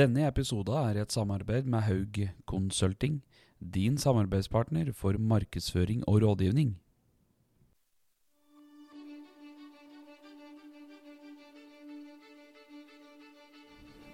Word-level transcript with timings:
Denne 0.00 0.22
episoden 0.24 0.78
er 0.80 1.02
et 1.02 1.12
samarbeid 1.12 1.66
med 1.68 1.82
Haug 1.84 2.20
Consulting, 2.48 3.18
din 3.60 3.98
samarbeidspartner 4.00 4.94
for 4.96 5.18
markedsføring 5.20 6.06
og 6.08 6.22
rådgivning. 6.22 6.70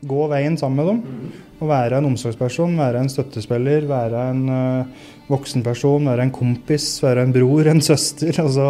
Gå 0.06 0.26
veien 0.32 0.58
sammen 0.58 0.80
med 0.80 0.90
dem. 0.90 1.30
Og 1.60 1.70
være 1.70 2.00
en 2.00 2.10
omsorgsperson, 2.10 2.74
være 2.78 3.04
en 3.04 3.12
støttespiller, 3.12 3.86
være 3.86 4.26
en 4.32 4.42
uh, 4.50 5.06
voksenperson, 5.30 6.10
være 6.10 6.26
en 6.26 6.34
kompis, 6.34 6.90
være 7.02 7.28
en 7.28 7.32
bror, 7.36 7.70
en 7.70 7.80
søster. 7.80 8.34
Altså 8.42 8.66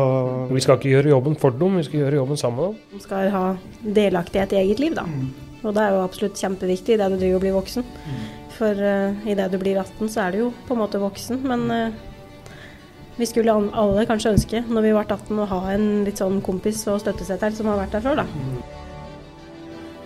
Vi 0.53 0.61
skal 0.61 0.77
ikke 0.77 0.93
gjøre 0.93 1.17
jobben 1.17 1.41
for 1.41 1.57
dem, 1.65 1.81
vi 1.81 1.89
skal 1.89 2.05
gjøre 2.05 2.21
jobben 2.21 2.37
sammen 2.37 2.61
med 2.61 2.69
dem. 2.69 2.79
De 2.93 3.03
skal 3.09 3.33
ha 3.33 3.45
delaktighet 4.03 4.53
i 4.53 4.63
eget 4.67 4.85
liv, 4.85 4.95
da. 5.01 5.09
Og 5.65 5.73
det 5.75 5.83
er 5.83 5.95
jo 5.97 6.03
absolutt 6.05 6.39
kjempeviktig 6.39 6.95
i 6.95 6.99
det 7.01 7.07
du 7.11 7.17
driver 7.19 7.39
og 7.39 7.43
blir 7.47 7.55
voksen. 7.57 7.87
For 8.57 8.73
uh, 8.77 9.27
idet 9.29 9.51
du 9.53 9.59
blir 9.61 9.79
18, 9.81 10.09
så 10.13 10.27
er 10.27 10.33
du 10.37 10.39
jo 10.45 10.51
på 10.69 10.77
en 10.77 10.83
måte 10.83 11.01
voksen. 11.03 11.41
Men 11.49 11.65
uh, 11.73 12.53
vi 13.17 13.27
skulle 13.29 13.53
an- 13.57 13.71
alle 13.75 14.05
kanskje 14.09 14.35
ønske, 14.37 14.61
når 14.69 14.85
vi 14.85 14.93
ble 14.95 15.03
18, 15.05 15.39
å 15.43 15.47
ha 15.51 15.61
en 15.75 15.87
litt 16.07 16.21
sånn 16.21 16.39
kompis 16.45 16.83
og 16.93 17.01
støttesetter 17.03 17.57
som 17.57 17.71
har 17.73 17.81
vært 17.83 17.97
der 17.97 18.05
før, 18.05 18.21
da. 18.23 18.27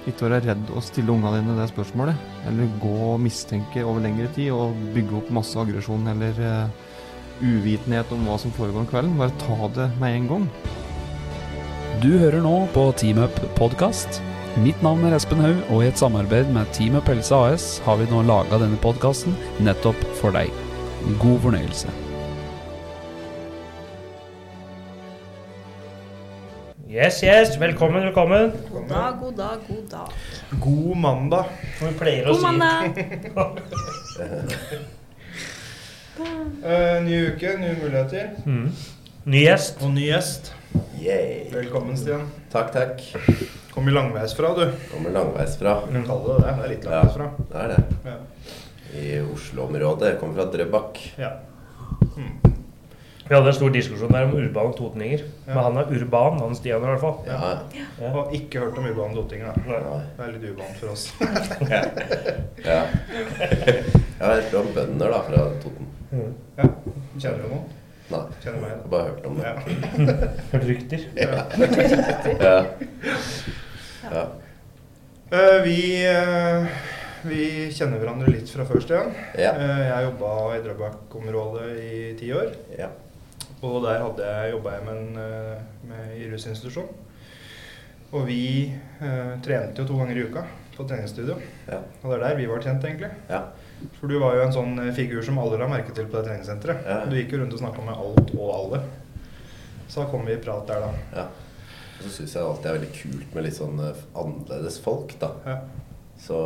Ikke 0.09 0.31
være 0.31 0.41
redd 0.47 0.71
å 0.73 0.81
stille 0.83 1.13
ungene 1.13 1.43
dine 1.43 1.59
det 1.59 1.67
spørsmålet. 1.75 2.23
Eller 2.49 2.71
gå 2.81 2.95
og 3.13 3.21
mistenke 3.21 3.83
over 3.85 4.01
lengre 4.07 4.31
tid 4.35 4.49
og 4.57 4.79
bygge 4.95 5.19
opp 5.19 5.35
masse 5.35 5.59
aggresjon 5.61 6.07
eller 6.15 6.41
uh, 6.41 6.89
uvitenhet 7.43 8.11
om 8.17 8.25
hva 8.31 8.39
som 8.41 8.55
foregår 8.57 8.87
om 8.87 8.89
kvelden. 8.91 9.19
Bare 9.21 9.37
ta 9.43 9.69
det 9.77 9.91
med 10.01 10.17
en 10.23 10.31
gang. 10.31 10.49
Du 12.01 12.15
hører 12.17 12.41
nå 12.41 12.55
på 12.73 12.87
Team 12.97 13.21
Up 13.27 13.37
podkast. 13.59 14.23
Mitt 14.59 14.83
navn 14.83 15.05
er 15.07 15.15
Espen 15.15 15.39
Haug, 15.39 15.61
og 15.71 15.85
i 15.85 15.87
et 15.87 15.99
samarbeid 15.99 16.49
med 16.51 16.67
Team 16.75 16.97
Pelse 17.07 17.35
AS 17.37 17.67
har 17.85 18.01
vi 18.01 18.09
nå 18.11 18.25
laga 18.27 18.59
denne 18.59 18.81
podkasten 18.83 19.37
nettopp 19.63 20.01
for 20.19 20.35
deg. 20.35 20.51
God 21.23 21.39
fornøyelse. 21.45 21.93
Yes, 26.91 27.23
yes, 27.23 27.55
velkommen, 27.63 28.03
velkommen. 28.09 28.51
God 28.73 28.91
dag, 28.91 29.21
god 29.23 29.39
dag, 29.39 29.63
god 29.69 29.87
dag. 29.95 30.21
God 30.67 30.97
mandag. 30.99 31.57
Som 31.79 31.93
vi 31.93 31.99
pleier 32.03 32.27
å 32.27 32.35
God 32.35 32.43
si. 32.43 32.47
mandag! 32.51 32.87
Uh, 36.19 36.99
ny 37.07 37.27
uke, 37.31 37.55
nye 37.63 37.77
muligheter. 37.79 38.35
Mm. 38.43 38.73
Ny 39.31 39.47
gjest. 39.47 39.79
Og 39.79 39.95
ny 39.95 40.11
gjest. 40.11 40.57
Yay. 41.01 41.49
Velkommen, 41.53 41.97
Stian. 41.97 42.27
Takk, 42.53 42.73
takk. 42.73 43.01
Kommer 43.75 43.93
langveisfra, 43.93 44.55
du. 44.59 44.67
Kommer 44.93 45.11
langveisfra. 45.15 45.77
Du 45.93 46.03
kaller 46.07 46.41
det 46.41 46.47
det. 46.47 46.57
Det 46.57 46.65
er 46.65 46.69
litt 46.75 46.85
Ja, 46.85 46.91
langveisfra. 46.91 47.31
det 47.51 47.63
er 47.63 47.69
det. 47.69 47.83
Ja. 48.05 48.17
I 49.01 49.21
Oslo-området. 49.35 50.19
Kommer 50.21 50.35
fra 50.43 50.51
Drøbak. 50.53 51.01
ja. 51.19 51.31
Vi 53.31 53.37
hadde 53.37 53.47
en 53.47 53.55
stor 53.55 53.71
diskusjon 53.71 54.11
der 54.11 54.25
om 54.27 54.33
urbane 54.35 54.73
totninger. 54.75 55.21
Ja. 55.47 55.55
Men 55.55 55.59
han 55.63 55.77
er 55.79 55.93
urban, 55.95 56.41
han 56.43 56.55
Stian 56.59 56.83
i 56.83 56.87
hvert 56.89 57.01
fall. 57.01 57.21
Ja, 57.29 57.59
Ja. 58.01 58.09
Og 58.19 58.33
ikke 58.35 58.59
hørt 58.65 58.79
om 58.79 58.85
urbane 58.91 59.15
totninger, 59.15 59.47
da. 59.47 59.53
Nei. 59.71 60.01
Det 60.17 60.25
er 60.25 60.33
litt 60.33 60.47
uvant 60.51 60.81
for 60.81 60.89
oss. 60.91 61.13
ja. 62.67 62.81
Jeg 63.07 63.85
har 64.19 64.35
hørt 64.35 64.55
om 64.59 64.73
bønder 64.75 65.15
da, 65.15 65.21
fra 65.29 65.45
Toten. 65.63 65.87
Ja. 66.59 66.67
Kjenner 67.23 67.39
du 67.45 67.49
noen? 67.55 67.69
Nei, 68.11 68.21
jeg 68.43 68.55
har 68.59 68.79
bare 68.91 69.11
hørt 69.13 69.27
om 69.29 69.37
det. 69.39 69.47
Ja. 69.47 69.57
Hørt 70.53 70.65
rykter. 70.67 71.05
Ja. 71.17 72.65
Ja. 74.11 74.29
Eh, 75.31 75.61
vi, 75.63 75.83
uh, 76.11 76.65
vi 77.23 77.45
kjenner 77.71 78.01
hverandre 78.01 78.33
litt 78.35 78.49
fra 78.51 78.65
først 78.67 78.91
igjen. 78.91 79.13
Ja. 79.39 79.53
Uh, 79.55 79.83
jeg 79.85 80.09
jobba 80.09 80.31
i 80.57 80.63
Drøbak-området 80.65 81.69
i 81.85 82.01
ti 82.19 82.33
år. 82.35 82.51
ja. 82.75 82.89
Og 83.63 83.77
der 83.85 84.03
hadde 84.03 84.27
jeg, 84.27 84.51
jobba 84.57 84.73
jeg 84.75 84.85
med 84.89 84.97
en 84.97 85.63
med, 85.87 86.11
i 86.17 86.27
rusinstitusjon. 86.33 86.91
Og 88.11 88.27
vi 88.27 88.43
trente 89.45 89.85
jo 89.85 89.87
to 89.87 89.99
ganger 90.01 90.19
i 90.19 90.25
uka 90.27 90.43
på 90.75 90.87
treningsstudio. 90.89 91.37
Ja. 91.69 91.83
Og 92.01 92.07
det 92.09 92.17
er 92.17 92.25
der 92.25 92.39
vi 92.41 92.49
var 92.51 92.65
kjent, 92.65 92.89
egentlig. 92.89 93.13
Ja. 93.29 93.45
For 93.99 94.09
du 94.11 94.17
var 94.21 94.37
jo 94.37 94.47
en 94.47 94.55
sånn 94.55 94.81
eh, 94.83 94.95
figur 94.97 95.23
som 95.27 95.39
alle 95.43 95.61
la 95.61 95.69
merke 95.71 95.95
til 95.97 96.09
på 96.09 96.19
det 96.19 96.27
treningssenteret. 96.29 96.87
Ja. 96.89 97.03
Du 97.09 97.17
gikk 97.19 97.35
jo 97.35 97.43
rundt 97.43 97.57
og 97.57 97.63
snakka 97.63 97.85
med 97.87 98.01
alt 98.01 98.35
og 98.37 98.51
alle. 98.55 98.83
Så 99.91 100.03
da 100.03 100.09
kom 100.11 100.27
vi 100.29 100.37
i 100.37 100.43
prat 100.43 100.67
der, 100.71 100.87
da. 100.87 101.23
ja. 101.23 101.29
Og 102.01 102.07
så 102.07 102.15
syns 102.15 102.35
jeg 102.37 102.45
alltid 102.47 102.65
det 102.65 102.71
er 102.71 102.79
veldig 102.79 102.95
kult 102.97 103.35
med 103.37 103.45
litt 103.45 103.57
sånn 103.59 103.81
eh, 103.85 104.03
annerledes 104.23 104.81
folk, 104.85 105.17
da. 105.21 105.33
Ja. 105.45 105.59
Så 106.21 106.39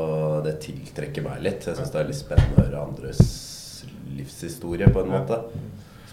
det 0.46 0.58
tiltrekker 0.62 1.26
meg 1.26 1.42
litt. 1.42 1.66
Jeg 1.66 1.78
syns 1.78 1.90
det 1.94 2.00
er 2.00 2.10
litt 2.10 2.18
spennende 2.20 2.58
å 2.58 2.64
høre 2.64 2.82
andres 2.88 3.22
livshistorie, 4.14 4.88
på 4.94 5.02
en 5.02 5.10
måte. 5.10 5.40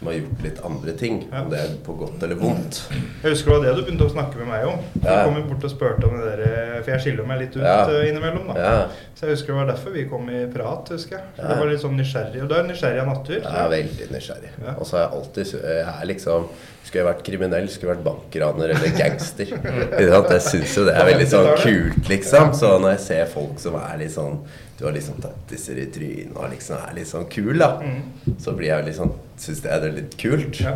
Som 0.01 0.07
har 0.09 0.16
gjort 0.17 0.39
litt 0.41 0.59
andre 0.66 0.94
ting. 0.97 1.17
Ja. 1.29 1.44
Om 1.44 1.50
det 1.51 1.59
er 1.62 1.73
på 1.85 1.94
godt 1.94 2.23
eller 2.25 2.39
vondt. 2.41 2.79
Jeg 3.22 3.35
husker 3.35 3.51
det 3.51 3.57
var 3.59 3.66
det 3.67 3.73
du 3.78 3.81
begynte 3.85 4.07
å 4.07 4.13
snakke 4.16 4.39
med 4.41 4.47
meg 4.50 4.63
om. 4.66 4.79
Du 4.95 5.06
Ja. 5.06 5.19
kom 5.28 5.35
jo 5.38 5.44
bort 5.51 5.63
og 5.67 5.69
spurte 5.69 6.07
om 6.09 6.16
det 6.17 6.31
der, 6.39 6.81
For 6.81 6.89
jeg 6.95 7.01
skiller 7.03 7.28
meg 7.29 7.39
litt 7.44 7.56
ut 7.56 7.62
Ja. 7.62 7.85
eh, 7.85 8.09
innimellom, 8.09 8.47
da. 8.47 8.56
Ja. 8.57 8.88
Så 9.13 9.28
jeg 9.28 9.35
husker 9.35 9.53
det 9.53 9.59
var 9.61 9.66
derfor 9.75 9.94
vi 9.94 10.06
kom 10.09 10.28
i 10.34 10.47
prat, 10.50 10.90
husker 10.90 11.17
jeg. 11.19 11.23
For 11.35 11.44
Ja. 11.44 11.47
det 11.53 11.57
var 11.59 11.67
litt 11.69 11.81
sånn 11.81 11.95
nysgjerrig. 12.01 12.41
Og 12.41 12.50
du 12.50 12.56
er 12.56 12.63
nysgjerrig 12.63 13.01
av 13.01 13.07
natur. 13.13 13.45
Er 13.45 13.69
veldig 13.69 14.09
nysgjerrig. 14.09 14.50
Og 14.79 14.85
så 14.88 14.91
har 14.97 15.06
jeg 15.06 15.11
alltid 15.22 15.51
jeg 15.61 15.85
er 16.01 16.06
liksom 16.07 16.47
Skulle 16.84 17.06
jeg 17.06 17.13
vært 17.16 17.23
kriminell, 17.23 17.67
skulle 17.69 17.94
jeg 17.94 18.03
vært 18.03 18.03
bankraner 18.03 18.69
eller 18.73 18.90
gangster. 18.97 19.45
Jeg 20.31 20.41
syns 20.41 20.75
jo 20.75 20.84
det 20.85 20.95
er 20.97 21.06
veldig 21.06 21.28
sånn 21.29 21.57
kult, 21.61 22.09
liksom. 22.09 22.53
Så 22.57 22.79
når 22.81 22.90
jeg 22.97 23.00
ser 23.00 23.25
folk 23.28 23.59
som 23.59 23.75
er 23.75 23.97
litt 24.00 24.11
sånn 24.11 24.40
Du 24.81 24.87
har 24.87 24.95
liksom 24.95 25.19
tattiser 25.21 25.77
i 25.77 25.83
trynet 25.93 26.33
og 26.33 26.47
liksom 26.49 26.79
er 26.81 26.95
litt 26.97 27.05
sånn 27.05 27.27
kul, 27.29 27.51
da. 27.61 27.75
Mm. 27.85 28.33
Så 28.41 28.55
blir 28.57 28.71
jeg 28.71 28.87
liksom 28.87 29.11
Syns 29.41 29.61
det 29.61 29.69
er 29.75 29.93
litt 29.93 30.15
kult. 30.21 30.57
Ja. 30.61 30.71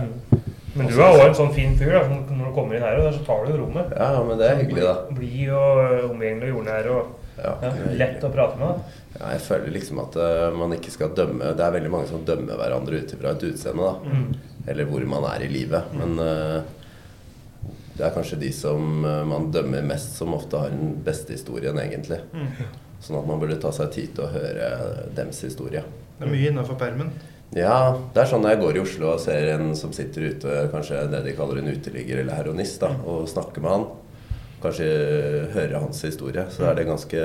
Men 0.75 0.91
du 0.91 0.99
er 0.99 1.07
også 1.07 1.25
en 1.25 1.35
sånn 1.39 1.51
fin 1.55 1.73
fyr. 1.79 1.95
da, 1.95 2.03
Når 2.09 2.51
du 2.51 2.53
kommer 2.53 2.77
inn 2.77 2.85
her, 2.85 3.01
så 3.15 3.23
tar 3.25 3.47
du 3.47 3.55
rommet. 3.57 3.95
Ja, 3.97 4.21
men 4.27 4.37
det 4.37 4.51
er 4.51 4.61
hyggelig, 4.61 4.83
da. 4.85 4.93
Blid 5.17 5.51
og 5.57 6.11
omgjengelig 6.11 6.51
og 6.51 6.59
jordnær 6.59 6.91
og 6.93 7.41
Ja, 7.41 7.55
ja, 7.65 7.71
lett 7.97 8.23
å 8.23 8.31
prate 8.31 8.61
med. 8.61 8.77
da. 8.77 9.01
ja, 9.17 9.33
jeg 9.33 9.41
føler 9.47 9.73
liksom 9.75 10.03
at 10.05 10.19
uh, 10.21 10.45
man 10.55 10.77
ikke 10.77 10.93
skal 10.93 11.09
dømme 11.17 11.49
Det 11.57 11.65
er 11.65 11.73
veldig 11.75 11.91
mange 11.91 12.07
som 12.07 12.21
dømmer 12.29 12.61
hverandre 12.61 13.01
ut 13.01 13.17
ifra 13.17 13.33
et 13.33 13.49
utseende, 13.49 13.89
da. 13.89 14.13
Mm. 14.13 14.61
eller 14.71 14.93
hvor 14.93 15.09
man 15.17 15.29
er 15.33 15.49
i 15.49 15.51
livet. 15.57 15.97
Men 15.97 16.15
uh, 16.21 16.61
det 17.97 18.05
er 18.05 18.15
kanskje 18.15 18.43
de 18.45 18.53
som 18.53 19.01
uh, 19.01 19.25
man 19.25 19.49
dømmer 19.51 19.81
mest, 19.81 20.13
som 20.21 20.37
ofte 20.37 20.61
har 20.61 20.69
den 20.77 20.93
beste 21.03 21.33
historien, 21.33 21.81
egentlig. 21.81 22.21
Mm. 22.37 22.75
Sånn 23.03 23.19
at 23.19 23.27
man 23.27 23.41
burde 23.41 23.59
ta 23.61 23.71
seg 23.75 23.91
tid 23.93 24.15
til 24.15 24.25
å 24.25 24.33
høre 24.33 24.69
dems 25.15 25.41
historie. 25.45 25.83
Det 26.15 26.25
er 26.25 26.31
mye 26.31 26.51
innafor 26.51 26.77
permen. 26.79 27.11
Ja, 27.55 27.95
det 28.13 28.23
er 28.23 28.29
sånn 28.29 28.41
når 28.43 28.55
jeg 28.55 28.61
går 28.63 28.77
i 28.77 28.81
Oslo 28.81 29.11
og 29.13 29.21
ser 29.23 29.51
en 29.53 29.75
som 29.77 29.93
sitter 29.95 30.31
ute, 30.31 30.55
kanskje 30.73 31.05
det 31.11 31.21
de 31.27 31.35
kaller 31.37 31.61
en 31.61 31.69
uteligger 31.69 32.23
eller 32.23 32.39
heronist, 32.39 32.81
da, 32.81 32.89
og 33.05 33.29
snakker 33.31 33.63
med 33.63 33.75
han. 33.75 33.85
Kanskje 34.63 34.87
høre 35.53 35.83
hans 35.83 36.01
historie. 36.07 36.47
Så 36.51 36.65
er 36.65 36.75
det 36.79 36.87
ganske 36.89 37.21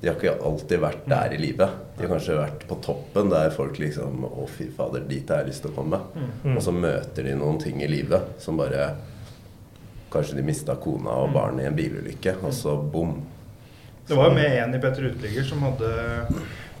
De 0.00 0.10
har 0.10 0.18
ikke 0.18 0.36
alltid 0.44 0.80
vært 0.82 1.06
der 1.08 1.32
i 1.32 1.40
livet. 1.40 1.76
De 1.96 2.04
har 2.04 2.10
kanskje 2.12 2.36
vært 2.36 2.64
på 2.68 2.76
toppen 2.84 3.30
der 3.32 3.48
folk 3.54 3.78
liksom 3.80 4.26
Å, 4.28 4.44
fy 4.50 4.66
fader, 4.74 5.06
dit 5.08 5.30
har 5.30 5.40
jeg 5.40 5.52
lyst 5.52 5.64
til 5.64 5.72
å 5.72 5.76
komme. 5.78 6.00
Mm. 6.44 6.56
Og 6.56 6.62
så 6.62 6.74
møter 6.76 7.24
de 7.24 7.36
noen 7.40 7.60
ting 7.62 7.80
i 7.82 7.88
livet 7.90 8.34
som 8.42 8.60
bare 8.60 8.90
Kanskje 10.12 10.36
de 10.38 10.44
mista 10.46 10.76
kona 10.78 11.16
og 11.24 11.32
barnet 11.34 11.64
i 11.64 11.66
en 11.66 11.74
bilulykke, 11.74 12.36
og 12.46 12.52
så 12.54 12.76
bom. 12.78 13.16
Det 14.08 14.16
var 14.18 14.28
jo 14.28 14.34
med 14.36 14.58
en 14.62 14.74
i 14.74 14.80
Petter 14.82 15.06
Uteligger 15.10 15.44
som 15.48 15.62
hadde 15.64 15.90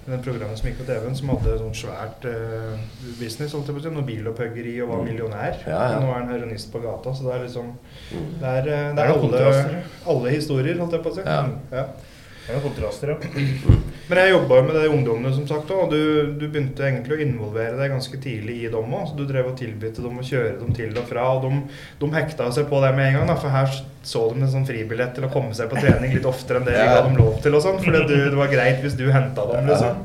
den 0.04 0.20
programmet 0.20 0.58
som 0.60 0.66
gikk 0.68 0.82
på 0.82 0.84
TV-en, 0.84 1.14
som 1.16 1.30
hadde 1.32 1.54
sånn 1.62 1.76
svært 1.78 2.26
uh, 2.28 2.74
business, 3.16 3.54
holdt 3.56 3.70
jeg 3.70 3.76
på 3.78 3.80
å 3.80 3.84
si, 3.86 3.92
noe 3.94 4.04
bilopphøggeri 4.04 4.74
og 4.84 4.90
var 4.90 4.98
Mm. 5.00 5.06
millionær. 5.08 5.54
Ja, 5.66 5.78
ja. 5.94 6.00
Nå 6.02 6.10
er 6.10 6.18
han 6.18 6.28
heroinist 6.28 6.68
på 6.74 6.82
gata, 6.84 7.14
så 7.16 7.24
det 7.24 7.32
er 7.38 7.44
liksom 7.46 7.70
Mm. 8.12 8.26
Det 8.40 8.50
er, 8.50 8.68
eh, 8.68 8.94
det 8.94 8.98
er 8.98 9.08
er 9.08 9.14
alle, 9.14 9.84
alle 10.06 10.30
historier, 10.34 10.76
holdt 10.78 10.92
jeg 10.92 11.02
på 11.02 11.10
å 11.10 11.14
si. 11.14 11.22
Ja. 11.24 11.86
Det 12.44 12.52
er 12.52 12.60
kontraster, 12.60 13.14
ja. 13.14 13.16
Men 14.08 14.18
jeg 14.20 14.32
jobba 14.34 14.58
jo 14.58 14.64
med 14.66 14.74
de 14.76 14.88
ungdommene, 14.92 15.30
som 15.32 15.46
sagt, 15.48 15.70
og 15.72 15.88
du, 15.94 16.34
du 16.36 16.44
begynte 16.44 16.84
egentlig 16.84 17.16
å 17.16 17.22
involvere 17.24 17.78
deg 17.78 17.94
ganske 17.94 18.18
tidlig 18.20 18.58
i 18.66 18.70
dem 18.72 18.92
òg. 18.92 19.06
Så 19.08 19.16
du 19.16 19.24
drev 19.28 19.48
og 19.48 19.56
tilbød 19.56 20.02
dem 20.04 20.20
å 20.20 20.26
kjøre 20.28 20.58
dem 20.58 20.74
til 20.76 20.92
og 21.00 21.08
fra, 21.08 21.24
og 21.32 21.46
de, 21.46 21.62
de 22.02 22.10
hekta 22.12 22.50
seg 22.52 22.68
på 22.68 22.82
det 22.84 22.92
med 22.98 23.08
en 23.08 23.18
gang. 23.18 23.32
Da, 23.32 23.38
for 23.40 23.54
her 23.54 23.72
så 24.04 24.26
de 24.34 24.44
en 24.44 24.52
sånn 24.52 24.68
fribillett 24.68 25.16
til 25.16 25.24
å 25.24 25.32
komme 25.32 25.56
seg 25.56 25.72
på 25.72 25.80
trening 25.80 26.12
litt 26.12 26.28
oftere 26.28 26.60
enn 26.60 26.68
det 26.68 26.76
de 26.76 26.84
ga 26.84 27.00
dem 27.06 27.16
lov 27.16 27.40
til. 27.40 27.56
og 27.56 27.64
sånn, 27.64 27.80
For 27.80 27.96
det, 27.96 28.04
det 28.12 28.36
var 28.36 28.52
greit 28.52 28.84
hvis 28.84 28.98
du 29.00 29.06
henta 29.08 29.48
dem, 29.48 29.72
liksom. 29.72 30.04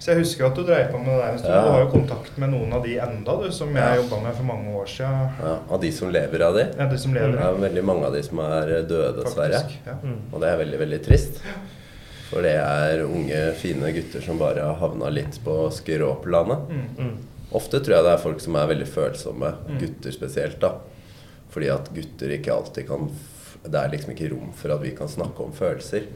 Så 0.00 0.14
jeg 0.14 0.22
husker 0.22 0.46
at 0.46 0.56
du 0.56 0.62
dreiv 0.64 0.86
på 0.94 0.98
med 0.98 1.10
det 1.12 1.16
der 1.20 1.32
en 1.34 1.38
stund. 1.38 1.52
Ja. 1.54 1.62
Du 1.66 1.70
har 1.74 1.82
jo 1.84 1.88
kontakt 1.92 2.38
med 2.40 2.48
noen 2.54 2.70
av 2.72 2.84
de 2.86 2.94
enda, 3.04 3.34
du, 3.42 3.50
som 3.52 3.74
Ja. 3.76 3.90
jeg 3.90 4.00
jobba 4.00 4.20
med 4.24 4.34
for 4.38 4.46
mange 4.48 4.70
år 4.80 4.86
siden. 4.88 5.26
Ja, 5.44 5.58
av 5.68 5.80
de 5.82 5.90
som 5.92 6.10
lever 6.14 6.40
av 6.46 6.54
de? 6.56 6.64
Ja, 6.78 6.86
de 6.88 6.98
som 6.98 7.12
lever. 7.14 7.32
Det 7.36 7.42
er 7.44 7.58
veldig 7.68 7.84
mange 7.84 8.06
av 8.08 8.12
de 8.16 8.22
som 8.24 8.38
er 8.40 8.72
døde, 8.88 9.10
dessverre. 9.24 9.60
Faktisk. 9.60 9.84
Ja. 9.86 9.98
Mm. 10.02 10.16
Og 10.32 10.40
det 10.40 10.48
er 10.48 10.56
veldig, 10.64 10.78
veldig 10.86 11.00
trist. 11.04 11.42
For 12.30 12.42
det 12.46 12.54
er 12.56 13.02
unge, 13.04 13.42
fine 13.60 13.92
gutter 13.92 14.22
som 14.24 14.38
bare 14.38 14.64
har 14.64 14.74
havna 14.80 15.10
litt 15.12 15.36
på 15.44 15.58
skråplanet. 15.74 16.68
Mm. 16.70 16.86
Mm. 16.96 17.16
Ofte 17.52 17.80
tror 17.82 17.96
jeg 17.98 18.04
det 18.06 18.12
er 18.14 18.22
folk 18.24 18.40
som 18.40 18.56
er 18.56 18.66
veldig 18.72 18.86
følsomme. 18.88 19.52
Mm. 19.68 19.78
Gutter 19.82 20.10
spesielt, 20.16 20.60
da. 20.62 20.72
Fordi 21.50 21.68
at 21.74 21.88
gutter 21.92 22.30
ikke 22.38 22.54
alltid 22.54 22.86
kan 22.88 23.08
f- 23.10 23.58
Det 23.68 23.74
er 23.76 23.90
liksom 23.92 24.14
ikke 24.14 24.30
rom 24.32 24.52
for 24.56 24.72
at 24.72 24.80
vi 24.80 24.92
kan 24.96 25.08
snakke 25.08 25.44
om 25.44 25.52
følelser. 25.52 26.06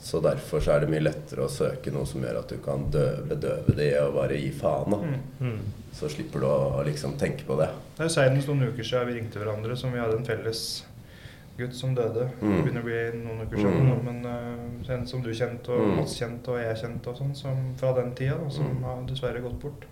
Så 0.00 0.20
derfor 0.22 0.60
så 0.62 0.72
er 0.76 0.80
det 0.80 0.90
mye 0.92 1.02
lettere 1.02 1.42
å 1.44 1.50
søke 1.50 1.90
noe 1.92 2.06
som 2.06 2.22
gjør 2.22 2.38
at 2.38 2.48
du 2.48 2.58
kan 2.62 2.84
døve, 2.90 3.34
døve 3.40 3.74
det 3.76 3.92
og 4.00 4.14
bare 4.14 4.36
gi 4.38 4.50
faen. 4.54 4.90
da. 4.90 4.96
Mm. 4.96 5.22
Mm. 5.40 5.58
Så 5.92 6.08
slipper 6.12 6.40
du 6.40 6.46
å 6.46 6.84
liksom 6.86 7.16
tenke 7.18 7.44
på 7.44 7.56
det. 7.58 7.68
Det 7.96 8.04
er 8.06 8.08
senest 8.08 8.46
noen 8.48 8.68
uker 8.70 8.84
siden 8.86 9.06
vi 9.08 9.14
ringte 9.18 9.40
hverandre, 9.42 9.76
som 9.76 9.90
vi 9.92 9.98
hadde 9.98 10.16
en 10.20 10.24
felles 10.28 10.84
gutt 11.58 11.74
som 11.74 11.94
døde. 11.96 12.28
Det 12.38 12.46
Mm. 12.46 12.62
begynner 12.62 12.80
å 12.80 12.84
bli 12.84 13.18
noen 13.24 13.40
uker 13.42 13.56
siden, 13.56 13.88
Mm. 13.90 14.04
men 14.04 14.26
uh, 14.26 14.92
en 14.94 15.06
som 15.06 15.20
du 15.22 15.30
kjente, 15.34 15.68
og 15.68 15.80
Mm. 15.88 15.96
Mats 15.96 16.14
kjente, 16.20 16.48
og 16.48 16.58
jeg 16.62 16.76
kjente, 16.76 17.08
og 17.08 17.16
sånn, 17.18 17.34
som 17.34 17.74
fra 17.76 17.92
den 17.94 18.12
tida, 18.14 18.38
da, 18.38 18.48
som 18.50 18.64
Mm. 18.66 18.82
har 18.84 19.02
dessverre 19.08 19.42
gått 19.42 19.58
bort. 19.60 19.82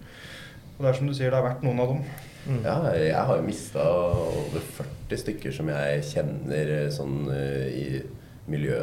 Og 0.79 0.85
det 0.85 0.89
er 0.95 0.99
som 0.99 1.07
du 1.09 1.13
sier, 1.15 1.31
det 1.31 1.43
har 1.43 1.51
vært 1.55 1.63
noen 1.65 1.81
av 1.81 1.89
dem. 1.89 2.05
Mm. 2.49 2.63
Ja, 2.63 2.93
jeg 2.95 3.15
har 3.15 3.37
jo 3.37 3.43
mista 3.43 3.81
over 3.83 4.61
40 4.61 5.17
stykker 5.19 5.53
som 5.53 5.67
jeg 5.67 6.03
kjenner 6.03 6.69
eh, 6.85 6.91
sånn 6.91 7.29
eh, 7.35 7.67
i 7.75 8.03
miljø, 8.49 8.79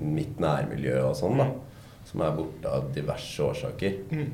mitt 0.00 0.38
nærmiljø 0.40 1.00
og 1.08 1.16
sånn, 1.16 1.38
da. 1.38 1.44
Mm. 1.44 1.60
Som 2.08 2.20
er 2.24 2.30
borte 2.36 2.70
av 2.72 2.92
diverse 2.94 3.42
årsaker. 3.44 3.98
Mm. 4.10 4.32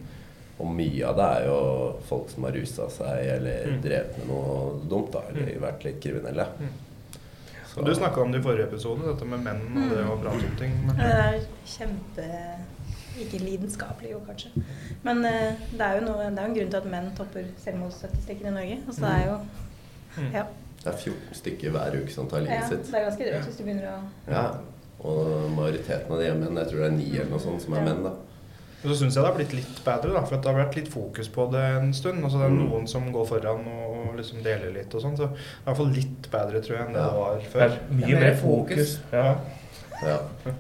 Og 0.61 0.67
mye 0.71 1.03
av 1.09 1.17
det 1.19 1.25
er 1.37 1.47
jo 1.49 1.59
folk 2.07 2.29
som 2.31 2.45
har 2.47 2.53
rusa 2.55 2.89
seg 2.91 3.27
eller 3.37 3.65
Mm. 3.73 3.81
drevet 3.83 4.19
med 4.19 4.29
noe 4.29 4.81
dumt, 4.89 5.11
da. 5.13 5.23
Eller 5.31 5.59
vært 5.59 5.85
litt 5.85 6.01
kriminelle. 6.01 6.47
Mm. 6.61 6.69
Så- 7.67 7.85
du 7.85 7.91
snakka 7.95 8.23
om 8.23 8.31
det 8.31 8.39
i 8.41 8.45
forrige 8.45 8.69
episode, 8.69 9.03
dette 9.03 9.25
med 9.27 9.41
menn 9.43 9.83
og 9.83 9.91
det 9.91 10.05
å 10.07 10.21
prate 10.23 10.45
om 10.51 10.57
ting. 10.57 10.73
Men, 10.87 10.97
Det 10.97 11.05
er 11.05 11.41
kjempe 11.67 12.29
Ikke 13.17 13.39
lidenskapelig, 13.39 14.11
jo, 14.11 14.21
kanskje. 14.27 14.49
Men 15.05 15.19
uh, 15.25 15.55
det 15.71 15.81
er 15.81 16.01
jo 16.01 16.07
noe, 16.07 16.31
det 16.35 16.39
er 16.39 16.45
en 16.49 16.55
grunn 16.55 16.71
til 16.71 16.77
at 16.81 16.85
menn 16.91 17.11
topper 17.15 17.45
selvmordsstatistikken 17.65 18.47
i 18.47 18.51
Norge. 18.51 18.79
Altså, 18.89 19.01
det 19.01 19.11
er 19.11 19.27
jo 19.31 19.39
Mm. 20.17 20.33
ja. 20.33 20.43
Det 20.85 20.93
er 20.93 20.97
14 20.99 21.35
stykker 21.41 21.71
hver 21.73 21.95
uke 22.03 22.13
som 22.13 22.29
tar 22.29 22.41
livet 22.45 22.61
ja, 22.61 22.69
sitt. 22.69 22.91
det 22.91 22.95
er 23.01 23.07
ganske 23.09 23.25
drøyt 23.31 23.47
hvis 23.49 23.57
du 23.57 23.65
begynner 23.65 23.89
å 23.89 23.99
Ja. 24.31 24.45
Og 25.05 25.51
majoriteten 25.57 26.13
av 26.13 26.19
de 26.21 26.27
er 26.29 26.35
menn. 26.39 26.57
Jeg 26.57 26.69
tror 26.71 26.79
det 26.85 26.87
er 26.87 26.97
ni 26.97 27.11
eller 27.17 27.31
noe 27.31 27.41
sånt 27.41 27.61
som 27.63 27.75
er 27.75 27.79
Ja. 27.81 27.85
menn, 27.89 28.03
da. 28.05 28.11
Og 28.85 28.91
så 28.91 28.97
syns 29.01 29.15
jeg 29.17 29.25
det 29.25 29.31
har 29.31 29.35
blitt 29.39 29.53
litt 29.57 29.79
bedre, 29.85 30.13
da, 30.13 30.21
for 30.25 30.35
at 30.37 30.43
det 30.43 30.53
har 30.55 30.59
vært 30.67 30.75
litt 30.77 30.89
fokus 30.93 31.29
på 31.29 31.51
det 31.53 31.61
en 31.81 31.93
stund. 31.93 32.23
Altså 32.23 32.39
Det 32.39 32.47
er 32.47 32.51
Mm. 32.51 32.69
noen 32.69 32.87
som 32.89 33.13
går 33.13 33.27
foran 33.27 33.65
og, 33.67 34.17
liksom 34.17 34.43
deler 34.43 34.73
litt 34.75 34.95
og 34.95 35.01
sånn. 35.03 35.17
Så 35.17 35.25
det 35.29 35.31
er 35.33 35.35
i 35.35 35.65
hvert 35.67 35.77
fall 35.77 35.87
litt 35.87 36.31
bedre, 36.31 36.61
tror 36.61 36.77
jeg, 36.77 36.87
enn 36.87 36.93
det 36.93 37.01
Ja. 37.01 37.09
det 37.09 37.17
var 37.17 37.39
Det 37.41 37.73
er 37.73 37.81
mye 37.91 38.21
mer 38.21 38.35
fokus. 38.37 38.99
Ja. 39.13 39.37
Ja. 40.03 40.19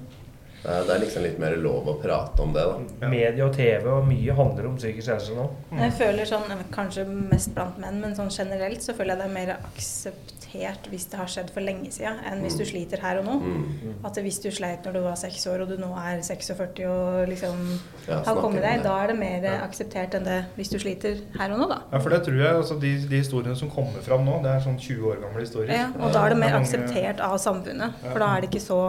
Det 0.64 0.94
er, 0.94 1.00
liksom 1.02 1.24
litt 1.26 1.36
mer 1.42 1.56
lov 1.60 1.88
å 1.92 1.94
prate 2.00 2.40
om 2.40 2.54
det, 2.54 2.62
da. 2.64 2.76
Ja. 3.02 3.08
Media 3.12 3.44
og 3.44 3.52
TV 3.56 3.88
og 3.92 4.06
mye 4.08 4.36
handler 4.38 4.70
om 4.70 4.78
psykisk 4.80 5.10
helse 5.12 5.34
nå. 5.36 5.44
Mm. 5.74 5.82
Jeg 5.82 5.92
føler 5.98 6.30
sånn, 6.30 6.62
kanskje 6.72 7.04
mest 7.10 7.52
blant 7.56 7.76
menn, 7.82 7.98
men 8.00 8.16
sånn 8.16 8.32
generelt 8.32 8.80
så 8.84 8.94
føler 8.96 9.12
jeg 9.14 9.20
det 9.20 9.26
er 9.28 9.34
mer 9.34 9.52
akseptert 9.58 10.88
hvis 10.88 11.04
det 11.10 11.18
har 11.18 11.28
skjedd 11.30 11.50
for 11.52 11.66
lenge 11.66 11.90
siden, 11.92 12.16
enn 12.30 12.40
hvis 12.44 12.56
du 12.56 12.64
sliter 12.64 13.02
her 13.04 13.20
og 13.20 13.26
nå. 13.28 13.34
Mm. 13.42 13.94
At 14.06 14.20
hvis 14.24 14.38
du 14.40 14.48
sleit 14.54 14.86
når 14.86 14.96
du 14.96 15.00
var 15.04 15.18
seks 15.20 15.44
år, 15.50 15.64
og 15.66 15.72
du 15.72 15.76
nå 15.80 15.90
er 16.00 16.22
46 16.24 16.84
og 16.88 17.28
liksom 17.28 17.62
Ja, 18.08 18.20
har 18.24 18.40
kommet 18.40 18.64
deg, 18.64 18.84
da 18.86 18.96
er 19.02 19.12
det 19.12 19.18
mer 19.20 19.44
Ja. 19.44 19.56
akseptert 19.66 20.14
enn 20.16 20.24
det 20.24 20.40
hvis 20.56 20.70
du 20.72 20.78
sliter 20.78 21.20
her 21.38 21.52
og 21.52 21.60
nå, 21.60 21.68
da. 21.68 21.82
Ja, 21.92 21.98
for 21.98 22.14
det 22.14 22.24
tror 22.24 22.38
jeg, 22.40 22.54
altså 22.54 22.78
de, 22.80 22.94
de 23.10 23.20
historiene 23.20 23.56
som 23.58 23.68
kommer 23.70 24.00
fram 24.00 24.24
nå, 24.24 24.40
det 24.44 24.54
er 24.54 24.64
sånn 24.64 24.78
20 24.80 25.10
år 25.12 25.20
gamle 25.26 25.44
historier. 25.44 25.74
Ja, 25.74 25.90
og 25.98 26.14
da 26.14 26.24
er 26.24 26.32
det 26.32 26.38
mer 26.40 26.56
akseptert 26.60 27.20
av 27.20 27.36
samfunnet, 27.42 28.00
for 28.00 28.22
da 28.22 28.36
er 28.36 28.40
det 28.46 28.52
ikke 28.52 28.64
så 28.64 28.80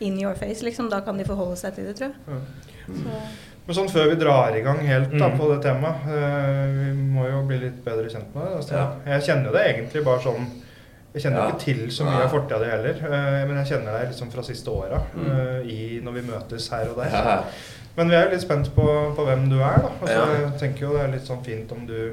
in 0.00 0.18
your 0.20 0.34
face, 0.34 0.62
liksom. 0.62 0.88
Da 0.90 1.00
kan 1.00 1.16
de 1.18 1.24
forholde 1.24 1.56
seg 1.56 1.74
til 1.74 1.86
det, 1.86 1.96
tror 1.96 2.10
jeg. 2.12 2.16
Mm. 2.28 3.02
Så, 3.02 3.20
Men 3.66 3.74
sånn 3.74 3.88
før 3.90 4.10
vi 4.12 4.14
drar 4.20 4.54
i 4.54 4.60
gang 4.62 4.78
helt 4.86 5.10
da, 5.18 5.26
Mm. 5.28 5.38
på 5.40 5.48
det 5.50 5.62
temaet 5.64 6.04
uh, 6.06 6.66
Vi 6.76 6.92
må 7.16 7.24
jo 7.30 7.40
bli 7.48 7.56
litt 7.58 7.80
bedre 7.84 8.06
kjent 8.12 8.34
med 8.34 8.44
det. 8.46 8.52
Altså, 8.60 8.74
Ja. 8.76 8.84
Jeg 9.06 9.22
kjenner 9.26 9.46
jo 9.50 9.52
det 9.56 9.64
egentlig 9.74 10.04
bare 10.04 10.20
sånn 10.22 10.46
Jeg 11.14 11.22
kjenner 11.24 11.36
jo 11.40 11.42
Ja. 11.42 11.48
ikke 11.50 11.64
til 11.64 11.80
så 11.90 12.04
mye 12.04 12.22
av 12.22 12.30
fortida 12.30 12.58
di 12.60 12.70
heller, 12.70 12.94
Uh, 13.02 13.46
men 13.48 13.56
jeg 13.64 13.66
kjenner 13.72 13.98
deg 13.98 14.08
liksom 14.12 14.30
fra 14.30 14.42
siste 14.42 14.68
åra 14.70 15.00
eh, 15.16 15.98
når 16.04 16.12
vi 16.12 16.20
møtes 16.30 16.68
her 16.70 16.88
og 16.90 16.96
der. 16.96 17.10
Ja. 17.10 17.42
Men 17.96 18.08
vi 18.10 18.14
er 18.14 18.24
jo 18.26 18.30
litt 18.36 18.42
spent 18.42 18.70
på, 18.76 18.86
på 19.16 19.24
hvem 19.24 19.48
du 19.48 19.56
er, 19.56 19.78
da. 19.82 19.90
Altså, 20.00 20.14
Ja. 20.14 20.26
Jeg 20.50 20.58
tenker 20.60 20.80
jo 20.86 20.92
det 20.92 21.02
er 21.02 21.12
litt 21.16 21.26
sånn 21.26 21.42
fint 21.42 21.72
om 21.72 21.86
du 21.86 22.12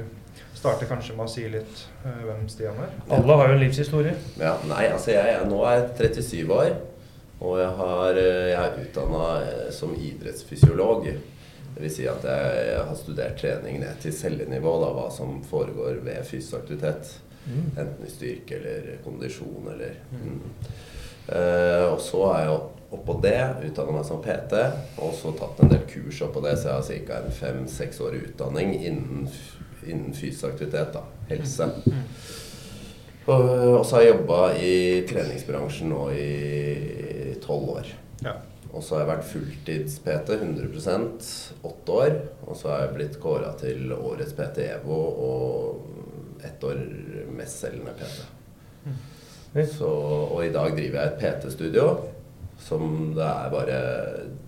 starter 0.54 0.86
kanskje 0.86 1.14
med 1.14 1.26
å 1.26 1.28
si 1.30 1.46
litt 1.48 1.84
hvem 2.02 2.48
Stian 2.48 2.74
er. 2.80 2.90
Alle 3.12 3.36
har 3.36 3.48
jo 3.48 3.54
en 3.54 3.60
livshistorie. 3.60 4.14
Ja, 4.40 4.56
nei, 4.66 4.88
altså 4.88 5.12
jeg, 5.12 5.26
jeg 5.26 5.46
nå 5.50 5.60
er 5.68 5.86
37 5.98 6.48
år, 6.50 6.72
og 7.44 7.58
jeg, 7.60 7.72
har, 7.78 8.18
eh, 8.20 8.48
jeg 8.50 8.60
er 8.60 8.78
utdanna 8.80 9.24
som 9.74 9.94
idrettsfysiolog. 9.94 11.08
Vil 11.74 11.90
si 11.90 12.06
at 12.06 12.22
jeg 12.24 12.78
har 12.78 12.96
studert 12.96 13.40
trening 13.40 13.80
ned 13.82 13.98
til 14.02 14.14
cellenivå, 14.14 14.76
da, 14.82 14.92
hva 14.94 15.08
som 15.12 15.40
foregår 15.44 15.98
ved 16.06 16.22
fysisk 16.28 16.60
aktivitet. 16.62 17.16
Mm. 17.44 17.64
Enten 17.76 18.06
i 18.06 18.12
styrke 18.12 18.56
eller 18.56 19.02
kondisjon 19.04 19.66
eller 19.68 19.98
mm. 20.10 20.38
uh, 21.28 21.92
Og 21.92 21.98
så 22.00 22.22
er 22.30 22.46
jeg 22.46 22.54
oppå 22.94 23.18
det, 23.20 23.40
utdanna 23.66 23.98
meg 23.98 24.06
som 24.08 24.22
PT, 24.24 24.54
og 25.02 25.12
så 25.18 25.34
tatt 25.36 25.60
en 25.60 25.72
del 25.72 25.82
kurs 25.90 26.22
oppå 26.24 26.40
det, 26.44 26.54
så 26.60 26.70
jeg 26.70 27.02
har 27.02 27.10
ca. 27.10 27.18
en 27.18 27.36
fem-seks 27.40 28.00
år 28.06 28.16
utdanning 28.20 28.74
innen, 28.78 29.28
innen 29.82 30.14
fysisk 30.14 30.52
aktivitet, 30.52 30.94
da. 30.94 31.02
Helse. 31.28 31.68
Og, 33.24 33.44
og 33.80 33.82
så 33.86 33.96
har 33.96 34.04
jeg 34.04 34.14
jobba 34.14 34.40
i 34.60 34.74
treningsbransjen 35.08 35.90
nå 35.90 36.06
i 36.12 36.30
tolv 37.44 37.68
år. 37.78 37.92
Ja. 38.24 38.34
Og 38.74 38.82
så 38.82 38.96
har 38.96 39.04
jeg 39.04 39.10
vært 39.12 39.28
fulltids-PT 39.30 40.34
100% 40.40 41.28
åtte 41.68 41.92
år. 41.94 42.16
Og 42.48 42.56
så 42.58 42.72
har 42.72 42.80
jeg 42.86 42.94
blitt 42.96 43.18
kåra 43.22 43.52
til 43.60 43.92
årets 43.94 44.32
PT 44.34 44.64
EVO 44.64 44.96
og 45.28 46.42
ett 46.44 46.64
år 46.66 46.80
mestselgende 47.38 47.94
PT. 48.00 48.24
Mm. 48.86 48.96
Så, 49.70 49.86
og 49.86 50.40
i 50.44 50.50
dag 50.52 50.74
driver 50.74 50.98
jeg 51.00 51.12
et 51.12 51.20
PT-studio. 51.22 51.86
Som 52.64 53.12
det 53.16 53.24
er 53.26 53.50
bare 53.52 53.78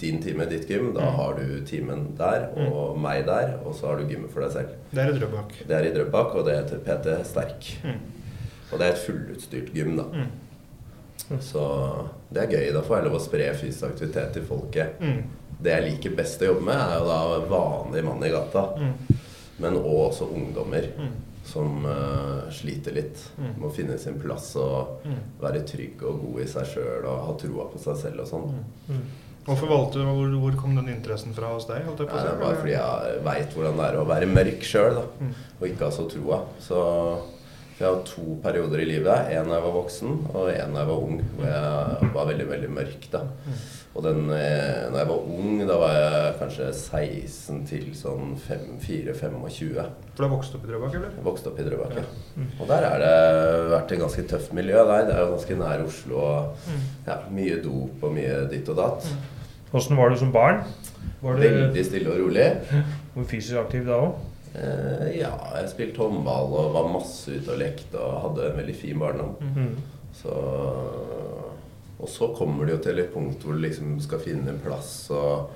din 0.01 0.19
time, 0.23 0.47
ditt 0.51 0.67
gym. 0.71 0.93
Da 0.95 1.05
Mm. 1.07 1.15
har 1.21 1.35
du 1.39 1.65
timen 1.67 2.05
der 2.19 2.49
og 2.73 2.99
meg 2.99 3.27
der. 3.27 3.59
Og 3.65 3.75
så 3.75 3.87
har 3.91 3.97
du 4.01 4.07
gymmet 4.09 4.31
for 4.33 4.41
deg 4.41 4.53
selv. 4.53 4.69
Det 4.91 4.99
er 5.05 5.13
i 5.15 5.19
Drøbak. 5.19 5.53
Det 5.69 5.77
er 5.77 5.85
i 5.87 5.95
Drøbak, 5.95 6.35
og 6.35 6.45
det 6.47 6.57
heter 6.57 6.79
PT 6.87 7.25
Sterk. 7.27 7.71
Mm. 7.85 8.01
Og 8.73 8.79
det 8.79 8.87
er 8.87 8.93
et 8.93 9.05
fullutstyrt 9.07 9.73
gym, 9.75 9.97
da. 9.97 10.05
Så 11.41 11.63
det 12.31 12.43
er 12.45 12.53
gøy. 12.55 12.73
Da 12.73 12.83
får 12.87 12.97
jeg 13.01 13.07
lov 13.09 13.17
å 13.19 13.25
spre 13.25 13.49
fysisk 13.59 13.85
aktivitet 13.91 14.33
til 14.37 14.45
folket. 14.47 15.01
Mm. 15.01 15.23
Det 15.63 15.73
jeg 15.73 15.87
liker 15.91 16.17
best 16.19 16.43
å 16.45 16.51
jobbe 16.53 16.67
med, 16.69 16.77
er 16.77 16.99
jo 17.01 17.07
da 17.09 17.21
vanlig 17.51 18.05
mann 18.05 18.23
i 18.27 18.31
gata. 18.31 18.67
Mm. 18.79 19.17
Men 19.59 19.79
også 19.81 20.29
ungdommer 20.37 20.91
Mm. 20.99 21.15
som 21.47 21.85
uh, 21.87 22.51
sliter 22.51 22.93
litt. 22.93 23.21
Mm. 23.39 23.53
Må 23.63 23.71
finne 23.73 23.99
sin 23.99 24.19
plass 24.21 24.55
og 24.57 25.01
Mm. 25.07 25.21
være 25.41 25.63
trygg 25.67 26.03
og 26.03 26.21
god 26.25 26.41
i 26.43 26.47
seg 26.47 26.67
sjøl 26.67 27.05
og 27.07 27.23
ha 27.27 27.33
troa 27.39 27.69
på 27.73 27.79
seg 27.79 27.97
selv 27.97 28.21
og 28.21 28.27
sånn. 28.27 28.55
Mm. 28.91 29.05
Hvorfor 29.47 29.69
valgte 29.71 30.01
du, 30.03 30.05
hvor, 30.11 30.33
hvor 30.43 30.57
kom 30.61 30.75
den 30.75 30.89
interessen 30.91 31.33
fra 31.33 31.53
hos 31.55 31.67
deg? 31.69 31.85
Holdt 31.87 32.01
jeg 32.03 32.09
på 32.11 32.17
Nei, 32.19 32.25
det 32.27 32.41
bare 32.41 32.57
fordi 32.57 32.73
jeg 32.73 33.21
veit 33.25 33.55
hvordan 33.55 33.77
det 33.79 33.85
er 33.87 33.99
å 34.01 34.07
være 34.09 34.27
mørk 34.27 34.63
sjøl, 34.67 35.03
Mm. 35.21 35.35
og 35.61 35.69
ikke 35.69 35.85
ha 35.87 35.91
så 35.91 36.09
troa. 36.11 36.41
Så 36.61 36.81
for 37.77 37.85
jeg 37.85 37.93
har 37.93 38.05
to 38.09 38.37
perioder 38.43 38.81
i 38.81 38.87
livet. 38.89 39.33
En 39.37 39.51
da 39.51 39.59
jeg 39.59 39.65
var 39.67 39.75
voksen, 39.77 40.15
og 40.33 40.47
en 40.49 40.73
da 40.77 40.81
jeg 40.83 40.89
var 40.89 41.03
ung. 41.09 41.19
Hvor 41.37 41.51
jeg 41.51 42.13
var 42.15 42.31
veldig, 42.31 42.47
veldig 42.49 42.71
mørk, 42.73 43.09
da. 43.13 43.21
Mm. 43.45 43.59
Og 43.97 44.03
den 44.05 44.19
eh, 44.33 44.81
når 44.93 44.99
jeg 45.01 45.09
var 45.09 45.29
ung, 45.37 45.61
da 45.69 45.77
var 45.81 45.93
jeg 45.97 46.33
kanskje 46.41 46.67
16 46.73 47.63
til 47.69 47.87
sånn 47.97 48.35
4-25. 48.41 49.15
For 50.17 50.17
du 50.17 50.25
har 50.27 50.33
vokst 50.33 50.57
opp 50.57 50.65
i 50.67 50.71
Drøbak, 50.71 50.97
eller? 50.99 51.15
Jeg 51.17 51.25
vokste 51.27 51.51
opp 51.53 51.61
i 51.61 51.67
Drøbak, 51.69 51.95
ja. 52.01 52.05
Mm. 52.37 52.51
Og 52.61 52.69
der 52.73 52.87
har 52.89 53.01
det 53.05 53.15
vært 53.73 53.93
et 53.97 54.03
ganske 54.03 54.27
tøft 54.33 54.53
miljø 54.57 54.85
der. 54.89 55.07
Det 55.09 55.17
er 55.17 55.23
jo 55.25 55.33
ganske 55.35 55.59
nær 55.61 55.85
Oslo. 55.87 56.21
Og 56.21 56.67
Mm. 56.67 56.85
ja, 57.07 57.17
mye 57.31 57.59
dop 57.65 58.05
og 58.09 58.13
mye 58.17 58.39
ditt 58.51 58.69
og 58.73 58.77
datt. 58.81 59.09
Åssen 59.77 59.97
var 59.97 60.09
du 60.13 60.17
som 60.21 60.33
barn? 60.33 60.63
Var 61.23 61.37
du 61.37 61.43
Veldig 61.43 61.85
stille 61.85 62.13
og 62.13 62.21
rolig. 62.25 62.49
var 63.15 63.23
du 63.23 63.29
fysisk 63.29 63.57
aktiv 63.61 63.85
da 63.89 64.01
òg? 64.01 64.17
Eh, 64.57 65.19
ja, 65.21 65.35
jeg 65.59 65.69
spilte 65.75 66.01
håndball 66.01 66.55
og 66.57 66.73
var 66.77 66.89
masse 66.89 67.35
ute 67.35 67.53
og 67.53 67.61
lekte 67.61 68.01
og 68.01 68.23
hadde 68.25 68.49
en 68.49 68.59
veldig 68.61 68.77
fin 68.79 68.99
barndom. 69.01 69.37
Mm. 69.43 69.77
Så, 70.17 70.33
og 71.99 72.09
så 72.09 72.31
kommer 72.37 72.65
det 72.65 72.79
jo 72.79 72.83
til 72.87 73.03
et 73.03 73.13
punkt 73.13 73.45
hvor 73.45 73.57
du 73.57 73.65
liksom 73.67 73.99
skal 74.01 74.23
finne 74.23 74.55
en 74.55 74.63
plass 74.65 75.11
og 75.13 75.51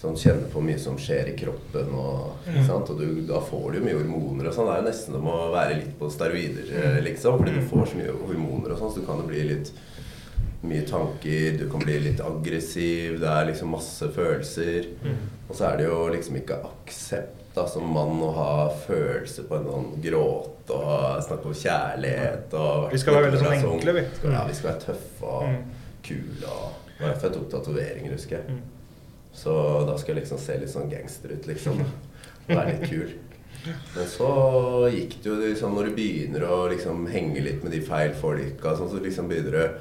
sånn, 0.00 0.16
kjenne 0.16 0.46
på 0.52 0.62
mye 0.64 0.78
som 0.80 0.98
skjer 1.00 1.32
i 1.32 1.36
kroppen. 1.38 1.90
Og, 1.98 2.46
sant? 2.68 2.92
og 2.92 3.00
du, 3.02 3.22
da 3.28 3.42
får 3.44 3.66
du 3.72 3.80
jo 3.80 3.86
mye 3.88 3.98
hormoner 3.98 4.50
og 4.50 4.56
sånn. 4.56 4.70
Det 4.70 4.76
er 4.76 4.84
jo 4.84 4.88
nesten 4.90 5.18
som 5.18 5.30
å 5.32 5.40
være 5.56 5.80
litt 5.80 5.96
på 5.98 6.12
steroider, 6.12 6.70
eh, 6.70 7.00
liksom. 7.08 7.40
Fordi 7.40 7.56
du 7.56 7.66
får 7.72 7.90
så 7.90 8.00
mye 8.00 8.14
hormoner 8.20 8.76
og 8.76 8.80
sånn, 8.80 8.94
så 8.94 9.02
du 9.02 9.08
kan 9.08 9.24
jo 9.24 9.28
bli 9.32 9.48
litt 9.50 9.74
mye 10.60 10.84
tanker, 10.84 11.54
du 11.56 11.66
kan 11.72 11.82
bli 11.82 11.94
litt 12.04 12.18
aggressiv, 12.20 13.16
det 13.20 13.28
er 13.32 13.46
liksom 13.48 13.72
masse 13.72 14.08
følelser. 14.14 14.90
Mm. 15.02 15.20
Og 15.48 15.54
så 15.56 15.70
er 15.70 15.80
det 15.80 15.86
jo 15.88 16.00
liksom 16.12 16.40
ikke 16.40 16.62
aksept 16.68 17.39
da, 17.60 17.66
som 17.70 17.86
mann 17.94 18.18
å 18.24 18.32
ha 18.36 18.50
følelser 18.86 19.46
på 19.48 19.58
en 19.60 19.68
sånn 19.70 19.88
gråt 20.04 20.72
og 20.74 21.22
snakke 21.26 21.50
om 21.50 21.56
kjærlighet 21.60 22.54
og 22.58 22.90
Vi 22.92 22.98
skal 23.02 23.14
være 23.18 23.28
veldig 23.30 23.40
sånn 23.44 23.56
Sånn- 23.62 23.72
enkle, 23.78 23.94
vi. 24.00 24.04
Ja, 24.32 24.44
vi 24.48 24.54
skal 24.58 24.70
være 24.72 24.84
tøffe 24.88 25.22
og 25.36 25.48
Mm. 25.48 25.64
kule. 26.02 26.50
Og 26.50 26.76
det 26.98 27.00
var 27.06 27.14
derfor 27.14 27.28
jeg 27.30 27.34
tok 27.38 27.50
tatoveringer, 27.54 28.12
husker 28.12 28.36
jeg. 28.38 28.46
Mm. 28.48 28.60
Så 29.32 29.86
da 29.86 29.96
skal 29.96 30.14
jeg 30.14 30.24
liksom 30.24 30.38
se 30.38 30.58
litt 30.58 30.68
sånn 30.72 30.90
gangster 30.90 31.32
ut, 31.32 31.46
liksom. 31.46 31.80
Og 31.80 32.48
være 32.56 32.80
litt 32.80 32.90
kul. 32.90 33.10
Men 33.94 34.06
så 34.08 34.28
gikk 34.90 35.18
det 35.22 35.28
jo 35.28 35.34
liksom 35.36 35.74
Når 35.76 35.84
du 35.90 35.94
begynner 35.96 36.46
å 36.48 36.68
liksom 36.70 37.02
henge 37.12 37.42
litt 37.44 37.62
med 37.62 37.72
de 37.72 37.80
feil 37.84 38.14
folka, 38.16 38.72
sånn, 38.78 38.88
så 38.88 39.02
liksom 39.04 39.28
begynner 39.28 39.52
du 39.52 39.74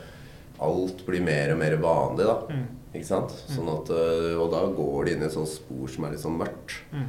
Alt 0.62 1.06
blir 1.06 1.22
mer 1.24 1.54
og 1.54 1.60
mer 1.62 1.78
vanlig, 1.78 2.26
da. 2.28 2.42
Mm. 2.52 2.66
Ikke 2.94 3.06
sant? 3.08 3.32
Sånn 3.48 3.70
at, 3.72 3.88
øh, 3.96 4.36
og 4.42 4.52
da 4.52 4.66
går 4.76 5.06
det 5.06 5.14
inn 5.14 5.22
i 5.24 5.26
et 5.28 5.32
sånt 5.32 5.48
spor 5.48 5.88
som 5.88 6.04
er 6.04 6.12
litt 6.12 6.20
sånn 6.20 6.36
mørkt. 6.38 6.74
Mm. 6.92 7.06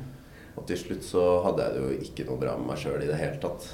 Og 0.57 0.67
til 0.67 0.77
slutt 0.81 1.05
så 1.07 1.23
hadde 1.45 1.63
jeg 1.67 1.75
det 1.77 1.83
jo 1.85 2.09
ikke 2.09 2.27
noe 2.31 2.41
bra 2.41 2.57
med 2.59 2.67
meg 2.73 2.79
sjøl 2.83 3.03
i 3.05 3.09
det 3.11 3.19
hele 3.21 3.39
tatt. 3.43 3.69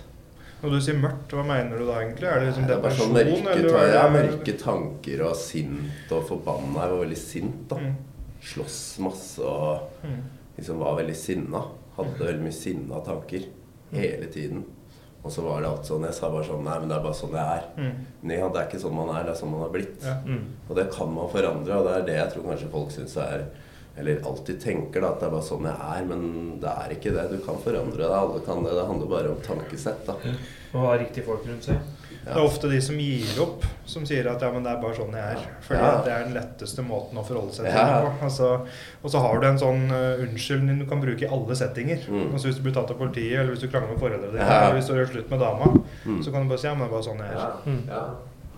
Når 0.63 0.73
du 0.73 0.79
sier 0.81 0.97
mørkt, 0.99 1.33
hva 1.37 1.43
mener 1.45 1.79
du 1.79 1.85
da 1.87 1.99
egentlig? 2.01 2.29
Er 2.29 2.41
det 2.41 2.47
liksom 2.49 2.67
Det 2.67 2.75
er 2.77 2.81
bare 2.85 2.97
sånn 2.97 3.13
mørke, 3.13 3.57
eller 3.57 3.75
er 3.83 3.91
ja, 3.95 4.05
mørke 4.13 4.55
tanker 4.61 5.25
og 5.29 5.35
sint 5.37 6.13
og 6.17 6.23
forbanna. 6.31 6.87
Jeg 6.87 6.95
var 6.95 7.03
veldig 7.03 7.19
sint, 7.21 7.59
da. 7.69 7.77
Mm. 7.77 7.97
Slåss 8.47 8.79
masse 9.05 9.43
og 9.43 10.07
Mm. 10.07 10.23
liksom 10.57 10.79
var 10.79 10.97
veldig 10.97 11.17
sinna. 11.17 11.63
Hadde 11.97 12.19
veldig 12.25 12.43
mye 12.45 12.53
sinna 12.53 13.01
tanker 13.05 13.45
hele 13.93 14.27
tiden. 14.33 14.65
Og 15.25 15.33
så 15.33 15.43
var 15.43 15.61
det 15.61 15.69
alt 15.69 15.85
sånn 15.89 16.05
Jeg 16.05 16.15
sa 16.15 16.29
bare 16.31 16.45
sånn 16.47 16.63
Nei, 16.65 16.79
men 16.79 16.89
det 16.89 16.97
er 16.97 17.03
bare 17.03 17.15
sånn 17.19 17.33
jeg 17.35 17.59
er. 17.59 17.65
Mm. 17.77 18.07
Nei, 18.23 18.37
det 18.37 18.61
er 18.61 18.67
ikke 18.69 18.81
sånn 18.81 18.95
man 18.95 19.09
er, 19.17 19.25
det 19.25 19.33
er 19.33 19.41
sånn 19.41 19.51
man 19.51 19.61
har 19.65 19.71
blitt. 19.75 20.05
Ja. 20.05 20.15
Mm. 20.25 20.45
Og 20.69 20.77
det 20.77 20.91
kan 20.95 21.13
man 21.15 21.29
forandre, 21.33 21.77
og 21.77 21.85
det 21.89 21.95
er 21.97 22.07
det 22.07 22.17
jeg 22.21 22.33
tror 22.33 22.45
kanskje 22.53 22.71
folk 22.71 22.91
syns 22.95 23.17
er 23.17 23.47
Eller 23.99 24.21
alltid 24.29 24.61
tenker 24.61 25.01
da, 25.01 25.09
at 25.15 25.21
det 25.21 25.27
er 25.29 25.31
bare 25.33 25.43
sånn 25.47 25.65
jeg 25.65 25.77
er, 25.81 26.05
men 26.05 26.59
det 26.61 26.69
er 26.69 26.91
ikke 26.97 27.13
det. 27.17 27.31
Du 27.33 27.39
kan 27.47 27.57
forandre 27.65 28.03
deg. 28.03 28.13
Alle 28.13 28.41
kan 28.45 28.63
det. 28.65 28.75
Det 28.77 28.87
handler 28.91 29.07
bare 29.09 29.31
om 29.33 29.41
tankesett. 29.41 30.05
da. 30.07 30.15
Og 30.75 30.81
ha 30.85 30.97
riktige 31.01 31.25
folk 31.25 31.47
rundt 31.49 31.65
seg. 31.65 31.79
Det 32.27 32.35
er 32.35 32.43
ofte 32.43 32.67
de 32.69 32.81
som 32.83 32.97
gir 32.99 33.37
opp, 33.41 33.63
som 33.87 34.03
sier 34.05 34.27
at 34.27 34.43
ja, 34.43 34.49
men 34.51 34.65
det 34.67 34.73
er 34.73 34.81
bare 34.83 34.97
sånn 34.99 35.13
jeg 35.15 35.37
er. 35.37 35.45
Fordi 35.63 35.79
Ja. 35.81 36.03
det 36.03 36.13
er 36.13 36.25
den 36.25 36.35
letteste 36.35 36.83
måten 36.83 37.17
å 37.19 37.25
forholde 37.25 37.53
seg 37.55 37.67
til 37.67 37.75
Ja. 37.77 38.13
Altså, 38.21 38.49
og 39.03 39.11
så 39.11 39.21
har 39.23 39.41
du 39.41 39.47
en 39.47 39.59
sånn 39.59 39.85
uh, 39.93 40.19
unnskyldning 40.27 40.81
du 40.81 40.87
kan 40.91 41.01
bruke 41.01 41.23
i 41.23 41.31
alle 41.31 41.55
settinger. 41.55 42.03
Mm. 42.11 42.33
Altså 42.35 42.49
Hvis 42.49 42.57
du 42.59 42.63
blir 42.67 42.75
tatt 42.75 42.91
av 42.91 42.99
politiet, 42.99 43.39
eller 43.39 43.55
hvis 43.55 43.61
du 43.63 43.69
krangler 43.69 43.95
med 43.95 44.01
foreldrene 44.03 44.33
dine, 44.33 44.43
Ja. 44.43 44.65
eller 44.67 44.81
hvis 44.81 44.89
du 44.89 44.95
gjør 44.95 45.13
slutt 45.15 45.31
med 45.31 45.41
dama, 45.41 45.67
Mm. 46.05 46.23
så 46.25 46.33
kan 46.33 46.43
du 46.43 46.49
bare 46.49 46.59
si 46.59 46.67
ja, 46.67 46.75
men 46.75 46.83
det 46.83 46.91
er 46.91 46.97
bare 46.99 47.09
sånn 47.09 47.23
jeg 47.23 47.31
er. 47.31 47.39
Ja. 47.39 47.53
Mm. 47.65 47.87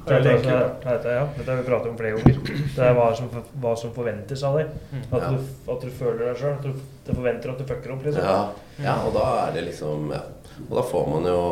Det 0.06 0.14
er 0.14 0.22
ja, 0.46 1.24
dette 1.36 1.50
har 1.50 1.58
vi 1.58 1.64
pratet 1.66 1.90
om 1.90 1.96
flere 1.98 2.16
ganger. 2.16 2.38
Det 2.76 2.84
er 2.86 2.94
hva 2.96 3.08
som, 3.16 3.28
hva 3.60 3.74
som 3.76 3.90
forventes 3.92 4.42
av 4.46 4.56
deg. 4.56 4.70
Mm. 4.92 5.02
At, 5.10 5.20
Ja. 5.22 5.28
du, 5.34 5.72
at 5.74 5.80
du 5.84 5.90
føler 5.90 6.22
deg 6.30 6.38
sjøl. 6.40 6.54
At 6.54 6.62
du 6.62 6.72
det 7.08 7.16
forventer 7.16 7.50
at 7.50 7.58
du 7.58 7.64
fucker 7.64 7.92
opp. 7.92 8.04
liksom. 8.04 8.24
Ja, 8.24 8.52
ja, 8.84 8.94
og 9.06 9.14
da 9.16 9.26
er 9.48 9.52
det 9.56 9.64
liksom 9.70 10.10
ja. 10.12 10.22
Og 10.68 10.74
da 10.76 10.82
får 10.82 11.06
man 11.08 11.28
jo 11.28 11.42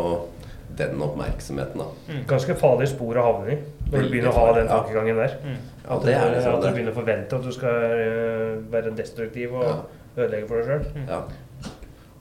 den 0.76 1.00
oppmerksomheten, 1.00 1.81
da. 1.81 2.17
Ganske 2.29 2.57
farlig 2.59 2.88
spor 2.91 3.17
å 3.17 3.23
havne 3.25 3.55
i 3.55 3.59
når 3.87 4.03
du 4.03 4.09
begynner 4.11 4.33
å 4.33 4.41
ha 4.41 4.53
den 4.57 4.69
tankegangen 4.69 5.17
der. 5.17 5.37
Mm. 5.45 5.57
At, 5.87 6.05
det 6.05 6.15
er 6.17 6.26
du, 6.29 6.35
liksom 6.37 6.57
at 6.59 6.65
du 6.65 6.69
begynner 6.75 6.93
å 6.93 6.99
forvente 6.99 7.38
at 7.38 7.45
du 7.47 7.53
skal 7.55 7.85
øh, 7.97 8.73
være 8.73 8.93
destruktiv 8.99 9.55
og 9.55 10.19
ødelegge 10.19 10.49
for 10.50 10.61
deg 10.61 10.67
sjøl. 10.67 11.05
Ja. 11.09 11.21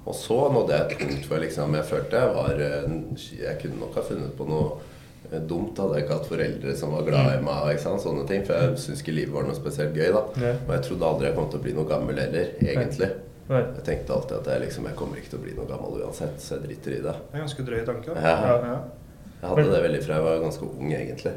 Og 0.06 0.14
så 0.16 0.38
nådde 0.54 0.76
jeg 0.78 0.86
et 0.86 0.98
punkt 1.02 1.28
hvor 1.32 1.42
liksom, 1.42 1.76
jeg 1.80 1.86
følte 1.90 2.22
jeg 2.22 2.36
var 2.36 2.60
Jeg 2.62 3.56
kunne 3.64 3.80
nok 3.82 3.96
ha 3.98 4.04
funnet 4.06 4.36
på 4.38 4.46
noe 4.48 4.68
eh, 4.70 4.92
dumt. 5.50 5.78
Hadde 5.78 5.96
jeg 5.96 6.04
ikke 6.06 6.18
hatt 6.18 6.30
foreldre 6.30 6.76
som 6.76 6.92
var 6.96 7.04
glad 7.08 7.32
i 7.38 7.44
meg. 7.44 7.70
Ikke 7.76 7.82
sant? 7.86 8.02
Sånne 8.02 8.28
ting 8.28 8.46
For 8.46 8.54
jeg 8.56 8.78
syns 8.78 9.02
ikke 9.04 9.16
livet 9.16 9.34
var 9.34 9.44
noe 9.44 9.56
spesielt 9.58 9.94
gøy. 9.96 10.12
da 10.14 10.24
Ja. 10.42 10.54
Og 10.68 10.74
jeg 10.76 10.84
trodde 10.90 11.06
aldri 11.12 11.28
jeg 11.28 11.36
kom 11.36 11.50
til 11.50 11.60
å 11.60 11.64
bli 11.64 11.74
noe 11.74 11.86
gammel 11.90 12.20
heller, 12.20 12.52
egentlig. 12.62 13.10
Nei. 13.50 13.62
Jeg 13.78 13.84
tenkte 13.86 14.14
alltid 14.14 14.38
at 14.40 14.46
jeg 14.54 14.62
liksom 14.66 14.86
Jeg 14.90 14.96
kommer 14.96 15.18
ikke 15.18 15.30
til 15.30 15.40
å 15.40 15.44
bli 15.44 15.54
noe 15.54 15.68
gammel 15.70 16.02
uansett, 16.02 16.40
så 16.42 16.56
jeg 16.58 16.64
driter 16.68 16.92
i 16.98 17.02
det. 17.04 17.14
Det 17.32 17.36
er 17.38 17.44
ganske 17.46 17.66
drøy 17.68 17.86
tanke. 17.86 18.16
Ja. 18.16 18.38
Ja. 18.46 18.78
Jeg 19.42 19.50
hadde 19.52 19.72
det 19.76 19.82
veldig 19.84 20.04
fra 20.04 20.16
jeg 20.16 20.24
var 20.26 20.40
ganske 20.42 20.66
ung, 20.66 20.94
egentlig. 20.94 21.34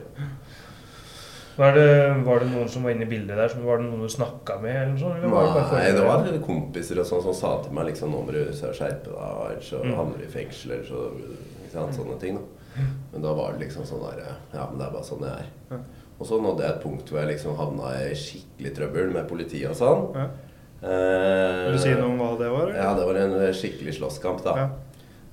Var 1.59 1.73
det, 1.75 2.23
var 2.23 2.39
det 2.39 2.47
noen 2.53 2.69
som 2.71 2.85
var 2.87 2.93
inne 2.95 3.03
i 3.03 3.11
bildet 3.11 3.35
der? 3.37 3.49
Som 3.51 3.65
var 3.67 3.81
det 3.81 3.89
noen 3.89 4.05
du 4.07 4.09
snakka 4.09 4.61
med? 4.63 4.77
eller 4.77 4.93
noe 4.93 5.01
sånt? 5.03 5.17
Eller 5.19 5.33
var 5.33 5.49
det 5.57 5.65
Nei, 5.75 5.89
det 5.97 6.05
var 6.07 6.47
kompiser 6.47 7.01
og 7.03 7.09
sånn 7.09 7.23
som 7.25 7.35
sa 7.35 7.51
til 7.65 7.75
meg 7.75 7.89
liksom 7.91 8.13
Nå 8.15 8.21
må 8.29 8.31
du 8.37 8.39
skjerpe 8.55 9.11
deg, 9.11 9.41
ellers 9.51 9.71
så 9.73 9.81
Mm. 9.83 9.95
havner 9.99 10.19
du 10.19 10.25
i 10.25 10.31
fengsel, 10.31 10.71
eller 10.77 10.87
så 10.87 11.01
ikke 11.19 11.73
sant, 11.73 11.95
Sånne 11.99 12.21
ting, 12.21 12.39
da. 12.39 12.43
Men 13.13 13.23
da 13.23 13.33
var 13.35 13.53
det 13.57 13.67
liksom 13.67 13.85
sånn 13.89 14.05
der 14.11 14.25
Ja, 14.55 14.67
men 14.71 14.79
det 14.79 14.87
er 14.87 14.93
bare 14.93 15.05
sånn 15.05 15.25
jeg 15.25 15.31
er. 15.45 15.49
Ja. 15.71 15.79
Og 16.19 16.27
så 16.27 16.41
nådde 16.43 16.65
jeg 16.65 16.75
et 16.75 16.83
punkt 16.83 17.11
hvor 17.11 17.21
jeg 17.23 17.29
liksom 17.37 17.57
havna 17.57 17.93
i 18.09 18.15
skikkelig 18.19 18.75
trøbbel 18.77 19.13
med 19.15 19.29
politiet 19.31 19.71
og 19.71 19.77
sånn. 19.79 20.05
Ja. 20.19 20.29
Eh, 20.83 21.65
Vil 21.69 21.73
du 21.77 21.79
si 21.83 21.95
noe 21.95 22.11
om 22.13 22.19
hva 22.21 22.33
det 22.39 22.51
var? 22.51 22.69
eller? 22.69 22.79
Ja, 22.83 22.93
det 22.95 23.07
var 23.09 23.15
en 23.23 23.55
skikkelig 23.55 23.95
slåsskamp, 23.99 24.43
da. 24.45 24.57
Ja. 24.59 24.69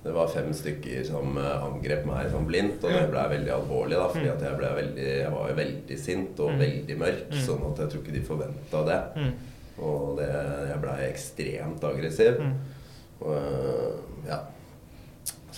Det 0.05 0.13
var 0.13 0.27
fem 0.29 0.51
stykker 0.53 1.03
som 1.07 1.37
eh, 1.41 1.63
angrep 1.65 2.05
meg 2.05 2.27
sånn 2.29 2.45
blindt, 2.45 2.83
og 2.85 2.91
det 2.93 3.07
ble 3.09 3.23
veldig 3.31 3.51
alvorlig. 3.55 3.97
da, 3.97 4.07
fordi 4.13 4.29
at 4.29 4.41
jeg, 4.45 4.57
ble 4.59 4.69
veldig, 4.77 5.07
jeg 5.23 5.31
var 5.33 5.49
jo 5.49 5.55
veldig 5.55 5.97
sint 5.99 6.39
og 6.45 6.51
Mm. 6.51 6.59
veldig 6.59 6.97
mørk, 7.01 7.23
Mm. 7.31 7.41
sånn 7.47 7.71
at 7.71 7.77
jeg 7.79 7.89
tror 7.89 8.01
ikke 8.03 8.13
de 8.13 8.21
forventa 8.21 8.85
det. 8.85 9.01
Mm. 9.17 9.33
Og 9.81 10.17
det, 10.17 10.29
jeg 10.69 10.81
blei 10.81 10.99
ekstremt 11.09 11.83
aggressiv. 11.83 12.39
Mm. 12.39 12.53
Og, 13.21 13.35
øh, 13.35 13.93
ja. 14.27 14.39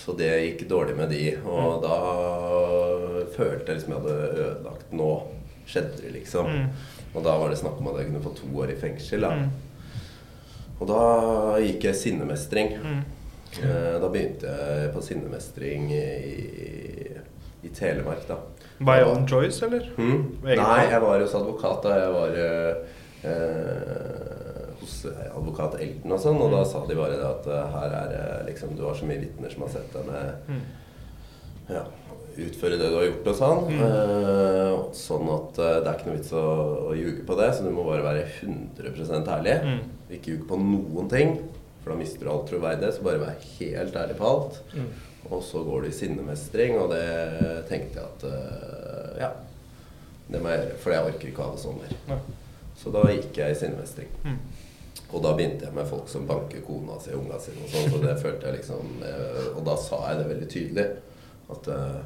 Så 0.07 0.13
det 0.15 0.29
gikk 0.39 0.61
dårlig 0.69 0.95
med 0.95 1.09
de. 1.11 1.23
Og 1.43 1.81
da 1.83 1.95
følte 3.35 3.73
jeg 3.73 3.81
liksom 3.81 3.91
jeg 3.91 4.03
hadde 4.05 4.45
ødelagt 4.45 4.93
Nå 4.95 5.09
skjedde 5.67 5.97
det, 5.99 6.13
liksom. 6.15 6.47
Mm. 6.47 6.69
Og 7.11 7.25
da 7.25 7.33
var 7.41 7.51
det 7.51 7.57
snakk 7.59 7.81
om 7.81 7.89
at 7.91 7.97
jeg 7.99 8.07
kunne 8.07 8.23
få 8.23 8.31
to 8.37 8.47
år 8.63 8.71
i 8.71 8.77
fengsel. 8.79 9.25
Da. 9.25 9.33
Mm. 9.35 9.49
Og 10.77 10.87
da 10.87 11.01
gikk 11.59 11.89
jeg 11.89 11.99
sinnemestring. 11.99 12.77
Mm. 12.79 13.01
Eh, 13.57 13.97
Da 13.99 14.07
begynte 14.13 14.47
jeg 14.53 14.93
på 14.93 15.03
sinnemestring 15.03 15.91
i, 15.91 16.05
i 17.67 17.73
Telemark, 17.75 18.23
da. 18.29 18.39
By 18.79 19.01
own 19.09 19.27
choice, 19.27 19.59
eller? 19.65 19.89
Hmm? 19.97 20.37
Nei, 20.45 20.81
jeg 20.87 21.01
var 21.01 21.19
hos 21.19 21.35
advokat 21.35 21.83
da 21.83 21.95
jeg 21.97 22.11
var 22.13 22.39
eh, 22.45 22.73
eh, 23.27 24.36
hos 24.87 24.95
eh, 25.11 25.27
advokat 25.35 25.75
Elton 25.83 26.15
og 26.15 26.21
sånn, 26.23 26.39
og 26.41 26.53
da 26.55 26.63
sa 26.65 26.81
de 26.87 26.95
bare 26.97 27.19
det 27.19 27.27
at 27.27 27.47
eh, 27.51 27.75
her 27.75 27.95
er 28.01 28.45
liksom 28.47 28.73
Du 28.79 28.85
har 28.87 28.95
så 28.97 29.05
mye 29.09 29.19
vitner 29.21 29.51
som 29.53 29.65
har 29.67 29.73
sett 29.75 29.93
deg 29.93 30.07
med 30.07 30.47
Mm. 30.47 30.61
ja, 31.75 31.81
utføre 32.37 32.77
det 32.79 32.87
du 32.89 32.95
har 32.95 33.05
gjort 33.09 33.27
og 33.27 33.35
sånn. 33.35 33.61
Mm. 33.73 33.81
Eh, 33.83 34.73
sånn 34.95 35.27
at 35.33 35.57
det 35.57 35.67
er 35.89 35.97
ikke 35.97 36.07
noe 36.07 36.17
vits 36.19 36.31
å, 36.37 36.43
å 36.87 36.95
ljuge 36.95 37.25
på 37.27 37.35
det, 37.39 37.49
så 37.57 37.65
du 37.65 37.71
må 37.75 37.83
bare 37.87 38.05
være 38.05 38.23
100 38.39 39.27
ærlig. 39.35 39.55
Mm. 39.65 39.81
Ikke 40.15 40.31
ljuge 40.35 40.47
på 40.47 40.59
noen 40.61 41.09
ting, 41.11 41.33
for 41.83 41.91
da 41.91 41.97
mister 41.99 42.23
du 42.23 42.31
all 42.31 42.45
troverdighet. 42.47 42.95
Så 42.95 43.03
bare 43.03 43.19
vær 43.25 43.43
helt 43.57 43.97
ærlig 43.99 44.15
på 44.21 44.29
alt. 44.29 44.61
Mm. 44.77 44.87
Og 45.27 45.41
så 45.43 45.59
går 45.67 45.83
du 45.83 45.89
i 45.89 45.97
sinnemestring, 45.97 46.77
og 46.79 46.93
det 46.93 47.03
tenkte 47.67 47.99
jeg 47.99 48.05
at 48.05 48.27
eh, 48.31 49.19
Ja. 49.25 49.33
Det 50.29 50.39
må 50.43 50.51
jeg 50.51 50.59
gjøre, 50.63 50.77
for 50.83 50.91
jeg 50.91 51.07
orker 51.11 51.29
ikke 51.29 51.43
å 51.43 51.45
ha 51.49 51.55
det 51.55 51.61
sånn 51.63 51.77
mer. 51.79 51.91
Ja. 52.11 52.17
Så 52.77 52.91
da 52.93 53.03
gikk 53.11 53.37
jeg 53.39 53.53
i 53.53 53.59
sinnemestring. 53.59 54.09
Mm. 55.07 55.15
Og 55.15 55.23
da 55.23 55.31
begynte 55.37 55.65
jeg 55.65 55.73
med 55.73 55.87
folk 55.87 56.09
som 56.11 56.25
banker 56.27 56.61
kona 56.67 56.97
si 56.99 57.13
og 57.15 57.21
unga 57.23 57.39
sine 57.39 57.63
og 57.63 57.69
sånn. 57.71 57.89
Så 57.93 58.01
det 58.03 58.17
følte 58.19 58.47
jeg 58.49 58.57
liksom 58.59 58.89
eh, 59.07 59.45
Og 59.55 59.63
da 59.65 59.75
sa 59.79 60.01
jeg 60.11 60.17
det 60.19 60.25
veldig 60.33 60.49
tydelig. 60.51 60.87
At 61.55 61.67
eh, 61.71 62.01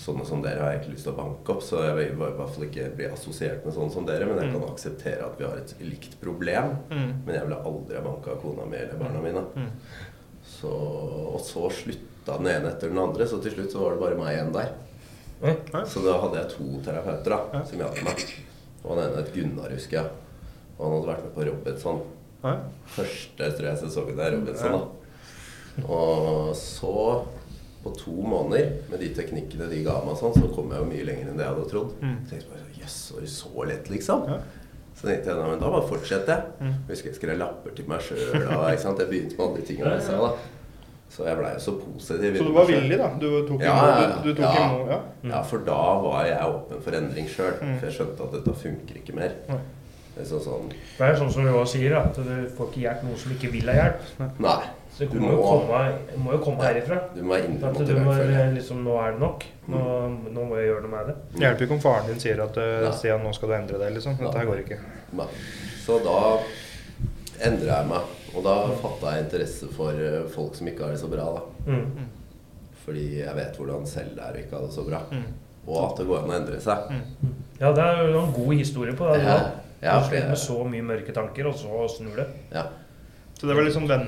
sånne 0.00 0.24
som 0.28 0.42
dere 0.44 0.60
har 0.64 0.72
jeg 0.74 0.80
ikke 0.82 0.94
lyst 0.94 1.06
til 1.08 1.12
å 1.12 1.18
banke 1.20 1.52
opp. 1.52 1.62
Så 1.64 1.82
jeg 1.84 1.94
vil 1.98 2.10
i 2.14 2.16
hvert 2.16 2.54
fall 2.56 2.66
ikke 2.70 2.88
bli 2.96 3.06
assosiert 3.12 3.64
med 3.68 3.76
sånne 3.76 3.92
som 3.92 4.08
dere. 4.08 4.26
Men 4.28 4.40
jeg 4.42 4.50
Mm. 4.52 4.56
kan 4.60 4.72
akseptere 4.72 5.26
at 5.28 5.38
vi 5.38 5.44
har 5.44 5.56
et 5.60 5.74
likt 5.80 6.16
problem. 6.20 6.72
Mm. 6.90 7.12
Men 7.26 7.34
jeg 7.34 7.44
ville 7.46 7.60
aldri 7.70 7.96
ha 7.96 8.02
banka 8.08 8.36
kona 8.42 8.64
mi 8.66 8.76
eller 8.80 9.00
barna 9.00 9.20
mine. 9.24 9.44
Mm. 9.56 9.70
Så, 10.46 10.72
og 10.72 11.40
så 11.44 11.68
slutta 11.82 12.36
den 12.40 12.46
ene 12.48 12.70
etter 12.72 12.88
den 12.88 12.98
andre, 12.98 13.26
så 13.28 13.40
til 13.42 13.52
slutt 13.52 13.72
så 13.72 13.80
var 13.84 13.92
det 13.96 14.00
bare 14.00 14.16
meg 14.20 14.34
igjen 14.36 14.52
der. 14.56 14.72
Så 15.86 16.00
da 16.04 16.16
hadde 16.22 16.38
jeg 16.40 16.52
to 16.56 16.68
terapeuter 16.86 17.34
da, 17.34 17.64
som 17.68 17.78
hjalp 17.82 17.98
meg. 18.06 18.22
Og 18.84 18.96
den 18.96 19.02
ene 19.10 19.20
het 19.20 19.34
Gunnar, 19.34 19.74
husker 19.74 19.98
jeg. 20.00 20.10
Og 20.78 20.84
han 20.84 20.94
hadde 20.96 21.08
vært 21.12 21.24
med 21.24 21.34
på 21.36 21.46
Robinson. 21.50 22.00
Ja. 22.44 22.54
Første 22.96 23.50
tror 23.56 23.68
jeg 23.70 23.78
sesongen 23.80 24.16
der, 24.20 24.36
Robinson. 24.36 24.72
da. 24.76 25.82
Og 25.92 26.52
så, 26.56 26.92
på 27.84 27.92
to 27.98 28.12
måneder, 28.26 28.70
med 28.90 29.00
de 29.02 29.08
teknikkene 29.16 29.68
de 29.70 29.82
ga 29.86 29.98
meg, 30.06 30.16
sånn, 30.20 30.34
så 30.36 30.48
kom 30.54 30.70
jeg 30.72 30.82
jo 30.82 30.88
mye 30.90 31.06
lenger 31.10 31.30
enn 31.32 31.36
det 31.40 31.44
jeg 31.46 31.54
hadde 31.54 31.70
trodd. 31.72 31.96
Mm. 32.02 32.14
Så 32.24 32.34
tenkte 32.34 32.52
bare, 32.54 32.70
Jøss, 32.80 32.98
var 33.14 33.24
det 33.26 33.32
så 33.32 33.66
lett, 33.70 33.90
liksom? 33.92 34.26
Ja. 34.30 34.38
Så 34.96 35.08
tenkte 35.10 35.28
jeg, 35.32 35.48
men 35.52 35.60
da 35.60 35.70
bare 35.74 35.88
fortsetter 35.90 36.32
jeg. 36.32 36.52
Mm. 36.64 36.76
Husker 36.88 37.10
jeg 37.12 37.18
skrev 37.20 37.40
lapper 37.40 37.74
til 37.76 37.88
meg 37.90 38.04
sjøl. 38.04 38.20
Jeg 38.32 39.08
begynte 39.10 39.36
med 39.36 39.46
andre 39.48 39.64
ting. 39.68 39.80
Ja, 39.84 39.96
ja, 40.00 40.20
da. 40.22 40.30
Så 41.16 41.22
jeg 41.22 41.36
blei 41.38 41.50
jo 41.54 41.60
så 41.62 41.72
positiv. 41.78 42.34
Så 42.40 42.44
du 42.48 42.54
var 42.56 42.64
villig, 42.66 42.96
da? 42.98 43.10
Du 43.20 43.26
tok 43.46 43.60
Ja, 43.62 43.74
imot? 43.76 43.86
ja, 43.86 44.00
ja. 44.00 44.16
Du, 44.24 44.30
du 44.32 44.40
tok 44.40 44.56
Ja. 44.56 44.64
imot, 44.70 44.88
ja? 44.90 44.98
Ja, 45.30 45.42
for 45.46 45.58
da 45.68 45.76
var 46.02 46.24
jeg 46.26 46.48
åpen 46.56 46.80
for 46.82 46.96
endring 46.98 47.28
sjøl. 47.30 47.52
Mm. 47.60 47.76
For 47.78 47.86
jeg 47.86 47.94
skjønte 48.00 48.24
at 48.26 48.32
dette 48.38 48.54
funker 48.64 48.98
ikke 49.02 49.14
mer. 49.14 49.36
Nei. 49.52 49.60
Det 50.16 50.24
er 50.24 50.40
sånn 50.40 50.70
Det 50.72 51.04
er 51.04 51.16
sånn 51.18 51.30
som 51.32 51.44
vi 51.44 51.52
også 51.52 51.76
sier, 51.76 51.94
at 51.98 52.16
du 52.16 52.34
får 52.56 52.70
ikke 52.70 52.82
hjelp 52.86 53.02
noen 53.04 53.18
som 53.20 53.32
ikke 53.34 53.50
vil 53.52 53.68
ha 53.68 53.74
hjelp. 53.76 54.06
Nei. 54.40 54.58
Så 54.96 55.04
det 55.04 55.12
Du 55.12 55.20
må 55.20 55.34
jo 55.34 55.42
komme, 55.44 55.80
må 56.24 56.32
jo 56.32 56.38
komme 56.40 56.64
herifra. 56.64 57.02
Du 57.12 57.20
må 57.20 57.36
være 57.36 57.68
At 57.68 57.80
du 57.84 57.98
må 58.00 58.14
liksom 58.54 58.78
Nå 58.86 58.94
er 59.02 59.12
det 59.12 59.20
nok. 59.20 59.44
Nå, 59.68 59.80
nå 60.32 60.44
må 60.48 60.56
jeg 60.56 60.70
gjøre 60.70 60.86
noe 60.86 60.92
med 60.94 61.10
det. 61.10 61.16
Det 61.34 61.42
hjelper 61.44 61.66
ikke 61.66 61.76
om 61.76 61.82
faren 61.84 62.08
din 62.08 62.22
sier 62.22 62.40
at 62.46 62.56
uh, 62.56 62.86
Stian, 62.96 63.20
nå 63.20 63.32
skal 63.36 63.52
du 63.52 63.56
endre 63.58 63.80
deg, 63.82 63.92
liksom. 63.98 64.16
Dette 64.22 64.40
her 64.40 64.48
går 64.48 64.62
ikke. 64.62 64.78
Nei. 65.20 65.28
Så 65.84 65.98
da 66.06 66.16
endra 67.44 67.82
jeg 67.82 67.90
meg. 67.92 68.14
Og 68.36 68.44
da 68.44 68.54
fatta 68.80 69.12
jeg 69.16 69.26
interesse 69.26 69.68
for 69.72 69.96
eh, 69.96 70.22
folk 70.32 70.56
som 70.56 70.68
ikke 70.68 70.84
har 70.84 70.96
det 70.96 71.00
så 71.00 71.12
bra. 71.12 71.28
da 71.36 71.72
Mm. 71.76 72.08
Fordi 72.86 73.04
jeg 73.18 73.34
vet 73.34 73.56
hvordan 73.58 73.86
selv 73.90 74.12
det 74.14 74.22
er 74.22 74.36
å 74.36 74.40
ikke 74.44 74.56
ha 74.56 74.64
det 74.64 74.74
så 74.76 74.84
bra. 74.86 75.00
Mm. 75.10 75.22
Og 75.66 75.78
at 75.82 75.96
det 75.98 76.04
går 76.06 76.20
an 76.22 76.30
å 76.30 76.36
endre 76.36 76.58
seg. 76.62 76.90
Mm. 76.92 77.32
Ja, 77.58 77.72
det 77.74 77.84
er 77.84 78.02
jo 78.06 78.20
en 78.20 78.34
god 78.36 78.52
historie 78.54 78.94
på 78.96 79.08
det. 79.10 79.24
Ja, 79.24 79.38
Ja, 79.86 79.94
ja, 79.94 80.02
du 80.02 80.04
for 80.04 80.12
sliter 80.12 80.34
med 80.34 80.42
så 80.42 80.58
mye 80.74 80.88
mørke 80.90 81.14
tanker, 81.16 81.48
og 81.50 81.56
så 81.62 81.86
snur 81.96 82.18
det. 82.18 82.28
ja. 82.54 82.66
Så 83.36 83.46
det 83.46 83.56
var 83.56 83.66
liksom 83.66 83.88
den 83.88 84.06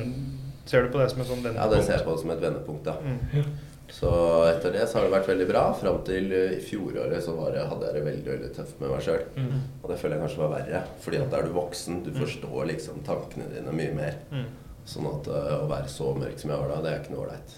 Ser 0.69 0.85
du 0.85 0.93
på 0.93 1.01
det 1.01 1.09
som 1.11 1.21
et 1.21 1.29
sånt 1.29 1.45
vendepunkt? 1.45 1.65
ja, 1.65 1.77
det 1.77 1.85
ser 1.85 1.97
jeg 1.97 2.05
på 2.05 2.15
som 2.21 2.31
et 2.31 2.41
vendepunkt. 2.43 2.85
da 2.85 2.95
Mm. 3.01 3.45
Så 3.89 4.09
etter 4.45 4.73
det 4.73 4.87
så 4.89 4.99
har 4.99 5.07
det 5.07 5.13
vært 5.15 5.29
veldig 5.31 5.47
bra. 5.49 5.63
Fram 5.73 6.03
til 6.05 6.33
eh, 6.37 6.59
i 6.59 6.61
fjoråret 6.61 7.25
så 7.25 7.33
var 7.39 7.55
det, 7.57 7.63
hadde 7.71 7.87
jeg 7.87 7.95
det 7.95 8.03
veldig 8.05 8.31
veldig 8.35 8.51
tøft 8.57 8.81
med 8.83 8.91
meg 8.93 9.01
sjøl. 9.07 9.23
Mm. 9.37 9.63
Og 9.83 9.87
det 9.91 9.97
føler 10.01 10.17
jeg 10.17 10.25
kanskje 10.27 10.43
var 10.43 10.53
verre. 10.53 10.83
Fordi 11.01 11.21
at 11.23 11.31
da 11.33 11.39
er 11.39 11.49
du 11.49 11.55
voksen. 11.57 12.03
Du 12.05 12.11
forstår 12.19 12.69
liksom 12.69 13.01
tankene 13.07 13.49
dine 13.55 13.73
mye 13.73 13.95
mer. 13.97 14.19
Mm. 14.29 14.45
Sånn 14.89 15.09
at 15.09 15.31
uh, 15.33 15.55
å 15.63 15.71
være 15.71 15.89
så 15.89 16.13
mørk 16.17 16.37
som 16.41 16.53
jeg 16.53 16.61
var 16.61 16.69
da, 16.75 16.83
det 16.85 16.93
er 16.93 17.01
ikke 17.01 17.15
noe 17.15 17.25
ålreit. 17.25 17.57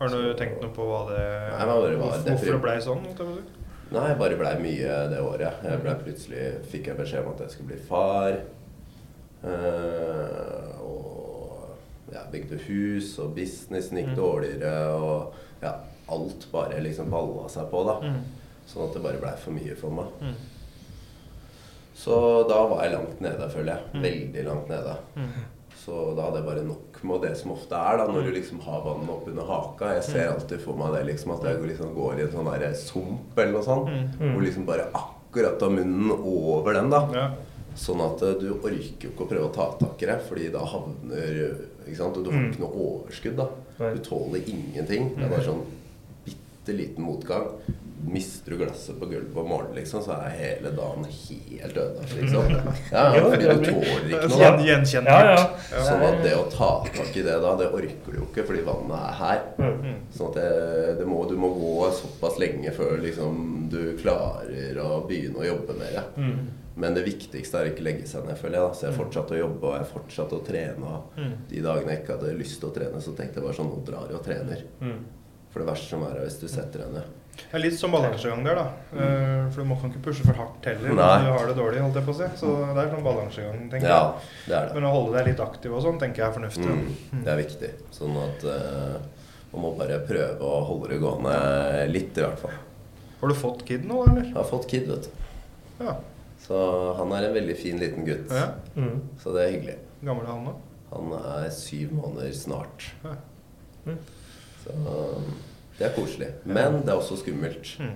Har 0.00 0.12
du 0.14 0.34
tenkt 0.38 0.60
noe 0.64 0.74
på 0.74 0.84
hva 0.88 1.00
det 1.12 1.22
Nei, 1.22 1.62
det 1.62 1.70
var 1.70 1.96
hvorfor, 2.02 2.26
det 2.26 2.34
hvorfor 2.34 2.54
det 2.56 2.60
blei 2.66 2.76
sånn? 2.82 3.08
Nei, 3.90 4.04
jeg 4.08 4.18
bare 4.20 4.36
blei 4.38 4.52
mye 4.62 4.96
det 5.10 5.18
året. 5.20 5.64
Jeg 5.66 5.80
ble 5.82 5.94
plutselig 6.04 6.42
fikk 6.70 6.86
jeg 6.92 6.96
beskjed 7.00 7.24
om 7.26 7.32
at 7.32 7.40
jeg 7.44 7.50
skulle 7.56 7.72
bli 7.72 7.80
far. 7.88 8.36
Uh, 9.42 10.80
og 10.84 12.12
jeg 12.12 12.30
bygde 12.32 12.58
hus, 12.68 13.14
og 13.22 13.34
businessen 13.36 13.98
gikk 13.98 14.12
Mm. 14.12 14.16
dårligere. 14.16 14.74
Og 14.94 15.34
ja, 15.62 15.72
alt 16.08 16.46
bare 16.52 16.80
liksom 16.82 17.10
balla 17.10 17.48
seg 17.48 17.70
på, 17.70 17.84
da. 17.86 17.98
Mm. 18.06 18.22
Sånn 18.66 18.86
at 18.88 18.94
det 18.94 19.02
bare 19.02 19.18
blei 19.22 19.36
for 19.36 19.50
mye 19.52 19.74
for 19.76 19.90
meg. 19.90 20.06
Mm. 20.20 20.34
Så 22.00 22.48
da 22.48 22.66
var 22.66 22.84
jeg 22.84 22.92
langt 22.94 23.20
nede, 23.20 23.50
føler 23.50 23.74
jeg. 23.74 23.82
Mm. 23.94 24.02
Veldig 24.02 24.44
langt 24.46 24.68
nede. 24.68 24.96
Mm. 25.16 25.32
Så 25.84 26.14
da 26.16 26.22
hadde 26.28 26.36
jeg 26.40 26.46
bare 26.46 26.64
nok 26.64 26.89
med 27.06 27.22
det 27.22 27.36
som 27.38 27.52
ofte 27.54 27.74
er, 27.76 27.96
da, 28.00 28.06
når 28.12 28.26
du 28.26 28.30
liksom 28.36 28.60
har 28.64 28.82
vannet 28.84 29.08
oppunder 29.14 29.46
haka. 29.48 29.94
Jeg 29.96 30.02
ser 30.04 30.28
alltid 30.34 30.60
for 30.60 30.76
meg 30.80 30.92
det 30.96 31.04
liksom 31.12 31.32
at 31.36 31.44
jeg 31.48 31.62
liksom 31.70 31.94
går 31.96 32.18
i 32.18 32.22
en 32.26 32.32
sånn 32.34 32.50
der 32.52 32.74
sump 32.74 33.38
eller 33.38 33.52
noe 33.56 33.62
sånt. 33.66 33.88
Mm. 34.20 34.32
Hvor 34.34 34.42
liksom 34.44 34.66
bare 34.68 34.88
akkurat 34.92 35.58
tar 35.60 35.70
munnen 35.70 36.10
over 36.18 36.74
den, 36.74 36.90
da. 36.92 37.00
Ja. 37.14 37.26
Sånn 37.80 38.00
at 38.04 38.22
eh, 38.26 38.34
du 38.40 38.48
orker 38.58 39.06
jo 39.06 39.12
ikke 39.14 39.24
å 39.24 39.28
prøve 39.30 39.48
å 39.48 39.54
ta 39.54 39.68
tak 39.80 40.02
i 40.02 40.06
det, 40.10 40.18
fordi 40.28 40.48
da 40.52 40.64
havner 40.66 41.36
ikke 41.86 41.96
sant? 41.96 42.16
Og 42.18 42.24
du 42.24 42.30
har 42.30 42.40
Mm. 42.40 42.50
ikke 42.52 42.64
noe 42.64 42.86
overskudd, 42.86 43.36
da. 43.36 43.48
Du 43.94 43.98
tåler 44.04 44.42
ingenting. 44.50 45.14
Det 45.16 45.24
er 45.24 45.30
bare 45.30 45.46
sånn 45.46 45.62
bitte 46.26 46.74
liten 46.76 47.04
motgang. 47.06 47.46
Mister 48.00 48.50
du 48.50 48.56
glasset 48.56 48.96
på 49.00 49.06
gulvet 49.10 49.36
om 49.36 49.48
morgenen, 49.50 49.74
liksom, 49.76 50.00
så 50.02 50.14
er 50.16 50.30
hele 50.38 50.70
dagen 50.72 51.04
helt 51.04 51.76
ødelagt, 51.76 52.14
liksom. 52.16 52.46
Ja, 52.94 53.02
fordi 53.12 53.44
du 53.44 53.64
tåler 53.66 54.06
ikke 54.08 54.28
noe. 54.30 54.38
da. 54.40 54.50
Gjenkjennbart. 54.64 55.28
Ja, 55.28 55.42
ja. 55.74 55.82
Sånn 55.84 56.04
at 56.06 56.22
det 56.24 56.32
å 56.38 56.46
ta 56.50 56.70
tak 56.86 57.16
i 57.20 57.24
det 57.26 57.36
da, 57.44 57.52
det 57.60 57.68
orker 57.76 58.14
du 58.14 58.18
jo 58.22 58.28
ikke, 58.30 58.46
fordi 58.48 58.62
vannet 58.66 58.96
er 58.96 59.18
her. 59.20 59.42
Mm. 59.60 59.98
Sånn 60.16 60.30
at 60.32 60.40
det, 60.40 60.94
det 61.02 61.06
må, 61.10 61.20
du 61.28 61.36
må 61.42 61.52
gå 61.58 61.90
såpass 62.00 62.40
lenge 62.40 62.72
før 62.72 62.96
liksom, 63.04 63.44
du 63.70 63.80
klarer 64.00 64.80
å 64.82 65.02
begynne 65.06 65.44
å 65.44 65.48
jobbe 65.50 65.76
med 65.78 65.94
det. 65.98 66.06
Mm. 66.16 66.40
Men 66.80 66.94
det 66.96 67.04
viktigste 67.04 67.58
er 67.60 67.68
å 67.68 67.72
ikke 67.74 67.84
legge 67.84 68.06
seg 68.08 68.24
ned, 68.24 68.38
føler 68.40 68.56
jeg. 68.56 68.64
da 68.70 68.74
Så 68.80 68.86
jeg 68.88 68.96
fortsatte 68.96 69.34
å 69.36 69.40
jobbe 69.42 69.66
og 69.68 69.76
jeg 69.76 69.88
fortsatte 69.92 70.38
å 70.40 70.44
trene. 70.46 70.80
Og 70.96 71.18
Mm. 71.20 71.32
de 71.50 71.60
dagene 71.68 71.92
jeg 71.92 72.00
ikke 72.04 72.16
hadde 72.16 72.36
lyst 72.38 72.60
til 72.62 72.70
å 72.70 72.74
trene, 72.74 73.00
så 73.04 73.12
tenkte 73.12 73.36
jeg 73.42 73.44
bare 73.44 73.58
sånn 73.60 73.68
Nå 73.68 73.80
drar 73.84 74.06
jeg 74.08 74.16
og 74.16 74.24
trener. 74.24 74.62
Mm. 74.80 75.00
For 75.52 75.60
det 75.60 75.68
verste 75.68 75.90
som 75.92 76.04
er, 76.06 76.14
er 76.16 76.24
hvis 76.28 76.40
du 76.40 76.46
setter 76.48 76.86
deg 76.86 76.92
ned. 76.94 77.16
Det 77.40 77.56
er 77.58 77.62
litt 77.64 77.78
som 77.78 77.90
balansegang 77.94 78.44
der, 78.46 78.58
da. 78.60 78.64
Mm. 78.94 79.46
For 79.50 79.62
du 79.62 79.66
må 79.70 79.76
kan 79.80 79.90
ikke 79.90 80.02
pushe 80.04 80.22
for 80.26 80.38
hardt 80.38 80.66
heller. 80.70 80.92
Nei. 80.94 81.06
når 81.24 81.24
du 81.26 81.30
har 81.38 81.46
det 81.50 81.56
dårlig. 81.58 81.80
holdt 81.82 81.96
jeg 81.98 82.06
på 82.06 82.12
å 82.14 82.18
si 82.20 82.28
Så 82.38 82.50
det 82.62 82.82
er 82.84 82.90
sånn 82.92 83.06
balansegang, 83.06 83.62
tenker 83.72 83.88
Ja, 83.90 83.96
jeg. 84.02 84.28
det 84.46 84.56
er 84.58 84.68
det. 84.68 84.74
Men 84.76 84.86
å 84.86 84.92
holde 84.94 85.16
deg 85.16 85.30
litt 85.32 85.42
aktiv 85.46 85.74
og 85.74 85.82
sånn, 85.86 85.98
tenker 86.02 86.22
jeg 86.22 86.28
er 86.28 86.36
fornuftig. 86.36 86.76
Mm, 86.76 87.24
det 87.24 87.32
er 87.32 87.40
viktig. 87.40 87.70
Sånn 87.96 88.18
at 88.22 88.46
uh, 88.46 89.00
man 89.54 89.64
må 89.64 89.72
bare 89.80 89.98
prøve 90.06 90.46
å 90.46 90.60
holde 90.68 90.92
det 90.92 91.00
gående 91.02 91.34
litt, 91.90 92.12
i 92.14 92.26
hvert 92.26 92.38
fall. 92.44 92.54
Har 93.20 93.34
du 93.34 93.36
fått 93.36 93.66
kid 93.68 93.84
nå, 93.88 94.04
eller? 94.06 94.28
Jeg 94.30 94.38
har 94.38 94.48
fått 94.48 94.68
kid, 94.70 94.86
vet 94.92 95.08
du. 95.10 95.84
Ja. 95.88 95.96
Så 96.46 96.56
han 97.00 97.12
er 97.16 97.26
en 97.28 97.34
veldig 97.34 97.56
fin 97.58 97.78
liten 97.82 98.06
gutt. 98.06 98.30
ja. 98.30 98.52
Mm. 98.76 99.00
Så 99.22 99.34
det 99.34 99.42
er 99.42 99.54
hyggelig. 99.56 99.78
Gammel 100.06 100.24
er 100.24 100.32
han 100.36 100.46
nå? 100.46 100.54
Han 100.90 101.12
er 101.18 101.50
syv 101.54 101.92
måneder 101.98 102.32
snart. 102.34 102.86
Ja. 103.04 103.16
Mm. 103.86 103.98
Så 104.62 104.76
det 105.80 105.88
er 105.88 105.94
koselig. 105.96 106.28
Men 106.44 106.82
det 106.84 106.92
er 106.92 107.00
også 107.00 107.16
skummelt. 107.24 107.72
Mm. 107.80 107.94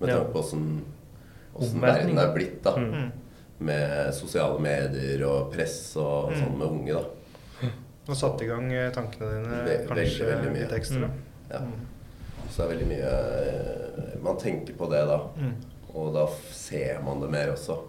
Med 0.00 0.08
tanke 0.10 0.32
på 0.32 0.40
åssen 0.42 1.80
verden 1.84 2.18
er 2.20 2.32
blitt, 2.34 2.58
da. 2.64 2.72
Mm. 2.80 3.12
Med 3.68 4.10
sosiale 4.16 4.58
medier 4.60 5.22
og 5.28 5.52
press 5.54 5.78
og 6.00 6.32
Mm. 6.32 6.40
sånn 6.42 6.56
med 6.58 6.66
unge, 6.68 6.92
da. 6.96 7.70
Og 8.08 8.14
satt 8.16 8.42
i 8.44 8.46
gang 8.46 8.68
eh, 8.72 8.90
tankene 8.94 9.30
dine 9.32 9.62
Ve- 9.66 9.78
kanskje 9.88 10.26
veldig, 10.28 10.44
veldig 10.44 10.60
litt 10.62 10.72
ekstra? 10.76 11.08
Ja. 11.50 11.60
Så 12.50 12.56
det 12.56 12.64
er 12.66 12.68
veldig 12.76 12.86
mye 12.92 13.14
eh, 13.46 14.18
Man 14.22 14.36
tenker 14.38 14.74
på 14.78 14.86
det 14.90 15.00
da. 15.08 15.16
Og 15.94 16.12
da 16.14 16.26
ser 16.52 17.00
man 17.02 17.20
det 17.20 17.30
mer 17.32 17.52
også. 17.54 17.80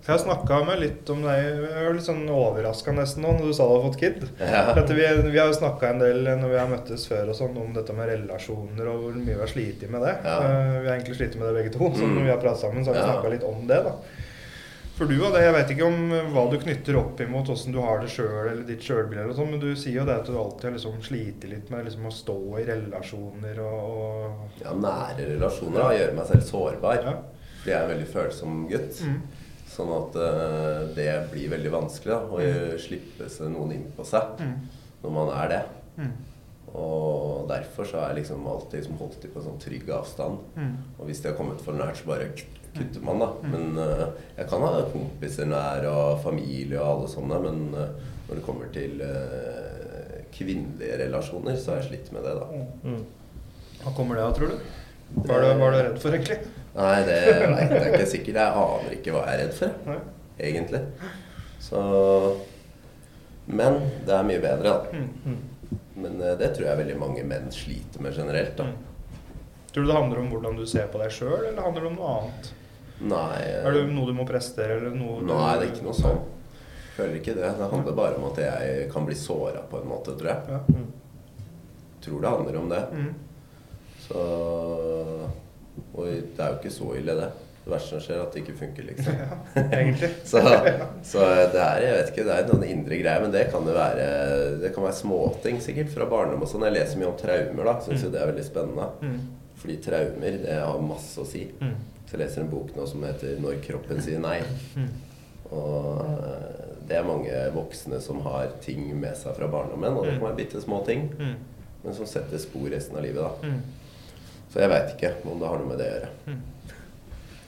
Jeg 0.00 0.14
har 0.16 0.18
snakka 0.22 0.64
med 0.66 0.80
litt 0.80 1.10
om 1.12 1.20
deg. 1.22 1.38
Jeg 1.44 1.84
var 1.86 1.92
litt 1.94 2.06
sånn 2.06 2.22
overraska 2.32 2.92
nesten 2.96 3.22
nå 3.22 3.34
når 3.36 3.50
du 3.50 3.52
sa 3.54 3.66
du 3.68 3.74
hadde 3.74 3.84
fått 3.90 3.98
kid. 4.00 4.22
Ja. 4.40 4.62
Vi, 4.88 4.94
vi 5.30 5.38
har 5.38 5.50
jo 5.50 5.58
snakka 5.58 5.90
en 5.92 6.00
del 6.02 6.24
når 6.40 6.48
vi 6.54 6.56
har 6.58 6.70
møttes 6.72 7.04
før 7.10 7.28
og 7.30 7.36
sånn 7.36 7.58
om 7.60 7.74
dette 7.76 7.92
med 7.94 8.08
relasjoner 8.08 8.88
og 8.90 9.02
hvor 9.04 9.18
mye 9.20 9.34
vi 9.36 9.40
har 9.44 9.52
slitt 9.52 9.84
med 9.92 10.00
det. 10.06 10.14
Ja. 10.24 10.38
Eh, 10.40 10.72
vi 10.80 10.88
har 10.88 10.96
egentlig 10.96 11.18
slitt 11.20 11.36
med 11.36 11.50
det 11.50 11.54
begge 11.60 11.74
to. 11.76 11.90
Så 11.94 12.08
Mm. 12.08 12.14
når 12.16 12.24
vi 12.24 12.30
har 12.32 12.40
pratet 12.42 12.60
sammen, 12.64 12.84
så 12.84 12.90
har 12.90 12.94
vi 12.96 13.04
Ja. 13.04 13.12
snakka 13.12 13.30
litt 13.36 13.44
om 13.44 13.66
det. 13.68 13.82
da. 13.84 13.92
For 14.96 15.06
du 15.06 15.14
og 15.24 15.32
det, 15.32 15.40
Jeg 15.44 15.52
vet 15.54 15.70
ikke 15.70 15.86
om 15.86 16.10
hva 16.34 16.50
du 16.50 16.56
knytter 16.60 16.96
opp 16.98 17.20
imot 17.20 17.48
åssen 17.48 17.72
du 17.72 17.80
har 17.80 18.00
det 18.00 18.08
sjøl, 18.10 18.50
eller 18.50 18.64
ditt 18.68 18.80
sjølbilde, 18.84 19.34
sånn, 19.36 19.50
men 19.50 19.60
du 19.60 19.74
sier 19.76 20.00
jo 20.00 20.04
det 20.04 20.16
at 20.16 20.26
du 20.26 20.32
alltid 20.36 20.64
har 20.64 20.72
liksom 20.78 21.00
slitt 21.02 21.44
litt 21.48 21.70
med 21.70 21.84
liksom 21.86 22.04
å 22.04 22.12
stå 22.12 22.58
i 22.60 22.64
relasjoner 22.68 23.58
og, 23.60 23.84
og 23.84 24.64
ja, 24.64 24.72
nære 24.72 25.28
relasjoner 25.36 25.78
da, 25.80 25.90
gjør 25.96 26.14
meg 26.16 26.26
selv 26.26 26.42
sårbar. 26.42 27.04
ja. 27.04 27.14
Det 27.64 27.72
er 27.74 27.82
en 27.84 27.90
veldig 27.90 28.08
følsom 28.08 28.68
gutt. 28.70 29.00
Mm. 29.04 29.22
Sånn 29.70 29.90
at 29.94 30.16
eh, 30.18 30.80
det 30.96 31.10
blir 31.30 31.52
veldig 31.52 31.70
vanskelig 31.76 32.10
da, 32.10 32.20
å 32.26 32.78
slippe 32.82 33.28
seg 33.30 33.52
noen 33.52 33.76
inn 33.76 33.86
på 33.94 34.06
seg 34.08 34.40
Mm. 34.40 34.56
når 35.04 35.14
man 35.14 35.30
er 35.36 35.48
det. 35.52 35.62
Mm. 36.00 36.12
Og 36.80 37.48
derfor 37.50 37.86
så 37.86 37.98
har 37.98 38.10
jeg 38.10 38.22
liksom 38.22 38.46
alltid 38.46 38.80
liksom 38.80 38.98
holdt 39.00 39.22
dem 39.22 39.32
på 39.34 39.42
sånn 39.42 39.60
trygg 39.62 39.88
avstand. 39.94 40.42
Mm. 40.56 40.74
Og 40.98 41.06
hvis 41.08 41.22
de 41.22 41.30
har 41.30 41.38
kommet 41.38 41.62
for 41.64 41.78
nært, 41.78 41.98
så 41.98 42.10
bare 42.10 42.28
kutter 42.76 43.02
man, 43.02 43.18
da. 43.22 43.30
Men 43.42 43.78
uh, 43.78 44.04
jeg 44.36 44.46
kan 44.50 44.62
ha 44.62 44.84
kompiser 44.92 45.48
nær 45.50 45.86
og 45.90 46.20
familie 46.22 46.78
og 46.78 46.90
alle 46.92 47.08
sånne, 47.10 47.40
men 47.42 47.62
uh, 47.74 48.12
når 48.28 48.38
det 48.38 48.44
kommer 48.46 48.70
til 48.74 49.02
uh, 49.02 50.20
kvinnelige 50.34 51.00
relasjoner, 51.02 51.58
så 51.58 51.74
har 51.74 51.82
jeg 51.82 51.88
slitt 51.90 52.12
med 52.14 52.28
det, 52.28 52.36
da. 52.38 52.62
Mm. 52.86 53.02
Hva 53.80 53.96
kommer 53.96 54.20
det 54.20 54.28
av, 54.28 54.36
tror 54.36 54.52
du, 54.52 54.70
hva 55.26 55.40
er 55.40 55.48
du 55.50 55.64
redd 55.80 55.98
for, 55.98 56.14
egentlig? 56.14 56.38
Nei, 56.80 57.00
det 57.04 57.18
vet 57.26 57.72
jeg 57.74 57.92
ikke 57.92 58.10
sikkert. 58.14 58.40
Jeg 58.40 58.60
aner 58.64 58.96
ikke 58.96 59.14
hva 59.14 59.24
jeg 59.26 59.34
er 59.34 59.42
redd 59.44 59.56
for, 59.58 59.98
egentlig. 60.40 60.82
Så 61.60 61.80
Men 63.50 63.80
det 64.06 64.14
er 64.14 64.28
mye 64.28 64.42
bedre, 64.42 64.76
da. 64.76 65.00
Mm. 65.26 65.40
Men 66.00 66.22
eh, 66.22 66.36
det 66.38 66.52
tror 66.54 66.68
jeg 66.70 66.80
veldig 66.84 66.96
mange 67.00 67.24
menn 67.26 67.50
sliter 67.52 68.02
med 68.04 68.16
generelt, 68.16 68.56
da. 68.56 68.68
Mm. 68.70 69.26
Tror 69.70 69.84
du 69.84 69.90
det 69.90 69.96
handler 69.96 70.22
om 70.22 70.30
hvordan 70.32 70.56
du 70.58 70.66
ser 70.66 70.88
på 70.90 70.98
deg 71.02 71.12
sjøl, 71.14 71.44
eller 71.44 71.62
handler 71.62 71.84
det 71.84 71.90
om 71.92 71.98
noe 71.98 72.14
annet? 72.16 72.50
Nei, 73.10 73.40
eh, 73.46 73.64
Er 73.64 73.76
det 73.76 73.86
noe 73.90 74.10
du 74.10 74.14
må 74.16 74.26
prestere, 74.28 74.78
eller 74.78 74.94
noe 74.96 75.24
Nei, 75.26 75.50
det 75.58 75.66
er 75.66 75.72
ikke 75.72 75.88
noe 75.88 75.98
sånn. 75.98 76.22
Føler 76.96 77.18
ikke 77.20 77.36
det. 77.38 77.50
Det 77.58 77.70
handler 77.72 77.96
bare 77.96 78.18
om 78.20 78.28
at 78.30 78.40
jeg 78.42 78.86
kan 78.92 79.06
bli 79.08 79.16
såra 79.18 79.62
på 79.70 79.80
en 79.80 79.90
måte, 79.90 80.16
tror 80.18 80.32
jeg. 80.32 80.56
Ja. 80.56 80.86
Tror 82.04 82.22
det 82.24 82.32
handler 82.34 82.58
om 82.60 82.70
det. 82.72 82.80
Mm. 82.92 83.10
Så 84.06 84.24
Og 85.94 86.06
det 86.06 86.40
er 86.44 86.52
jo 86.52 86.58
ikke 86.60 86.72
så 86.74 86.90
ille, 86.98 87.14
det. 87.18 87.30
Det 87.60 87.72
verste 87.74 87.90
som 87.92 88.00
skjer, 88.00 88.16
er 88.16 88.22
at 88.24 88.32
det 88.34 88.40
ikke 88.42 88.54
funker, 88.58 88.86
liksom. 88.88 89.18
ja, 89.20 89.64
egentlig. 89.76 90.08
Så, 90.30 90.40
så 91.04 91.26
det 91.52 91.60
er 91.60 91.82
jeg 91.84 91.96
vet 91.98 92.08
ikke, 92.14 92.24
det 92.24 92.36
er 92.38 92.48
noen 92.48 92.64
indre 92.70 92.96
greier, 93.02 93.20
men 93.20 93.34
det 93.34 93.42
kan 93.52 93.66
jo 93.68 93.74
være 93.76 94.06
Det 94.62 94.70
kan 94.74 94.86
være 94.86 94.96
småting 94.96 95.60
sikkert 95.60 95.92
fra 95.92 96.06
barndom 96.08 96.42
og 96.46 96.48
sånn. 96.48 96.64
Jeg 96.70 96.78
leser 96.78 96.98
mye 97.02 97.10
om 97.12 97.18
traumer, 97.20 97.68
da. 97.68 97.76
Syns 97.84 98.06
jo 98.06 98.10
det 98.14 98.22
er 98.22 98.32
veldig 98.32 98.46
spennende. 98.48 98.88
Mm. 99.04 99.20
Fordi 99.60 99.76
traumer, 99.84 100.38
det 100.46 100.56
har 100.64 100.80
masse 100.88 101.20
å 101.20 101.26
si. 101.28 101.44
Mm. 101.60 101.76
Så 102.08 102.16
jeg 102.16 102.22
leser 102.24 102.42
en 102.42 102.50
bok 102.50 102.72
nå 102.74 102.86
som 102.88 103.04
heter 103.06 103.36
'Når 103.38 103.60
kroppen 103.68 104.00
sier 104.02 104.18
nei'. 104.18 104.40
Mm. 104.76 104.88
Og 105.50 106.00
eh, 106.00 106.70
det 106.88 106.96
er 106.96 107.04
mange 107.06 107.36
voksne 107.54 108.00
som 108.02 108.20
har 108.24 108.48
ting 108.64 108.88
med 108.98 109.16
seg 109.18 109.36
fra 109.36 109.46
barndommen, 109.50 109.96
og 109.98 110.06
det 110.06 110.16
kan 110.16 110.26
være 110.30 110.36
bitte 110.40 110.60
små 110.62 110.80
ting, 110.86 111.10
Mm. 111.18 111.34
men 111.84 111.94
som 111.94 112.06
setter 112.06 112.38
spor 112.38 112.68
resten 112.70 112.96
av 112.96 113.02
livet, 113.02 113.20
da. 113.22 113.52
Mm. 114.50 114.54
Så 114.54 114.60
jeg 114.64 114.70
veit 114.72 114.94
ikke 114.96 115.10
om 115.30 115.38
det 115.38 115.46
har 115.48 115.60
noe 115.62 115.68
med 115.70 115.78
det 115.78 115.86
å 115.86 115.92
gjøre. 115.94 116.08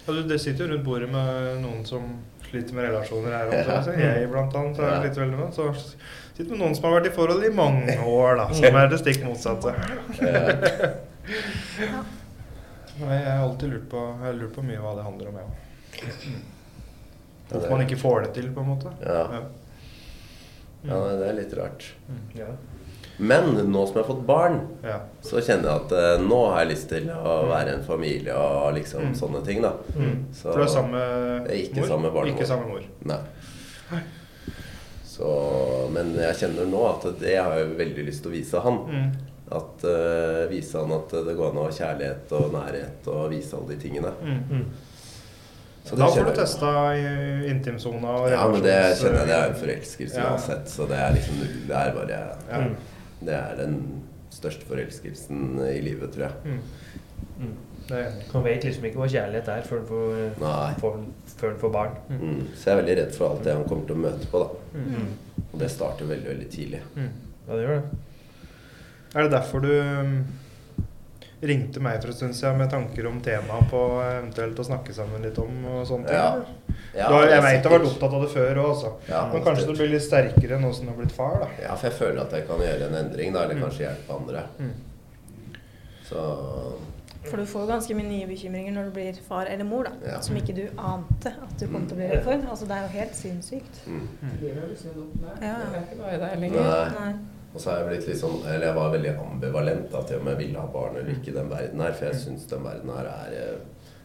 Ja, 0.03 0.13
du, 0.15 0.21
det 0.31 0.39
sitter 0.43 0.65
jo 0.67 0.73
rundt 0.77 0.85
bordet 0.87 1.09
med 1.11 1.59
noen 1.63 1.83
som 1.87 2.07
sliter 2.49 2.75
med 2.79 2.89
relasjoner 2.91 3.35
her 3.37 3.51
også. 3.51 3.95
Ja. 4.03 4.13
Jeg 4.21 4.31
blant 4.31 4.55
annet 4.59 4.79
er 4.83 4.89
Ja. 4.93 5.03
litt 5.03 5.19
veldig 5.19 5.39
med 5.39 5.55
Så 5.57 5.67
sitter 6.37 6.51
med 6.55 6.61
noen 6.63 6.75
som 6.79 6.85
har 6.89 6.97
vært 7.01 7.11
i 7.11 7.15
forhold 7.15 7.45
i 7.47 7.53
mange 7.55 7.99
år, 8.07 8.37
da. 8.39 8.47
Som 8.55 8.79
er 8.83 8.89
det 8.93 8.99
stikk 9.03 9.23
motsatte. 9.27 9.75
ja. 10.23 12.03
Jeg 13.03 13.25
har 13.25 13.43
alltid 13.43 13.71
lurt 13.73 13.87
på, 13.91 14.01
jeg 14.23 14.37
lurt 14.39 14.53
på 14.55 14.63
mye 14.67 14.81
hva 14.83 14.93
det 14.99 15.05
handler 15.07 15.31
om, 15.31 15.39
jeg 15.41 15.47
òg. 15.49 15.55
Hvorfor 17.53 17.73
man 17.75 17.83
ikke 17.87 17.99
får 18.01 18.27
det 18.27 18.31
til, 18.37 18.51
på 18.55 18.63
en 18.63 18.69
måte. 18.69 18.93
Ja. 19.03 19.23
Ja. 19.33 19.41
ja, 20.91 20.99
det 21.19 21.27
er 21.31 21.37
litt 21.41 21.55
rart. 21.59 21.87
Ja. 22.37 22.51
Men 23.23 23.53
nå 23.71 23.83
som 23.87 23.97
jeg 23.99 24.03
har 24.05 24.09
fått 24.09 24.25
barn, 24.27 24.57
Ja. 24.83 24.97
så 25.23 25.39
kjenner 25.45 25.69
jeg 25.71 25.83
at 25.85 25.93
eh, 25.99 26.25
nå 26.27 26.39
har 26.51 26.65
jeg 26.65 26.71
lyst 26.73 26.89
til 26.91 27.07
å 27.15 27.35
være 27.51 27.77
en 27.77 27.85
familie 27.87 28.35
og 28.35 28.75
liksom 28.75 29.05
Mm. 29.09 29.15
sånne 29.15 29.45
ting, 29.47 29.63
da. 29.63 29.73
Mm. 29.97 30.17
Så, 30.35 30.49
For 30.51 30.59
du 30.59 30.63
er 30.65 30.73
samme 30.75 31.03
ikke 31.55 31.81
mor? 31.85 31.89
samme 31.93 32.11
barnemor. 32.11 32.35
Ikke 32.35 32.47
samme 32.51 32.67
mor. 32.67 32.83
Nei. 33.05 33.21
Så, 35.05 35.29
men 35.93 36.15
jeg 36.17 36.35
kjenner 36.41 36.67
nå 36.73 36.81
at 36.89 37.05
det 37.21 37.35
har 37.37 37.59
jeg 37.61 37.75
veldig 37.79 38.07
lyst 38.09 38.23
til 38.25 38.33
å 38.33 38.35
vise 38.35 38.63
han. 38.65 38.79
Mm. 38.89 39.11
At 39.53 39.83
uh, 39.85 40.47
Vise 40.49 40.81
han 40.81 40.93
at 40.97 41.11
det 41.27 41.35
går 41.37 41.51
an 41.53 41.59
å 41.61 41.67
ha 41.67 41.75
kjærlighet 41.77 42.31
og 42.39 42.55
nærhet 42.55 43.09
og 43.13 43.27
vise 43.35 43.53
alle 43.59 43.75
de 43.75 43.77
tingene. 43.83 44.13
Mm. 44.25 44.63
Så 45.85 45.99
da 45.99 46.07
får 46.15 46.25
du 46.31 46.33
testa 46.39 46.71
intimsona 47.51 48.15
Ja, 48.31 48.47
men 48.49 48.63
det 48.65 48.77
kjenner 49.03 49.19
jeg 49.19 49.29
det 49.29 49.37
er 49.37 49.49
en 49.51 49.61
forelskelse 49.61 50.17
Ja. 50.23 50.31
uansett. 50.33 50.69
Så 50.73 50.87
det 50.89 50.97
er 50.97 51.13
liksom. 51.19 51.43
Det 51.69 51.77
er 51.77 51.93
bare 51.99 52.21
Ja. 52.49 52.63
Mm. 53.23 53.27
Det 53.29 53.37
er 53.39 53.59
den 53.63 53.77
største 54.33 54.69
forelskelsen 54.69 55.61
i 55.69 55.81
livet, 55.85 56.13
tror 56.15 56.29
jeg. 56.29 56.33
Mm. 56.45 56.61
Mm. 57.43 57.59
Man 58.33 58.45
vet 58.47 58.65
liksom 58.65 58.87
ikke 58.89 59.01
hva 59.01 59.09
kjærlighet 59.11 59.49
er 59.53 59.67
før 59.67 59.81
en 59.83 59.89
får, 59.89 60.79
får, 60.81 61.01
før 61.41 61.59
får 61.61 61.73
barn. 61.75 61.99
Mm. 62.09 62.39
Så 62.55 62.71
jeg 62.71 62.75
er 62.75 62.81
veldig 62.83 62.97
redd 63.01 63.17
for 63.17 63.29
alt 63.29 63.45
det 63.47 63.57
han 63.57 63.67
kommer 63.69 63.89
til 63.89 63.99
å 63.99 64.05
møte 64.05 64.31
på, 64.33 64.45
da. 64.45 64.79
Mm. 64.79 65.43
Og 65.51 65.59
det 65.61 65.71
starter 65.73 66.09
veldig, 66.09 66.29
veldig 66.31 66.49
tidlig. 66.53 66.81
Mm. 66.97 67.11
Ja, 67.47 67.53
det 67.53 67.67
gjør 67.67 67.81
det. 67.81 68.01
Er 69.13 69.27
det 69.27 69.35
derfor 69.35 69.61
du 69.61 69.73
um, 69.73 70.15
ringte 71.43 71.81
meg 71.83 72.01
for 72.01 72.13
en 72.13 72.15
stund 72.15 72.35
siden 72.39 72.59
med 72.59 72.71
tanker 72.71 73.07
om 73.11 73.21
temaet 73.21 73.69
på 73.71 73.81
eventuelt 74.07 74.59
å 74.63 74.67
snakke 74.69 74.95
sammen 74.95 75.23
litt 75.27 75.39
om 75.43 75.65
og 75.67 75.87
sånne 75.89 76.07
ting? 76.07 76.17
Ja. 76.17 76.45
Ja, 76.95 77.09
har, 77.09 77.27
jeg 77.29 77.43
veit 77.43 77.63
du 77.65 77.69
har 77.69 77.79
vært 77.79 77.89
opptatt 77.89 78.13
av 78.15 78.23
det 78.23 78.31
før 78.35 78.59
òg, 78.63 78.69
altså. 78.75 78.93
Ja, 79.09 79.23
Men 79.33 79.43
kanskje 79.47 79.67
du 79.67 79.73
blir 79.79 79.89
litt 79.95 80.03
sterkere 80.05 80.59
nå 80.61 80.73
som 80.77 80.87
du 80.87 80.93
har 80.93 80.99
blitt 81.01 81.13
far, 81.17 81.39
da. 81.41 81.49
Ja, 81.63 81.75
for 81.75 81.89
jeg 81.89 81.97
føler 81.99 82.21
at 82.27 82.33
jeg 82.37 82.47
kan 82.47 82.61
gjøre 82.61 82.89
en 82.91 82.95
endring, 83.01 83.33
da. 83.33 83.45
Eller 83.45 83.55
Mm. 83.55 83.63
kanskje 83.67 83.87
hjelpe 83.87 84.17
andre. 84.17 84.43
Mm. 84.59 84.73
Så 86.09 86.23
For 87.31 87.37
du 87.39 87.47
får 87.47 87.67
ganske 87.71 87.95
mye 87.95 88.09
nye 88.09 88.27
bekymringer 88.27 88.73
når 88.75 88.85
du 88.85 88.95
blir 88.97 89.19
far 89.29 89.47
eller 89.47 89.65
mor, 89.65 89.85
da. 89.85 89.93
Ja. 90.11 90.21
Som 90.21 90.37
ikke 90.37 90.55
du 90.57 90.65
ante 90.77 91.31
at 91.31 91.53
du 91.61 91.67
kom 91.71 91.87
til 91.87 91.97
å 91.97 92.01
bli 92.01 92.09
redd 92.11 92.25
for. 92.27 92.33
Altså, 92.51 92.67
det 92.67 92.77
er 92.77 92.83
jo 92.83 92.93
helt 92.99 93.15
sinnssykt. 93.19 93.83
mm. 93.87 94.09
Mm. 94.23 94.33
Det 94.41 94.51
er 94.51 95.79
ikke 95.83 96.01
bare 96.03 96.19
deg 96.19 96.41
lenger. 96.41 96.67
Nei. 96.67 96.89
Nei. 96.99 97.13
Og 97.53 97.61
så 97.61 97.71
har 97.71 97.83
jeg 97.83 97.89
blitt 97.91 98.07
litt 98.09 98.21
sånn 98.21 98.39
Eller 98.49 98.71
jeg 98.71 98.77
var 98.79 98.95
veldig 98.95 99.13
ambivalent 99.27 99.91
da, 99.93 100.01
til 100.09 100.23
om 100.23 100.31
jeg 100.33 100.41
ville 100.41 100.63
ha 100.63 100.71
barn 100.73 100.97
eller 100.97 101.13
ikke 101.13 101.33
i 101.33 101.37
den 101.37 101.53
verden 101.53 101.85
her. 101.85 101.93
For 101.99 102.09
jeg 102.09 102.23
syns 102.23 102.49
den 102.51 102.65
verden 102.65 102.95
her 102.97 103.11
er 103.11 103.37
eh, 103.37 103.61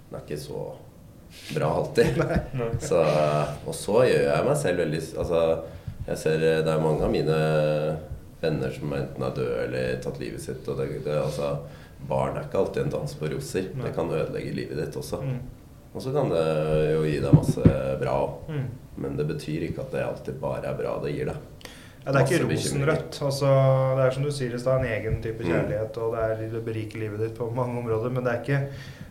Den 0.09 0.19
er 0.19 0.25
ikke 0.25 0.41
så 0.41 0.65
bra 1.55 1.71
alltid. 1.81 2.21
Så, 2.89 3.01
og 3.67 3.75
så 3.75 4.03
gjør 4.07 4.29
jeg 4.29 4.45
meg 4.47 4.61
selv 4.61 4.79
veldig 4.83 5.01
Altså, 5.23 5.41
jeg 6.07 6.21
ser 6.23 6.45
eh, 6.45 6.61
det 6.63 6.71
er 6.71 6.83
mange 6.83 7.03
av 7.07 7.11
mine 7.11 7.41
venner 8.41 8.71
som 8.71 8.93
enten 8.93 9.25
er 9.25 9.35
døde 9.35 9.59
eller 9.65 9.99
tatt 10.03 10.19
livet 10.21 10.43
sitt. 10.43 10.67
Og 10.67 10.79
det, 10.79 11.01
det, 11.05 11.17
altså, 11.19 11.55
barn 12.07 12.37
er 12.37 12.47
ikke 12.47 12.61
alltid 12.61 12.85
en 12.85 12.95
dans 12.97 13.15
på 13.19 13.31
roser. 13.31 13.71
Det 13.75 13.93
kan 13.95 14.11
ødelegge 14.11 14.55
livet 14.55 14.79
ditt 14.79 14.99
også. 14.99 15.21
Mm. 15.23 15.39
Og 15.93 16.03
så 16.03 16.13
kan 16.13 16.29
det 16.29 16.45
jo 16.93 17.05
gi 17.07 17.17
deg 17.23 17.33
masse 17.33 17.77
bra 18.01 18.17
òg. 18.21 18.51
Mm. 18.53 18.67
Men 19.01 19.17
det 19.17 19.27
betyr 19.29 19.67
ikke 19.67 19.83
at 19.85 19.93
det 19.93 20.05
alltid 20.05 20.39
bare 20.41 20.71
er 20.71 20.77
bra 20.77 20.95
det 21.03 21.13
gir 21.13 21.29
deg. 21.29 21.41
Ja, 22.07 22.11
det 22.15 22.21
er 22.21 22.29
ikke 22.31 22.45
rosenrødt. 22.47 23.17
Altså, 23.27 23.49
det 23.97 24.05
er 24.07 24.11
som 24.15 24.23
du 24.23 24.31
sier 24.31 24.53
i 24.55 24.59
stad, 24.61 24.79
en 24.79 24.85
egen 24.95 25.17
type 25.21 25.43
Mm. 25.43 25.49
kjærlighet, 25.51 25.97
og 25.97 26.13
det 26.15 26.21
er 26.23 26.51
det 26.55 26.63
beriker 26.65 26.99
livet 27.03 27.19
ditt 27.19 27.35
på 27.37 27.49
mange 27.53 27.77
områder, 27.81 28.09
men 28.09 28.23
det 28.23 28.31
er 28.33 28.39
ikke 28.45 28.61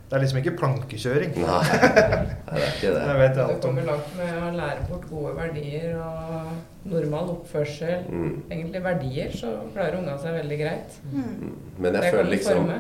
det 0.09 0.15
er 0.15 0.21
liksom 0.23 0.39
ikke 0.39 0.53
plankekjøring. 0.57 1.33
Nei, 1.35 1.63
det 1.67 2.63
er 2.63 2.69
ikke 2.71 2.91
Det 2.95 3.03
det. 3.09 3.17
vet 3.19 3.35
jeg 3.35 3.35
Du 3.37 3.41
alt 3.43 3.55
om. 3.57 3.61
kommer 3.61 3.83
langt 3.91 4.13
med 4.17 4.35
å 4.39 4.51
lære 4.57 4.85
bort 4.89 5.07
gode 5.11 5.33
verdier 5.37 5.97
og 5.99 6.53
normal 6.93 7.31
oppførsel. 7.33 8.05
Mm. 8.09 8.43
Egentlig 8.51 8.83
verdier, 8.85 9.31
så 9.35 9.51
klarer 9.75 9.99
unga 9.99 10.15
seg 10.23 10.37
veldig 10.39 10.59
greit. 10.61 10.95
Mm. 11.13 11.25
Mm. 11.41 11.57
Men 11.79 11.93
jeg 11.99 12.03
Det 12.03 12.13
føler 12.15 12.31
liksom 12.31 12.55
forme. 12.63 12.79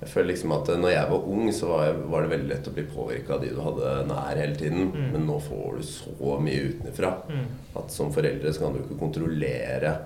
Jeg 0.00 0.08
føler 0.12 0.28
liksom 0.30 0.52
at 0.54 0.68
når 0.78 0.92
jeg 0.92 1.10
var 1.10 1.24
ung, 1.26 1.48
så 1.52 1.66
var, 1.72 1.80
jeg, 1.88 1.96
var 2.12 2.22
det 2.22 2.30
veldig 2.30 2.48
lett 2.52 2.68
å 2.70 2.74
bli 2.76 2.84
påvirka 2.86 3.34
av 3.34 3.42
de 3.42 3.48
du 3.50 3.58
hadde 3.64 3.94
nær 4.06 4.38
hele 4.38 4.54
tiden. 4.54 4.92
Mm. 4.94 5.08
Men 5.16 5.26
nå 5.26 5.40
får 5.42 5.80
du 5.80 5.82
så 5.88 6.36
mye 6.44 6.68
utenfra 6.70 7.10
Mm. 7.28 7.44
at 7.76 7.90
som 7.90 8.12
foreldre 8.14 8.52
så 8.52 8.62
kan 8.62 8.72
du 8.76 8.78
ikke 8.84 8.98
kontrollere 9.00 9.96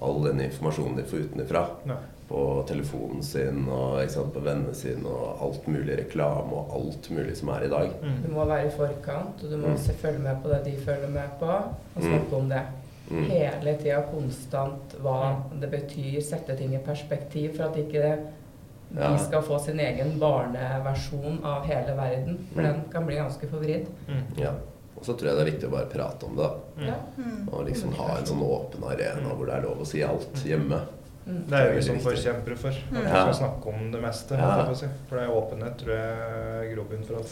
all 0.00 0.22
den 0.24 0.40
informasjonen 0.46 0.96
de 0.96 1.04
får 1.10 1.26
utenfra. 1.28 1.64
Nei. 1.90 1.98
På 2.30 2.62
telefonen 2.68 3.24
sin 3.26 3.64
og 3.68 3.98
ikke 4.04 4.14
sant, 4.14 4.32
på 4.32 4.40
vennene 4.44 4.74
sine 4.78 5.10
og 5.10 5.42
alt 5.42 5.66
mulig 5.66 5.96
reklame 5.98 6.54
og 6.54 6.76
alt 6.78 7.08
mulig 7.10 7.34
som 7.36 7.50
er 7.56 7.66
i 7.66 7.72
dag. 7.72 7.90
Mm. 8.02 8.20
Du 8.22 8.28
må 8.36 8.44
være 8.46 8.68
i 8.68 8.76
forkant, 8.76 9.42
og 9.42 9.50
du 9.50 9.56
må 9.58 9.72
også 9.74 9.96
følge 9.98 10.22
med 10.22 10.38
på 10.44 10.52
det 10.52 10.60
de 10.68 10.76
følger 10.84 11.10
med 11.10 11.34
på, 11.40 11.50
og 11.50 12.06
snakke 12.06 12.38
om 12.38 12.48
det. 12.54 12.62
Mm. 13.10 13.24
Hele 13.26 13.74
tida 13.82 14.04
konstant 14.12 14.94
hva 15.02 15.16
det 15.58 15.72
betyr, 15.72 16.20
sette 16.22 16.54
ting 16.56 16.76
i 16.78 16.84
perspektiv 16.86 17.56
for 17.56 17.66
at 17.66 17.80
ikke 17.82 18.12
de 18.90 19.18
skal 19.22 19.42
få 19.42 19.58
sin 19.62 19.80
egen 19.80 20.18
barneversjon 20.18 21.44
av 21.44 21.64
hele 21.66 21.94
verden. 21.96 22.38
For 22.54 22.60
Mm. 22.62 22.72
den 22.72 22.80
kan 22.92 23.06
bli 23.06 23.16
ganske 23.16 23.46
forvridd. 23.48 23.86
Mm. 24.08 24.22
Ja. 24.36 24.50
Og 24.96 25.04
så 25.06 25.14
tror 25.16 25.28
jeg 25.30 25.36
det 25.36 25.42
er 25.46 25.50
viktig 25.52 25.68
å 25.68 25.70
bare 25.70 25.86
prate 25.86 26.26
om 26.26 26.36
det. 26.36 26.42
da. 26.42 26.54
Mm. 26.76 26.86
Ja. 26.86 26.94
Mm. 27.16 27.48
Og 27.52 27.66
liksom 27.66 27.92
ha 27.94 28.16
en 28.18 28.26
sånn 28.26 28.42
åpen 28.42 28.84
arena 28.84 29.34
hvor 29.34 29.46
det 29.46 29.54
er 29.54 29.62
lov 29.62 29.80
å 29.80 29.86
si 29.86 30.02
alt 30.02 30.34
hjemme. 30.44 30.80
Mm. 31.26 31.44
Det 31.48 31.56
er 31.60 31.68
jo 31.70 31.76
vi 31.76 31.82
som 31.82 32.00
forkjempere 32.00 32.56
for. 32.58 32.68
At 32.70 33.04
vi 33.04 33.08
skal 33.08 33.34
snakke 33.34 33.66
om 33.68 33.90
det 33.92 34.02
meste. 34.02 34.36
For 35.08 35.16
det 35.16 35.24
er 35.24 35.36
åpenhet 35.36 35.78
tror 35.78 35.94
jeg 35.94 36.18
er 36.66 36.74
grobunn 36.74 37.04
for 37.06 37.14
å 37.20 37.24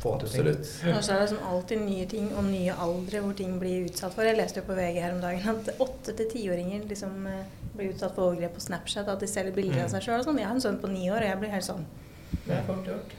få 0.00 0.18
til 0.20 0.28
ting. 0.28 0.46
Absolutt. 0.48 0.96
Og 0.96 1.02
så 1.04 1.12
er 1.12 1.18
det 1.20 1.26
liksom 1.28 1.46
alltid 1.52 1.80
nye 1.84 2.06
ting 2.06 2.30
og 2.34 2.44
nye 2.44 2.72
aldre 2.72 3.20
hvor 3.20 3.34
ting 3.36 3.58
blir 3.60 3.84
utsatt 3.86 4.14
for. 4.14 4.24
Jeg 4.24 4.36
leste 4.38 4.60
jo 4.62 4.66
på 4.66 4.74
VG 4.78 5.00
her 5.02 5.12
om 5.12 5.20
dagen 5.20 5.48
at 5.48 5.74
åtte 5.78 6.16
til 6.16 6.26
tiåringer 6.32 6.88
liksom 6.88 7.26
eh, 7.26 7.44
blir 7.76 7.90
utsatt 7.92 8.14
for 8.14 8.30
overgrep 8.32 8.54
på 8.54 8.60
Snapchat. 8.60 9.08
At 9.08 9.20
de 9.20 9.26
selger 9.26 9.52
bilder 9.54 9.84
av 9.84 9.88
seg 9.90 10.02
sjøl. 10.02 10.24
Sånn. 10.24 10.38
Jeg 10.38 10.46
har 10.46 10.54
en 10.54 10.60
sønn 10.60 10.80
på 10.82 10.88
ni 10.90 11.08
år, 11.10 11.22
og 11.22 11.28
jeg 11.30 11.38
blir 11.38 11.50
helt 11.50 11.64
sånn 11.64 11.84
Det 12.46 12.54
er 12.58 12.62
fort 12.66 12.86
gjort. 12.86 13.16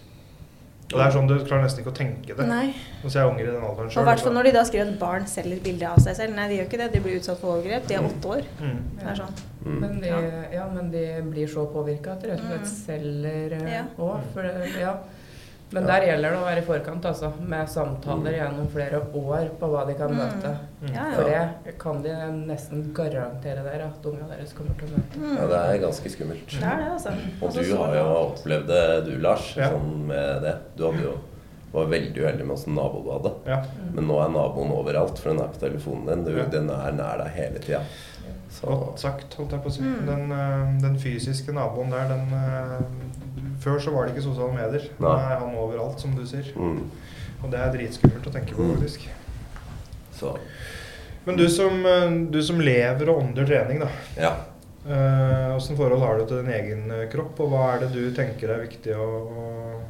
Og 0.92 1.00
det 1.00 1.06
er 1.08 1.12
sånn 1.16 1.28
du 1.30 1.34
klarer 1.48 1.64
nesten 1.64 1.80
ikke 1.86 1.92
å 1.94 1.96
tenke 1.96 2.36
det. 2.36 2.46
Nei. 2.50 2.74
Hvis 3.02 3.14
jeg 3.16 3.24
jeg 3.24 3.32
unger 3.32 3.46
i 3.46 3.52
den 3.54 3.64
alderen 3.64 3.86
Og 3.88 3.92
sjøl. 3.94 4.02
i 4.04 4.08
hvert 4.10 4.20
fall 4.26 4.34
når 4.34 4.44
de 4.44 4.52
da 4.52 4.64
skriver 4.68 4.90
at 4.92 5.00
barn 5.00 5.26
selger 5.28 5.60
bilder 5.64 5.88
av 5.88 6.00
seg 6.04 6.16
selv. 6.18 6.36
Nei, 6.36 6.48
de 6.50 6.58
gjør 6.58 6.66
ikke 6.68 6.78
det. 6.82 6.92
De 6.92 7.00
blir 7.00 7.16
utsatt 7.22 7.40
for 7.40 7.54
overgrep. 7.56 7.88
De 7.88 7.96
er 7.96 8.04
åtte 8.10 8.28
år. 8.28 8.44
Mm. 8.60 8.82
Det 9.00 9.08
er 9.08 9.16
sånn. 9.22 9.40
Mm. 9.64 9.80
Men 9.80 10.02
de, 10.02 10.08
Ja. 10.08 10.20
ja, 10.52 10.66
men 10.74 10.92
de 10.92 11.06
blir 11.32 11.48
så 11.48 11.64
påvirka 11.72 12.12
at 12.12 12.22
de 12.22 12.28
rett 12.34 12.40
og 12.44 12.46
slett 12.46 12.68
Mm. 12.68 12.76
selger 12.86 13.70
Ja. 13.72 13.86
òg. 13.98 14.20
Ja. 14.82 14.98
Men 15.74 15.84
Ja. 15.84 15.88
der 16.00 16.06
gjelder 16.08 16.30
det 16.32 16.38
å 16.38 16.46
være 16.46 16.58
i 16.58 16.66
forkant, 16.68 17.06
altså. 17.06 17.32
Med 17.40 17.68
samtaler 17.70 18.34
gjennom 18.36 18.68
flere 18.74 19.00
år 19.16 19.50
på 19.60 19.70
hva 19.72 19.86
de 19.88 19.94
kan 19.94 20.12
Mm. 20.12 20.18
møte. 20.18 20.58
Mm. 20.82 20.94
Ja, 20.94 21.06
For 21.16 21.24
det 21.24 21.78
kan 21.80 22.02
de 22.02 22.10
nesten 22.48 22.94
garantere 22.94 23.64
dere 23.64 23.86
at 23.88 24.06
unga 24.06 24.28
deres 24.28 24.52
kommer 24.54 24.76
til 24.78 24.88
å 24.90 24.98
møte. 24.98 25.18
Mm. 25.18 25.36
Ja, 25.38 25.48
det 25.48 25.60
er 25.82 25.88
ganske 25.88 26.10
skummelt. 26.12 26.46
Det 26.48 26.64
er 26.64 26.78
det, 26.78 26.92
altså. 26.92 27.10
Og 27.42 27.48
Altså, 27.48 27.60
du 27.64 27.72
så 27.72 27.78
har 27.78 27.96
jo 27.96 28.06
opplevd 28.36 28.68
det, 28.68 29.06
du 29.06 29.18
Lars, 29.20 29.56
Ja. 29.56 29.70
sånn 29.70 30.06
med 30.08 30.42
det. 30.42 30.56
Du 30.76 30.84
hadde 30.92 31.04
jo, 31.04 31.14
var 31.74 31.86
veldig 31.86 32.18
uheldig 32.18 32.46
med 32.46 32.58
åssen 32.58 32.76
nabo 32.76 33.02
du 33.04 33.12
hadde. 33.12 33.34
Ja. 33.48 33.64
Men 33.94 34.08
nå 34.08 34.20
er 34.26 34.30
naboen 34.30 34.72
overalt, 34.76 35.18
for 35.20 35.30
den 35.30 35.40
er 35.40 35.48
på 35.48 35.60
telefonen 35.70 36.06
din. 36.08 36.24
Du, 36.26 36.38
Ja. 36.38 36.46
Den 36.46 36.70
er 36.70 36.92
nær 36.92 37.18
deg 37.18 37.28
hele 37.32 37.60
tida. 37.60 37.82
Så 38.52 38.68
Godt 38.68 39.00
sagt, 39.00 39.34
holdt 39.36 39.52
jeg 39.52 39.64
på 39.64 39.70
å 39.70 39.72
si. 39.72 39.82
Mm. 39.82 40.06
Den, 40.06 40.32
eh, 40.34 40.82
den 40.82 40.98
fysiske 41.00 41.54
naboen 41.54 41.90
der, 41.90 42.10
den 42.10 42.28
eh, 42.34 42.82
Før 43.62 43.80
så 43.80 43.92
var 43.94 44.06
det 44.08 44.16
ikke 44.16 44.24
sosiale 44.26 44.54
medier. 44.54 44.90
Nå 45.00 45.08
er 45.18 45.40
han 45.40 45.56
overalt, 45.56 46.00
som 46.02 46.16
du 46.18 46.26
sier. 46.28 46.52
mm. 46.56 46.82
Og 47.44 47.50
det 47.52 47.58
er 47.60 47.72
dritskummelt 47.74 48.28
å 48.28 48.32
tenke 48.34 48.54
på, 48.54 48.62
Mm. 48.62 48.76
faktisk. 48.78 49.08
Så 50.14 50.38
Men 51.26 51.38
du 51.38 51.48
som, 51.50 51.86
eh, 51.86 52.10
du 52.32 52.42
som 52.44 52.60
lever 52.60 53.10
og 53.10 53.22
ånder 53.24 53.46
trening, 53.46 53.80
da. 53.80 53.88
ja. 54.18 54.36
Åssen 55.56 55.78
forhold 55.78 56.02
har 56.02 56.18
du 56.18 56.26
til 56.26 56.42
din 56.44 56.54
egen 56.54 56.92
eh, 56.92 57.08
kropp, 57.12 57.40
og 57.40 57.52
hva 57.52 57.76
er 57.76 57.80
det 57.84 57.92
du 57.94 58.12
tenker 58.18 58.50
er 58.50 58.64
viktig 58.68 58.96
å, 58.98 59.08
å 59.30 59.82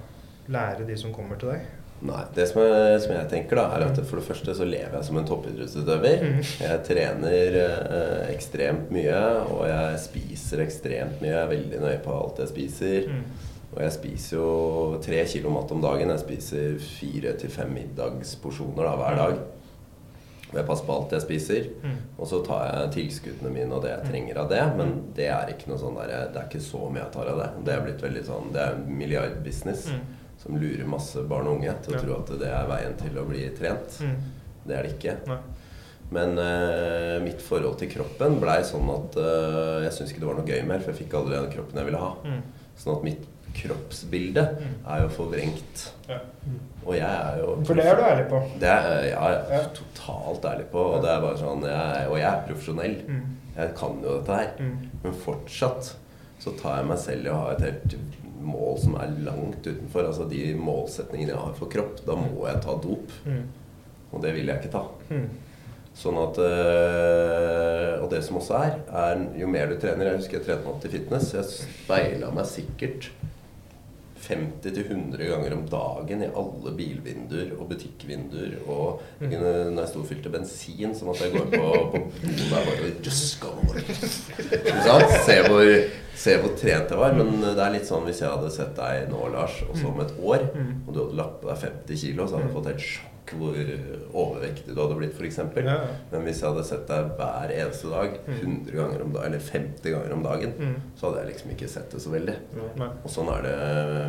lære 0.52 0.86
de 0.88 0.98
som 1.00 1.14
kommer 1.14 1.40
til 1.40 1.50
deg? 1.54 1.62
Nei, 2.02 2.22
det 2.34 2.48
som 2.50 2.64
jeg, 2.66 2.98
som 3.04 3.12
jeg 3.14 3.30
tenker, 3.30 3.60
da, 3.60 3.68
er 3.76 3.84
at 3.86 4.00
for 4.10 4.18
det 4.18 4.26
første 4.26 4.56
så 4.58 4.66
lever 4.66 4.96
jeg 4.98 5.06
som 5.06 5.20
en 5.20 5.28
toppidrettsutøver. 5.30 6.24
Mm. 6.26 6.40
Jeg 6.64 6.82
trener 6.88 7.58
eh, 7.62 8.24
ekstremt 8.34 8.90
mye, 8.94 9.20
og 9.54 9.68
jeg 9.70 10.00
spiser 10.08 10.64
ekstremt 10.66 11.22
mye. 11.22 11.30
Jeg 11.36 11.44
er 11.44 11.52
veldig 11.52 11.82
nøye 11.84 12.02
på 12.02 12.16
alt 12.18 12.42
jeg 12.42 12.54
spiser. 12.56 13.10
Mm. 13.12 13.50
Og 13.72 13.80
jeg 13.86 13.96
spiser 13.96 14.36
jo 14.36 14.48
tre 15.06 15.22
kilo 15.30 15.54
mat 15.54 15.72
om 15.72 15.84
dagen. 15.84 16.10
Jeg 16.12 16.24
spiser 16.26 16.80
fire 16.84 17.36
til 17.40 17.54
fem 17.54 17.70
middagsporsjoner 17.78 18.88
da, 18.88 18.96
hver 19.00 19.20
dag. 19.22 19.44
Og 20.52 20.58
jeg 20.58 20.68
passer 20.68 20.88
på 20.88 20.96
alt 20.98 21.14
jeg 21.16 21.24
spiser. 21.24 21.70
Mm. 21.86 22.00
Og 22.18 22.28
så 22.28 22.42
tar 22.48 22.66
jeg 22.66 22.90
tilskuddene 22.98 23.54
mine 23.54 23.78
og 23.78 23.86
det 23.86 23.94
jeg 23.94 24.10
trenger 24.10 24.42
av 24.42 24.50
det. 24.52 24.64
Men 24.82 24.96
det 25.16 25.30
er 25.32 25.54
ikke 25.54 25.70
noe 25.70 25.80
sånn 25.80 26.02
der, 26.02 26.16
det 26.34 26.42
er 26.42 26.50
ikke 26.50 26.64
så 26.66 26.82
mye 26.90 27.06
jeg 27.06 27.14
tar 27.14 27.30
av 27.36 27.44
det. 27.44 27.52
Det 27.70 27.76
er 27.78 27.86
blitt 27.86 28.04
veldig 28.10 28.26
sånn, 28.28 28.50
det 28.58 28.66
er 28.66 28.82
milliardbusiness 28.90 29.86
Mm. 29.92 30.18
Som 30.42 30.58
lurer 30.58 30.88
masse 30.90 31.22
barn 31.30 31.48
og 31.48 31.60
unge 31.60 31.74
til 31.86 31.94
å 31.94 31.98
Ja. 31.98 32.02
tro 32.06 32.14
at 32.20 32.32
det 32.42 32.48
er 32.50 32.68
veien 32.72 32.96
til 32.98 33.18
å 33.22 33.26
bli 33.30 33.44
trent. 33.58 34.00
Mm. 34.02 34.16
Det 34.66 34.78
er 34.78 34.84
det 34.88 34.94
ikke. 34.98 35.18
Nei. 35.28 35.38
Men 36.12 36.34
uh, 36.38 37.20
mitt 37.24 37.40
forhold 37.42 37.78
til 37.80 37.88
kroppen 37.94 38.40
blei 38.42 38.58
sånn 38.68 38.90
at 38.92 39.16
uh, 39.22 39.78
jeg 39.86 39.94
syntes 39.96 40.12
ikke 40.12 40.20
det 40.26 40.28
var 40.32 40.40
noe 40.42 40.50
gøy 40.50 40.64
mer, 40.68 40.80
for 40.84 40.92
jeg 40.92 41.06
fikk 41.06 41.14
aldri 41.22 41.38
den 41.38 41.52
kroppen 41.54 41.78
jeg 41.80 41.88
ville 41.88 42.02
ha. 42.02 42.10
Mm. 42.26 42.42
Sånn 42.82 42.98
at 42.98 43.06
mitt 43.06 43.28
kroppsbilde 43.56 44.44
Mm. 44.58 44.76
er 44.88 45.02
jo 45.04 45.08
forvrengt. 45.16 45.82
Ja. 46.10 46.18
Og 46.86 46.94
jeg 46.96 47.04
er 47.08 47.38
jo 47.40 47.56
For 47.68 47.74
det 47.76 47.86
er 47.86 47.96
du 47.96 48.02
ærlig 48.02 48.28
på. 48.30 48.42
Det 48.60 48.70
er 48.70 49.10
ja, 49.12 49.24
jeg 49.30 49.42
er 49.52 49.62
Ja. 49.62 49.68
totalt 49.80 50.46
ærlig 50.52 50.66
på. 50.72 50.80
Og 50.96 51.02
det 51.04 51.10
er 51.12 51.22
bare 51.22 51.38
sånn 51.38 51.62
jeg, 51.68 52.08
Og 52.10 52.18
jeg 52.18 52.28
er 52.32 52.44
profesjonell. 52.48 52.96
Mm. 53.08 53.26
Jeg 53.58 53.76
kan 53.76 54.02
jo 54.04 54.18
dette 54.20 54.36
her. 54.36 54.52
Mm. 54.60 54.78
Men 55.04 55.14
fortsatt 55.14 55.96
så 56.40 56.52
tar 56.62 56.78
jeg 56.78 56.88
meg 56.88 56.98
selv 56.98 57.26
i 57.26 57.30
å 57.30 57.36
ha 57.44 57.52
et 57.52 57.62
helt 57.62 57.96
mål 58.44 58.78
som 58.82 58.98
er 59.02 59.16
langt 59.26 59.66
utenfor. 59.66 60.08
Altså 60.08 60.28
de 60.30 60.52
målsetningene 60.58 61.34
jeg 61.34 61.44
har 61.46 61.56
for 61.58 61.72
kropp. 61.72 62.04
Da 62.08 62.18
må 62.20 62.48
jeg 62.48 62.62
ta 62.66 62.76
dop. 62.84 63.16
Mm. 63.26 63.46
Og 64.12 64.24
det 64.24 64.36
vil 64.36 64.52
jeg 64.52 64.62
ikke 64.62 64.76
ta. 64.76 64.86
Mm. 65.12 65.30
Sånn 65.92 66.16
at 66.22 66.38
øh, 66.40 67.98
Og 68.00 68.06
det 68.14 68.22
som 68.24 68.38
også 68.40 68.62
er, 68.62 68.78
er 68.96 69.26
jo 69.42 69.50
mer 69.52 69.68
du 69.68 69.76
trener 69.76 70.08
Jeg 70.08 70.22
husker 70.22 70.38
jeg 70.38 70.46
trente 70.46 70.64
meg 70.64 70.72
opp 70.72 70.80
til 70.86 70.94
fitness. 70.96 71.34
Jeg 71.36 71.50
speila 71.52 72.32
meg 72.36 72.48
sikkert 72.48 73.12
50-100 74.22 75.18
ganger 75.18 75.54
om 75.56 75.64
dagen 75.70 76.22
i 76.24 76.30
alle 76.38 76.74
bilvinduer 76.78 77.56
og 77.58 77.72
butikkvinduer. 77.72 78.60
Og 78.70 79.02
når 79.24 79.80
jeg 79.82 79.90
sto 79.90 80.04
og 80.04 80.10
fylte 80.12 80.32
bensin, 80.34 80.94
så 80.96 81.08
måtte 81.08 81.26
jeg 81.26 81.34
gå 81.34 81.46
på, 81.50 81.72
på 81.96 82.04
doen 82.22 82.44
og 82.46 82.70
bare 82.70 82.92
just 83.02 83.42
go. 83.42 83.56
Ikke 83.74 84.78
sant? 84.86 85.16
Se 85.26 85.40
hvor, 85.48 85.72
se 86.22 86.36
hvor 86.42 86.54
trent 86.60 86.92
jeg 86.94 87.00
var. 87.02 87.16
Men 87.18 87.32
det 87.44 87.56
er 87.66 87.74
litt 87.78 87.88
sånn 87.90 88.06
hvis 88.08 88.22
jeg 88.24 88.30
hadde 88.34 88.52
sett 88.54 88.76
deg 88.78 89.08
nå, 89.12 89.22
Lars, 89.34 89.62
og 89.70 89.76
så 89.80 89.90
om 89.94 90.04
et 90.06 90.14
år, 90.22 90.50
og 90.88 90.92
du 90.94 91.00
hadde 91.06 91.18
lagt 91.24 91.40
på 91.42 91.50
deg 91.50 91.64
50 91.68 92.04
kilo, 92.06 92.28
så 92.28 92.38
hadde 92.38 92.50
jeg 92.52 92.58
fått 92.60 92.70
helt 92.74 92.86
sjokk 92.92 93.08
hvor 93.32 93.56
overvektig 94.12 94.74
du 94.76 94.80
hadde 94.82 94.96
blitt, 94.98 95.14
f.eks. 95.16 95.38
Ja. 95.64 95.76
Men 96.12 96.26
hvis 96.26 96.42
jeg 96.42 96.50
hadde 96.50 96.64
sett 96.68 96.82
deg 96.90 97.12
hver 97.16 97.54
eneste 97.54 97.92
dag, 97.94 98.18
100 98.28 98.74
ganger 98.76 99.04
om 99.06 99.14
dagen, 99.14 99.28
eller 99.30 99.44
50 99.46 99.94
ganger 99.94 100.16
om 100.18 100.24
dagen, 100.26 100.56
Mm. 100.62 100.74
så 101.00 101.06
hadde 101.08 101.22
jeg 101.22 101.30
liksom 101.30 101.52
ikke 101.54 101.70
sett 101.72 101.94
det 101.96 102.02
så 102.04 102.12
veldig. 102.12 102.36
Og 103.06 103.10
sånn 103.14 103.30
er 103.38 103.46
det 103.46 103.56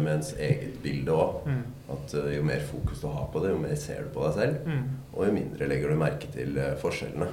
med 0.02 0.12
ens 0.16 0.32
eget 0.34 0.80
bilde 0.82 1.14
òg. 1.14 1.46
Mm. 1.46 1.62
At 1.94 2.14
eh, 2.18 2.32
jo 2.36 2.42
mer 2.48 2.64
fokus 2.72 3.00
du 3.04 3.06
har 3.12 3.28
på 3.32 3.44
det, 3.44 3.52
jo 3.54 3.60
mer 3.62 3.76
ser 3.78 4.02
du 4.02 4.10
på 4.16 4.26
deg 4.26 4.34
selv. 4.40 4.66
Mm. 4.66 4.82
Og 5.14 5.26
jo 5.28 5.36
mindre 5.38 5.68
legger 5.70 5.92
du 5.94 6.00
merke 6.02 6.32
til 6.34 6.58
eh, 6.58 6.74
forskjellene. 6.82 7.28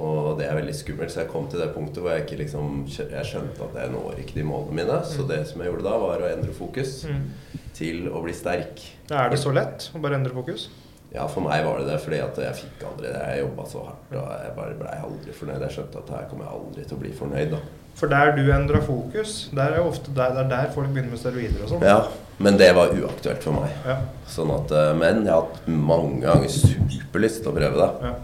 Mm. 0.00 0.06
Og 0.08 0.38
det 0.38 0.46
er 0.48 0.54
veldig 0.56 0.74
skummelt. 0.74 1.10
Så 1.12 1.20
jeg 1.20 1.28
kom 1.28 1.46
til 1.52 1.60
det 1.60 1.70
punktet 1.74 2.00
hvor 2.02 2.10
jeg 2.16 2.24
ikke 2.24 2.38
liksom 2.40 2.86
Jeg 2.88 3.24
skjønte 3.28 3.62
at 3.68 3.74
jeg 3.82 3.90
når 3.92 4.18
ikke 4.24 4.34
de 4.40 4.44
målene 4.48 4.72
mine. 4.80 5.00
Så 5.04 5.26
det 5.28 5.42
som 5.48 5.60
jeg 5.60 5.70
gjorde 5.70 5.84
da, 5.84 5.96
var 5.98 6.24
å 6.24 6.30
endre 6.32 6.52
fokus 6.56 7.04
Mm. 7.04 7.30
til 7.74 8.08
å 8.08 8.22
bli 8.22 8.32
sterk. 8.32 8.80
Er 9.10 9.28
det 9.30 9.38
så 9.38 9.52
lett 9.52 9.90
å 9.94 10.00
bare 10.00 10.14
endre 10.16 10.32
fokus? 10.32 10.68
Ja, 11.12 11.26
for 11.26 11.40
meg 11.42 11.64
var 11.64 11.78
det 11.80 11.88
det, 11.88 11.98
fordi 12.00 12.20
at 12.22 12.36
jeg 12.38 12.54
fikk 12.54 12.84
aldri 12.86 13.08
det. 13.10 13.18
Jeg 13.34 13.40
jobba 13.42 13.64
så 13.66 13.80
hardt, 13.84 14.12
og 14.14 14.28
jeg 14.44 14.52
bare 14.54 14.74
blei 14.78 14.94
aldri 15.02 15.32
fornøyd. 15.34 15.60
Jeg 15.66 15.70
skjønte 15.74 15.98
at 15.98 16.10
her 16.14 16.26
kommer 16.30 16.44
jeg 16.44 16.54
aldri 16.54 16.84
til 16.86 16.96
å 16.96 17.00
bli 17.00 17.10
fornøyd, 17.18 17.50
da. 17.50 17.58
For 17.98 18.06
der 18.06 18.30
du 18.36 18.44
endra 18.54 18.78
fokus, 18.80 19.48
der 19.52 19.72
er 19.74 19.82
ofte 19.82 20.14
der, 20.14 20.30
det 20.36 20.44
er 20.44 20.48
der 20.52 20.70
folk 20.70 20.88
begynner 20.94 21.10
med 21.10 21.18
steroider 21.18 21.64
og 21.64 21.68
sånn. 21.72 21.82
Ja, 21.82 22.06
men 22.38 22.56
det 22.56 22.68
var 22.76 22.94
uaktuelt 22.94 23.42
for 23.42 23.52
meg. 23.58 23.70
Ja. 23.84 23.96
Sånn 24.30 24.54
at, 24.54 24.70
eh, 24.70 24.94
Men 24.94 25.24
jeg 25.24 25.32
har 25.34 25.42
hatt 25.42 25.66
mange 25.66 26.20
ganger 26.22 26.48
superlyst 26.48 27.42
til 27.42 27.50
å 27.52 27.56
prøve 27.58 27.74
det. 27.82 27.90
Ja. 28.06 28.14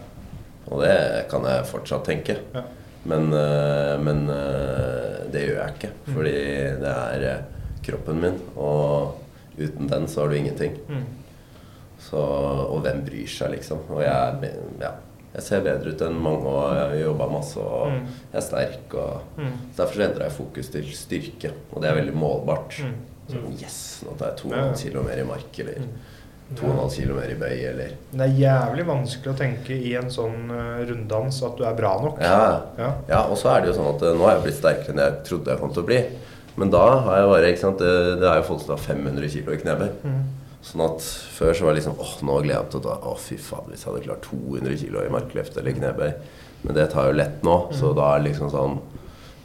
Og 0.70 0.82
det 0.82 0.96
kan 1.30 1.44
jeg 1.46 1.66
fortsatt 1.70 2.04
tenke. 2.08 2.38
Ja. 2.54 2.62
Men, 3.06 3.28
eh, 3.32 3.94
men 4.02 4.24
eh, 4.34 5.20
det 5.30 5.44
gjør 5.46 5.60
jeg 5.60 5.74
ikke. 5.76 5.90
Mm. 6.06 6.14
Fordi 6.16 6.32
det 6.82 6.94
er 6.94 7.26
eh, 7.30 7.44
kroppen 7.86 8.18
min, 8.24 8.40
og 8.58 9.20
uten 9.60 9.86
den 9.92 10.08
så 10.10 10.24
har 10.24 10.32
du 10.32 10.38
ingenting. 10.40 10.74
Mm. 10.90 11.04
Så, 12.02 12.18
og 12.20 12.80
hvem 12.84 13.04
bryr 13.06 13.30
seg, 13.30 13.54
liksom? 13.54 13.84
Og 13.94 14.02
jeg, 14.02 14.50
ja, 14.82 14.90
jeg 15.36 15.44
ser 15.46 15.62
bedre 15.64 15.92
ut 15.94 16.02
enn 16.06 16.18
mange, 16.22 16.50
og 16.50 16.74
jeg 16.74 16.82
har 16.82 16.96
jobba 17.04 17.28
masse, 17.30 17.62
og 17.62 17.86
Mm. 17.92 18.02
jeg 18.32 18.40
er 18.40 18.46
sterk. 18.48 18.94
Og, 18.94 19.38
så 19.38 19.82
Derfor 19.84 19.94
så 19.94 20.04
endrer 20.08 20.26
jeg 20.26 20.36
fokus 20.40 20.68
til 20.74 20.90
styrke, 20.98 21.52
og 21.72 21.82
det 21.82 21.90
er 21.90 21.98
veldig 22.00 22.14
målbart. 22.18 22.80
Mm. 22.82 22.98
Så, 23.30 23.40
yes, 23.62 23.78
nå 24.06 24.12
tar 24.18 24.34
jeg 24.34 24.38
to 24.42 24.50
kilo 24.82 25.02
mer 25.02 25.18
i 25.22 25.26
mark, 25.26 25.58
eller. 25.62 25.86
2,5 26.54 26.90
kilo 26.94 27.14
mer 27.16 27.30
i 27.32 27.34
bøy, 27.34 27.56
eller 27.72 27.90
Det 28.12 28.22
er 28.22 28.36
jævlig 28.38 28.84
vanskelig 28.86 29.32
å 29.32 29.36
tenke 29.38 29.74
i 29.74 29.96
en 29.98 30.06
sånn 30.14 30.46
eh, 30.54 30.84
runddans 30.86 31.42
at 31.42 31.56
du 31.58 31.64
er 31.66 31.74
bra 31.74 31.96
nok. 32.04 32.20
Ja, 32.22 32.62
Ja. 32.78 32.92
Ja, 33.08 33.20
og 33.26 33.36
så 33.40 33.50
er 33.50 33.60
det 33.64 33.72
jo 33.72 33.78
sånn 33.80 33.90
at 33.96 34.02
eh, 34.06 34.14
nå 34.14 34.22
har 34.28 34.36
jeg 34.36 34.44
blitt 34.46 34.60
sterkere 34.60 34.94
enn 34.94 35.02
jeg 35.02 35.16
trodde 35.26 35.50
jeg 35.50 35.58
kom 35.60 35.72
til 35.74 35.82
å 35.82 35.86
bli. 35.90 36.00
Men 36.56 36.70
da 36.70 36.84
har 37.04 37.18
jeg 37.18 37.28
bare 37.32 37.50
ikke 37.52 37.60
sant, 37.66 37.78
Det, 37.82 38.20
det 38.22 38.28
er 38.30 38.36
jo 38.40 38.46
folk 38.48 38.62
som 38.62 38.76
har 38.76 38.84
500 38.84 39.28
kilo 39.34 39.52
i 39.52 39.58
knebøy. 39.60 39.90
Mm. 40.06 40.22
Sånn 40.66 40.82
at 40.86 41.02
før 41.36 41.52
så 41.54 41.64
var 41.66 41.74
det 41.74 41.80
liksom 41.82 41.98
åh, 42.00 42.12
nå 42.26 42.38
gleder 42.42 42.54
jeg 42.56 42.62
meg 42.64 42.70
til 42.72 42.80
å 42.80 42.86
ta 42.86 42.94
Å, 43.10 43.16
fy 43.22 43.36
faen, 43.38 43.66
hvis 43.70 43.82
jeg 43.84 43.90
hadde 43.92 44.06
klart 44.06 44.24
200 44.30 44.78
kilo 44.80 45.02
i 45.04 45.10
markløft 45.12 45.58
eller 45.60 45.76
knebøy. 45.76 46.12
Men 46.62 46.74
det 46.78 46.86
tar 46.94 47.10
jo 47.10 47.18
lett 47.18 47.42
nå, 47.46 47.58
så 47.76 47.90
da 47.94 48.14
er 48.16 48.24
liksom 48.30 48.50
sånn 48.54 48.78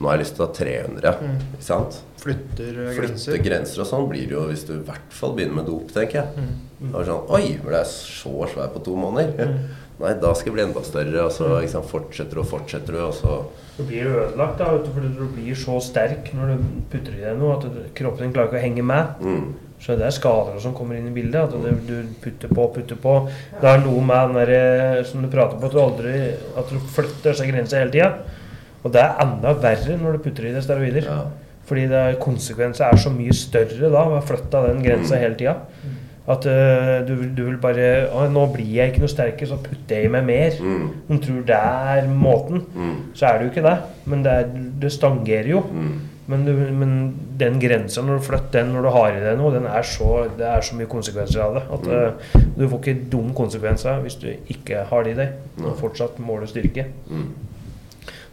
Nå 0.01 0.07
har 0.09 0.15
jeg 0.17 0.23
lyst 0.23 0.33
til 0.37 0.45
å 0.45 0.47
ta 0.49 0.63
300, 0.63 1.11
Mm. 1.21 1.35
ikke 1.57 1.65
sant? 1.67 1.99
Flytter 2.21 2.75
grenser. 2.77 3.31
Flytte 3.31 3.43
grenser. 3.45 3.81
og 3.81 3.87
sånn 3.89 4.09
blir 4.11 4.27
det 4.29 4.35
jo 4.35 4.47
hvis 4.49 4.65
du 4.67 4.75
i 4.75 4.83
hvert 4.85 5.15
fall 5.15 5.33
begynner 5.37 5.61
med 5.61 5.69
dop, 5.69 5.87
tenker 5.95 6.21
jeg. 6.21 6.43
Mm. 6.81 6.91
Det 6.91 7.05
sånn 7.07 7.31
Oi, 7.37 7.45
ble 7.63 7.79
jeg 7.79 7.89
så 7.91 8.35
svær 8.51 8.69
på 8.73 8.83
to 8.85 8.97
måneder? 8.99 9.49
Mm. 9.49 9.79
Nei, 10.01 10.13
da 10.17 10.31
skal 10.33 10.49
jeg 10.49 10.55
bli 10.55 10.63
enda 10.63 10.83
større. 10.85 11.25
Og 11.25 11.33
så 11.33 11.49
liksom, 11.55 11.87
fortsetter 11.89 12.41
og 12.41 12.47
fortsetter 12.49 12.97
du, 12.97 13.01
og 13.05 13.17
så 13.17 13.41
Du 13.77 13.83
blir 13.87 14.09
ødelagt 14.09 14.61
da, 14.61 14.69
vet 14.75 14.85
du, 14.85 14.93
fordi 14.93 15.11
du 15.17 15.25
blir 15.33 15.57
så 15.57 15.79
sterk 15.81 16.31
når 16.37 16.53
du 16.53 16.69
putter 16.93 17.17
i 17.17 17.25
deg 17.25 17.37
noe 17.39 17.57
at 17.57 17.67
kroppen 17.97 18.27
din 18.27 18.33
klarer 18.35 18.51
ikke 18.51 18.61
å 18.61 18.65
henge 18.67 18.87
med. 18.93 19.21
mm. 19.25 19.51
Så 19.81 19.95
det 19.97 20.05
er 20.05 20.13
skader 20.13 20.59
som 20.61 20.75
kommer 20.77 20.93
inn 20.93 21.07
i 21.09 21.13
bildet. 21.15 21.55
At 21.55 21.87
du 21.87 22.11
putter 22.21 22.51
på, 22.53 22.67
putter 22.75 22.99
på. 23.01 23.15
Det 23.57 23.65
er 23.65 23.81
noe 23.81 24.03
med 24.05 24.35
den 24.35 24.51
der, 24.51 24.99
som 25.09 25.23
du 25.25 25.29
prater 25.31 25.57
på, 25.57 25.71
at 25.71 25.73
du 25.73 25.79
aldri 25.81 26.11
At 26.53 26.69
du 26.69 26.77
flytter 26.77 27.31
disse 27.31 27.47
grensene 27.49 27.81
hele 27.81 27.95
tida. 27.95 28.11
Og 28.83 28.93
det 28.93 29.01
er 29.01 29.17
enda 29.23 29.55
verre 29.57 29.97
når 29.97 30.17
du 30.17 30.23
putter 30.27 30.49
i 30.49 30.53
deg 30.53 30.65
steroider. 30.65 31.09
Ja. 31.09 31.23
Fordi 31.71 31.87
det 31.87 31.97
er, 31.97 32.19
konsekvenser 32.19 32.89
er 32.91 32.99
så 32.99 33.11
mye 33.15 33.33
større 33.35 33.91
da 33.93 34.03
å 34.11 34.21
flytte 34.27 34.65
den 34.67 34.81
grensa 34.83 35.19
hele 35.21 35.37
tida. 35.39 35.55
At 36.29 36.45
uh, 36.45 36.99
du, 37.07 37.15
du 37.33 37.41
vil 37.47 37.57
bare 37.63 37.85
å, 38.11 38.27
'Nå 38.29 38.43
blir 38.53 38.67
jeg 38.75 38.91
ikke 38.91 39.01
noe 39.01 39.11
sterkere, 39.11 39.49
så 39.49 39.57
putter 39.63 39.97
jeg 39.97 40.09
i 40.09 40.11
meg 40.11 40.27
mer.' 40.27 40.59
Mm. 40.61 40.83
De 41.07 41.17
tror 41.23 41.41
det 41.47 41.57
er 41.57 42.09
måten. 42.11 42.65
Mm. 42.75 42.97
Så 43.15 43.25
er 43.29 43.39
det 43.39 43.47
jo 43.47 43.53
ikke 43.53 43.65
det. 43.65 43.77
Men 44.05 44.25
det, 44.27 44.35
er, 44.43 44.51
det 44.83 44.91
stangerer 44.93 45.49
jo. 45.55 45.63
Mm. 45.71 45.93
Men, 46.31 46.43
du, 46.45 46.51
men 46.53 46.91
den 47.39 47.57
grensa, 47.59 48.03
når 48.05 48.19
du 48.19 48.25
flytter 48.27 48.61
den 48.61 48.75
når 48.75 48.85
du 48.85 48.89
har 48.93 49.15
i 49.15 49.23
deg 49.23 49.39
noe, 49.39 49.51
den 49.55 49.65
er 49.67 49.87
så, 49.87 50.27
det 50.37 50.45
er 50.47 50.61
så 50.63 50.77
mye 50.77 50.91
konsekvenser 50.91 51.41
av 51.43 51.57
det. 51.57 51.63
At 51.75 51.89
eh, 51.91 52.43
du 52.55 52.67
får 52.67 52.77
ikke 52.77 53.09
dumme 53.11 53.33
konsekvenser 53.35 54.03
hvis 54.05 54.19
du 54.21 54.29
ikke 54.53 54.85
har 54.91 55.07
det 55.07 55.15
i 55.15 55.19
deg. 55.23 55.33
Og 55.63 55.73
fortsatt 55.81 56.21
måler 56.23 56.47
styrke. 56.51 56.85
Mm. 57.09 57.25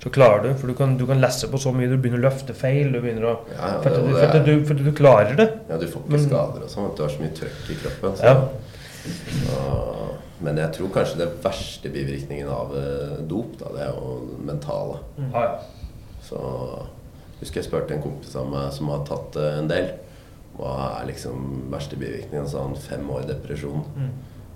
Så 0.02 0.10
klarer 0.14 0.42
du, 0.44 0.52
for 0.54 0.68
du 0.70 0.74
kan, 0.78 0.92
du 0.96 1.06
kan 1.06 1.18
lesse 1.20 1.48
på 1.50 1.58
så 1.58 1.72
mye. 1.74 1.88
Du 1.90 1.96
begynner 1.98 2.20
å 2.20 2.28
løfte 2.30 2.54
feil. 2.54 2.92
Du 2.92 3.00
begynner 3.02 3.24
å, 3.26 3.32
Ja, 3.50 3.56
ja, 3.74 3.80
for, 3.82 3.90
at, 3.90 3.96
du- 3.96 4.06
det 4.06 4.14
for, 4.14 4.26
at 4.28 4.34
er- 4.36 4.44
du, 4.46 4.64
for 4.68 4.74
du 4.74 4.92
klarer 4.92 5.36
det. 5.36 5.48
ja, 5.68 5.76
du 5.76 5.86
får 5.90 6.02
ikke 6.04 6.10
Men- 6.14 6.28
skader 6.28 6.62
og 6.62 6.70
sånn. 6.70 6.92
Du 6.96 7.02
har 7.02 7.10
så 7.10 7.20
mye 7.24 7.34
trøkk 7.34 7.70
i 7.70 7.78
kroppen. 7.82 8.16
Så, 8.16 8.24
Ja. 8.24 8.48
så, 9.48 10.14
men 10.40 10.56
jeg 10.56 10.72
tror 10.76 10.88
kanskje 10.94 11.18
det 11.18 11.28
verste 11.42 11.90
bivirkningen 11.90 12.48
av 12.48 12.76
eh, 12.78 13.16
dop, 13.26 13.56
da, 13.58 13.72
det 13.74 13.82
er 13.88 13.92
jo 13.96 14.38
mentale. 14.46 15.00
Ah, 15.32 15.42
ja. 15.42 15.58
Så 16.22 16.38
husker 17.40 17.60
jeg 17.60 17.68
spurte 17.68 17.94
en 17.94 18.02
kompis 18.02 18.36
av 18.38 18.46
meg 18.50 18.72
som 18.72 18.88
har 18.92 19.04
tatt 19.08 19.36
eh, 19.36 19.58
en 19.58 19.68
del. 19.70 19.90
Hva 20.58 21.00
er 21.00 21.06
liksom 21.10 21.68
verste 21.70 21.98
bivirkningen? 21.98 22.46
sånn 22.50 22.72
han 22.72 22.80
fem 22.82 23.10
år 23.10 23.26
depresjon. 23.26 23.82
Mm. 23.96 24.10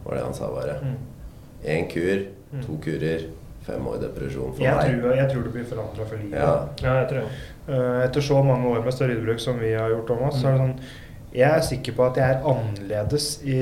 var 0.04 0.14
det 0.16 0.22
han 0.24 0.34
sa 0.34 0.48
bare. 0.50 0.78
Mm. 0.82 1.88
Kur, 1.92 2.24
to 2.64 2.78
kurer, 2.82 3.26
fem 3.66 3.86
år 3.86 4.00
depresjon 4.02 4.52
for 4.54 4.62
Jeg 4.64 4.74
meg. 4.76 5.00
tror, 5.02 5.14
jeg 5.16 5.30
tror 5.30 5.42
det 5.46 5.52
blir 5.52 5.64
forandra 5.64 6.04
for 6.08 6.16
livet. 6.16 6.38
Ja. 6.38 6.68
ja, 6.82 6.94
jeg 7.00 7.08
tror 7.08 7.20
det. 7.20 7.40
Eh, 7.68 8.04
Etter 8.08 8.20
så 8.20 8.42
mange 8.44 8.66
år 8.68 8.84
med 8.84 8.92
steroidbruk 8.94 9.40
som 9.40 9.58
vi 9.62 9.72
har 9.72 9.90
gjort, 9.90 10.06
Thomas, 10.06 10.40
så 10.40 10.48
er 10.48 10.52
det 10.52 10.60
sånn 10.66 10.78
Jeg 11.32 11.50
er 11.56 11.60
sikker 11.64 11.92
på 11.96 12.04
at 12.10 12.16
jeg 12.20 12.30
er 12.30 12.42
annerledes 12.44 13.28
i 13.44 13.58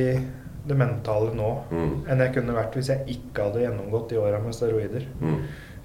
det 0.67 0.77
mentale 0.77 1.33
nå 1.35 1.51
Mm. 1.71 1.93
enn 2.11 2.19
jeg 2.19 2.35
kunne 2.35 2.53
vært 2.57 2.75
hvis 2.75 2.89
jeg 2.89 3.07
ikke 3.09 3.45
hadde 3.47 3.61
gjennomgått 3.63 4.09
de 4.11 4.17
åra 4.19 4.41
med 4.43 4.53
steroider. 4.55 5.07
Mm. 5.21 5.37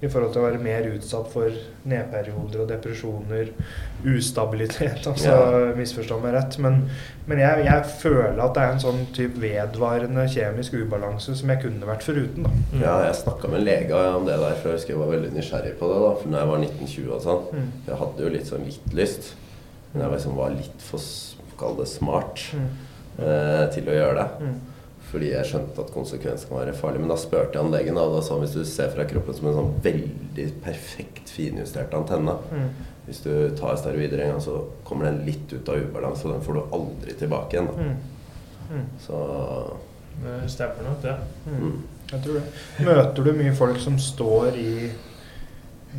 I 0.03 0.08
forhold 0.12 0.34
til 0.34 0.41
å 0.41 0.45
være 0.49 0.60
mer 0.60 0.84
utsatt 0.91 1.29
for 1.31 1.53
nedperioder 1.88 2.62
og 2.62 2.67
depresjoner, 2.69 3.47
ustabilitet. 4.05 5.05
Altså, 5.12 5.29
Ja. 5.29 5.71
misforstå 5.77 6.17
meg 6.21 6.34
rett. 6.36 6.58
Men, 6.60 6.89
men 7.29 7.39
jeg, 7.39 7.63
jeg 7.65 7.86
føler 8.01 8.41
at 8.43 8.53
det 8.58 8.63
er 8.65 8.73
en 8.75 8.84
sånn 8.84 9.01
type 9.15 9.39
vedvarende 9.41 10.25
kjemisk 10.31 10.75
ubalanse 10.81 11.36
som 11.39 11.49
jeg 11.53 11.62
kunne 11.63 11.88
vært 11.88 12.03
foruten. 12.05 12.43
da. 12.45 12.51
Ja, 12.84 12.95
jeg 13.08 13.15
snakka 13.21 13.47
med 13.51 13.62
en 13.62 13.67
lege 13.69 14.03
om 14.17 14.27
det 14.27 14.38
der, 14.41 14.58
for 14.60 14.69
jeg 14.73 14.79
husker 14.81 14.93
jeg 14.95 15.01
var 15.01 15.13
veldig 15.15 15.31
nysgjerrig 15.38 15.73
på 15.79 15.89
det. 15.93 16.01
da, 16.03 16.12
for 16.21 16.29
når 16.34 16.39
jeg 16.43 16.51
var 16.51 16.60
1920 16.67 17.15
og 17.15 17.25
sånn. 17.25 17.43
Mm. 17.55 17.71
Jeg 17.88 17.99
hadde 18.03 18.27
jo 18.27 18.34
litt 18.36 18.51
sånn 18.51 18.65
litt 18.69 18.93
lyst, 19.01 19.34
men 19.93 20.03
jeg 20.05 20.15
liksom 20.17 20.36
var 20.43 20.55
litt 20.60 20.86
for 20.91 21.10
kall 21.60 21.77
det 21.79 21.88
smart 21.88 22.41
Mm. 22.51 22.69
eh, 23.23 23.65
til 23.71 23.88
å 23.88 23.95
gjøre 23.95 24.15
det. 24.19 24.49
Fordi 25.15 25.30
jeg 25.32 25.47
skjønte 25.47 25.80
at 25.80 25.91
konsekvensen 25.95 26.49
kan 26.49 26.58
være 26.60 26.75
farlig. 26.75 26.99
Men 26.99 27.12
da 27.13 27.15
spurte 27.15 27.56
jeg 27.56 27.63
han 27.63 27.71
legen, 27.71 27.95
og 28.01 28.17
da 28.17 28.23
sa 28.25 28.36
han 28.36 28.41
hvis 28.43 28.58
du 28.58 28.65
ser 28.67 28.89
fra 28.91 29.06
kroppen 29.08 29.38
som 29.38 29.47
en 29.47 29.56
sånn 29.56 29.69
veldig 29.86 30.47
perfekt 30.65 31.32
finjustert 31.32 31.95
antenne 31.95 32.36
Mm. 32.51 32.67
Hvis 33.06 33.19
du 33.21 33.32
tar 33.54 33.75
steroider 33.78 34.17
en 34.23 34.32
gang, 34.32 34.41
så 34.41 34.63
kommer 34.84 35.06
den 35.06 35.19
litt 35.28 35.51
ut 35.54 35.67
av 35.69 35.78
ubalanse, 35.78 36.25
og 36.25 36.34
den 36.34 36.41
får 36.41 36.56
du 36.58 36.73
aldri 36.73 37.13
tilbake 37.19 37.54
igjen. 37.54 37.67
Da. 37.69 37.84
Mm. 37.84 37.97
Mm. 38.71 38.86
Så 38.99 39.19
Det 40.23 40.49
stemmer 40.49 40.88
nok, 40.89 41.01
det. 41.04 41.13
Ja. 41.45 41.51
mm. 41.60 41.75
Jeg 42.12 42.23
tror 42.23 42.39
det. 42.39 42.43
Møter 42.86 43.28
du 43.28 43.32
mye 43.38 43.54
folk 43.56 43.80
som 43.84 43.99
står 44.01 44.58
i 44.58 44.71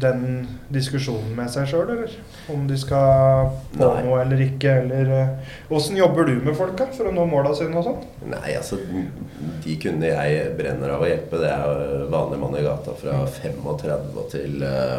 den 0.01 0.47
diskusjonen 0.73 1.33
med 1.37 1.51
seg 1.53 1.69
sjøl, 1.71 1.91
eller? 1.95 2.15
Om 2.53 2.67
de 2.69 2.79
skal 2.79 3.51
på 3.75 3.83
Nei. 3.83 4.03
noe 4.07 4.21
eller 4.23 4.43
ikke, 4.45 4.73
eller 4.83 5.13
eh, 5.17 5.53
Åssen 5.75 5.99
jobber 5.99 6.29
du 6.29 6.35
med 6.45 6.57
folka 6.59 6.89
for 6.95 7.11
å 7.11 7.15
nå 7.15 7.27
måla 7.31 7.55
sine 7.57 7.77
og 7.81 7.87
sånn? 7.87 8.03
Nei, 8.33 8.57
altså 8.59 8.79
De 8.81 9.77
kundene 9.83 10.13
jeg 10.13 10.53
brenner 10.59 10.97
av 10.97 11.05
å 11.05 11.11
hjelpe, 11.11 11.41
det 11.43 11.53
er 11.53 12.07
vanlig 12.13 12.41
mann 12.43 12.59
i 12.59 12.65
gata 12.67 12.97
fra 12.99 13.23
35 13.39 14.21
til 14.35 14.67
eh, 14.67 14.99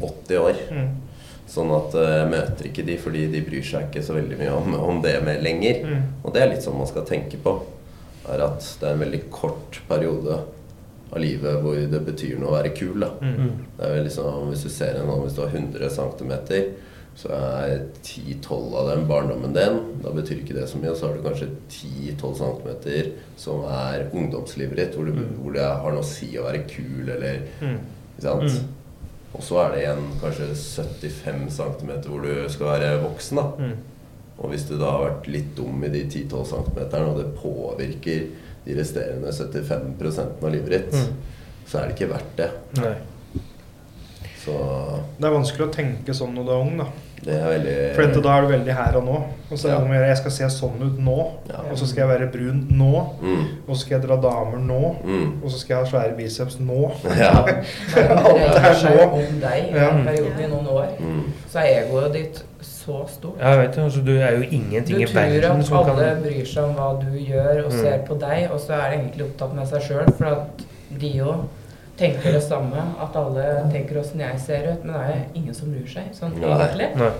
80 0.00 0.40
år. 0.40 0.62
Mm. 0.74 0.90
Sånn 1.54 1.70
at 1.76 1.94
eh, 2.00 2.16
jeg 2.20 2.32
møter 2.32 2.70
ikke 2.70 2.86
de 2.88 2.98
fordi 3.00 3.28
de 3.34 3.44
bryr 3.46 3.66
seg 3.66 3.88
ikke 3.88 4.04
så 4.06 4.16
veldig 4.16 4.40
mye 4.40 4.56
om, 4.56 4.74
om 4.94 5.04
det 5.04 5.18
med 5.26 5.44
lenger. 5.44 5.84
Mm. 5.84 6.10
Og 6.22 6.34
det 6.34 6.42
er 6.42 6.52
litt 6.54 6.66
sånn 6.66 6.78
man 6.78 6.90
skal 6.90 7.06
tenke 7.08 7.40
på. 7.42 7.58
Er 8.30 8.40
at 8.46 8.64
det 8.80 8.88
er 8.88 8.94
en 8.94 9.04
veldig 9.04 9.24
kort 9.32 9.82
periode 9.90 10.40
av 11.10 11.20
livet 11.22 11.60
hvor 11.62 11.76
det 11.76 12.00
betyr 12.06 12.38
noe 12.40 12.50
å 12.50 12.56
være 12.56 12.74
kul. 12.76 12.98
da. 13.02 13.12
Mm. 13.20 13.52
Det 13.76 13.86
er 13.86 13.94
vel 13.96 14.04
liksom, 14.08 14.48
Hvis 14.50 14.64
du 14.66 14.72
ser 14.72 14.98
en 14.98 15.12
hvis 15.22 15.36
du 15.36 15.42
har 15.44 15.54
100 15.54 15.90
cm, 15.94 16.34
så 17.14 17.30
er 17.30 17.84
10-12 18.02 18.74
av 18.74 18.88
dem 18.90 19.04
barndommen 19.06 19.54
din. 19.54 19.76
Da 20.02 20.10
betyr 20.14 20.40
ikke 20.42 20.56
det 20.56 20.66
så 20.70 20.80
mye. 20.80 20.90
Og 20.90 20.98
så 20.98 21.06
har 21.06 21.18
du 21.18 21.22
kanskje 21.22 21.50
10-12 21.70 22.40
cm 22.40 23.12
som 23.38 23.66
er 23.70 24.08
ungdomslivet 24.10 24.80
ditt, 24.80 24.96
hvor, 24.98 25.06
du, 25.06 25.20
hvor 25.38 25.54
det 25.54 25.66
har 25.68 25.94
noe 25.94 26.02
å 26.02 26.08
si 26.08 26.32
å 26.38 26.48
være 26.48 26.64
kul, 26.70 27.04
eller 27.08 27.44
Mm. 27.60 27.78
Ikke 28.14 28.28
sant? 28.28 28.58
Mm. 28.62 28.82
Og 29.34 29.42
så 29.42 29.56
er 29.58 29.72
det 29.72 29.78
igjen 29.82 30.04
kanskje 30.20 30.44
75 30.54 31.48
cm 31.50 31.88
hvor 32.06 32.22
du 32.22 32.48
skal 32.52 32.68
være 32.70 32.90
voksen. 33.02 33.40
da. 33.40 33.46
Mm. 33.58 33.74
Og 34.38 34.50
hvis 34.50 34.66
du 34.68 34.74
da 34.78 34.90
har 34.90 35.04
vært 35.08 35.28
litt 35.30 35.52
dum 35.56 35.82
i 35.86 35.90
de 35.90 36.04
10-12 36.06 36.44
cm, 36.50 36.78
og 37.00 37.18
det 37.18 37.26
påvirker 37.38 38.26
de 38.64 38.74
resterende 38.78 39.32
75 39.32 40.18
av 40.42 40.50
livet 40.52 40.70
ditt, 40.70 40.92
Mm. 40.92 41.14
så 41.66 41.78
er 41.78 41.88
det 41.88 41.96
ikke 41.98 42.12
verdt 42.12 42.36
det. 42.36 42.50
Nei. 42.80 42.94
Så 44.44 44.52
Det 45.18 45.26
er 45.26 45.32
vanskelig 45.34 45.68
å 45.68 45.72
tenke 45.72 46.14
sånn 46.14 46.34
når 46.34 46.44
du 46.44 46.50
er 46.50 46.60
ung, 46.60 46.76
da. 46.78 46.86
Det 47.24 47.34
er 47.40 47.46
veldig 47.48 47.94
For 47.94 48.02
dette, 48.02 48.22
da 48.22 48.32
er 48.36 48.40
du 48.42 48.48
veldig 48.48 48.74
her 48.74 48.96
og 48.98 49.04
nå. 49.04 49.18
Og 49.50 49.58
så 49.58 49.68
er 49.68 49.70
det 49.70 49.78
Ja. 49.78 49.84
om 49.84 49.92
gjøre, 49.94 50.06
jeg 50.08 50.16
skal 50.16 50.30
se 50.30 50.44
sånn 50.44 50.82
ut 50.82 50.98
nå. 50.98 51.18
Ja. 51.48 51.60
Og 51.70 51.78
så 51.78 51.86
skal 51.86 52.00
jeg 52.08 52.08
være 52.20 52.32
brun 52.32 52.66
nå. 52.70 53.04
mm, 53.22 53.44
Og 53.68 53.76
så 53.76 53.80
skal 53.80 54.00
jeg 54.00 54.08
dra 54.08 54.16
damer 54.16 54.58
nå. 54.58 54.96
mm. 55.04 55.42
Og 55.44 55.50
så 55.50 55.58
skal 55.58 55.76
jeg 55.76 55.84
ha 55.84 55.90
svære 55.90 56.16
biceps 56.16 56.58
nå. 56.60 56.90
Ja. 57.16 57.32
Alt 57.44 58.58
er 58.58 58.72
nå. 58.72 58.74
så- 58.74 59.08
om 59.12 59.40
deg 59.40 59.70
i 59.70 59.78
en 59.78 60.04
periode 60.04 60.42
i 60.44 60.48
noen 60.50 60.66
år, 60.68 60.88
Mm. 60.98 61.22
så 61.52 61.58
er 61.58 61.84
egoet 61.84 62.12
ditt 62.12 62.42
så 62.60 63.06
stort. 63.08 63.38
Ja, 63.40 63.48
jeg 63.54 63.58
vet 63.58 63.74
det. 63.76 63.84
Altså, 63.84 64.04
du 64.04 64.12
er 64.18 64.30
jo 64.36 64.42
ingenting 64.50 64.98
Du 64.98 65.06
tror 65.06 65.80
at 65.80 65.90
alle 65.90 66.04
kan 66.14 66.22
bryr 66.22 66.44
seg 66.46 66.64
om 66.64 66.74
hva 66.74 67.00
du 67.00 67.18
gjør 67.18 67.64
og 67.64 67.72
Mm. 67.72 67.80
ser 67.80 67.98
på 68.06 68.18
deg, 68.20 68.50
og 68.50 68.60
så 68.60 68.72
er 68.72 68.90
de 68.90 68.96
egentlig 68.96 69.22
opptatt 69.30 69.54
med 69.54 69.66
seg 69.68 69.80
sjøl, 69.82 70.16
for 70.18 70.24
at 70.24 70.64
de 71.00 71.08
jo 71.18 71.34
tenker 71.96 72.32
det 72.32 72.42
samme. 72.42 72.82
At 73.00 73.16
alle 73.16 73.70
tenker 73.72 73.98
åssen 74.00 74.20
jeg 74.20 74.40
ser 74.40 74.68
ut, 74.72 74.84
men 74.84 74.94
det 74.94 75.04
er 75.14 75.24
ingen 75.34 75.54
som 75.54 75.70
bryr 75.72 75.86
seg 75.90 76.12
sånn 76.16 76.34
Nei. 76.40 76.50
egentlig. 76.50 76.90
Nei. 76.96 77.12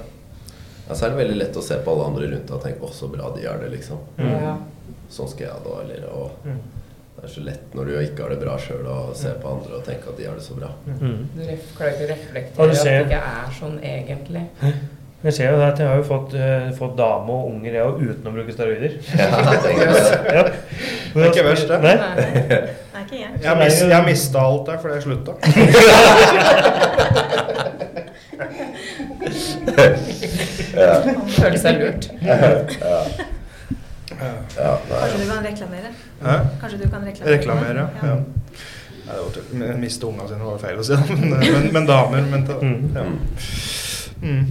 Ja, 0.89 0.95
så 0.95 1.07
er 1.07 1.15
det 1.15 1.21
veldig 1.23 1.37
lett 1.41 1.57
å 1.57 1.63
se 1.65 1.79
på 1.81 1.93
alle 1.95 2.07
andre 2.11 2.27
rundt 2.35 2.51
og 2.53 2.63
tenke 2.63 2.81
'Å, 2.85 2.93
så 2.93 3.09
bra 3.09 3.31
de 3.37 3.47
har 3.47 3.57
det', 3.59 3.71
liksom. 3.73 3.99
Mm. 4.19 4.33
Ja. 4.43 4.57
Sånn 5.11 5.29
skal 5.29 5.47
jeg 5.47 5.65
da, 5.65 5.81
eller 5.83 6.09
og 6.13 6.31
Mm. 6.45 6.59
Det 7.15 7.31
er 7.31 7.35
så 7.35 7.45
lett 7.45 7.75
når 7.75 7.85
du 7.87 7.93
ikke 8.01 8.23
har 8.23 8.31
det 8.31 8.41
bra 8.41 8.59
sjøl, 8.59 8.85
å 8.91 9.15
se 9.17 9.31
på 9.41 9.49
andre 9.49 9.77
og 9.79 9.85
tenke 9.87 10.09
at 10.11 10.17
de 10.19 10.25
har 10.27 10.35
det 10.35 10.43
så 10.43 10.55
bra. 10.59 10.69
Mm. 10.87 11.29
Du 11.37 11.43
klarer 11.77 11.93
ikke 11.95 12.05
å 12.05 12.11
reflektere 12.11 12.71
at 12.71 12.85
det 12.85 13.07
ikke 13.07 13.21
er 13.23 13.55
sånn 13.61 13.79
egentlig. 13.81 14.43
Jeg 15.25 15.33
ser 15.33 15.51
jo 15.55 15.61
at 15.65 15.79
jeg 15.81 15.89
har 15.89 15.97
jo 15.97 16.03
fått, 16.05 16.35
uh, 16.37 16.67
fått 16.77 16.97
dame 16.99 17.33
og 17.33 17.47
unger 17.49 17.73
jeg 17.79 17.85
uten 18.11 18.27
å 18.29 18.33
bruke 18.35 18.53
steroider. 18.53 18.93
Ja, 19.17 19.29
tenker. 19.65 19.89
Ja. 20.37 20.43
Det 21.15 21.23
er 21.23 21.31
ikke 21.31 21.45
verst, 21.47 21.69
det. 21.71 21.79
Nei. 21.81 21.95
Nei. 21.95 22.15
Nei, 22.95 23.03
ikke 23.05 23.17
jeg. 23.21 23.31
Jeg 23.45 23.55
mis- 23.63 23.85
jeg 23.95 24.05
mista 24.09 24.39
alt 24.43 24.67
der 24.69 24.79
fordi 24.83 24.95
jeg 24.95 25.05
slutta. 25.07 25.33
Føler 30.25 31.59
seg 31.61 31.81
lurt. 31.83 32.09
Ja, 34.15 34.21
Ja, 34.57 34.73
Kanskje 34.89 35.19
du 35.19 35.31
kan 35.31 35.45
reklamere? 35.45 35.89
Hæ? 36.23 36.35
Kanskje 36.61 36.79
du 36.79 36.91
kan 36.91 37.03
reklamere? 37.07 37.33
Reklamere, 37.39 37.87
ja. 38.03 38.07
ja. 38.09 38.15
det 39.07 39.17
var 39.25 39.31
tull. 39.35 39.49
Men 39.59 39.81
Miste 39.81 40.07
ungene 40.07 40.29
sine 40.31 40.45
var 40.47 40.61
feil 40.63 40.79
å 40.79 40.85
si, 40.87 40.99
men, 41.09 41.33
men, 41.41 41.67
men 41.75 41.89
damer 41.89 42.23
men, 42.31 42.45
ta- 42.47 42.61
Mm. 42.63 42.95
ja. 42.95 43.03
Mm. 44.23 44.45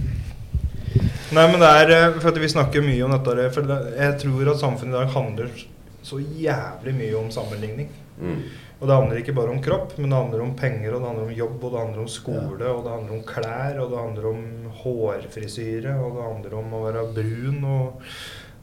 Nei, 1.34 1.46
men 1.50 1.58
det 1.58 1.70
er 1.80 1.92
eh, 1.94 2.18
For 2.20 2.30
at 2.30 2.38
vi 2.38 2.50
snakker 2.50 2.84
mye 2.84 3.06
om 3.06 3.14
dette 3.14 3.48
For 3.56 3.72
jeg 3.98 4.18
tror 4.22 4.50
at 4.52 4.60
samfunnet 4.60 4.94
i 4.94 4.98
dag 5.00 5.14
handler 5.16 5.64
så 6.04 6.18
jævlig 6.20 6.92
mye 6.98 7.14
om 7.16 7.30
sammenligning. 7.32 7.88
Mm. 8.20 8.40
Og 8.76 8.88
det 8.90 8.96
handler 8.98 9.20
ikke 9.22 9.32
bare 9.32 9.52
om 9.54 9.60
kropp, 9.64 9.94
men 9.96 10.10
det 10.12 10.18
handler 10.18 10.42
om 10.44 10.50
penger, 10.58 10.90
og 10.92 11.00
det 11.00 11.08
handler 11.08 11.24
om 11.24 11.36
jobb, 11.38 11.54
og 11.62 11.70
det 11.72 11.80
handler 11.80 12.02
om 12.02 12.10
skole, 12.12 12.66
og 12.68 12.82
det 12.84 12.92
handler 12.92 13.14
om 13.14 13.22
klær, 13.24 13.78
og 13.80 13.86
det 13.88 14.00
handler 14.02 14.26
om 14.28 14.42
hårfrisyre, 14.82 15.94
og 15.96 16.18
det 16.18 16.26
handler 16.26 16.56
om 16.58 16.74
å 16.76 16.82
være 16.84 17.04
brun, 17.16 17.64
og 17.64 18.10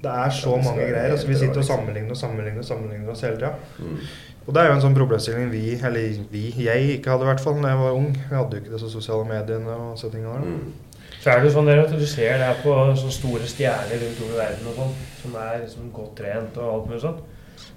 det 0.03 0.11
er 0.11 0.35
så 0.37 0.53
det 0.59 0.67
mange 0.67 0.85
greier. 0.91 1.15
Altså, 1.15 1.31
vi 1.31 1.39
sitter 1.41 1.63
og 1.63 1.65
sammenligner 1.65 2.13
og 2.13 2.21
sammenligner, 2.21 2.67
sammenligner 2.67 3.15
oss 3.15 3.25
hele 3.25 3.39
tida. 3.41 3.55
Mm. 3.81 3.97
Og 4.45 4.53
det 4.53 4.61
er 4.61 4.69
jo 4.69 4.75
en 4.77 4.85
sånn 4.85 4.97
problemstilling 4.97 5.51
vi, 5.51 5.65
eller 5.77 6.21
vi, 6.31 6.45
jeg 6.65 6.95
ikke 6.99 7.13
hadde 7.13 7.27
i 7.27 7.31
hvert 7.31 7.43
fall 7.43 7.59
da 7.61 7.73
jeg 7.73 7.81
var 7.81 7.97
ung. 7.97 8.13
Vi 8.17 8.37
hadde 8.37 8.57
jo 8.57 8.63
ikke 8.63 8.73
disse 8.73 8.93
sosiale 8.93 9.27
mediene 9.29 9.75
og 9.75 9.99
sånne 10.01 10.15
tingene 10.17 10.37
der. 10.37 10.53
Mm. 10.53 10.90
Så 11.21 11.29
er 11.29 11.37
det 11.37 11.51
jo 11.51 11.53
sånn 11.53 11.67
der 11.69 11.83
at 11.83 11.91
du 11.93 12.07
ser 12.09 12.39
det 12.39 12.47
her 12.47 12.63
på 12.63 12.73
sånne 12.97 13.13
store 13.13 13.49
stjerner 13.49 13.99
rundt 14.01 14.23
om 14.25 14.31
i 14.31 14.39
verden 14.39 14.69
og 14.71 14.79
sånn, 14.79 14.95
som 15.19 15.35
er 15.37 15.59
liksom 15.61 15.91
godt 15.93 16.15
trent 16.17 16.57
og 16.57 16.71
alt 16.71 16.89
mulig 16.89 17.03
sånn. 17.03 17.19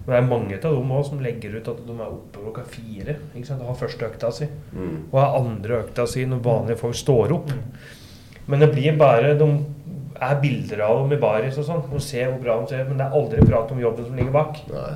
Men 0.05 0.15
det 0.15 0.17
er 0.19 0.31
mange 0.31 0.57
av 0.57 0.65
dem 0.79 0.95
også 0.97 1.11
som 1.13 1.21
legger 1.25 1.59
ut 1.59 1.69
at 1.73 1.83
de 1.85 1.95
er 1.97 2.07
oppe 2.07 2.41
klokka 2.41 2.65
fire. 2.69 3.19
ikke 3.35 3.49
sant? 3.49 3.61
Og 3.61 3.71
har 3.73 3.79
første 3.81 4.09
økta 4.09 4.31
si. 4.33 4.49
Mm. 4.73 4.97
Og 5.11 5.19
har 5.21 5.39
andre 5.41 5.79
økta 5.83 6.07
si 6.09 6.25
når 6.29 6.43
vanlige 6.45 6.81
folk 6.81 6.97
står 6.97 7.37
opp. 7.37 7.53
Men 8.49 8.61
det 8.61 8.73
blir 8.75 8.99
bare 9.01 9.33
De 9.41 9.49
er 10.25 10.41
bilder 10.41 10.81
av 10.85 11.03
dem 11.03 11.13
i 11.17 11.21
baris 11.21 11.57
og 11.61 11.69
sånn. 11.69 11.85
Og 11.91 12.05
ser 12.05 12.31
hvor 12.31 12.41
bra 12.41 12.59
de 12.61 12.73
ser 12.73 12.85
ut, 12.85 12.93
men 12.93 13.01
det 13.01 13.09
er 13.09 13.19
aldri 13.21 13.45
prat 13.45 13.73
om 13.73 13.81
jobben 13.81 14.09
som 14.09 14.17
ligger 14.17 14.37
bak. 14.37 14.61
Nei. 14.73 14.93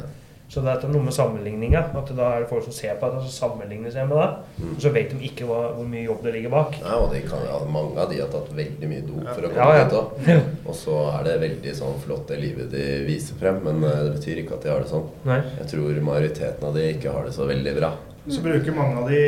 Så 0.49 0.63
det 0.65 0.73
er 0.73 0.89
noe 0.89 1.05
med 1.05 1.13
sammenligninga. 1.13 1.83
At 2.01 2.11
da 2.17 2.31
er 2.35 2.45
det 2.45 2.49
folk 2.49 2.65
som 2.65 2.73
ser 2.73 2.95
på 2.97 3.11
det, 3.13 3.21
og 3.21 3.27
så 3.29 3.35
sammenligner 3.45 3.93
seg 3.93 4.09
med 4.09 4.17
det. 4.17 4.29
Mm. 4.63 4.71
Og 4.71 4.81
så 4.81 4.93
vet 4.95 5.11
de 5.13 5.29
ikke 5.29 5.49
hva, 5.49 5.59
hvor 5.77 5.89
mye 5.91 6.07
jobb 6.07 6.23
det 6.25 6.33
ligger 6.39 6.55
bak. 6.55 6.79
Ja, 6.81 6.95
og 7.03 7.13
de 7.13 7.21
kan, 7.27 7.45
ja, 7.45 7.59
mange 7.69 8.01
av 8.01 8.09
de 8.13 8.23
har 8.23 8.31
tatt 8.33 8.49
veldig 8.57 8.89
mye 8.89 9.05
dop 9.05 9.29
for 9.29 9.45
å 9.45 9.53
komme 9.53 9.69
Ja, 9.69 9.83
ja. 9.83 9.85
dit 9.85 9.99
òg. 10.01 10.33
Og 10.69 10.77
så 10.77 10.97
er 11.13 11.29
det 11.29 11.37
veldig 11.45 11.75
sånn 11.77 12.01
flott 12.05 12.33
det 12.33 12.41
livet 12.41 12.73
de 12.73 12.87
viser 13.09 13.37
frem, 13.41 13.61
men 13.65 13.85
eh, 13.85 14.01
det 14.09 14.17
betyr 14.17 14.41
ikke 14.43 14.57
at 14.57 14.65
de 14.65 14.73
har 14.73 14.85
det 14.85 14.91
sånn. 14.93 15.05
Nei. 15.29 15.39
Jeg 15.61 15.71
tror 15.75 16.01
majoriteten 16.09 16.69
av 16.71 16.77
de 16.81 16.89
ikke 16.97 17.13
har 17.13 17.29
det 17.29 17.37
så 17.37 17.49
veldig 17.49 17.77
bra. 17.83 17.93
Så 18.29 18.43
bruker 18.45 18.75
mange 18.77 18.99
av 19.01 19.07
de 19.09 19.21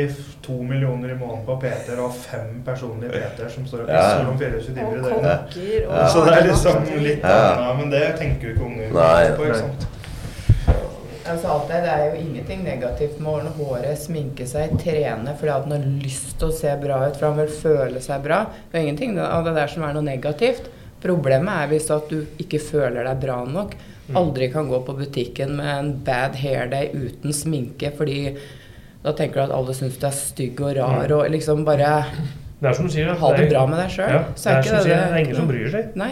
to 0.45 0.57
millioner 0.61 1.13
i 1.13 1.15
måneden 1.17 1.45
på 1.47 1.55
PT-er 1.63 2.01
og 2.03 2.11
fem 2.13 2.59
personlige 2.65 3.13
PT-er 3.17 3.49
som 3.49 3.65
står 3.65 3.85
og 3.85 3.89
pisser 3.89 4.27
om 4.29 4.37
24 4.37 4.75
timer 4.75 4.99
i 4.99 5.05
døgnet. 5.07 5.55
Ja. 5.87 6.03
Så 6.11 6.21
det 6.27 6.35
er 6.35 6.45
liksom 6.49 6.85
litt 7.01 7.25
annet, 7.25 7.79
men 7.79 7.89
det 7.93 8.03
tenker 8.19 8.51
jo 8.51 8.53
ikke 8.53 8.67
unge 8.67 8.91
på. 8.93 9.47
ikke 9.47 9.63
sant? 9.63 9.87
Altså 11.29 11.51
alt 11.53 11.67
det, 11.69 11.79
det 11.85 11.91
er 11.93 12.03
jo 12.09 12.21
ingenting 12.23 12.63
negativt 12.65 13.19
med 13.21 13.29
å 13.29 13.35
ordne 13.37 13.51
håret, 13.57 13.99
sminke 14.01 14.47
seg, 14.49 14.73
trene 14.81 15.35
fordi 15.37 15.51
at 15.53 15.67
han 15.67 15.75
har 15.75 15.85
lyst 16.01 16.33
til 16.39 16.49
å 16.49 16.55
se 16.55 16.71
bra 16.81 17.01
ut, 17.07 17.17
for 17.19 17.27
han 17.29 17.37
vil 17.37 17.51
føle 17.61 18.01
seg 18.03 18.23
bra. 18.25 18.39
Det 18.71 18.79
er 18.79 18.85
ingenting 18.87 19.19
av 19.21 19.45
det 19.45 19.53
der 19.59 19.69
som 19.71 19.85
er 19.85 19.93
noe 19.97 20.05
negativt. 20.07 20.71
Problemet 21.01 21.53
er 21.53 21.69
hvis 21.71 21.89
at 21.93 22.09
du 22.09 22.23
ikke 22.41 22.61
føler 22.61 23.05
deg 23.05 23.21
bra 23.21 23.39
nok. 23.49 23.77
Aldri 24.17 24.49
kan 24.51 24.67
gå 24.67 24.81
på 24.85 24.95
butikken 24.97 25.53
med 25.59 25.69
en 25.71 25.91
bad 26.05 26.35
hair 26.41 26.67
day 26.71 26.89
uten 26.91 27.31
sminke 27.35 27.93
fordi 27.95 28.33
da 29.01 29.13
tenker 29.17 29.39
du 29.39 29.43
at 29.45 29.53
alle 29.55 29.73
syns 29.77 29.95
du 30.01 30.03
er 30.09 30.17
stygg 30.17 30.59
og 30.61 30.75
rar 30.77 31.13
og 31.15 31.29
liksom 31.31 31.63
bare 31.65 31.93
Det 32.61 32.69
er 32.69 32.75
som 32.77 32.89
du 32.89 32.93
sier. 32.93 33.13
ha 33.17 33.31
det 33.37 33.47
bra 33.49 33.63
med 33.69 33.79
deg 33.81 33.93
sjøl. 33.95 34.11
Ja, 34.13 34.25
det 34.35 34.51
er 34.57 34.67
sier, 34.67 34.83
det 34.89 34.99
er 34.99 35.17
ingen 35.23 35.39
som 35.39 35.47
bryr 35.49 35.71
seg. 35.73 35.95
Nei. 35.97 36.11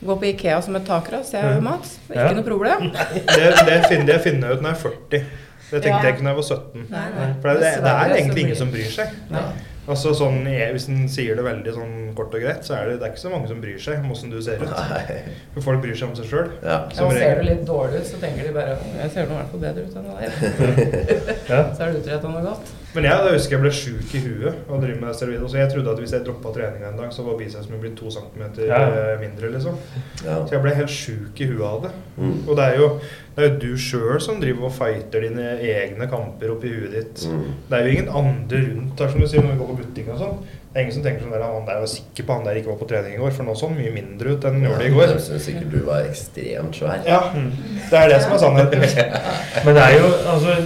Gå 0.00 0.16
på 0.20 0.24
Ikea 0.28 0.60
som 0.62 0.76
et 0.76 0.84
takras. 0.86 1.32
Jeg 1.32 1.40
er 1.44 1.60
mat 1.60 1.78
Mats. 1.80 1.98
Det 2.08 2.16
er 2.16 2.20
Ja. 2.20 2.28
ikke 2.28 2.40
noe 2.42 2.48
problem. 2.50 2.90
Det, 2.92 3.52
det 3.66 3.78
finner 3.88 4.12
jeg 4.16 4.20
finner 4.26 4.48
jeg 4.48 4.58
ut 4.58 4.62
når 4.66 4.70
jeg 4.70 4.76
er 4.76 4.82
40. 4.82 5.24
Det 5.66 5.80
tenkte 5.82 5.88
Ja. 5.88 6.02
jeg 6.04 6.14
ikke 6.14 6.22
når 6.26 6.30
jeg 6.30 6.36
var 6.36 6.48
17. 6.50 6.84
Nei, 6.90 7.06
nei. 7.16 7.30
For 7.42 7.48
det, 7.48 7.72
det 7.82 7.94
er 7.94 8.14
egentlig 8.20 8.44
ingen 8.44 8.56
som 8.60 8.70
bryr 8.70 8.92
seg. 8.92 9.16
Nei. 9.32 9.46
Altså 9.86 10.10
sånn, 10.18 10.40
Hvis 10.74 10.88
en 10.90 11.04
sier 11.08 11.36
det 11.38 11.44
veldig 11.46 11.72
sånn 11.76 11.92
kort 12.18 12.32
og 12.34 12.40
greit, 12.42 12.64
så 12.66 12.74
er 12.74 12.88
det, 12.90 12.94
det 12.98 13.06
er 13.06 13.12
ikke 13.14 13.22
så 13.22 13.30
mange 13.30 13.46
som 13.46 13.60
bryr 13.62 13.78
seg 13.78 14.00
om 14.02 14.10
åssen 14.10 14.30
du 14.34 14.40
ser 14.42 14.58
ut. 14.58 14.70
Nei. 14.90 15.20
For 15.54 15.62
folk 15.62 15.82
bryr 15.84 15.94
seg 15.94 16.08
om 16.08 16.16
seg 16.18 16.26
sjøl. 16.26 16.48
Ja. 16.64 16.78
Ja, 16.90 17.04
og 17.06 17.12
ser 17.14 17.38
du 17.38 17.44
litt 17.46 17.62
dårlig 17.68 18.00
ut, 18.02 18.08
så 18.10 18.18
tenker 18.22 18.48
de 18.48 18.54
bare 18.56 18.74
Jeg 18.98 19.12
ser 19.14 19.28
nå 19.30 19.36
i 19.36 19.38
hvert 19.38 19.52
fall 19.52 19.62
bedre 19.62 19.86
ut 19.86 19.94
enn 19.96 20.08
deg. 20.10 20.24
Ja. 21.52 21.60
Så 21.70 21.82
er 21.86 21.92
det 21.94 22.00
utretta 22.02 22.32
noe 22.32 22.42
godt. 22.48 22.74
Men 22.96 23.04
jeg 23.04 23.26
da 23.26 23.32
husker 23.34 23.56
jeg 23.56 23.62
ble 23.62 23.72
sjuk 23.76 24.14
i 24.16 24.22
huet 24.24 24.62
og 24.72 24.80
drive 24.82 24.96
med 25.02 25.14
steroider. 25.18 25.46
Så 25.52 25.58
jeg 25.60 25.68
trodde 25.74 25.92
at 25.92 26.00
hvis 26.00 26.14
jeg 26.16 26.24
droppa 26.26 26.52
treninga 26.56 26.88
en 26.90 26.98
dag, 27.02 27.12
så 27.12 27.26
var 27.26 27.36
bicepsen 27.38 27.74
min 27.74 27.82
blitt 27.84 27.96
to 28.00 28.10
centimeter 28.14 28.66
Ja. 28.70 28.80
eh, 28.88 29.20
mindre. 29.20 29.50
liksom. 29.52 29.76
Ja. 30.24 30.38
Så 30.46 30.56
jeg 30.56 30.62
ble 30.64 30.74
helt 30.74 30.90
sjuk 30.96 31.40
i 31.44 31.50
huet 31.52 31.66
av 31.68 31.82
det. 31.86 31.92
Mm. 32.16 32.34
Og 32.48 32.56
det 32.56 32.64
er 32.64 32.76
jo, 32.80 32.88
det 33.36 33.44
er 33.44 33.50
jo 33.50 33.58
du 33.66 33.76
sjøl 33.76 34.20
som 34.24 34.40
driver 34.40 34.70
og 34.70 34.72
fighter 34.72 35.20
dine 35.28 35.58
egne 35.60 36.08
kamper 36.08 36.54
oppi 36.56 36.72
huet 36.72 36.92
ditt. 36.96 37.26
Mm. 37.28 37.44
Det 37.68 37.78
er 37.78 37.84
jo 37.84 37.92
ingen 37.98 38.08
andre 38.08 38.62
rundt 38.70 39.00
her, 39.04 39.10
som 39.12 39.20
du 39.20 39.26
sier, 39.28 39.42
når 39.44 39.52
vi 39.52 39.58
går 39.60 39.70
på 39.74 39.78
butikk 39.82 40.08
og 40.16 40.18
sånn. 40.24 40.38
Det 40.72 40.80
er 40.82 40.84
ingen 40.88 40.96
som 40.96 41.04
tenker 41.06 41.22
sånn 41.24 41.32
der, 41.32 41.44
han 41.44 41.64
der 41.68 41.78
var 41.80 41.88
sikker 41.88 42.24
på 42.28 42.34
han 42.36 42.44
der 42.44 42.58
ikke 42.60 42.68
var 42.72 42.80
på 42.82 42.88
trening 42.90 43.14
i 43.14 43.20
går, 43.20 43.30
for 43.32 43.44
nå 43.48 43.54
så 43.56 43.68
han 43.70 43.78
mye 43.78 43.92
mindre 43.94 44.34
ut 44.36 44.44
enn 44.44 44.58
han 44.58 44.66
gjorde 44.70 44.88
i 44.88 44.90
går. 44.96 45.06
Jeg 45.14 45.22
syns 45.24 45.46
sikkert 45.48 45.70
du 45.72 45.78
var 45.86 46.04
ekstremt 46.08 46.76
svær. 46.76 47.00
Ja, 47.08 47.20
det 47.32 47.96
er 48.02 48.08
det 48.12 48.18
som 48.24 48.32
er 48.36 48.42
sannheten. 48.42 48.84
Men 49.64 49.78
det 49.78 49.84
er 49.86 49.94
jo 50.00 50.10
altså 50.34 50.58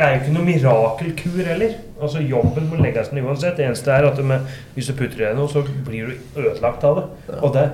Det 0.00 0.06
er 0.06 0.14
jo 0.14 0.20
ikke 0.22 0.32
noe 0.32 0.46
mirakelkur 0.46 1.40
heller. 1.44 1.72
Altså 2.00 2.22
Jobben 2.24 2.70
må 2.70 2.78
legges 2.80 3.10
ned 3.12 3.26
uansett. 3.28 3.58
Det 3.58 3.66
eneste 3.66 3.92
er 3.92 4.06
at 4.08 4.16
du 4.16 4.22
med, 4.24 4.46
hvis 4.72 4.86
du 4.88 4.94
putter 4.96 5.26
i 5.28 5.32
noe, 5.36 5.50
så 5.52 5.60
blir 5.84 6.08
du 6.08 6.38
ødelagt 6.40 6.86
av 6.88 6.96
det. 6.96 7.02
Ja. 7.26 7.40
Og 7.44 7.52
det 7.52 7.64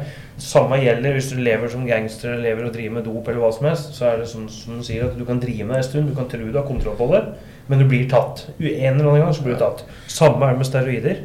samme 0.43 0.81
gjelder 0.81 1.15
hvis 1.15 1.29
du 1.31 1.39
lever 1.39 1.71
som 1.71 1.87
gangster 1.87 2.33
eller 2.33 2.49
lever 2.49 2.67
og 2.67 2.75
driver 2.75 2.97
med 2.97 3.07
dop 3.07 3.31
eller 3.31 3.45
hva 3.45 3.53
som 3.55 3.69
helst. 3.71 3.95
Så 3.95 4.11
er 4.11 4.19
det 4.19 4.27
sånn 4.33 4.51
som 4.51 4.81
du 4.81 4.89
sier 4.89 5.07
at 5.07 5.15
du 5.15 5.23
kan 5.29 5.39
drive 5.45 5.69
med 5.69 5.79
det 5.79 5.85
en 5.85 5.89
stund, 5.93 6.11
du 6.11 6.19
kan 6.19 6.27
tro 6.33 6.43
du 6.43 6.59
har 6.59 6.67
kontroll 6.67 6.99
på 6.99 7.09
det, 7.15 7.23
men 7.71 7.85
du 7.85 7.87
blir 7.95 8.11
tatt. 8.11 8.49
En 8.59 8.67
eller 8.67 9.13
annen 9.13 9.29
gang 9.29 9.39
så 9.39 9.47
blir 9.47 9.55
du 9.55 9.63
tatt. 9.63 9.87
Samme 10.11 10.43
er 10.51 10.59
det 10.59 10.65
med 10.65 10.71
steroider. 10.73 11.25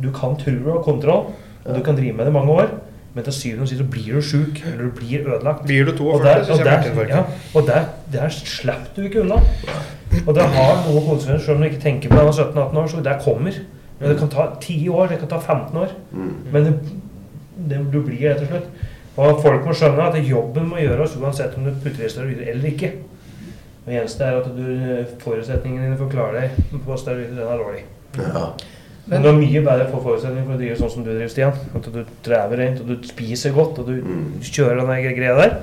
Du 0.00 0.08
kan 0.16 0.40
tro 0.40 0.56
du 0.56 0.72
har 0.72 0.80
kontroll, 0.88 1.34
og 1.66 1.70
du 1.76 1.84
kan 1.84 2.00
drive 2.00 2.16
med 2.16 2.24
det 2.24 2.32
i 2.32 2.38
mange 2.40 2.56
år, 2.64 2.76
men 3.12 3.28
til 3.28 3.36
syvende 3.36 3.68
og 3.68 3.74
sist 3.74 3.84
så 3.84 3.92
blir 3.92 4.16
du 4.16 4.24
sjuk, 4.24 4.64
eller 4.64 4.88
du 4.88 4.92
blir 4.96 5.28
ødelagt. 5.28 5.66
Blir 5.68 5.84
du 5.84 5.92
Og 5.92 6.22
42, 6.24 6.24
der, 6.24 6.44
så 6.48 6.52
og 6.56 6.64
der, 6.64 7.08
ja, 7.12 7.24
og 7.52 7.66
der, 7.68 7.88
der 8.14 8.28
slipper 8.40 8.94
du 8.96 9.10
ikke 9.10 9.26
unna. 9.26 9.44
Og 10.26 10.34
det 10.34 10.42
har 10.54 10.80
noe 10.86 11.02
konsekvenser, 11.06 11.44
selv 11.44 11.56
om 11.56 11.62
du 11.62 11.68
ikke 11.70 11.82
tenker 11.82 12.10
på 12.10 12.16
det 12.18 12.24
du 12.26 12.30
er 12.30 12.48
17-18 12.50 12.80
år, 12.82 12.88
så 12.90 13.02
det 13.04 13.18
kommer. 13.24 13.60
Men 14.00 14.08
det 14.10 14.16
kan 14.18 14.32
ta 14.32 14.46
10 14.60 14.88
år, 14.88 15.06
det 15.12 15.18
kan 15.20 15.28
ta 15.28 15.38
15 15.40 15.76
år. 15.78 15.92
Mm. 16.12 16.32
Men 16.52 16.64
det, 16.66 16.72
det, 17.70 17.78
du 17.92 18.00
blir 18.02 18.24
det 18.24 18.40
og 18.40 18.48
slutt. 18.48 18.88
Og 19.20 19.40
folk 19.44 19.66
må 19.66 19.74
skjønne 19.76 20.08
at 20.08 20.18
jobben 20.24 20.68
må 20.70 20.80
gjøres 20.80 21.16
uansett 21.20 21.56
om 21.58 21.66
du 21.66 21.72
putter 21.84 22.06
i 22.06 22.10
steroider 22.10 22.50
eller 22.54 22.70
ikke. 22.70 22.92
Det 23.84 23.96
eneste 23.96 24.24
er 24.24 24.38
at 24.40 24.50
du, 24.56 24.66
forutsetningene 25.22 25.88
dine 25.88 25.98
for 25.98 26.06
å 26.08 26.12
klare 26.12 26.44
deg 26.46 26.82
på 26.86 26.98
steroider, 27.00 27.34
den 27.36 27.46
er 27.46 27.62
dårlig. 27.64 27.84
Ja. 28.20 28.44
Men 29.10 29.22
du 29.24 29.28
har 29.30 29.38
mye 29.38 29.62
bedre 29.66 29.86
for 29.90 30.04
forutsetninger 30.04 30.46
for 30.46 30.54
å 30.54 30.60
drive 30.60 30.76
sånn 30.78 30.92
som 30.92 31.04
du 31.04 31.10
driver, 31.10 31.30
Stian. 31.32 31.56
At 31.74 31.88
du 31.90 32.00
trever 32.24 32.60
rent, 32.60 32.82
og 32.84 32.90
du 32.92 33.08
spiser 33.08 33.54
godt, 33.56 33.80
og 33.82 33.88
du 33.88 33.96
Mm. 34.00 34.40
kjører 34.40 34.86
den 34.86 35.16
greia 35.16 35.36
der. 35.40 35.56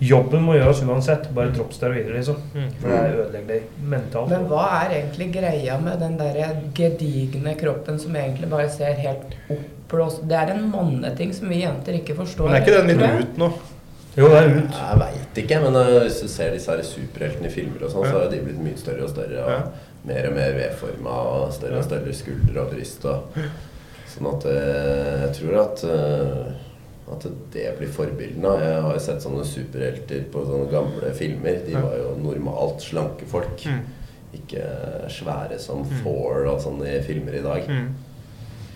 Jobben 0.00 0.42
må 0.42 0.56
gjøres 0.56 0.80
uansett. 0.82 1.28
Bare 1.36 1.52
dropp 1.54 1.72
steroider, 1.76 2.14
liksom. 2.16 2.40
For 2.80 2.88
det 2.90 2.96
er 2.98 3.14
ødelegger 3.20 3.48
deg 3.52 3.84
mentalt. 3.92 4.30
Men 4.32 4.48
hva 4.50 4.64
er 4.80 4.96
egentlig 4.98 5.28
greia 5.36 5.76
med 5.80 6.00
den 6.02 6.16
der 6.18 6.40
gedigne 6.74 7.54
kroppen 7.60 8.00
som 8.02 8.16
egentlig 8.16 8.50
bare 8.50 8.70
ser 8.72 8.98
helt 8.98 9.36
oppblåst 9.50 10.24
Det 10.28 10.36
er 10.40 10.54
en 10.56 10.66
manneting 10.72 11.32
som 11.36 11.48
vi 11.52 11.62
jenter 11.62 12.00
ikke 12.00 12.16
forstår. 12.18 12.50
Men 12.50 12.58
er 12.58 12.66
ikke 12.66 12.80
den 12.80 12.90
litt 12.90 13.24
ut 13.28 13.40
nå? 13.44 13.50
Jo, 14.16 14.28
det 14.30 14.36
er 14.38 14.52
ut. 14.54 14.76
Jeg 14.78 14.98
veit 15.00 15.38
ikke, 15.42 15.56
men 15.64 15.74
uh, 15.74 15.96
hvis 16.04 16.20
du 16.22 16.28
ser 16.30 16.52
disse 16.54 16.70
her 16.70 16.82
superheltene 16.86 17.48
i 17.50 17.54
filmer 17.54 17.82
og 17.82 17.90
sånn, 17.90 18.04
så 18.06 18.20
har 18.20 18.28
de 18.30 18.38
blitt 18.44 18.60
mye 18.62 18.78
større 18.78 19.08
og 19.08 19.10
større. 19.10 19.40
Og 19.42 19.50
Ja. 19.50 19.62
mer 20.04 20.28
og 20.28 20.34
mer 20.36 20.52
V-forma 20.58 21.14
og 21.32 21.52
større 21.56 21.80
og 21.80 21.84
større 21.88 22.14
skuldre 22.14 22.60
og 22.62 22.70
bryst. 22.74 23.04
Og, 23.10 23.40
sånn 24.14 24.28
at 24.30 24.46
uh, 24.46 25.24
jeg 25.24 25.32
tror 25.40 25.58
at 25.64 25.84
uh, 25.88 26.63
at 27.12 27.26
det 27.52 27.66
blir 27.78 27.90
forbildene. 27.92 28.54
Jeg 28.62 28.80
har 28.86 28.96
jo 28.96 29.02
sett 29.02 29.24
sånne 29.24 29.44
superhelter 29.48 30.24
på 30.32 30.44
sånne 30.48 30.70
gamle 30.72 31.12
filmer. 31.16 31.60
De 31.66 31.76
var 31.76 31.98
jo 32.00 32.14
normalt 32.22 32.84
slanke 32.84 33.28
folk. 33.28 33.66
Mm. 33.68 33.82
Ikke 34.34 34.64
svære 35.12 35.60
som 35.62 35.84
Thor 36.00 36.48
og 36.48 36.62
sånne 36.64 36.96
filmer 37.06 37.36
i 37.38 37.44
dag. 37.44 37.68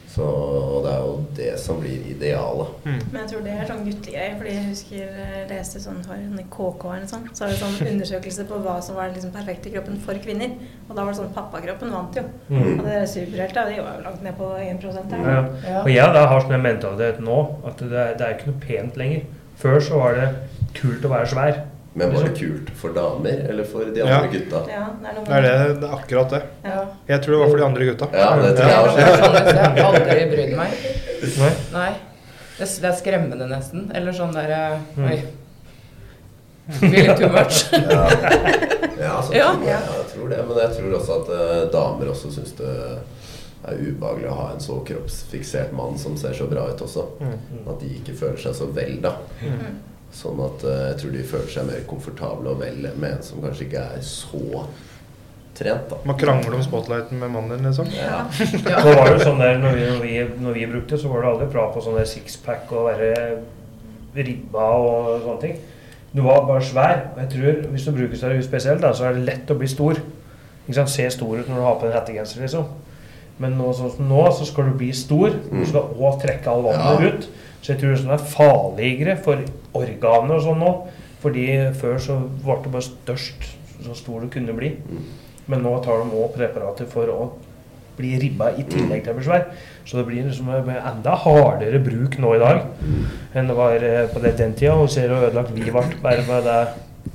Så 0.09 0.25
og 0.25 0.85
det 0.87 0.93
er 0.95 1.03
jo 1.05 1.17
det 1.37 1.51
som 1.61 1.81
blir 1.83 2.05
idealet. 2.09 2.71
Mm. 2.87 3.01
Men 3.13 3.19
jeg 3.21 3.31
tror 3.33 3.43
det 3.45 3.55
er 3.55 3.69
sånn 3.69 3.85
guttegreie, 3.85 4.37
fordi 4.39 4.55
jeg 4.55 4.67
husker 4.71 5.19
jeg 5.21 5.45
leste 5.51 5.83
sånn 5.85 6.01
for 6.07 6.45
KK 6.57 6.87
eller 6.89 7.05
noe 7.05 7.11
sånt, 7.13 7.31
så 7.37 7.45
var 7.45 7.53
det 7.53 7.59
sånn 7.61 7.93
undersøkelse 7.93 8.47
på 8.49 8.61
hva 8.65 8.77
som 8.85 8.99
var 8.99 9.13
liksom 9.13 9.35
perfekte 9.35 9.73
kroppen 9.75 10.01
for 10.05 10.23
kvinner. 10.25 10.55
Og 10.89 10.95
da 10.95 11.05
var 11.05 11.13
det 11.13 11.21
sånn 11.21 11.35
pappakroppen 11.37 11.93
vant 11.93 12.21
jo. 12.21 12.25
Mm. 12.49 12.69
Og 12.71 12.85
det 12.89 12.99
superhelta, 13.13 13.67
de 13.69 13.81
var 13.85 13.99
jo 13.99 14.07
langt 14.09 14.25
ned 14.25 14.39
på 14.39 14.53
1 14.57 14.87
her. 14.89 15.27
Ja. 15.29 15.43
Ja. 15.69 15.81
Og 15.85 15.91
jeg 15.93 16.15
da 16.17 16.27
har 16.33 16.45
sånn 16.45 16.57
en 16.57 16.69
mentalitet 16.69 17.21
nå 17.25 17.41
at 17.69 17.85
det 17.85 18.05
er, 18.05 18.15
det 18.19 18.27
er 18.27 18.39
ikke 18.39 18.53
noe 18.53 18.63
pent 18.65 19.01
lenger. 19.01 19.27
Før 19.59 19.81
så 19.83 20.01
var 20.01 20.17
det 20.17 20.29
kult 20.79 21.05
å 21.05 21.13
være 21.13 21.29
svær. 21.35 21.61
Men 21.99 22.13
var 22.15 22.27
det 22.29 22.35
kult 22.39 22.69
for 22.79 22.95
damer 22.97 23.43
eller 23.51 23.65
for 23.69 23.85
de 23.95 24.01
Ja. 24.01 24.07
andre 24.19 24.31
gutta? 24.33 24.61
Ja, 24.71 24.85
det 25.03 25.09
er 25.09 25.19
Det 25.25 25.35
er, 25.39 25.43
det, 25.43 25.81
det 25.83 25.89
er 25.89 25.97
akkurat 25.99 26.31
det. 26.37 26.43
Ja. 26.65 26.85
Jeg 27.09 27.23
tror 27.25 27.33
det 27.35 27.41
var 27.43 27.49
for 27.53 27.57
de 27.63 27.65
andre 27.69 27.89
gutta. 27.91 28.09
Ja, 28.13 28.29
det 28.43 28.53
tror 28.59 28.71
jeg 28.71 28.79
også. 28.85 28.99
Jeg 29.59 29.65
har 29.65 29.91
aldri 29.91 30.29
brydd 30.35 30.55
meg. 30.61 30.79
Nei? 31.43 31.51
Nei. 31.75 31.91
Det, 32.59 32.67
det 32.83 32.89
er 32.93 32.97
skremmende 33.03 33.47
nesten. 33.51 33.91
Eller 33.95 34.13
sånn 34.17 34.33
der 34.35 34.55
Mm. 34.97 35.11
Oi. 35.11 35.19
Feeling 36.79 37.15
too 37.17 37.29
much. 37.33 37.65
Ja, 38.99 39.05
ja, 39.05 39.13
altså, 39.17 39.33
Ja. 39.35 39.53
tror 39.55 39.63
jeg, 39.65 39.83
jeg 39.95 40.07
tror 40.13 40.29
det. 40.29 40.39
Men 40.49 40.57
jeg 40.59 40.71
tror 40.75 40.95
også 40.99 41.13
at 41.23 41.29
uh, 41.31 41.73
damer 41.73 42.09
også 42.11 42.33
syns 42.35 42.51
det 42.59 42.71
er 43.69 43.77
ubehagelig 43.79 44.27
å 44.31 44.35
ha 44.35 44.47
en 44.55 44.61
så 44.63 44.81
kroppsfiksert 44.87 45.71
mann 45.77 45.95
som 45.99 46.17
ser 46.19 46.35
så 46.35 46.49
bra 46.51 46.65
ut 46.73 46.83
også. 46.83 47.05
At 47.69 47.79
de 47.81 47.93
ikke 48.01 48.17
føler 48.19 48.41
seg 48.43 48.57
så 48.59 48.67
vel, 48.75 48.97
da. 49.05 49.13
Sånn 50.15 50.39
at 50.41 50.63
eh, 50.65 50.85
jeg 50.93 51.01
tror 51.03 51.11
de 51.15 51.25
føler 51.33 51.51
seg 51.53 51.67
mer 51.69 51.83
komfortable 51.89 52.53
og 52.55 52.63
vel 52.63 52.87
med 52.97 53.11
en 53.19 53.23
som 53.27 53.43
kanskje 53.45 53.67
ikke 53.69 53.83
er 53.99 54.01
så 54.07 54.65
trent, 55.59 55.89
da. 55.91 55.99
Man 56.07 56.17
krangler 56.19 56.55
om 56.55 56.63
spotlighten 56.65 57.19
med 57.21 57.33
mannen 57.35 57.57
din, 57.59 57.67
liksom. 57.69 57.89
Ja. 57.93 58.25
Så 58.33 58.95
var 58.97 59.09
det 59.11 59.17
jo 59.19 59.25
sånn 59.27 59.43
der 59.43 59.59
når 59.61 59.75
vi, 59.77 59.87
når 59.91 60.03
vi, 60.05 60.17
når 60.47 60.57
vi 60.61 60.67
brukte, 60.71 60.99
så 61.03 61.11
var 61.13 61.25
det 61.25 61.33
aldri 61.33 61.49
prat 61.53 61.73
på 61.75 61.83
sånn 61.85 61.99
sixpack 62.07 62.71
og 62.73 62.87
være 62.93 63.11
ribba 64.19 64.69
og 64.81 65.11
sånne 65.25 65.41
ting. 65.43 65.59
Du 66.15 66.23
var 66.25 66.47
bare 66.49 66.65
svær. 66.65 67.03
Og 67.15 67.19
jeg 67.25 67.31
tror 67.35 67.59
hvis 67.75 67.85
du 67.87 67.93
bruker 67.95 68.17
steroid 68.19 68.47
spesielt, 68.47 68.81
da, 68.83 68.95
så 68.97 69.09
er 69.11 69.19
det 69.19 69.27
lett 69.29 69.51
å 69.53 69.59
bli 69.61 69.69
stor. 69.71 69.99
Ikke 70.65 70.79
sant? 70.79 70.93
Se 70.95 71.05
stor 71.13 71.37
ut 71.43 71.51
når 71.51 71.59
du 71.61 71.67
har 71.67 71.77
på 71.83 71.89
en 71.91 71.95
hettegenser, 71.97 72.41
liksom. 72.47 72.71
Men 73.39 73.55
nå, 73.59 73.69
sånn 73.77 73.93
som 73.95 74.09
nå, 74.11 74.23
så 74.35 74.47
skal 74.49 74.71
du 74.71 74.79
bli 74.81 74.89
stor. 74.97 75.37
Du 75.53 75.61
skal 75.69 75.93
òg 75.95 76.17
trekke 76.25 76.51
all 76.51 76.65
vannet 76.65 77.05
Ja. 77.05 77.13
ut. 77.13 77.29
Så 77.63 77.73
jeg 77.75 77.81
tror 77.81 77.91
det 77.93 77.99
er 77.99 78.03
sånn 78.05 78.15
er 78.15 78.25
farligere 78.33 79.15
for 79.23 79.43
organer 79.83 80.39
og 80.39 80.43
sånn 80.47 80.63
nå. 80.63 80.73
Fordi 81.23 81.47
før 81.75 81.99
så 82.03 82.19
ble 82.45 82.59
det 82.65 82.73
bare 82.77 82.87
størst 82.87 83.49
så 83.85 83.95
stor 83.99 84.21
du 84.25 84.29
kunne 84.35 84.55
bli. 84.59 84.73
Mm. 84.87 85.05
Men 85.49 85.63
nå 85.65 85.77
tar 85.85 86.03
de 86.05 86.19
òg 86.19 86.35
preparater 86.37 86.87
for 86.91 87.11
å 87.11 87.21
bli 87.99 88.13
ribba 88.23 88.53
i 88.55 88.63
tillegg 88.69 89.03
til 89.07 89.17
besvær. 89.19 89.49
Så 89.85 89.97
det 89.99 90.05
blir 90.07 90.27
liksom 90.29 90.51
enda 90.53 91.15
hardere 91.25 91.81
bruk 91.83 92.19
nå 92.23 92.35
i 92.37 92.43
dag 92.43 92.61
enn 93.35 93.49
det 93.51 93.57
var 93.57 93.75
eh, 93.83 94.07
på 94.13 94.21
det- 94.23 94.37
den 94.39 94.55
tida. 94.55 94.75
Og 94.79 94.91
ser 94.91 95.09
hvor 95.09 95.27
ødelagt 95.31 95.55
vi 95.55 95.63
ble 95.71 95.83
bare 96.03 96.23
med 96.29 96.45
det 96.45 96.61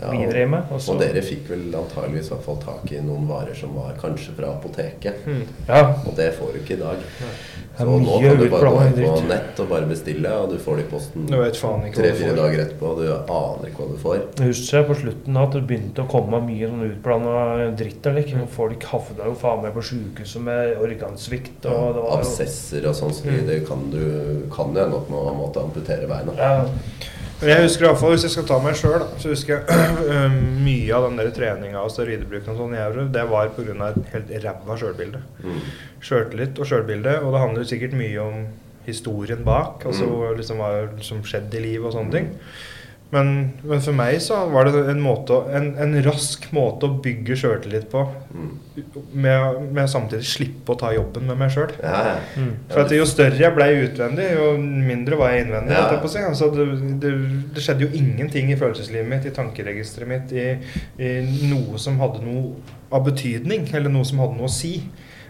Ja. 0.01 0.09
Og 0.71 0.79
så, 0.81 0.93
Og 0.95 0.99
dere 0.99 1.21
fikk 1.21 1.49
vel 1.51 1.67
antageligvis 1.77 2.25
i 2.25 2.33
hvert 2.33 2.43
fall 2.47 2.57
tak 2.57 2.91
i 2.91 2.99
noen 2.99 3.27
varer 3.29 3.53
som 3.55 3.75
var 3.75 3.93
kanskje 4.01 4.33
fra 4.33 4.47
apoteket. 4.47 5.13
ja, 5.67 5.83
Og 6.07 6.15
det 6.15 6.33
får 6.33 6.53
du 6.53 6.59
ikke 6.59 6.73
i 6.73 6.79
dag. 6.79 6.97
Det 6.97 7.52
Så 7.73 7.81
er 7.81 7.89
nå 7.89 8.17
kan 8.21 8.37
du 8.37 8.43
bare 8.53 8.69
gå 8.69 8.81
inn 8.85 8.97
på 9.01 9.21
nett 9.25 9.59
og 9.63 9.69
bare 9.71 9.87
bestille, 9.89 10.29
og 10.37 10.51
du 10.51 10.59
får 10.61 10.77
det 10.77 10.83
i 10.83 10.89
posten 10.91 11.23
tre-fire 11.95 12.35
dager 12.37 12.61
etterpå, 12.67 12.91
og 12.91 12.99
du 13.01 13.07
aner 13.09 13.69
ikke 13.71 13.81
hva 13.81 13.87
du 13.89 13.97
får. 14.03 14.19
Jeg 14.37 14.51
husker 14.51 14.85
på 14.85 14.97
slutten 14.99 15.39
at 15.41 15.57
det 15.57 15.63
begynte 15.71 16.05
å 16.05 16.11
komme 16.11 16.41
mye 16.45 16.69
sånn 16.69 16.85
utblanda 16.85 17.71
dritt. 17.79 18.05
Eller, 18.05 18.27
ikke? 18.27 18.43
Og 18.45 18.53
Folk 18.53 18.85
havna 18.91 19.31
jo 19.31 19.33
faen 19.41 19.63
meg 19.65 19.73
på 19.73 19.85
sjukehuset 19.89 20.45
med 20.45 20.77
organsvikt. 20.85 21.65
Og 21.65 21.71
det 21.71 21.79
var 21.79 21.97
jo 21.97 22.05
Absesser 22.19 22.85
og 22.91 22.97
sånn, 22.99 23.15
så 23.17 23.39
det 23.49 23.63
kan 23.65 23.89
du 23.89 24.03
kan 24.53 24.69
jo 24.75 24.85
ende 24.85 24.99
opp 25.01 25.09
med 25.09 25.33
å 25.33 25.33
måtte 25.41 25.65
amputere 25.65 26.09
beina. 26.11 26.37
ja, 26.37 26.53
Men 27.43 27.51
jeg 27.51 27.65
husker 27.67 27.83
i 27.85 27.87
hvert 27.89 27.99
fall, 27.99 28.13
Hvis 28.15 28.23
jeg 28.23 28.31
skal 28.37 28.45
ta 28.47 28.57
meg 28.63 28.75
sjøl, 28.79 29.03
så 29.19 29.31
husker 29.33 29.53
jeg 29.59 29.63
uh, 30.13 30.35
mye 30.63 30.95
av 30.95 31.07
den 31.09 31.19
der 31.19 31.31
treninga 31.35 31.81
og 31.83 31.91
steroidbruken 31.91 32.53
og 32.53 32.59
sånn 32.61 32.75
jeg 32.77 32.85
gjorde, 32.87 33.07
det 33.17 33.25
var 33.29 33.51
pga. 33.57 33.89
et 33.91 34.11
helt 34.15 34.35
ræva 34.45 34.77
sjølbilde. 34.79 35.21
Mm. 35.43 35.59
Sjøltillit 36.03 36.59
og 36.63 36.69
sjølbilde. 36.69 37.17
Og 37.21 37.33
det 37.35 37.41
handler 37.43 37.67
sikkert 37.69 37.97
mye 37.99 38.19
om 38.23 38.45
historien 38.87 39.43
bak. 39.47 39.83
Altså 39.85 40.07
Mm. 40.07 40.37
liksom 40.39 40.57
hva 40.63 41.03
som 41.03 41.21
skjedde 41.23 41.59
i 41.59 41.65
livet 41.67 41.85
og 41.91 41.93
sånne 41.97 42.11
ting. 42.15 42.31
Men, 43.13 43.27
men 43.61 43.81
for 43.83 43.93
meg 43.93 44.15
så 44.25 44.39
var 44.49 44.65
det 44.65 44.79
en, 44.89 45.01
måte, 45.03 45.37
en, 45.53 45.67
en 45.81 45.91
rask 46.05 46.47
måte 46.55 46.87
å 46.87 46.95
bygge 47.03 47.35
sjøltillit 47.37 47.85
på. 47.91 48.01
Mm. 48.33 48.53
Med, 49.13 49.59
med 49.75 49.91
samtidig 49.91 50.25
slippe 50.25 50.73
å 50.73 50.79
ta 50.81 50.89
jobben 50.95 51.27
med 51.29 51.37
meg 51.37 51.53
sjøl. 51.53 51.75
Ja, 51.83 51.99
ja. 52.07 52.15
mm. 52.39 52.51
For 52.71 52.81
at 52.85 52.95
Jo 52.95 53.05
større 53.09 53.37
jeg 53.37 53.53
ble 53.53 53.69
utvendig, 53.83 54.31
jo 54.33 54.49
mindre 54.57 55.19
var 55.21 55.35
jeg 55.35 55.45
innvendig. 55.45 55.77
Ja. 55.77 55.85
Jeg 55.93 56.25
altså, 56.31 56.49
det, 56.55 56.67
det, 57.03 57.13
det 57.53 57.65
skjedde 57.65 57.85
jo 57.85 57.91
ingenting 58.01 58.49
i 58.49 58.57
følelseslivet 58.57 59.09
mitt, 59.11 59.29
i 59.29 59.35
tankeregisteret 59.35 60.09
mitt, 60.09 60.33
i, 60.33 60.49
i 60.97 61.13
noe 61.51 61.81
som 61.81 62.01
hadde 62.01 62.25
noe 62.25 62.55
av 62.93 63.05
betydning, 63.05 63.69
eller 63.77 63.93
noe 63.93 64.09
som 64.09 64.25
hadde 64.25 64.39
noe 64.41 64.49
å 64.49 64.57
si. 64.57 64.79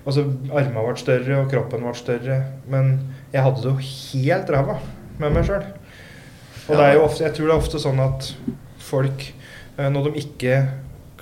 Altså, 0.08 0.30
Armene 0.52 0.88
ble 0.88 1.00
større, 1.04 1.44
og 1.44 1.52
kroppen 1.52 1.84
ble 1.84 1.96
større, 2.00 2.42
men 2.72 2.96
jeg 3.36 3.44
hadde 3.44 3.64
det 3.64 3.72
jo 3.74 3.78
helt 3.84 4.56
ræva 4.56 4.80
med 5.20 5.36
meg 5.36 5.52
sjøl. 5.52 5.68
Og 6.70 6.78
det 6.78 6.86
er 6.86 6.97
jo 6.97 7.03
ofte, 7.07 7.26
jeg 7.26 7.36
tror 7.36 7.49
det 7.49 7.55
er 7.55 7.66
ofte 7.66 7.82
sånn 7.82 7.99
at 8.03 8.30
folk, 8.84 9.28
eh, 9.78 9.89
når 9.91 10.09
de 10.09 10.24
ikke 10.24 10.57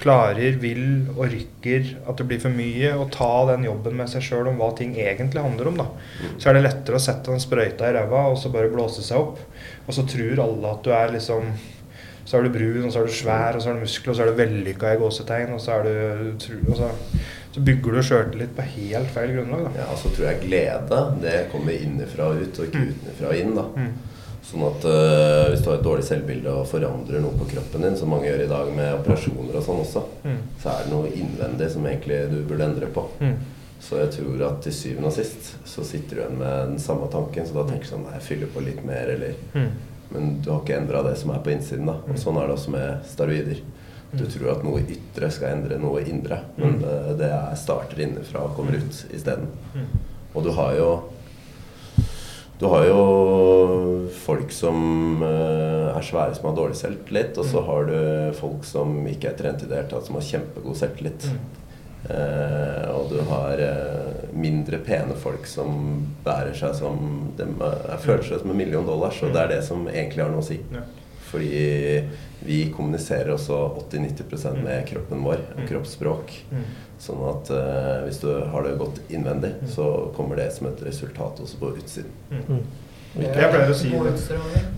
klarer, 0.02 0.56
vil, 0.62 0.86
orker, 1.20 1.92
at 2.10 2.18
det 2.18 2.26
blir 2.30 2.40
for 2.42 2.54
mye, 2.54 2.94
å 2.98 3.08
ta 3.14 3.30
den 3.52 3.68
jobben 3.68 3.98
med 4.00 4.10
seg 4.10 4.24
sjøl 4.26 4.50
om 4.50 4.62
hva 4.62 4.72
ting 4.78 4.96
egentlig 4.98 5.44
handler 5.44 5.70
om, 5.70 5.82
da, 5.84 5.88
så 6.42 6.50
er 6.50 6.58
det 6.58 6.64
lettere 6.66 6.98
å 6.98 7.04
sette 7.04 7.34
den 7.34 7.44
sprøyta 7.44 7.90
i 7.90 7.96
ræva 7.98 8.24
og 8.32 8.40
så 8.42 8.50
bare 8.54 8.72
blåse 8.72 9.06
seg 9.06 9.22
opp. 9.22 9.44
Og 9.86 9.94
så 9.98 10.06
tror 10.10 10.42
alle 10.46 10.74
at 10.74 10.82
du 10.86 10.92
er 10.96 11.14
liksom 11.18 11.54
Så 12.22 12.38
er 12.38 12.46
du 12.46 12.52
brun, 12.54 12.86
og 12.86 12.92
så 12.94 13.02
er 13.02 13.08
du 13.10 13.14
svær, 13.18 13.56
og 13.58 13.64
så 13.64 13.72
er 13.72 13.74
du 13.76 13.82
muskler, 13.82 14.12
og 14.12 14.16
så 14.16 14.22
er 14.24 14.30
du 14.30 14.38
vellykka 14.38 14.92
i 14.94 14.98
gåsetegn, 15.02 15.56
og 15.56 15.60
så 15.60 15.72
er 15.74 15.88
du 15.88 16.68
og 16.70 16.76
så, 16.78 16.90
så 17.52 17.64
bygger 17.66 17.98
du 17.98 18.02
sjøltillit 18.08 18.54
på 18.56 18.68
helt 18.76 19.10
feil 19.12 19.34
grunnlag, 19.36 19.66
da. 19.66 19.72
Ja, 19.82 19.88
og 19.92 19.98
så 20.00 20.12
tror 20.14 20.28
jeg 20.30 20.44
glede, 20.46 21.00
det 21.26 21.34
kommer 21.52 21.76
innenfra 21.76 22.30
og 22.30 22.46
ut, 22.46 22.62
og 22.62 22.70
ikke 22.70 22.84
utenfra 22.94 23.34
og 23.34 23.42
inn, 23.42 23.52
da. 23.58 23.66
Mm. 23.74 24.11
Sånn 24.52 24.66
at 24.68 24.84
øh, 24.84 25.46
hvis 25.54 25.62
du 25.64 25.70
har 25.72 25.78
et 25.80 25.86
dårlig 25.86 26.04
selvbilde 26.04 26.52
og 26.52 26.66
forandrer 26.68 27.22
noe 27.24 27.38
på 27.40 27.46
kroppen 27.54 27.86
din, 27.86 27.96
som 27.96 28.10
mange 28.12 28.28
gjør 28.28 28.42
i 28.44 28.50
dag 28.52 28.72
med 28.76 28.98
operasjoner 29.00 29.56
og 29.56 29.64
sånn 29.64 29.80
også, 29.86 30.02
Mm. 30.26 30.38
så 30.62 30.70
er 30.70 30.84
det 30.84 30.92
noe 30.92 31.08
innvendig 31.18 31.70
som 31.72 31.86
egentlig 31.88 32.18
du 32.30 32.42
burde 32.50 32.66
endre 32.68 32.88
på. 32.94 33.06
Mm. 33.22 33.38
Så 33.82 33.98
jeg 33.98 34.12
tror 34.14 34.44
at 34.50 34.60
til 34.62 34.74
syvende 34.78 35.08
og 35.10 35.14
sist 35.16 35.56
så 35.66 35.84
sitter 35.88 36.16
du 36.16 36.22
igjen 36.22 36.38
med 36.38 36.68
den 36.70 36.80
samme 36.84 37.08
tanken, 37.10 37.48
så 37.48 37.54
da 37.58 37.64
tenker 37.72 37.88
du 37.88 37.90
sånn 37.96 38.04
Nei, 38.06 38.14
jeg 38.20 38.28
fyller 38.28 38.52
på 38.54 38.62
litt 38.68 38.84
mer, 38.86 39.08
eller 39.16 39.34
Mm. 39.56 39.72
Men 40.12 40.42
du 40.44 40.50
har 40.52 40.60
ikke 40.60 40.76
endra 40.76 41.02
det 41.08 41.18
som 41.18 41.30
er 41.32 41.40
på 41.40 41.52
innsiden, 41.54 41.86
da. 41.88 41.94
Og 42.12 42.18
sånn 42.20 42.36
er 42.38 42.48
det 42.48 42.56
også 42.58 42.72
med 42.74 43.06
steroider. 43.08 43.62
Du 44.12 44.26
tror 44.28 44.52
at 44.52 44.64
noe 44.68 44.82
ytre 44.84 45.30
skal 45.32 45.54
endre 45.56 45.78
noe 45.80 46.02
indre, 46.04 46.42
men 46.58 46.84
øh, 46.84 47.14
det 47.18 47.30
er 47.32 47.56
starter 47.56 48.02
innenfra 48.04 48.42
og 48.44 48.58
kommer 48.58 48.76
ut 48.76 49.06
isteden. 49.16 49.48
Og 50.36 50.44
du 50.44 50.52
har 50.52 50.76
jo 50.76 50.90
Du 52.62 52.68
har 52.70 52.84
jo 52.86 54.10
folk 54.22 54.52
som 54.54 55.24
eh, 55.26 55.88
er 55.96 56.04
svære, 56.06 56.36
som 56.38 56.52
har 56.52 56.60
dårlig 56.60 56.78
selvtillit. 56.78 57.40
Og 57.42 57.48
så 57.50 57.64
har 57.66 57.88
du 57.90 57.96
folk 58.38 58.68
som 58.70 59.00
ikke 59.10 59.32
er 59.32 59.40
trent 59.40 59.64
i 59.66 59.70
det 59.70 59.80
hele 59.80 59.90
tatt, 59.90 60.06
som 60.06 60.20
har 60.20 60.28
kjempegod 60.28 60.78
selvtillit. 60.78 61.26
Eh, 62.06 62.86
og 62.94 63.10
du 63.10 63.18
har 63.32 63.64
eh, 63.66 64.30
mindre 64.38 64.78
pene 64.86 65.18
folk 65.18 65.50
som 65.50 66.04
bærer 66.26 66.54
seg 66.58 66.78
som 66.78 67.02
De 67.38 67.46
er, 67.46 67.98
føler 68.02 68.26
seg 68.30 68.44
som 68.44 68.54
en 68.54 68.62
million 68.62 68.86
dollar, 68.86 69.14
så 69.14 69.34
det 69.34 69.42
er 69.42 69.56
det 69.56 69.62
som 69.66 69.88
egentlig 69.90 70.22
har 70.22 70.30
noe 70.30 70.46
å 70.46 70.50
si. 70.52 70.60
Fordi 71.32 71.66
vi 72.46 72.60
kommuniserer 72.76 73.34
også 73.36 73.58
80-90% 73.92 74.62
med 74.64 74.86
kroppen 74.90 75.24
vår, 75.26 75.44
og 75.58 75.66
kroppsspråk. 75.70 76.36
Mm. 76.52 76.64
Sånn 77.02 77.22
at 77.32 77.50
eh, 77.56 78.04
hvis 78.06 78.20
du 78.22 78.30
har 78.54 78.64
det 78.68 78.76
godt 78.78 79.00
innvendig, 79.10 79.56
så 79.74 79.88
kommer 80.16 80.38
det 80.38 80.52
som 80.54 80.68
et 80.70 80.82
resultat 80.86 81.40
også 81.42 81.58
på 81.62 81.74
utsiden. 81.82 82.12
Jeg 83.12 83.28
pleier 83.52 83.68
å 83.68 83.74
si 83.76 83.90
det. 83.92 84.12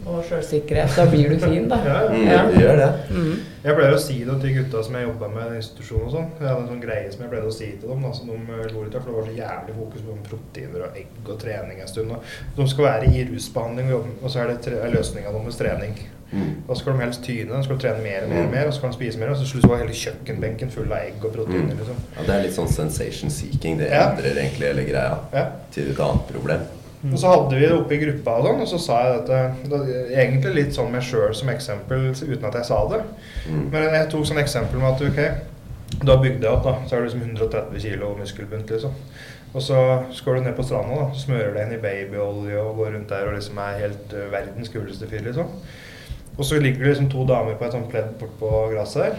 Og 0.10 0.24
sjølsikkerhet. 0.26 0.96
Da 0.98 1.04
blir 1.06 1.30
du 1.30 1.36
fin, 1.44 1.68
da. 1.70 1.78
Ja, 1.86 1.98
Mm, 2.10 2.24
Ja. 2.26 2.40
Du 2.50 2.56
gjør 2.58 2.80
det. 2.80 2.88
Mm. 3.14 3.36
Jeg 3.64 3.76
pleier 3.78 3.94
å 3.94 4.00
si 4.02 4.16
det 4.26 4.38
til 4.42 4.56
gutta 4.58 4.82
som 4.88 4.96
jeg 4.98 5.06
jobba 5.06 5.28
med 5.36 5.52
i 5.54 5.60
institusjon 5.60 6.08
og 6.08 6.10
sånn. 6.16 6.32
Jeg 6.40 6.48
hadde 6.50 6.64
en 6.64 6.72
sånn 6.72 6.82
greie 6.82 7.12
som 7.14 7.22
jeg 7.24 7.32
pleide 7.32 7.52
å 7.52 7.54
si 7.54 7.68
til 7.78 7.92
dem, 7.94 8.02
da, 8.08 8.12
som 8.18 8.32
de 8.32 8.40
eh, 8.58 8.66
lo 8.74 8.82
litt 8.88 8.98
av, 8.98 9.06
for 9.06 9.12
det 9.12 9.20
var 9.20 9.30
så 9.30 9.38
jævlig 9.38 9.76
fokus 9.78 10.08
på 10.08 10.18
proteiner 10.32 10.88
og 10.88 10.98
egg 11.04 11.30
og 11.30 11.38
trening 11.46 11.84
en 11.86 11.92
stund. 11.94 12.16
Og 12.18 12.58
de 12.58 12.68
skal 12.74 12.88
være 12.90 13.12
i 13.14 13.24
rusbehandling, 13.30 13.92
og, 13.92 13.96
jobbe, 14.00 14.18
og 14.24 14.34
så 14.34 14.42
er 14.44 14.52
det 14.56 14.82
løsninga 14.98 15.36
deres 15.38 15.62
trening. 15.62 15.96
Mm. 16.34 16.54
Da 16.68 16.76
skal 16.76 16.94
de 16.94 17.04
helst 17.04 17.24
tyne, 17.24 17.50
de 17.54 17.64
skal 17.64 17.78
trene 17.80 18.04
mer 18.04 18.24
og 18.26 18.30
mer, 18.34 18.44
og 18.48 18.52
mer, 18.52 18.68
og 18.68 18.74
så 18.74 18.80
skal 18.80 18.90
de 18.90 18.96
spise 18.98 19.20
mer, 19.22 19.30
og 19.30 19.38
så 19.38 19.46
slutter 19.46 19.76
hele 19.84 19.94
kjøkkenbenken 20.00 20.72
full 20.74 20.92
av 20.92 20.98
egg 21.06 21.24
og 21.28 21.34
proteiner. 21.36 21.74
Mm. 21.74 21.78
liksom. 21.84 22.00
Ja, 22.18 22.22
det 22.28 22.36
er 22.36 22.44
litt 22.48 22.56
sånn 22.58 22.72
sensation 22.72 23.30
seeking. 23.30 23.78
Det 23.78 23.92
Ja. 23.92 24.10
endrer 24.10 24.34
egentlig 24.34 24.68
hele 24.72 24.84
greia 24.90 25.18
Ja. 25.34 25.46
til 25.72 25.92
et 25.92 26.00
annet 26.00 26.28
problem. 26.28 26.60
Og 27.12 27.20
så 27.20 27.28
hadde 27.28 27.56
vi 27.60 27.66
det 27.66 27.74
oppe 27.76 27.96
i 27.96 27.98
gruppa 28.00 28.32
og 28.40 28.46
sånn, 28.46 28.62
og 28.62 28.68
så 28.68 28.78
sa 28.80 29.00
jeg 29.04 29.26
dette 29.28 29.56
Egentlig 30.16 30.54
litt 30.56 30.74
sånn 30.74 30.92
meg 30.92 31.02
sjøl 31.04 31.34
som 31.36 31.50
eksempel, 31.50 32.10
uten 32.16 32.46
at 32.46 32.54
jeg 32.54 32.66
sa 32.66 32.88
det. 32.88 33.02
Mm. 33.50 33.72
Men 33.72 33.84
jeg 33.94 34.10
tok 34.10 34.26
sånn 34.26 34.40
eksempel 34.40 34.80
med 34.80 34.94
at 34.94 35.02
ok, 35.02 35.20
da 36.06 36.16
bygde 36.18 36.42
jeg 36.48 36.52
opp, 36.52 36.64
da. 36.64 36.76
Så 36.88 36.96
er 36.96 37.02
det 37.02 37.12
liksom 37.12 37.22
130 37.28 37.80
kilo 37.82 38.16
muskelbunt, 38.18 38.70
liksom. 38.72 38.94
Og 39.54 39.62
så 39.62 40.04
skal 40.14 40.34
du 40.34 40.42
ned 40.48 40.56
på 40.56 40.64
stranda, 40.64 40.96
da. 40.96 41.12
Smører 41.14 41.54
deg 41.54 41.68
inn 41.68 41.74
i 41.78 41.82
babyolje 41.84 42.58
og 42.64 42.76
går 42.78 42.94
rundt 42.96 43.10
der 43.10 43.28
og 43.28 43.36
liksom 43.36 43.58
er 43.58 43.78
helt 43.84 44.14
uh, 44.14 44.32
verdens 44.32 44.70
kuleste 44.70 45.08
fyr, 45.12 45.22
liksom. 45.28 45.46
Og 46.38 46.46
så 46.46 46.58
ligger 46.60 46.80
det 46.84 46.94
liksom 46.96 47.10
to 47.14 47.26
damer 47.30 47.56
på 47.60 47.66
et 47.68 47.72
sånt 47.76 47.90
pledd 47.92 48.14
bortpå 48.20 48.50
gresset 48.74 49.04
der. 49.04 49.16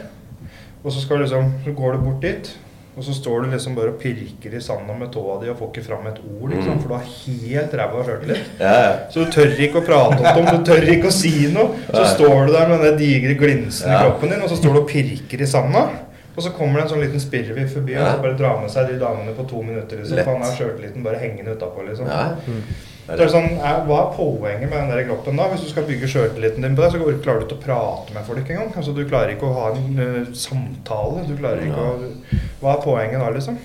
Og 0.85 0.93
så, 0.93 1.01
skal 1.01 1.17
du 1.17 1.23
liksom, 1.25 1.53
så 1.65 1.73
går 1.73 1.93
du 1.93 1.99
bort 2.05 2.21
dit, 2.23 2.49
og 2.97 3.03
så 3.07 3.15
står 3.17 3.45
du 3.45 3.51
liksom 3.55 3.75
bare 3.75 3.89
og 3.95 3.99
pirker 4.03 4.53
i 4.55 4.61
sanda 4.63 4.95
med 4.99 5.09
tåa 5.15 5.39
di 5.43 5.49
og 5.51 5.57
får 5.59 5.71
ikke 5.73 5.85
fram 5.87 6.07
et 6.11 6.19
ord, 6.21 6.51
liksom, 6.51 6.73
Mm. 6.75 6.81
for 6.83 6.89
du 6.89 6.95
har 6.95 7.07
helt 7.07 7.75
ræva 7.81 8.05
sjøltillit. 8.05 8.51
Ja, 8.61 8.75
ja. 8.85 8.93
Så 9.11 9.25
du 9.25 9.31
tør 9.33 9.55
ikke 9.67 9.81
å 9.81 9.87
prate 9.87 10.19
om 10.35 10.45
det, 10.45 10.59
du 10.59 10.65
tør 10.73 10.89
ikke 10.93 11.09
å 11.11 11.15
si 11.15 11.33
noe. 11.55 11.71
Så 11.91 12.05
står 12.17 12.47
du 12.47 12.53
der 12.53 12.69
med 12.69 12.85
den 12.85 12.99
digre 12.99 13.35
glinsen 13.41 13.89
i 13.89 13.93
Ja. 13.95 14.03
kroppen 14.05 14.31
din, 14.35 14.43
og 14.43 14.51
så 14.51 14.57
står 14.61 14.73
du 14.75 14.81
og 14.83 14.89
pirker 14.91 15.41
i 15.43 15.47
sanda. 15.47 15.87
Og 16.37 16.43
så 16.43 16.51
kommer 16.51 16.81
det 16.81 16.87
en 16.91 16.97
sånn 16.97 17.05
liten 17.07 17.21
spirreviff 17.23 17.73
forbi 17.75 17.93
Ja. 17.95 18.15
og 18.17 18.23
bare 18.23 18.37
drar 18.37 18.61
med 18.61 18.71
seg 18.71 18.89
de 18.91 18.99
damene 18.99 19.33
på 19.39 19.47
to 19.49 19.63
minutter. 19.63 19.97
Liksom. 20.03 20.17
Lett. 20.17 20.25
For 20.27 20.35
han 20.35 20.43
har 20.43 20.57
sjøltilliten 20.59 21.03
bare 21.05 21.19
hengende 21.23 21.55
utapå. 21.57 21.87
Liksom. 21.89 22.07
ja. 22.07 22.37
Så 23.07 23.19
er 23.21 23.29
sånn, 23.29 23.51
er, 23.61 23.83
hva 23.85 23.99
er 24.07 24.13
poenget 24.17 24.71
med 24.71 24.79
den 24.81 24.89
der 24.95 25.03
kroppen 25.09 25.37
da? 25.37 25.49
Hvis 25.53 25.61
du 25.67 25.69
skal 25.75 25.85
bygge 25.85 26.09
sjøltilliten 26.09 26.63
din 26.65 26.77
på 26.77 26.83
det, 26.87 26.93
så 26.95 26.99
går- 27.03 27.19
klarer 27.25 27.41
du 27.43 27.47
ikke 27.51 27.59
å 27.61 27.65
prate 27.67 28.15
med 28.15 28.25
folk 28.25 28.49
engang. 28.49 28.71
Altså, 28.77 28.95
du 28.97 29.05
klarer 29.05 29.35
ikke 29.35 29.51
å 29.51 29.59
ha 29.59 29.67
en 29.75 29.99
uh, 30.01 30.33
samtale. 30.33 31.27
Du 31.29 31.37
klarer 31.37 31.67
ikke 31.67 31.85
å 31.85 31.99
Hva 32.63 32.79
er 32.79 32.83
poenget 32.87 33.21
da, 33.21 33.29
liksom? 33.35 33.59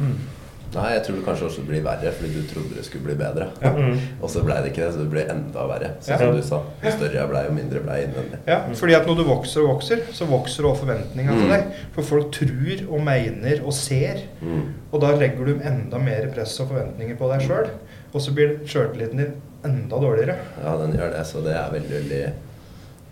Nei, 0.70 0.90
jeg 0.94 1.02
tror 1.02 1.16
det 1.18 1.24
kanskje 1.26 1.46
også 1.48 1.64
blir 1.66 1.82
verre, 1.82 2.12
fordi 2.14 2.30
du 2.30 2.44
trodde 2.46 2.76
det 2.78 2.84
skulle 2.86 3.08
bli 3.08 3.16
bedre. 3.18 3.48
Ja. 3.64 3.72
Mm. 3.74 3.96
Og 4.22 4.30
så 4.30 4.44
ble 4.46 4.54
det 4.62 4.70
ikke 4.70 4.84
det, 4.84 4.92
så 4.94 5.00
det 5.02 5.10
ble 5.10 5.24
enda 5.34 5.64
verre. 5.72 5.88
Sånn 6.06 6.14
Ja. 6.14 6.18
som 6.20 6.36
du 6.36 6.44
sa. 6.46 6.60
Jo 6.84 6.92
større 6.94 7.18
jeg 7.18 7.32
ble, 7.32 7.42
jo 7.48 7.56
mindre 7.56 7.82
ble 7.88 7.96
jeg 7.98 8.10
innvendig. 8.12 8.40
Ja, 8.52 8.60
fordi 8.78 8.94
at 9.00 9.08
når 9.10 9.18
du 9.18 9.24
vokser 9.32 9.64
og 9.64 9.72
vokser, 9.72 10.04
så 10.14 10.28
vokser 10.30 10.68
også 10.70 10.84
forventninga 10.84 11.32
til 11.40 11.48
Mm. 11.48 11.54
deg. 11.56 11.64
For 11.96 12.04
folk 12.12 12.30
tror 12.38 12.84
og 12.92 13.02
mener 13.08 13.64
og 13.66 13.74
ser. 13.74 14.22
Mm. 14.44 14.62
Og 14.94 15.02
da 15.02 15.16
legger 15.16 15.46
du 15.50 15.56
enda 15.72 15.98
mer 15.98 16.28
press 16.36 16.60
og 16.60 16.70
forventninger 16.70 17.18
på 17.18 17.32
deg 17.34 17.48
sjøl. 17.50 17.72
Og 18.14 18.22
så 18.22 18.32
blir 18.34 18.58
sjøltilliten 18.66 19.18
din 19.22 19.34
enda 19.64 20.00
dårligere. 20.02 20.36
Ja, 20.64 20.78
den 20.82 20.96
gjør 20.98 21.12
det, 21.14 21.26
så 21.30 21.42
det 21.46 21.54
er 21.54 21.72
veldig, 21.74 21.92
veldig 22.00 22.22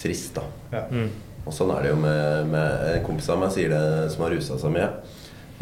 trist, 0.02 0.34
da. 0.38 0.44
Ja. 0.72 0.84
Mm. 0.92 1.10
Og 1.48 1.54
sånn 1.56 1.72
er 1.76 1.84
det 1.86 1.90
jo 1.94 2.00
med, 2.02 2.48
med 2.52 2.82
En 2.98 3.06
kompis 3.06 3.30
av 3.32 3.40
meg 3.40 3.52
sier 3.56 3.70
det, 3.72 3.84
som 4.12 4.24
har 4.26 4.34
rusa 4.36 4.58
seg 4.60 4.74
mye. 4.74 4.90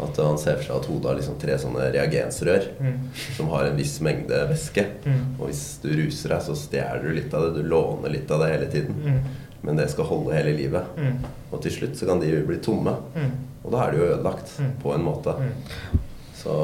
At 0.02 0.18
han 0.20 0.36
ser 0.36 0.58
for 0.58 0.66
seg 0.66 0.76
at 0.76 0.86
hodet 0.90 1.08
har 1.08 1.16
liksom 1.16 1.36
tre 1.40 1.54
sånne 1.62 1.86
reagensrør 1.94 2.66
Mm. 2.80 2.96
som 3.36 3.48
har 3.48 3.64
en 3.70 3.76
viss 3.78 3.94
mengde 4.04 4.40
væske. 4.50 4.84
Mm. 5.06 5.22
Og 5.40 5.46
hvis 5.48 5.62
du 5.82 5.88
ruser 5.96 6.34
deg, 6.34 6.42
så 6.44 6.56
stjeler 6.58 7.02
du 7.06 7.14
litt 7.16 7.32
av 7.34 7.46
det. 7.46 7.62
Du 7.62 7.68
låner 7.70 8.12
litt 8.12 8.30
av 8.30 8.40
det 8.44 8.50
hele 8.52 8.66
tiden. 8.72 8.98
Mm. 9.04 9.20
Men 9.62 9.76
det 9.80 9.88
skal 9.90 10.04
holde 10.04 10.34
hele 10.36 10.52
livet. 10.58 10.84
Mm. 11.00 11.24
Og 11.52 11.62
til 11.64 11.72
slutt 11.72 11.96
så 11.96 12.06
kan 12.06 12.20
de 12.20 12.34
bli 12.46 12.58
tomme. 12.62 12.92
Mm. 13.16 13.30
Og 13.64 13.72
da 13.72 13.86
er 13.86 13.90
det 13.96 13.98
jo 14.02 14.10
ødelagt 14.12 14.58
Mm. 14.60 14.72
på 14.82 14.92
en 14.94 15.04
måte. 15.06 15.32
Mm. 15.40 16.02
Så 16.42 16.58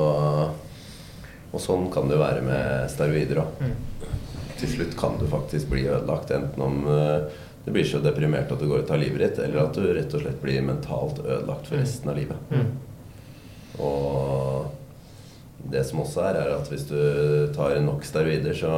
Og 1.53 1.61
sånn 1.61 1.89
kan 1.93 2.09
det 2.09 2.17
jo 2.17 2.23
være 2.23 2.43
med 2.47 2.91
steroider 2.93 3.43
òg. 3.43 3.61
Mm. 3.61 3.75
Til 4.63 4.69
slutt 4.77 4.95
kan 4.97 5.17
du 5.21 5.27
faktisk 5.29 5.69
bli 5.73 5.87
ødelagt. 5.89 6.31
Enten 6.33 6.63
om 6.65 6.83
eh, 6.89 7.27
du 7.65 7.71
blir 7.75 7.85
så 7.87 8.01
deprimert 8.03 8.51
at 8.51 8.59
du 8.63 8.67
går 8.71 8.83
og 8.85 8.89
tar 8.89 8.99
livet 9.03 9.21
ditt, 9.23 9.39
eller 9.45 9.67
at 9.67 9.75
du 9.77 9.85
rett 9.95 10.15
og 10.17 10.23
slett 10.25 10.41
blir 10.43 10.63
mentalt 10.67 11.21
ødelagt 11.25 11.69
for 11.69 11.77
Mm. 11.77 11.83
resten 11.85 12.11
av 12.11 12.17
livet. 12.17 12.37
Mm. 12.51 12.71
Og 13.83 14.71
det 15.73 15.85
som 15.87 16.01
også 16.03 16.25
er, 16.27 16.39
er 16.43 16.55
at 16.57 16.67
hvis 16.73 16.89
du 16.89 16.97
tar 17.55 17.77
nok 17.85 18.03
steroider, 18.05 18.55
så 18.59 18.73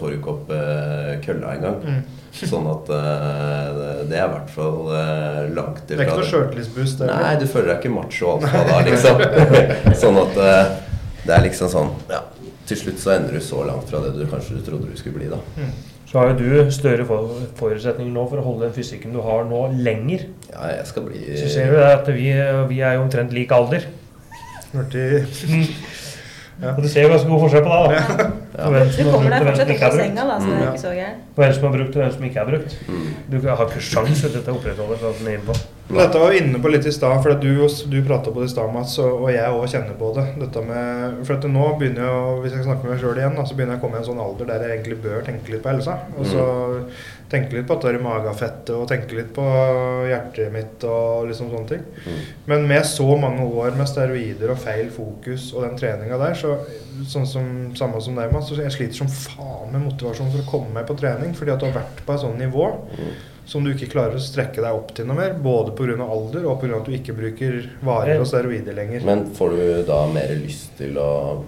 får 0.00 0.08
du 0.08 0.16
ikke 0.16 0.32
opp 0.32 0.50
eh, 0.56 1.10
kølla 1.24 1.52
engang. 1.58 1.82
Mm. 1.84 2.00
Sånn 2.30 2.66
at 2.70 2.86
uh, 2.94 4.04
det- 4.06 4.14
er 4.16 4.28
i 4.28 4.30
hvert 4.30 4.50
fall 4.54 4.84
uh, 4.86 5.48
langt 5.50 5.80
Det 5.88 5.96
er 5.98 6.04
ikke 6.04 6.20
noe 6.20 6.28
sjøltillitsboost. 6.30 7.00
Nei, 7.10 7.32
du 7.40 7.46
føler 7.50 7.72
deg 7.74 7.80
ikke 7.82 7.90
macho 7.92 8.36
alfa 8.36 8.60
da, 8.68 8.76
liksom. 8.86 9.18
sånn 10.04 10.20
at 10.22 10.38
eh, 10.38 10.70
det 11.26 11.34
er 11.36 11.42
liksom 11.44 11.68
sånn 11.72 11.90
Ja, 12.10 12.22
til 12.66 12.76
slutt 12.76 12.98
så 13.02 13.14
ender 13.16 13.32
du 13.36 13.40
så 13.44 13.64
langt 13.66 13.88
fra 13.90 14.00
det 14.04 14.14
du 14.18 14.26
kanskje 14.30 14.58
du 14.58 14.62
trodde 14.66 14.90
du 14.90 14.96
skulle 14.96 15.18
bli, 15.18 15.28
da. 15.32 15.38
Mm. 15.56 15.70
Så 16.10 16.18
har 16.18 16.32
jo 16.32 16.38
du 16.40 16.70
større 16.74 17.04
for- 17.06 17.46
forutsetninger 17.58 18.12
nå 18.12 18.24
for 18.28 18.40
å 18.40 18.44
holde 18.44 18.66
den 18.66 18.72
fysikken 18.74 19.12
du 19.14 19.20
har 19.22 19.44
nå, 19.46 19.60
lenger. 19.78 20.24
Ja, 20.50 20.66
jeg 20.76 20.86
skal 20.86 21.02
bli 21.06 21.20
Så 21.38 21.48
ser 21.52 21.70
du 21.70 21.78
at 21.84 22.06
vi, 22.08 22.32
vi 22.68 22.80
er 22.80 22.94
jo 22.96 23.04
omtrent 23.04 23.32
lik 23.32 23.52
alder. 23.54 23.86
Hørte 24.72 25.26
Ja. 26.60 26.74
Og 26.76 26.82
du 26.84 26.88
ser 26.92 27.06
jo 27.06 27.08
ganske 27.14 27.28
god 27.30 27.40
forskjell 27.46 27.64
på 27.64 27.72
det. 27.72 27.80
da. 27.88 27.96
Ja. 28.20 28.30
Ja. 28.60 28.66
Du 28.68 29.06
kommer 29.08 29.30
deg 29.32 29.44
fortsatt 29.46 29.70
ikke 29.72 29.86
av 29.86 29.94
senga, 29.96 30.24
da, 30.28 30.34
så 30.42 30.48
det 30.50 30.56
er 30.56 30.60
Mm. 30.60 30.72
ikke 30.74 30.80
så 30.82 30.90
gærent. 30.92 31.20
På 31.32 31.40
hvem 31.40 31.52
som 31.54 31.62
har 31.64 31.72
brukt, 31.78 31.94
og 31.96 32.00
hvem 32.02 32.10
som 32.12 32.24
ikke 32.26 32.40
har 32.42 32.48
brukt. 32.50 32.74
Mm. 32.90 33.04
Du 33.30 33.36
har 33.46 33.60
ikke 33.64 33.80
sjans 33.86 34.20
til 34.20 34.34
å 34.36 34.54
opprettholde 34.58 34.98
sånn 35.00 35.14
den 35.20 35.28
er 35.30 35.36
inne 35.38 35.46
på. 35.46 35.54
Dette 35.96 36.20
var 36.20 36.30
vi 36.34 36.40
inne 36.42 36.60
på 36.60 36.72
litt 36.74 36.84
i 36.86 36.92
stad, 36.92 37.22
for 37.22 37.38
du, 37.40 37.54
du 37.94 37.96
prata 38.04 38.34
på 38.34 38.42
det 38.42 38.50
i 38.50 38.52
stad, 38.52 38.68
Mats, 38.74 38.98
og, 39.00 39.30
jeg 39.32 39.54
òg 39.54 39.64
kjenner 39.72 39.96
på 40.02 40.10
det. 40.18 40.26
Dette 40.42 40.64
med, 40.66 41.16
for 41.24 41.38
at 41.38 41.46
nå 41.48 41.70
begynner 41.80 42.04
jeg, 42.04 42.36
hvis 42.42 42.58
jeg 42.58 42.66
snakker 42.68 42.84
med 42.84 42.92
meg 42.92 43.00
sjøl 43.06 43.22
igjen, 43.22 43.38
da, 43.40 43.46
så 43.48 43.56
begynner 43.56 43.78
jeg 43.78 43.80
å 43.80 43.84
komme 43.86 43.96
i 43.96 44.02
en 44.02 44.08
sånn 44.10 44.20
alder 44.26 44.50
der 44.52 44.66
jeg 44.66 44.76
egentlig 44.76 45.00
bør 45.06 45.24
tenke 45.30 45.54
litt 45.54 45.64
på 45.64 45.72
helsa. 45.72 45.96
Og 46.18 46.28
så 46.28 46.44
tenke 47.30 47.54
litt 47.54 47.66
på 47.68 47.76
at 47.76 47.84
det 47.86 47.92
er 47.94 48.02
magefettet 48.02 48.72
og 48.74 48.88
tenke 48.90 49.14
litt 49.14 49.30
på 49.36 49.44
hjertet 50.10 50.50
mitt 50.54 50.84
og 50.88 51.28
liksom 51.30 51.50
sånne 51.52 51.70
ting. 51.70 51.84
Mm. 52.04 52.20
Men 52.50 52.68
med 52.72 52.86
så 52.88 53.06
mange 53.20 53.46
år 53.46 53.76
med 53.78 53.88
steroider 53.90 54.50
og 54.50 54.58
feil 54.58 54.90
fokus 54.94 55.52
og 55.54 55.66
den 55.68 55.78
treninga 55.78 56.18
der, 56.20 56.34
så 56.38 56.56
sånn 57.06 57.28
som 57.30 57.50
samme 57.78 58.02
som 58.02 58.18
deg, 58.18 58.34
så 58.44 58.58
jeg 58.58 58.74
sliter 58.74 58.98
som 59.02 59.10
faen 59.14 59.70
med 59.72 59.86
motivasjon 59.86 60.32
for 60.34 60.42
å 60.42 60.48
komme 60.50 60.74
meg 60.80 60.88
på 60.90 60.98
trening, 60.98 61.34
fordi 61.38 61.54
at 61.54 61.62
du 61.62 61.68
har 61.68 61.78
vært 61.80 62.02
på 62.06 62.16
et 62.16 62.24
sånt 62.24 62.40
nivå 62.40 62.70
Mm. 62.90 63.12
som 63.46 63.64
du 63.64 63.70
ikke 63.72 63.90
klarer 63.90 64.14
å 64.14 64.22
strekke 64.22 64.62
deg 64.62 64.74
opp 64.74 64.92
til 64.94 65.06
noe 65.06 65.16
mer, 65.16 65.32
både 65.34 65.72
pga. 65.74 65.96
alder 66.04 66.46
og 66.46 66.60
pga. 66.60 66.76
at 66.76 66.86
du 66.86 66.92
ikke 66.92 67.16
bruker 67.16 67.70
varer 67.82 68.20
og 68.20 68.26
steroider 68.26 68.74
lenger. 68.74 69.04
Men 69.04 69.26
får 69.34 69.50
du 69.56 69.82
da 69.88 70.06
mer 70.06 70.34
lyst 70.36 70.76
til 70.78 70.98
å 70.98 71.42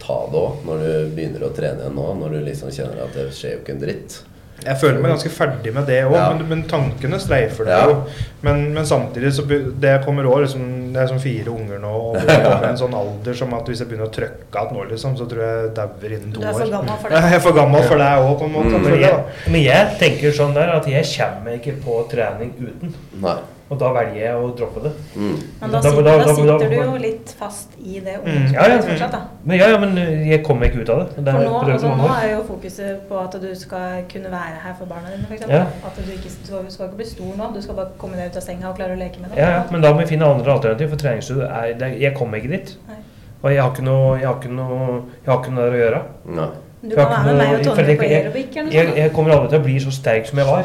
ta 0.00 0.26
det 0.30 0.38
òg, 0.40 0.64
når 0.64 0.78
du 0.84 1.14
begynner 1.16 1.44
å 1.44 1.52
trene 1.54 1.82
igjen 1.84 1.94
nå? 1.94 2.06
Når 2.20 2.30
du 2.30 2.40
liksom 2.46 2.70
kjenner 2.72 3.04
at 3.04 3.12
det 3.14 3.28
skjer 3.36 3.56
jo 3.56 3.62
ikke 3.64 3.74
en 3.76 3.82
dritt? 3.84 4.22
Jeg 4.64 4.76
føler 4.80 4.98
meg 5.00 5.12
ganske 5.14 5.30
ferdig 5.32 5.72
med 5.74 5.86
det 5.88 6.02
òg, 6.04 6.12
Ja. 6.14 6.32
men, 6.34 6.48
men 6.48 6.62
tankene 6.68 7.18
streifer 7.22 7.64
det 7.64 7.72
Ja. 7.78 7.86
jo. 7.88 8.02
Men, 8.42 8.72
men 8.74 8.84
samtidig 8.86 9.32
så 9.36 9.44
det 9.80 9.94
kommer 10.04 10.24
òg 10.24 10.42
liksom, 10.46 10.92
Det 10.92 11.00
er 11.02 11.06
sånn 11.10 11.20
fire 11.20 11.50
unger 11.52 11.78
nå, 11.78 11.90
og 11.92 12.16
det 12.26 12.36
kommer 12.42 12.68
en 12.70 12.76
sånn 12.80 12.94
alder 12.96 13.34
som 13.34 13.52
at 13.54 13.68
hvis 13.68 13.78
jeg 13.84 13.88
begynner 13.88 14.08
å 14.08 14.12
trykke 14.12 14.48
igjen 14.50 14.74
nå, 14.76 14.84
liksom, 14.90 15.16
så 15.16 15.28
tror 15.30 15.42
jeg 15.44 15.60
jeg 15.64 15.74
dauer 15.76 16.14
innen 16.16 16.32
to 16.34 16.40
Du 16.40 16.46
er 16.46 16.52
år. 16.52 16.58
for 16.58 16.70
gammel 16.74 16.98
for 17.04 17.10
Jeg 17.16 17.34
er 17.34 17.40
for 17.46 17.52
gammel 17.60 17.82
for 17.88 17.96
deg 18.02 18.24
òg, 18.26 18.34
på 18.40 18.44
en 18.48 18.52
måte. 18.52 18.74
Mm. 18.74 18.82
Men 18.82 18.92
jeg, 18.92 19.00
jeg, 19.00 19.52
men 19.54 19.62
jeg 19.62 19.96
tenker 20.00 20.32
sånn 20.40 20.54
der 20.54 20.74
at 20.76 20.86
jeg 20.88 21.04
kommer 21.16 21.56
ikke 21.60 21.76
på 21.84 21.96
trening 22.10 22.52
uten. 22.58 22.94
Nei. 23.22 23.36
Og 23.70 23.78
da 23.78 23.92
velger 23.94 24.16
jeg 24.18 24.34
å 24.34 24.48
droppe 24.58 24.80
det. 24.82 24.90
Mm. 25.14 25.34
Men 25.60 25.70
da 25.70 25.80
Da- 25.80 25.90
sitter, 25.90 26.02
da- 26.02 26.16
da 26.18 26.24
da- 26.24 26.34
sitter 26.34 26.68
du 26.70 26.74
jo 26.74 26.96
litt 26.98 27.34
fast 27.38 27.68
i 27.78 28.00
det 28.00 28.16
Mm. 28.24 28.52
Ja, 28.52 28.64
ja. 28.68 28.78
fortsatt, 28.82 29.12
da. 29.12 29.20
Men 29.44 29.58
ja, 29.58 29.68
ja, 29.70 29.78
men 29.78 29.96
uh, 29.98 30.28
jeg 30.28 30.42
kommer 30.44 30.66
ikke 30.66 30.80
ut 30.82 30.88
av 30.90 30.98
det. 30.98 31.24
det 31.24 31.32
For 31.34 31.42
nå, 31.44 31.72
altså, 31.72 31.86
nå 31.96 32.08
er 32.22 32.30
jo 32.34 32.42
fokuset 32.48 33.00
på 33.08 33.20
at 33.22 33.32
du 33.40 33.54
skal 33.54 34.02
kunne 34.12 34.30
være 34.30 34.58
her 34.64 34.74
for 34.78 34.86
barna 34.86 35.06
dine, 35.14 35.24
f.eks. 35.30 35.46
Ja. 35.48 35.60
At 35.86 35.94
du 35.96 36.02
ikke 36.02 36.24
du 36.24 36.46
skal, 36.46 36.64
du 36.64 36.70
skal 36.70 36.86
ikke 36.86 36.96
bli 36.96 37.06
stor 37.06 37.32
nå, 37.38 37.54
du 37.54 37.62
skal 37.62 37.74
bare 37.74 37.88
komme 37.98 38.16
deg 38.16 38.30
ut 38.32 38.36
av 38.36 38.42
senga 38.42 38.68
og 38.68 38.76
klare 38.76 38.96
å 38.96 38.98
leke 38.98 39.20
med 39.20 39.30
det. 39.30 39.38
Ja, 39.38 39.50
ja, 39.50 39.62
men 39.70 39.80
da 39.80 39.92
må 39.92 39.98
vi 40.02 40.06
finne 40.16 40.26
andre 40.26 40.52
alternativ, 40.52 40.88
for 40.90 40.96
treningsstudio 40.96 41.42
er 41.46 41.72
det, 41.78 42.00
Jeg 42.00 42.14
kommer 42.14 42.36
ikke 42.42 42.50
dit. 42.50 42.76
Nei. 42.88 42.96
Og 43.42 43.50
jeg 43.52 43.62
har 43.62 43.70
ikke 43.70 43.84
noe 43.86 44.18
Jeg 44.18 44.26
har 44.26 44.34
ikke 44.34 44.50
noe, 44.50 45.02
jeg 45.24 45.30
har 45.32 45.38
ikke 45.38 45.52
noe 45.54 45.70
der 45.70 45.78
å 45.78 45.80
gjøre. 45.84 46.02
Nei. 46.26 46.48
Du 46.82 46.94
kan 46.96 47.06
være 47.06 47.24
med 47.24 47.36
meg 47.36 47.68
og 47.68 47.76
Tonje 47.76 47.96
på 47.96 48.04
aerobic 48.08 48.54
Jeg, 48.56 48.72
Jeg, 48.72 48.96
jeg 48.96 49.12
kommer 49.12 49.30
aldri 49.32 49.48
til 49.50 49.60
å 49.60 49.62
bli 49.62 49.78
så 49.78 49.90
sterk 49.92 50.26
som 50.26 50.38
jeg 50.38 50.46
var. 50.46 50.64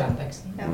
Ja. 0.57 0.65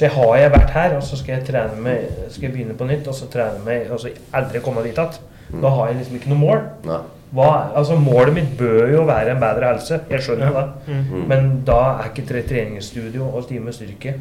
Så 0.00 0.06
jeg 0.06 0.14
har 0.16 0.36
jeg 0.40 0.50
vært 0.54 0.70
her, 0.72 0.94
og 0.96 1.02
så 1.04 1.16
skal 1.20 1.34
jeg 1.34 1.44
trene 1.50 1.76
meg, 1.84 2.06
skal 2.32 2.46
jeg 2.46 2.52
begynne 2.54 2.72
på 2.78 2.86
nytt, 2.88 3.08
og 3.10 3.14
så 3.18 3.26
trene 3.28 3.60
meg, 3.66 3.90
og 3.92 3.98
så 4.00 4.08
aldri 4.32 4.62
komme 4.64 4.80
dit 4.86 4.96
igjen. 4.96 5.18
Da 5.60 5.68
har 5.76 5.90
jeg 5.90 5.96
liksom 5.98 6.14
ikke 6.16 6.30
noe 6.30 6.38
mål. 6.40 6.62
Hva, 7.36 7.48
altså 7.76 7.98
Målet 8.00 8.32
mitt 8.34 8.54
bør 8.58 8.88
jo 8.94 9.02
være 9.04 9.34
en 9.34 9.42
bedre 9.42 9.68
helse, 9.74 10.00
jeg 10.10 10.22
skjønner 10.24 10.54
det. 10.56 10.64
Mm. 10.88 11.26
Men 11.28 11.50
da 11.68 11.76
er 12.00 12.08
ikke 12.08 12.24
tre 12.30 12.40
treningsstudio 12.48 13.28
og 13.28 13.44
time 13.50 13.68
med 13.68 13.76
styrke 13.76 14.14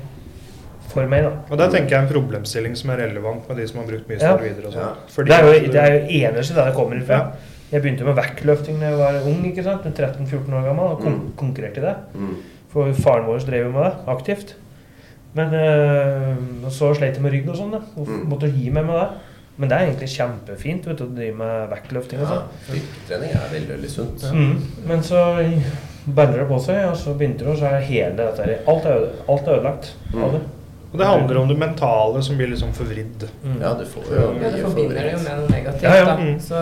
for 0.91 1.07
meg, 1.07 1.23
da. 1.23 1.31
Og 1.49 1.57
der 1.57 1.71
tenker 1.71 1.95
jeg 1.95 2.03
en 2.03 2.11
problemstilling 2.11 2.75
som 2.77 2.89
er 2.91 3.01
relevant 3.05 3.47
med 3.49 3.57
de 3.61 3.67
som 3.71 3.79
har 3.79 3.87
brukt 3.87 4.07
mye 4.09 4.19
Ja. 4.19 4.35
steroider 4.35 4.67
og 4.67 4.73
Ja. 4.73 4.79
sånn. 4.79 4.95
Fordi 5.15 5.27
Det 5.31 5.39
er 5.39 5.45
jo 5.45 5.71
det 5.71 5.75
er 5.75 5.91
jo 5.93 6.27
eneste 6.27 6.55
der 6.55 6.65
det 6.65 6.73
kommer 6.75 6.95
ifra. 7.01 7.13
Ja. 7.17 7.31
Jeg 7.71 7.81
begynte 7.83 8.03
med 8.05 8.15
vektløfting 8.15 8.79
da 8.79 8.85
jeg 8.89 8.97
var 8.97 9.21
ung, 9.25 9.43
ikke 9.45 9.63
sant? 9.63 9.83
13-14 9.95 10.53
år 10.53 10.63
gammel, 10.65 10.85
og 10.91 10.99
kon 10.99 11.13
Mm. 11.13 11.33
konkurrerte 11.37 11.77
i 11.77 11.81
det. 11.81 11.95
Mm. 12.15 12.35
For 12.73 12.91
faren 12.93 13.25
vår 13.25 13.39
drev 13.45 13.65
jo 13.65 13.71
med 13.71 13.83
det 13.85 13.93
aktivt. 14.07 14.55
Men 15.35 15.53
øh, 15.53 16.35
så 16.73 16.93
slet 16.97 17.13
jeg 17.15 17.21
med 17.21 17.31
ryggen 17.35 17.49
og 17.53 17.55
sånn, 17.59 17.71
da. 17.71 17.81
Og 17.97 18.07
Mm. 18.07 18.23
måtte 18.31 18.49
gi 18.53 18.69
meg 18.69 18.85
med 18.85 18.95
det. 18.95 19.07
Men 19.59 19.69
det 19.69 19.75
er 19.77 19.85
egentlig 19.89 20.09
kjempefint 20.09 20.85
vet 20.87 20.97
du, 20.97 21.03
å 21.03 21.15
drive 21.15 21.35
med 21.35 21.69
vektløfting 21.69 22.21
og 22.21 22.29
Ja, 22.29 22.35
sånn. 22.35 22.43
styrketrening 22.69 23.31
er 23.35 23.49
veldig, 23.51 23.73
veldig 23.75 23.89
sunt. 23.89 24.21
Mm. 24.33 24.61
Men 24.87 25.01
så 25.03 25.19
baller 26.15 26.37
det 26.39 26.47
på 26.47 26.59
seg, 26.63 26.85
og 26.89 26.95
så 26.97 27.13
begynte 27.17 27.39
det, 27.43 27.47
og 27.47 27.57
så 27.57 27.65
er 27.73 27.81
hele 27.81 28.15
dette 28.15 28.45
her 28.45 28.57
Alt 28.67 28.85
er, 28.85 28.95
øde, 28.95 29.09
alt 29.29 29.47
er 29.47 29.57
ødelagt 29.59 29.91
Mm. 30.13 30.23
av 30.23 30.31
det. 30.31 30.41
Og 30.91 30.97
det 30.99 31.05
handler 31.05 31.37
om 31.41 31.47
det 31.49 31.57
mentale 31.59 32.23
som 32.23 32.35
blir 32.37 32.47
liksom 32.49 32.71
forvridd. 32.73 33.27
Mm. 33.43 33.59
Ja, 33.61 33.73
du 33.73 33.85
får 33.85 34.03
jo 34.09 34.15
Ja, 34.15 34.49
mye 34.49 34.63
forbinder 34.63 35.03
det 35.03 35.11
jo 35.11 35.17
med 35.19 35.37
noe 35.37 35.49
negativt, 35.49 35.83
Ja, 35.83 35.95
ja. 35.95 36.05
da. 36.05 36.15
Mm. 36.17 36.39
Så 36.39 36.55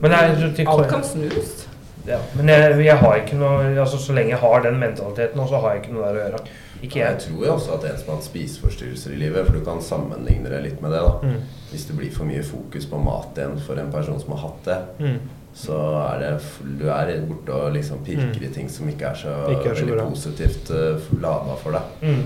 Men 0.00 0.10
det 0.10 0.18
er, 0.20 0.48
det, 0.56 0.66
alt 0.68 0.88
kan 0.88 1.02
snus. 1.04 1.66
ja, 2.08 2.18
men 2.34 2.48
jeg, 2.48 2.84
jeg 2.84 2.96
har 2.98 3.14
ikke 3.20 3.36
noe 3.38 3.76
altså 3.80 3.96
Så 3.98 4.12
lenge 4.14 4.30
jeg 4.30 4.38
har 4.38 4.60
den 4.62 4.80
mentaliteten, 4.80 5.46
så 5.48 5.60
har 5.60 5.74
jeg 5.74 5.82
ikke 5.84 5.92
noe 5.94 6.02
der 6.12 6.14
å 6.20 6.30
gjøre. 6.30 6.40
Ikke 6.84 7.00
Jeg 7.00 7.08
jeg. 7.10 7.20
tror 7.26 7.46
jo 7.46 7.52
også 7.54 7.74
at 7.78 7.84
en 7.90 7.98
som 8.00 8.08
har 8.12 8.18
hatt 8.20 8.26
spiseforstyrrelser 8.28 9.14
i 9.14 9.20
livet, 9.22 9.46
for 9.46 9.56
du 9.58 9.64
kan 9.64 9.80
sammenligne 9.82 10.50
det 10.52 10.62
litt 10.66 10.82
med 10.84 10.92
det, 10.94 11.00
da. 11.00 11.14
Mm. 11.22 11.40
Hvis 11.70 11.86
det 11.88 11.96
blir 11.98 12.12
for 12.14 12.28
mye 12.28 12.42
fokus 12.46 12.86
på 12.90 13.00
mat 13.02 13.40
igjen 13.40 13.58
for 13.66 13.80
en 13.80 13.90
person 13.94 14.20
som 14.20 14.36
har 14.36 14.44
hatt 14.48 14.64
det, 14.68 14.78
Mm. 15.00 15.18
så 15.54 15.76
er 16.14 16.18
det 16.18 16.30
Du 16.78 16.88
er 16.90 17.20
borte 17.28 17.52
og 17.54 17.72
liksom 17.74 18.04
pirker 18.04 18.42
i 18.42 18.48
ting 18.54 18.68
som 18.68 18.88
ikke 18.88 19.06
er 19.06 19.14
så, 19.14 19.34
Ikke 19.50 19.70
er 19.70 19.74
så 19.74 19.84
veldig 19.84 19.96
bra. 20.00 20.08
positivt 20.10 20.70
uh, 20.70 21.20
lada 21.22 21.54
for 21.62 21.70
deg. 21.72 21.82
Mm. 22.02 22.24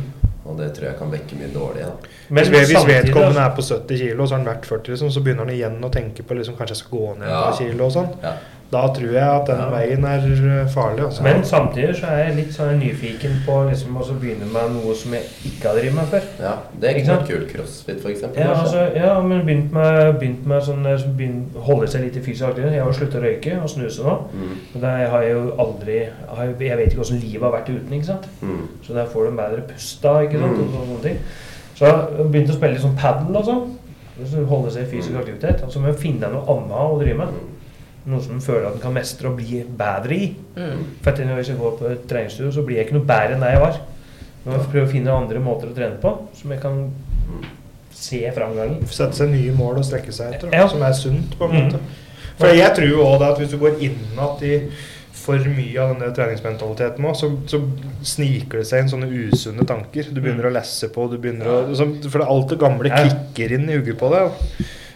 Og 0.49 0.57
det 0.57 0.73
tror 0.75 0.87
jeg 0.89 0.97
kan 0.99 1.11
vekke 1.13 1.37
mye 1.37 1.51
dårlig. 1.53 1.83
Da. 1.85 1.93
Men 2.31 2.45
hvis, 2.49 2.71
vedkommende 2.89 3.41
er 3.43 3.51
på 3.57 3.61
70 3.63 3.99
kilo, 3.99 4.25
så 4.27 4.35
har 4.35 4.39
han 4.45 4.47
vært 4.49 4.65
40, 4.67 4.89
liksom, 4.95 5.11
så 5.13 5.21
begynner 5.21 5.45
han 5.45 5.51
igjen 5.53 5.85
å 5.85 5.91
tenke 5.93 6.23
på 6.25 6.35
liksom, 6.39 6.57
kanskje 6.57 6.73
jeg 6.73 6.81
skal 6.87 6.99
gå 6.99 7.19
ned 7.19 7.29
et 7.29 7.35
par 7.45 7.59
kilo 7.59 7.85
og 7.85 7.93
sånn. 7.93 8.09
Ja. 8.23 8.33
Da 8.71 8.83
tror 8.93 9.13
jeg 9.15 9.25
at 9.25 9.47
den 9.49 9.57
Ja. 9.57 9.69
veien 9.73 10.05
er 10.05 10.19
uh, 10.63 10.69
farlig. 10.69 11.05
Også. 11.07 11.23
Men 11.23 11.45
samtidig 11.45 11.95
så 11.97 12.07
er 12.07 12.19
jeg 12.27 12.35
litt 12.37 12.51
sånn 12.53 12.79
nyfiken 12.79 13.39
på 13.47 13.55
liksom 13.71 13.97
å 13.97 14.03
så 14.05 14.13
begynne 14.21 14.45
med 14.53 14.75
noe 14.75 14.95
som 14.95 15.15
jeg 15.17 15.23
ikke 15.49 15.69
har 15.71 15.79
drevet 15.79 15.95
med 15.97 16.11
før. 16.11 16.27
Ja, 16.43 16.53
det 16.81 16.91
er 16.91 16.99
Ikke 17.01 17.15
noe 17.15 17.27
kult. 17.31 17.49
Crossfit, 17.55 18.05
eksempel. 18.13 18.43
Ja, 18.43 18.51
altså, 18.61 18.83
ja 18.95 19.15
men 19.25 19.41
begynt 19.47 19.73
med, 19.73 20.19
begynt 20.21 20.47
med 20.47 20.63
sånn 20.69 20.85
begynt, 21.17 21.57
holde 21.65 21.89
seg 21.89 22.05
litt 22.05 22.17
i 22.21 22.21
fysisk 22.21 22.45
aktivitet. 22.51 22.77
Jeg 22.77 22.83
har 22.85 22.93
jo 22.93 22.99
sluttet 22.99 23.21
å 23.23 23.25
røyke 23.25 23.57
og 23.63 23.71
snuse 23.73 24.05
nå. 24.05 24.17
Mm. 24.37 24.55
Men 24.75 24.85
det 24.85 24.95
har 25.15 25.23
jeg 25.23 25.33
jo 25.33 25.45
aldri 25.65 25.99
har, 26.37 26.45
Jeg 26.61 26.77
vet 26.77 26.87
ikke 26.93 27.01
hvordan 27.03 27.21
livet 27.25 27.43
har 27.49 27.57
vært 27.57 27.69
uten, 27.73 27.93
ikke 27.93 28.11
sant. 28.13 28.29
Mm. 28.43 28.63
Så 28.85 28.93
der 28.95 29.07
får 29.07 29.23
du 29.25 29.29
en 29.31 29.37
bedre 29.37 29.63
pust 29.73 30.03
da, 30.03 30.19
ikke 30.21 30.39
sant. 30.45 30.57
Mm. 30.57 30.65
Og 30.69 30.73
sånne 30.77 31.03
ting. 31.09 31.19
Så 31.75 31.85
jeg 31.87 31.95
har 31.95 32.09
begynt 32.33 32.51
å 32.51 32.59
spille 32.61 32.73
litt 32.77 32.83
sånn 32.85 32.99
padel 33.01 33.37
og 33.37 33.45
sånn. 33.49 33.65
Så 34.29 34.45
Holde 34.45 34.71
seg 34.71 34.83
i 34.83 34.91
fysisk 34.97 35.15
Mm. 35.15 35.21
aktivitet. 35.25 35.63
Og 35.65 35.73
så 35.73 35.81
må 35.81 35.87
jeg 35.87 35.97
finne 36.05 36.29
noe 36.29 36.45
annet 36.53 36.77
å 36.77 36.99
drive 37.01 37.17
med. 37.17 37.29
Mm. 38.09 38.15
Noe 38.15 38.23
som 38.25 38.35
en 38.39 38.41
føler 38.41 38.67
at 38.71 38.75
en 38.79 38.81
kan 38.81 38.95
mestre 38.97 39.29
og 39.29 39.37
bli 39.37 39.63
bedre 39.79 40.17
i. 40.17 40.29
Mm. 40.57 40.85
For 41.05 41.11
at 41.13 41.19
hvis 41.37 41.49
jeg 41.53 41.59
går 41.61 41.77
på 41.79 41.91
et 41.93 42.09
treningsstudio, 42.09 42.51
så 42.53 42.65
blir 42.65 42.77
jeg 42.81 42.87
ikke 42.89 42.97
noe 42.99 43.05
bedre 43.09 43.35
enn 43.37 43.41
det 43.45 43.53
jeg 43.53 43.61
var. 43.61 43.81
Nå 44.45 44.51
må 44.53 44.59
jeg 44.63 44.71
prøve 44.73 44.87
å 44.87 44.93
finne 44.93 45.13
andre 45.13 45.41
måter 45.45 45.69
å 45.69 45.75
trene 45.77 46.01
på, 46.01 46.15
som 46.35 46.51
jeg 46.51 46.61
kan 46.63 46.79
Mm. 47.29 47.45
se 47.93 48.31
framgang. 48.35 48.77
Sette 48.89 49.13
seg 49.19 49.29
nye 49.29 49.53
mål 49.53 49.79
og 49.79 49.85
strekke 49.85 50.13
seg 50.13 50.33
etter, 50.35 50.49
Ja. 50.53 50.67
som 50.69 50.81
er 50.83 50.93
sunt, 50.93 51.37
på 51.39 51.45
en 51.45 51.51
Mm. 51.51 51.67
måte. 51.73 51.81
For 52.39 52.47
jeg 52.47 52.75
tror 52.75 52.89
jo 52.89 53.03
også 53.05 53.33
at 53.33 53.39
hvis 53.39 53.51
du 53.51 53.59
går 53.59 53.77
innatt 53.83 54.43
i 54.43 54.71
for 55.13 55.37
mye 55.37 55.77
av 55.79 55.99
denne 55.99 56.15
treningsmentaliteten 56.15 57.01
nå, 57.01 57.11
så, 57.15 57.29
så 57.47 57.61
sniker 58.03 58.59
det 58.59 58.67
seg 58.67 58.81
inn 58.81 58.89
sånne 58.89 59.11
usunne 59.31 59.67
tanker. 59.67 60.05
Du 60.15 60.21
begynner 60.23 60.45
å 60.49 60.53
lesse 60.53 60.89
på, 60.89 61.11
du 61.11 61.19
begynner 61.19 61.45
å 61.45 61.75
så, 61.77 61.85
For 62.11 62.19
det- 62.21 62.29
alt 62.29 62.49
det 62.49 62.59
gamle 62.59 62.89
Ja. 62.89 63.05
kicker 63.09 63.53
inn 63.53 63.69
i 63.69 63.77
hodet 63.77 63.99
på 63.99 64.09
deg. 64.11 64.33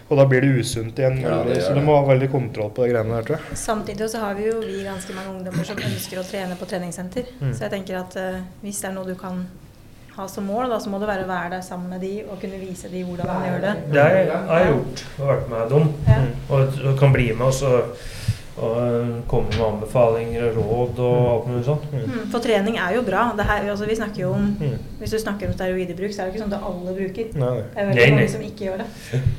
Og 0.09 0.19
da 0.19 0.25
blir 0.29 0.43
det 0.43 0.61
usunt 0.61 0.99
igjen. 0.99 1.21
Ja, 1.23 1.39
det 1.47 1.61
så 1.63 1.73
du 1.73 1.81
må 1.85 1.95
ha 1.97 2.05
veldig 2.07 2.29
kontroll 2.33 2.71
på 2.75 2.83
de 2.83 2.91
greiene 2.91 3.15
der, 3.15 3.27
tror 3.27 3.39
jeg. 3.39 3.57
Samtidig 3.59 4.09
så 4.11 4.23
har 4.25 4.37
vi 4.37 4.49
jo 4.49 4.59
vi 4.61 4.83
ganske 4.85 5.15
mange 5.15 5.31
ungdommer 5.37 5.67
som 5.67 5.79
ønsker 5.79 6.21
å 6.21 6.25
trene 6.27 6.57
på 6.59 6.67
treningssenter. 6.69 7.29
Mm. 7.39 7.53
Så 7.53 7.65
jeg 7.65 7.73
tenker 7.77 8.01
at 8.01 8.17
uh, 8.19 8.41
hvis 8.63 8.81
det 8.83 8.91
er 8.91 8.97
noe 8.97 9.07
du 9.07 9.15
kan 9.19 9.45
ha 10.13 10.27
som 10.29 10.45
mål, 10.45 10.67
da, 10.69 10.77
så 10.83 10.91
må 10.93 10.99
det 11.01 11.09
være 11.09 11.25
å 11.25 11.29
være 11.31 11.55
der 11.55 11.63
sammen 11.65 11.89
med 11.95 12.03
de 12.05 12.11
og 12.27 12.37
kunne 12.41 12.59
vise 12.61 12.91
de 12.91 13.01
hvordan 13.07 13.31
man 13.31 13.47
gjør 13.47 13.63
det. 13.63 13.71
Det 13.95 14.03
har 14.03 14.59
jeg 14.59 14.73
gjort, 14.73 15.05
og 15.15 15.31
vært 15.31 15.47
med 15.55 15.71
dem. 15.73 15.87
Ja. 16.09 16.19
Mm. 16.19 16.35
Og, 16.49 16.77
og 16.83 16.99
kan 16.99 17.15
bli 17.15 17.31
med 17.39 17.63
og, 17.71 18.03
og 18.57 18.75
øh, 18.87 19.07
komme 19.27 19.47
med 19.49 19.65
anbefalinger 19.65 20.43
og 20.51 20.57
råd 20.69 20.99
og 20.99 21.33
alt 21.33 21.47
mulig 21.49 21.65
sånt. 21.65 21.85
Mm, 21.93 22.29
For 22.31 22.39
trening 22.39 22.77
er 22.77 22.95
jo 22.95 23.01
bra. 23.01 23.31
Det 23.37 23.45
her, 23.49 23.69
altså, 23.71 23.85
vi 23.89 23.95
snakker 23.95 24.21
jo 24.21 24.33
om 24.33 24.49
Mm. 24.59 24.77
Hvis 24.99 25.11
du 25.11 25.17
snakker 25.19 25.47
om 25.47 25.53
steroidebruk, 25.53 26.11
så 26.13 26.21
er 26.21 26.25
det 26.25 26.35
ikke 26.35 26.43
sånn 26.45 26.53
at 26.53 26.63
alle 26.63 26.93
bruker. 26.95 27.25
Nei, 27.35 27.49
nei. 27.49 27.63
Det 27.73 27.81
er 27.81 27.87
veldig 27.89 28.13
mange 28.15 28.29
som 28.31 28.41
ikke 28.45 28.65
gjør 28.67 28.77
det. 28.83 28.85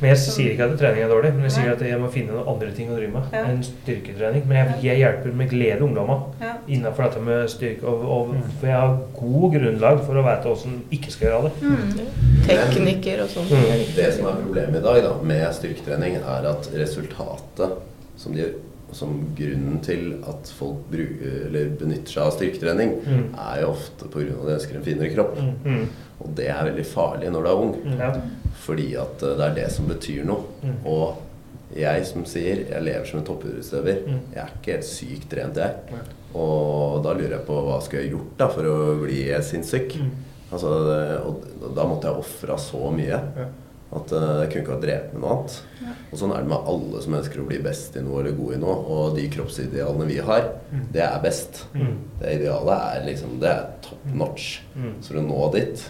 Men 0.01 0.09
jeg 0.11 0.19
sier 0.19 0.51
ikke 0.53 0.65
at 0.67 0.79
trening 0.79 1.05
er 1.05 1.09
dårlig, 1.09 1.31
men 1.35 1.43
jeg 1.47 1.53
sier 1.55 1.65
Nei. 1.71 1.73
at 1.77 1.85
jeg 1.89 2.01
må 2.03 2.11
finne 2.12 2.33
noen 2.35 2.49
andre 2.55 2.71
ting 2.77 2.91
å 2.91 2.97
drive 2.99 3.12
med 3.15 3.23
Ja. 3.33 3.45
enn 3.49 3.62
styrketrening. 3.65 4.45
Men 4.49 4.57
jeg, 4.57 4.75
jeg 4.83 4.97
hjelper 4.99 5.33
med 5.35 5.49
glede 5.51 5.81
ungdommene 5.87 6.21
Ja. 6.43 6.53
innenfor 6.69 7.03
dette 7.09 7.21
med 7.21 7.49
styrke. 7.49 7.85
Og, 7.85 8.05
og, 8.11 8.29
Mm. 8.35 8.43
for 8.61 8.67
jeg 8.67 8.77
har 8.77 8.99
god 9.21 9.53
grunnlag 9.55 10.05
for 10.07 10.15
å 10.15 10.25
vite 10.27 10.49
åssen 10.53 10.83
ikke 10.91 11.11
skal 11.11 11.29
gjøre 11.29 11.43
det. 11.43 11.53
Mm. 11.62 12.45
Teknikker 12.47 13.23
og 13.25 13.29
sånn. 13.33 13.49
Mm. 13.49 13.85
Det 13.97 14.11
som 14.15 14.27
er 14.27 14.39
problemet 14.43 14.77
i 14.81 14.85
dag 14.85 15.03
da, 15.07 15.15
med 15.23 15.47
styrketrening, 15.55 16.17
er 16.21 16.49
at 16.51 16.69
resultatet 16.75 17.79
som, 18.17 18.35
de, 18.35 18.51
som 18.95 19.16
grunnen 19.36 19.80
til 19.84 20.14
at 20.30 20.51
folk 20.59 20.86
benytter 20.90 22.11
seg 22.14 22.22
av 22.24 22.32
styrketrening, 22.36 22.95
Mm. 23.05 23.34
er 23.38 23.61
jo 23.62 23.68
ofte 23.74 24.09
pga. 24.09 24.32
at 24.40 24.47
de 24.47 24.55
ønsker 24.55 24.76
en 24.76 24.84
finere 24.84 25.14
kropp. 25.14 25.36
Mm. 25.38 25.55
Mm. 25.64 25.88
Og 26.20 26.34
det 26.36 26.49
er 26.49 26.64
veldig 26.70 26.86
farlig 26.86 27.30
når 27.32 27.42
du 27.42 27.49
er 27.49 27.62
ung, 27.66 27.74
Mm. 27.84 28.20
Fordi 28.64 28.95
at 28.97 29.22
eh, 29.22 29.36
det 29.36 29.45
er 29.51 29.55
det 29.55 29.70
som 29.72 29.86
betyr 29.86 30.24
noe. 30.24 30.45
Mm. 30.62 30.76
Og 30.86 31.16
jeg 31.76 32.07
som 32.07 32.24
sier, 32.24 32.64
jeg 32.70 32.82
lever 32.82 33.05
som 33.07 33.18
en 33.18 33.26
toppidrettsutøver. 33.26 34.07
Mm. 34.07 34.20
Jeg 34.32 34.42
er 34.45 34.53
ikke 34.61 34.72
helt 34.72 34.84
sykt 34.84 35.28
trent, 35.30 35.57
jeg. 35.57 35.72
Og 36.34 37.03
da 37.05 37.12
lurer 37.14 37.30
jeg 37.38 37.47
på 37.47 37.59
hva 37.66 37.80
skulle 37.82 38.03
jeg 38.05 38.12
gjort 38.12 38.36
da 38.38 38.49
for 38.49 38.62
å 38.62 39.03
bli 39.03 39.24
sinnssyk? 39.42 39.99
Altså, 40.53 40.70
og 41.26 41.74
da 41.74 41.84
måtte 41.84 42.05
jeg 42.07 42.22
ofra 42.22 42.57
så 42.59 42.90
mye 42.95 43.09
Ja. 43.36 43.47
At 43.97 44.12
eh, 44.12 44.28
jeg 44.42 44.51
kunne 44.51 44.62
ikke 44.64 44.74
ha 44.74 44.80
drevet 44.82 45.12
med 45.14 45.22
noe 45.22 45.32
annet. 45.36 45.57
Og 46.12 46.18
sånn 46.20 46.32
er 46.34 46.42
det 46.45 46.51
med 46.53 46.68
alle 46.72 47.03
som 47.03 47.14
ønsker 47.18 47.40
å 47.42 47.47
bli 47.49 47.59
best 47.64 47.97
i 47.97 48.03
noe 48.05 48.20
eller 48.22 48.36
god 48.38 48.55
i 48.55 48.61
noe. 48.62 48.76
Og 48.95 49.16
de 49.16 49.26
kroppsidealene 49.34 50.07
vi 50.11 50.18
har, 50.18 50.49
Mm. 50.74 50.86
det 50.92 51.03
er 51.03 51.20
best. 51.22 51.64
Mm. 51.74 51.97
Det 52.20 52.32
idealet 52.40 52.80
er 52.97 53.05
liksom 53.07 53.38
Det 53.40 53.49
er 53.51 53.66
top 53.82 54.05
notch. 54.14 54.61
Mm. 54.76 54.95
Så 55.03 55.12
du 55.14 55.20
nå 55.22 55.53
dit 55.53 55.84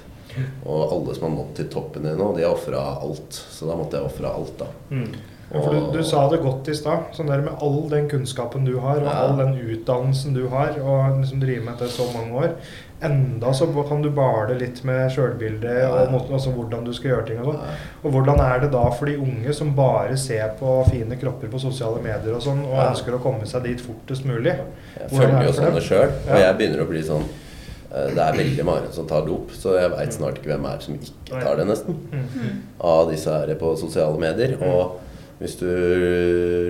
Og 0.66 0.92
alle 0.92 1.14
som 1.14 1.28
har 1.28 1.36
nådd 1.38 1.54
til 1.54 1.68
toppen 1.70 2.02
din 2.02 2.16
nå, 2.18 2.32
de 2.36 2.42
har 2.42 2.52
ofra 2.56 2.80
alt. 3.00 3.32
Så 3.32 3.68
da 3.68 3.76
måtte 3.78 3.96
jeg 4.00 4.04
ofre 4.08 4.26
alt, 4.34 4.58
da. 4.58 4.66
Mm. 4.90 5.12
Ja, 5.52 5.60
for 5.62 5.70
du, 5.76 5.98
du 5.98 6.02
sa 6.02 6.24
det 6.32 6.40
godt 6.42 6.68
i 6.68 6.74
stad. 6.74 7.04
Sånn 7.14 7.28
der 7.30 7.42
med 7.44 7.54
all 7.62 7.84
den 7.92 8.08
kunnskapen 8.10 8.64
du 8.66 8.78
har, 8.80 8.96
og 8.98 9.04
Ja. 9.06 9.12
all 9.28 9.36
den 9.38 9.54
utdannelsen 9.60 10.34
du 10.34 10.48
har, 10.48 10.74
og 10.80 11.20
liksom 11.20 11.38
drive 11.40 11.62
med 11.64 11.78
dette 11.78 11.92
så 11.92 12.08
mange 12.16 12.32
år. 12.34 12.56
Enda 13.04 13.52
så 13.54 13.66
kan 13.88 14.02
du 14.02 14.08
bale 14.14 14.54
litt 14.58 14.80
med 14.88 15.10
sjølbildet 15.12 15.68
Ja, 15.70 15.84
ja. 15.88 16.02
og 16.06 16.12
måten, 16.14 16.34
altså 16.38 16.50
hvordan 16.54 16.84
du 16.86 16.92
skal 16.96 17.10
gjøre 17.12 17.26
ting. 17.28 17.40
Og, 17.44 17.52
sånn. 17.52 17.60
Ja. 17.68 17.76
og 18.02 18.14
hvordan 18.16 18.40
er 18.40 18.64
det 18.64 18.70
da 18.72 18.84
for 18.96 19.10
de 19.10 19.16
unge 19.20 19.54
som 19.56 19.74
bare 19.76 20.16
ser 20.20 20.54
på 20.58 20.74
fine 20.90 21.18
kropper 21.20 21.52
på 21.52 21.60
sosiale 21.62 22.00
medier 22.04 22.34
og 22.38 22.42
sånn, 22.42 22.64
og 22.64 22.74
Ja. 22.78 22.90
ønsker 22.90 23.14
å 23.18 23.22
komme 23.22 23.46
seg 23.50 23.62
dit 23.68 23.80
fortest 23.84 24.24
mulig? 24.24 24.56
Jeg 24.98 25.08
Hvordan 25.10 25.30
er 25.30 25.32
følger 25.32 25.48
jo 25.50 25.56
sånne 25.60 25.82
sjøl, 25.88 26.12
og 26.30 26.38
jeg 26.40 26.56
begynner 26.60 26.84
å 26.84 26.88
bli 26.88 27.02
sånn 27.02 27.24
eh, 27.94 28.10
Det 28.14 28.18
er 28.24 28.38
veldig 28.40 28.64
mange 28.66 28.92
som 28.92 29.06
tar 29.06 29.26
dop, 29.26 29.50
så 29.54 29.76
jeg 29.78 29.90
veit 29.92 30.12
snart 30.16 30.38
ikke 30.40 30.50
hvem 30.54 30.64
er 30.72 30.80
som 30.80 30.94
ikke 30.98 31.40
tar 31.44 31.56
det, 31.60 31.66
nesten. 31.68 31.94
Mm. 32.10 32.60
Av 32.80 33.10
disse 33.10 33.30
her 33.30 33.54
på 33.60 33.76
sosiale 33.78 34.18
medier. 34.18 34.56
Og 34.66 35.00
hvis 35.38 35.56
du 35.60 35.66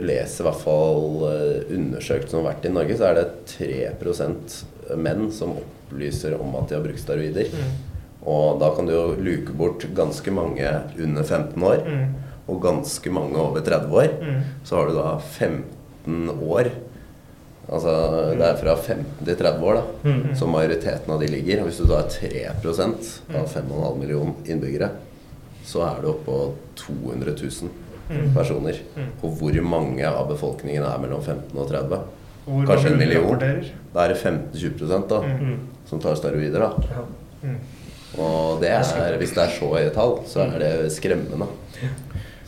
leser 0.05 0.43
i 0.45 0.49
hvert 0.49 0.61
fall 0.61 1.25
eh, 1.31 1.75
undersøkelser 1.77 2.31
som 2.35 2.43
har 2.45 2.53
vært 2.55 2.69
i 2.69 2.73
Norge, 2.75 2.97
så 2.99 3.09
er 3.11 3.15
det 3.21 3.27
3% 3.55 4.97
menn 5.01 5.31
som 5.33 5.55
opplyser 5.95 6.35
om 6.41 6.55
at 6.59 6.69
de 6.69 6.75
har 6.77 6.83
brukt 6.85 7.01
steroider. 7.01 7.51
Mm. 7.55 7.75
Og 8.27 8.59
da 8.61 8.71
kan 8.75 8.87
du 8.89 8.93
jo 8.95 9.15
luke 9.21 9.53
bort 9.57 9.85
ganske 9.95 10.31
mange 10.33 10.67
under 10.99 11.23
15 11.23 11.63
år, 11.63 11.85
Mm. 11.87 12.15
og 12.49 12.61
ganske 12.63 13.11
mange 13.13 13.37
over 13.37 13.61
30 13.61 13.93
år. 13.93 14.09
Mm. 14.23 14.43
Så 14.65 14.77
har 14.77 14.87
du 14.89 14.95
da 14.95 15.19
15 15.19 16.31
år. 16.43 16.71
Altså 17.69 18.35
det 18.37 18.45
er 18.45 18.57
fra 18.61 18.75
15 18.77 19.25
til 19.25 19.37
30 19.37 19.65
år, 19.65 19.75
da. 19.75 19.83
Mm. 20.11 20.35
Så 20.37 20.47
majoriteten 20.47 21.11
av 21.15 21.21
de 21.21 21.27
ligger. 21.27 21.61
Og 21.63 21.69
hvis 21.69 21.79
du 21.79 21.87
da 21.87 22.01
er 22.03 22.09
3 22.11 22.45
av 22.51 23.49
5,5 23.49 23.99
millioner 23.99 24.35
innbyggere, 24.47 24.91
så 25.65 25.81
er 25.97 26.03
du 26.03 26.09
oppå 26.13 26.55
200 26.77 27.35
000 27.41 27.71
Mm. 28.11 28.35
personer. 28.35 28.77
Mm. 28.97 29.07
Og 29.23 29.31
hvor 29.39 29.63
mange 29.65 30.05
av 30.05 30.29
befolkningen 30.29 30.85
er 30.85 30.99
mellom 31.01 31.23
15 31.23 31.57
og 31.59 31.69
30? 31.71 32.01
Hvor 32.45 32.67
Kanskje 32.67 32.91
en 32.93 32.99
million. 32.99 33.39
Da 33.95 34.05
er 34.05 34.09
det 34.09 34.19
15-20 34.19 35.09
da, 35.09 35.21
Mm. 35.23 35.59
Som 35.89 36.01
tar 36.01 36.19
steroider. 36.19 36.61
da. 36.61 36.73
Ja. 36.91 37.05
Mm. 37.45 37.59
Og 38.15 38.61
det 38.63 38.71
er, 38.71 39.17
hvis 39.19 39.35
det 39.35 39.43
er 39.43 39.55
så 39.57 39.69
høye 39.73 39.91
tall, 39.95 40.21
så 40.31 40.45
er 40.47 40.59
det 40.63 40.73
skremmende. 40.95 41.49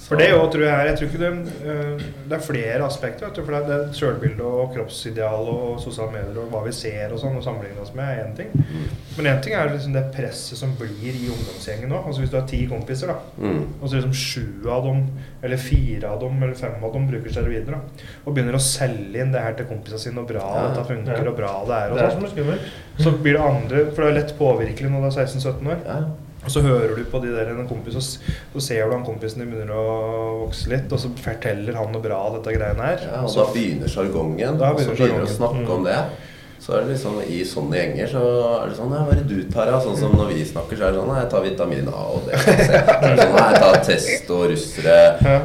For 0.06 0.14
det 0.20 0.28
òg 0.36 0.52
tror 0.52 0.62
jeg 0.62 0.70
er 0.70 0.86
Jeg 0.86 0.98
tror 0.98 1.08
ikke 1.08 1.18
det, 1.18 1.52
øh, 1.66 2.02
det 2.30 2.36
er 2.36 2.42
flere 2.46 2.84
aspekter. 2.86 3.26
Vet 3.26 3.36
du, 3.36 3.42
for 3.44 3.52
det 3.56 3.74
er, 3.74 3.92
Sjølbilde 3.92 4.44
og 4.46 4.68
kroppsideal 4.74 5.48
og 5.50 5.80
sosiale 5.82 6.12
medier 6.12 6.38
og 6.44 6.50
hva 6.52 6.60
vi 6.66 6.72
ser 6.72 7.10
og 7.10 7.18
sånn, 7.18 7.34
og 7.36 7.42
sammenligne 7.42 7.82
oss 7.82 7.90
med, 7.96 8.04
er 8.06 8.22
én 8.28 8.36
ting. 8.38 8.52
Men 9.16 9.26
én 9.32 9.40
ting 9.42 9.54
er 9.58 9.72
liksom 9.72 9.92
det 9.96 10.04
presset 10.14 10.60
som 10.60 10.76
blir 10.78 11.10
i 11.10 11.26
ungdomsgjengen 11.32 11.90
nå. 11.90 12.04
Altså 12.06 12.20
Hvis 12.22 12.30
du 12.30 12.36
har 12.38 12.46
ti 12.46 12.66
kompiser, 12.70 13.06
da, 13.10 13.16
Mm. 13.36 13.64
og 13.82 13.88
så 13.88 13.96
liksom 13.96 14.12
sju 14.14 14.70
av 14.70 14.84
dem, 14.84 15.02
eller 15.42 15.56
fire 15.56 16.04
av 16.08 16.20
dem, 16.20 16.42
eller 16.42 16.54
fem 16.54 16.84
av 16.84 16.92
dem 16.92 17.08
bruker 17.10 17.30
steroider, 17.30 17.72
da, 17.72 17.80
og 18.26 18.34
begynner 18.34 18.54
å 18.54 18.62
selge 18.62 19.20
inn 19.20 19.32
det 19.32 19.40
her 19.42 19.52
til 19.58 19.66
kompisene 19.66 19.98
sine, 19.98 20.18
og 20.20 20.28
bra 20.28 20.44
Ja. 20.54 20.68
dette 20.68 20.86
funker, 20.86 21.24
Ja. 21.24 21.28
og 21.30 21.36
bra 21.36 21.64
det 21.66 21.74
er, 21.82 21.90
og 22.06 22.12
sånn, 22.12 22.28
så 22.98 23.10
blir 23.22 23.32
det 23.32 23.40
andre 23.42 23.90
For 23.92 24.02
det 24.02 24.10
er 24.10 24.20
lett 24.22 24.38
påvirkelig 24.38 24.90
når 24.90 25.00
du 25.00 25.06
er 25.06 25.26
16-17 25.26 25.66
år. 25.66 25.78
Ja. 25.84 26.04
Og 26.46 26.52
så 26.54 26.62
hører 26.62 26.94
du 26.94 27.02
på 27.10 27.18
de 27.24 27.34
der 27.34 27.50
en 27.50 27.66
kompis, 27.66 27.98
og 27.98 28.06
så 28.06 28.64
ser 28.68 28.86
du 28.86 28.94
han 28.94 29.04
kompisen 29.06 29.42
din 29.42 29.50
begynner 29.50 29.74
å 29.74 29.86
vokse 30.44 30.70
litt, 30.70 30.86
og 30.94 31.02
så 31.02 31.10
forteller 31.18 31.74
han 31.74 31.90
noe 31.90 32.04
bra 32.04 32.22
dette 32.36 32.54
greiene 32.54 32.90
her. 32.92 33.02
Ja, 33.02 33.24
og 33.26 33.32
så, 33.32 33.42
da 33.42 33.56
begynner 33.56 33.90
sjargongen. 33.90 34.62
Og 34.62 34.80
så 34.80 34.94
begynner 34.94 35.26
du 35.26 35.26
å 35.26 35.34
snakke 35.34 35.56
snakke 35.56 35.76
om 35.76 35.84
det. 35.84 36.00
Så 36.58 36.72
er 36.72 36.86
det 36.86 36.94
liksom 36.94 37.18
I 37.28 37.42
sånne 37.46 37.76
gjenger 37.76 38.08
så 38.10 38.20
er 38.56 38.70
det 38.70 38.76
sånn 38.78 38.92
ja, 38.96 39.02
Hva 39.04 39.12
er 39.12 39.18
det 39.20 39.26
du 39.28 39.50
tar 39.52 39.68
da? 39.68 39.76
Sånn 39.84 39.98
som 40.00 40.14
når 40.16 40.30
vi 40.32 40.46
snakker, 40.48 40.78
så 40.78 40.86
er 40.86 40.94
det 40.94 41.02
sånn 41.02 41.18
jeg 41.18 41.28
tar 41.34 41.44
vitamin 41.44 41.90
A 41.92 42.04
og 42.16 42.24
det. 42.26 42.40
Så 42.40 42.54
er 42.56 43.20
sånn, 43.20 43.36
jeg 43.36 43.60
tar 43.62 43.76
test 43.86 44.32
og 44.34 44.44
russere, 44.50 44.96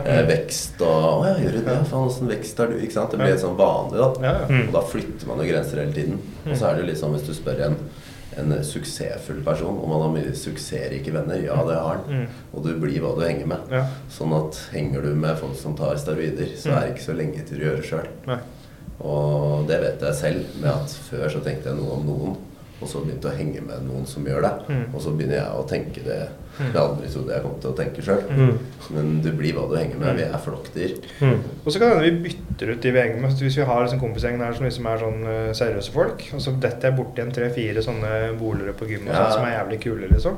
eh, 0.08 0.22
vekst 0.32 0.86
og 0.88 1.10
Å 1.12 1.28
ja, 1.28 1.34
gjør 1.44 1.58
du 1.58 1.60
det? 1.68 1.76
Faen, 1.92 2.08
åssen 2.08 2.32
vekst 2.32 2.64
har 2.64 2.72
du? 2.72 2.78
Ikke 2.80 2.96
sant? 2.96 3.12
Det 3.14 3.20
blir 3.22 3.38
sånn 3.44 3.60
vanlig, 3.60 4.00
da. 4.00 4.34
Mm. 4.48 4.64
Og 4.70 4.78
da 4.78 4.86
flytter 4.94 5.30
man 5.30 5.44
jo 5.44 5.50
grenser 5.52 5.84
hele 5.84 5.96
tiden. 5.98 6.24
Og 6.48 6.56
så 6.56 6.70
er 6.70 6.80
det 6.80 6.86
jo 6.86 6.90
liksom, 6.94 7.18
hvis 7.18 7.28
du 7.28 7.36
spør 7.38 7.66
en, 7.68 7.78
en 8.42 8.64
suksessfull 8.66 9.42
person 9.46 9.78
om 9.78 9.94
han 9.96 10.06
har 10.06 10.14
mye 10.16 10.34
suksessrike 10.38 11.14
venner, 11.16 11.44
ja, 11.46 11.58
det 11.68 11.78
har 11.80 12.02
han. 12.02 12.24
Mm. 12.24 12.40
Og 12.52 12.66
du 12.66 12.72
blir 12.82 13.00
hva 13.04 13.14
du 13.18 13.24
henger 13.26 13.50
med. 13.54 13.74
Ja. 13.74 13.86
Sånn 14.12 14.36
at 14.38 14.60
henger 14.74 15.06
du 15.06 15.14
med 15.16 15.40
folk 15.40 15.58
som 15.60 15.78
tar 15.80 16.00
steroider, 16.02 16.56
så 16.60 16.74
er 16.76 16.86
det 16.86 16.96
ikke 16.96 17.08
så 17.10 17.18
lenge 17.18 17.46
til 17.48 17.62
du 17.62 17.68
gjør 17.68 17.82
det 17.82 17.90
sjøl. 17.90 18.12
Og 19.02 19.68
det 19.70 19.80
vet 19.82 20.04
jeg 20.06 20.18
selv, 20.20 20.56
med 20.62 20.72
at 20.74 20.96
før 21.10 21.30
så 21.34 21.42
tenkte 21.46 21.72
jeg 21.72 21.80
noe 21.80 21.98
om 21.98 22.08
noen, 22.10 22.40
og 22.82 22.88
så 22.90 23.02
begynte 23.06 23.30
jeg 23.30 23.36
å 23.36 23.40
henge 23.42 23.62
med 23.68 23.84
noen 23.88 24.06
som 24.10 24.26
gjør 24.26 24.42
det. 24.42 24.54
Mm. 24.70 24.86
Og 24.96 25.02
så 25.02 25.12
begynner 25.16 25.38
jeg 25.38 25.58
å 25.60 25.68
tenke 25.70 26.02
det 26.06 26.22
jeg 26.62 26.76
aldri 26.78 27.08
trodde 27.10 27.32
jeg 27.32 27.42
kom 27.46 27.54
til 27.64 27.70
å 27.72 27.76
tenke 27.78 28.04
sjøl. 28.06 28.24
Mm. 28.28 28.58
Men 28.94 29.12
du 29.24 29.30
blir 29.34 29.54
hva 29.56 29.64
du 29.70 29.76
henger 29.80 29.98
med. 30.02 30.18
Vi 30.20 30.26
er 30.28 30.42
flokkdyr. 30.44 30.92
Mm. 31.24 31.38
Og 31.64 31.70
så 31.72 31.80
kan 31.80 31.90
det 31.90 31.96
hende 31.96 32.10
vi 32.10 32.26
bytter 32.28 32.74
ut 32.74 32.82
de 32.84 32.92
vi 32.92 33.00
henger 33.02 33.22
med. 33.24 33.32
Så 33.32 33.46
Hvis 33.46 33.58
vi 33.58 33.66
har 33.70 33.82
liksom 33.86 34.02
kompisgjengen 34.04 34.44
her 34.44 34.54
som 34.58 34.66
liksom 34.68 34.90
er 34.92 35.00
sånn 35.02 35.24
eh, 35.32 35.54
seriøse 35.58 35.94
folk, 35.96 36.26
og 36.36 36.44
så 36.44 36.54
detter 36.62 36.90
jeg 36.92 36.98
borti 37.00 37.24
en 37.24 37.32
tre-fire 37.34 37.82
sånne 37.86 38.12
bolere 38.38 38.76
på 38.78 38.90
gym 38.92 39.08
og 39.08 39.14
Ja. 39.16 39.24
sånn, 39.24 39.34
som 39.40 39.48
er 39.48 39.56
jævlig 39.56 39.80
kule, 39.88 40.12
liksom. 40.12 40.38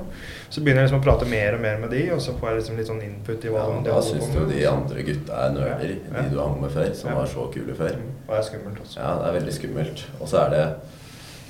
Så 0.53 0.61
begynner 0.61 0.83
jeg 0.85 0.91
liksom 0.91 1.01
å 1.01 1.07
prate 1.09 1.25
mer 1.33 1.55
og 1.57 1.61
mer 1.65 1.77
med 1.81 1.89
de, 1.91 2.03
og 2.13 2.21
så 2.21 2.37
får 2.37 2.49
jeg 2.51 2.57
liksom 2.61 2.77
litt 2.77 2.87
sånn 2.93 3.03
input 3.09 3.43
i 3.45 3.49
hva 3.49 3.63
Ja, 3.65 3.73
de 3.81 3.89
da 3.89 3.93
holder 3.97 4.09
syns 4.21 4.33
du 4.37 4.53
de 4.53 4.65
andre 4.69 5.03
gutta 5.09 5.33
er 5.47 5.49
nerder, 5.57 5.95
Ja. 6.13 6.21
de 6.21 6.29
du 6.29 6.39
hang 6.39 6.61
med 6.61 6.71
før, 6.71 6.93
som 6.95 7.15
var 7.15 7.25
så 7.25 7.51
kule 7.51 7.73
før. 7.73 7.89
Mm. 7.97 8.11
Og 8.27 8.35
det 8.35 8.39
er 8.39 8.49
skummelt 8.51 8.79
også. 8.85 8.97
Ja, 9.01 9.11
det 9.17 9.27
er 9.27 9.39
veldig 9.39 9.53
skummelt. 9.59 10.05
Og 10.21 10.27
så 10.29 10.45
er 10.45 10.49
det 10.53 10.65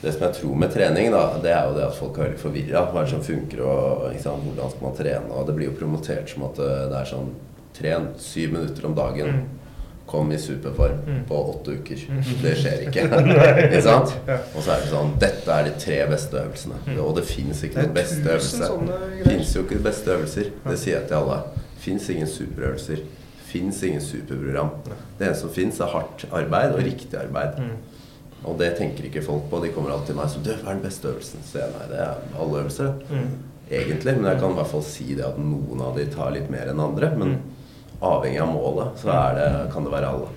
det 0.03 0.11
som 0.13 0.25
jeg 0.27 0.35
tror 0.35 0.55
med 0.59 0.73
trening, 0.73 1.09
da, 1.15 1.23
det 1.43 1.51
er 1.55 1.65
jo 1.69 1.75
det 1.77 1.85
at 1.87 1.95
folk 1.97 2.17
er 2.19 2.25
veldig 2.27 2.39
forvirra. 2.41 2.81
Hva 2.91 3.01
er 3.01 3.07
det 3.07 3.13
som 3.15 3.23
funker, 3.23 3.61
og 3.63 4.05
ikke 4.11 4.23
sant, 4.27 4.43
hvordan 4.49 4.71
skal 4.73 4.87
man 4.89 4.95
trene? 4.99 5.31
Og 5.39 5.47
det 5.47 5.55
blir 5.57 5.69
jo 5.71 5.75
promotert 5.79 6.29
som 6.29 6.43
at 6.49 6.59
eh, 6.59 6.85
det 6.91 7.01
er 7.01 7.11
sånn 7.15 7.33
Tren 7.73 8.03
syv 8.21 8.51
minutter 8.53 8.85
om 8.85 8.93
dagen. 8.93 9.31
Mm. 9.33 9.61
Kom 10.05 10.29
i 10.31 10.37
superform 10.37 10.99
Mm. 11.07 11.23
på 11.25 11.37
åtte 11.49 11.71
uker. 11.79 12.03
Det 12.43 12.51
skjer 12.59 12.83
ikke. 12.85 13.05
ikke 13.63 13.79
sant? 13.81 14.11
Og 14.53 14.59
så 14.61 14.75
er 14.75 14.83
det 14.83 14.91
sånn 14.91 15.15
Dette 15.23 15.55
er 15.55 15.63
de 15.69 15.73
tre 15.81 15.97
beste 16.11 16.37
øvelsene. 16.37 16.77
Mm. 16.85 16.99
Og 17.01 17.15
det 17.17 17.23
fins 17.25 17.63
ikke 17.65 17.79
Det 17.79 17.87
noen 17.87 17.95
beste 17.97 18.29
øvelse. 18.35 18.69
Det 19.17 19.25
fins 19.31 19.55
jo 19.55 19.63
ikke 19.65 19.79
beste 19.87 20.13
øvelser. 20.13 20.51
Det 20.67 20.77
sier 20.83 20.99
jeg 20.99 21.07
til 21.09 21.17
alle. 21.23 21.39
Fins 21.81 22.09
ingen 22.13 22.29
superøvelser. 22.29 23.01
Fins 23.49 23.81
ingen 23.89 24.05
superprogram. 24.05 24.69
Det 25.17 25.25
eneste 25.31 25.47
som 25.47 25.55
fins, 25.57 25.79
er 25.81 25.91
hardt 25.95 26.27
arbeid 26.31 26.75
og 26.77 26.83
riktig 26.85 27.17
arbeid. 27.23 27.57
Mm. 28.43 28.51
Og 28.51 28.59
det 28.59 28.73
tenker 28.77 29.07
ikke 29.07 29.23
folk 29.23 29.49
på. 29.49 29.63
De 29.63 29.71
kommer 29.73 29.95
alltid 29.95 30.13
til 30.13 30.19
meg 30.19 30.29
som 30.29 30.43
'Du, 30.43 30.51
hva 30.51 30.69
er 30.69 30.77
den 30.77 30.83
beste 30.83 31.07
øvelsen?' 31.07 31.43
Så 31.47 31.63
jeg 31.63 31.73
nei, 31.73 31.87
det 31.89 31.99
er 32.03 32.15
alle 32.39 32.61
øvelser. 32.61 32.93
Mm. 33.09 33.33
Egentlig. 33.71 34.15
Men 34.17 34.31
jeg 34.31 34.39
kan 34.39 34.51
i 34.51 34.59
hvert 34.59 34.71
fall 34.75 34.83
si 34.83 35.15
det 35.15 35.25
at 35.25 35.37
noen 35.39 35.81
av 35.81 35.97
de 35.97 36.05
tar 36.05 36.31
litt 36.31 36.49
mer 36.49 36.69
enn 36.69 36.79
andre. 36.79 37.15
Men 37.17 37.41
avhengig 38.01 38.41
av 38.41 38.51
målet, 38.51 38.99
så 38.99 39.09
er 39.09 39.35
det, 39.39 39.73
kan 39.73 39.83
det 39.83 39.91
være 39.91 40.07
alle. 40.11 40.31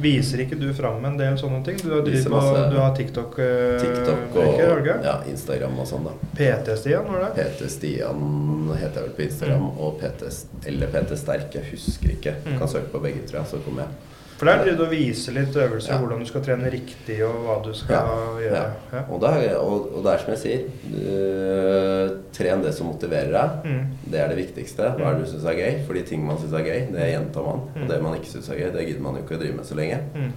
Viser 0.00 0.40
ikke 0.40 0.56
du 0.56 0.70
fram 0.72 1.04
en 1.04 1.18
del 1.18 1.34
sånne 1.36 1.60
ting? 1.66 1.76
Du 1.82 1.90
har, 1.92 2.00
på, 2.00 2.38
du 2.72 2.78
har 2.80 2.94
TikTok, 2.96 3.34
eh, 3.44 3.74
TikTok 3.82 4.38
og 4.40 4.62
ikke? 4.80 4.94
ja, 5.04 5.18
Instagram 5.28 5.76
og 5.82 5.88
sånn, 5.90 6.06
da. 6.08 6.14
PT-Stian, 6.38 7.10
var 7.12 7.26
det? 7.26 7.32
PT 7.36 7.68
Stian 7.74 8.72
heter 8.72 9.02
jeg 9.02 9.10
vel 9.10 9.12
på 9.18 9.26
Instagram, 9.26 9.66
og 9.76 10.00
PT, 10.00 10.30
eller 10.72 10.94
PT 10.94 11.18
Sterk. 11.20 11.58
Jeg 11.58 11.68
husker 11.74 12.14
ikke. 12.16 12.34
Mm. 12.46 12.56
kan 12.62 12.72
søke 12.72 12.88
på 12.94 13.02
begge, 13.04 13.26
tror 13.28 13.42
jeg, 13.42 13.50
så 13.52 13.60
kommer 13.66 13.84
jeg. 13.84 14.08
For 14.42 14.48
der 14.50 14.58
driver 14.64 14.78
du 14.80 14.84
og 14.88 14.90
viser 14.90 15.36
litt 15.36 15.54
øvelser, 15.54 15.92
Ja. 15.92 15.98
hvordan 16.02 16.18
du 16.18 16.26
skal 16.26 16.42
trene 16.42 16.70
riktig, 16.72 17.20
og 17.22 17.36
hva 17.46 17.60
du 17.62 17.68
skal 17.78 17.94
Ja, 17.94 18.16
gjøre. 18.42 18.62
ja. 18.92 19.02
Og, 19.08 19.20
det 19.22 19.28
er, 19.30 19.56
og, 19.60 19.84
og 19.94 20.02
det 20.02 20.12
er 20.16 20.18
som 20.24 20.32
jeg 20.34 20.40
sier, 20.42 20.64
du, 20.90 22.16
tren 22.34 22.62
det 22.64 22.72
som 22.74 22.88
motiverer 22.90 23.30
deg. 23.30 23.68
Mm. 23.70 23.84
Det 24.10 24.18
er 24.20 24.32
det 24.32 24.38
viktigste. 24.40 24.88
Hva 24.98 25.12
er 25.12 25.20
det 25.20 25.26
du 25.26 25.30
syns 25.30 25.46
er 25.46 25.58
gøy? 25.60 25.78
For 25.86 25.94
de 25.94 26.02
ting 26.08 26.24
man 26.26 26.40
syns 26.42 26.56
er 26.58 26.66
gøy, 26.66 26.80
det 26.94 27.06
gjentar 27.12 27.46
man. 27.46 27.62
Mm. 27.76 27.82
Og 27.84 27.88
det 27.92 28.00
man 28.02 28.18
ikke 28.18 28.32
syns 28.34 28.50
er 28.50 28.58
gøy, 28.64 28.72
det 28.74 28.86
gidder 28.88 29.06
man 29.06 29.14
jo 29.20 29.22
ikke 29.22 29.38
å 29.38 29.42
drive 29.44 29.56
med 29.60 29.68
så 29.70 29.78
lenge. 29.78 30.00
Mm. 30.16 30.32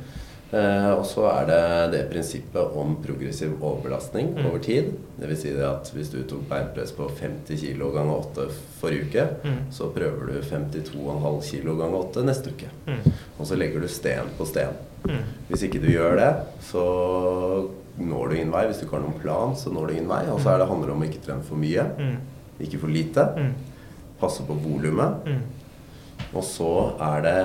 Eh, 0.55 0.89
og 0.95 1.01
så 1.09 1.25
er 1.27 1.47
det 1.49 1.61
det 1.91 2.01
prinsippet 2.11 2.75
om 2.79 2.93
progressiv 3.03 3.57
overbelastning 3.61 4.29
Mm. 4.37 4.45
over 4.45 4.59
tid. 4.63 4.93
Dvs. 5.19 5.41
Si 5.41 5.49
at 5.59 5.89
hvis 5.93 6.11
du 6.13 6.21
tok 6.23 6.45
beinpress 6.49 6.93
på 6.95 7.09
50 7.11 7.57
kg 7.59 7.91
ganger 7.91 8.13
8 8.21 8.45
forrige 8.79 9.05
uke, 9.09 9.25
Mm. 9.43 9.57
så 9.71 9.89
prøver 9.91 10.25
du 10.27 10.41
52,5 10.41 11.41
kg 11.61 11.75
ganger 11.81 11.97
8 11.99 12.23
neste 12.23 12.53
uke. 12.53 12.69
Mm. 12.87 13.11
Og 13.39 13.45
så 13.47 13.55
legger 13.57 13.81
du 13.81 13.87
sten 13.87 14.29
på 14.37 14.45
sten. 14.47 14.73
Mm. 15.03 15.23
Hvis 15.49 15.63
ikke 15.63 15.81
du 15.81 15.87
gjør 15.91 16.15
det, 16.15 16.35
så 16.61 17.69
når 17.99 18.29
du 18.29 18.35
ingen 18.35 18.51
vei. 18.51 18.65
Hvis 18.67 18.79
du 18.79 18.85
ikke 18.85 18.97
har 18.97 19.05
noen 19.09 19.19
plan, 19.21 19.55
så 19.55 19.69
når 19.73 19.87
du 19.87 19.93
ingen 19.93 20.09
vei. 20.09 20.23
Og 20.31 20.39
så 20.39 20.57
det 20.57 20.67
handler 20.69 20.91
om 20.91 21.01
å 21.01 21.05
ikke 21.09 21.25
trene 21.25 21.43
for 21.43 21.55
mye, 21.55 21.83
Mm. 21.99 22.17
ikke 22.61 22.79
for 22.79 22.87
lite. 22.87 23.27
Mm. 23.37 23.53
Passe 24.19 24.41
på 24.47 24.53
volumet. 24.53 25.25
Mm. 26.35 26.37
Og 26.37 26.43
så 26.43 26.69
er 26.99 27.21
det 27.25 27.35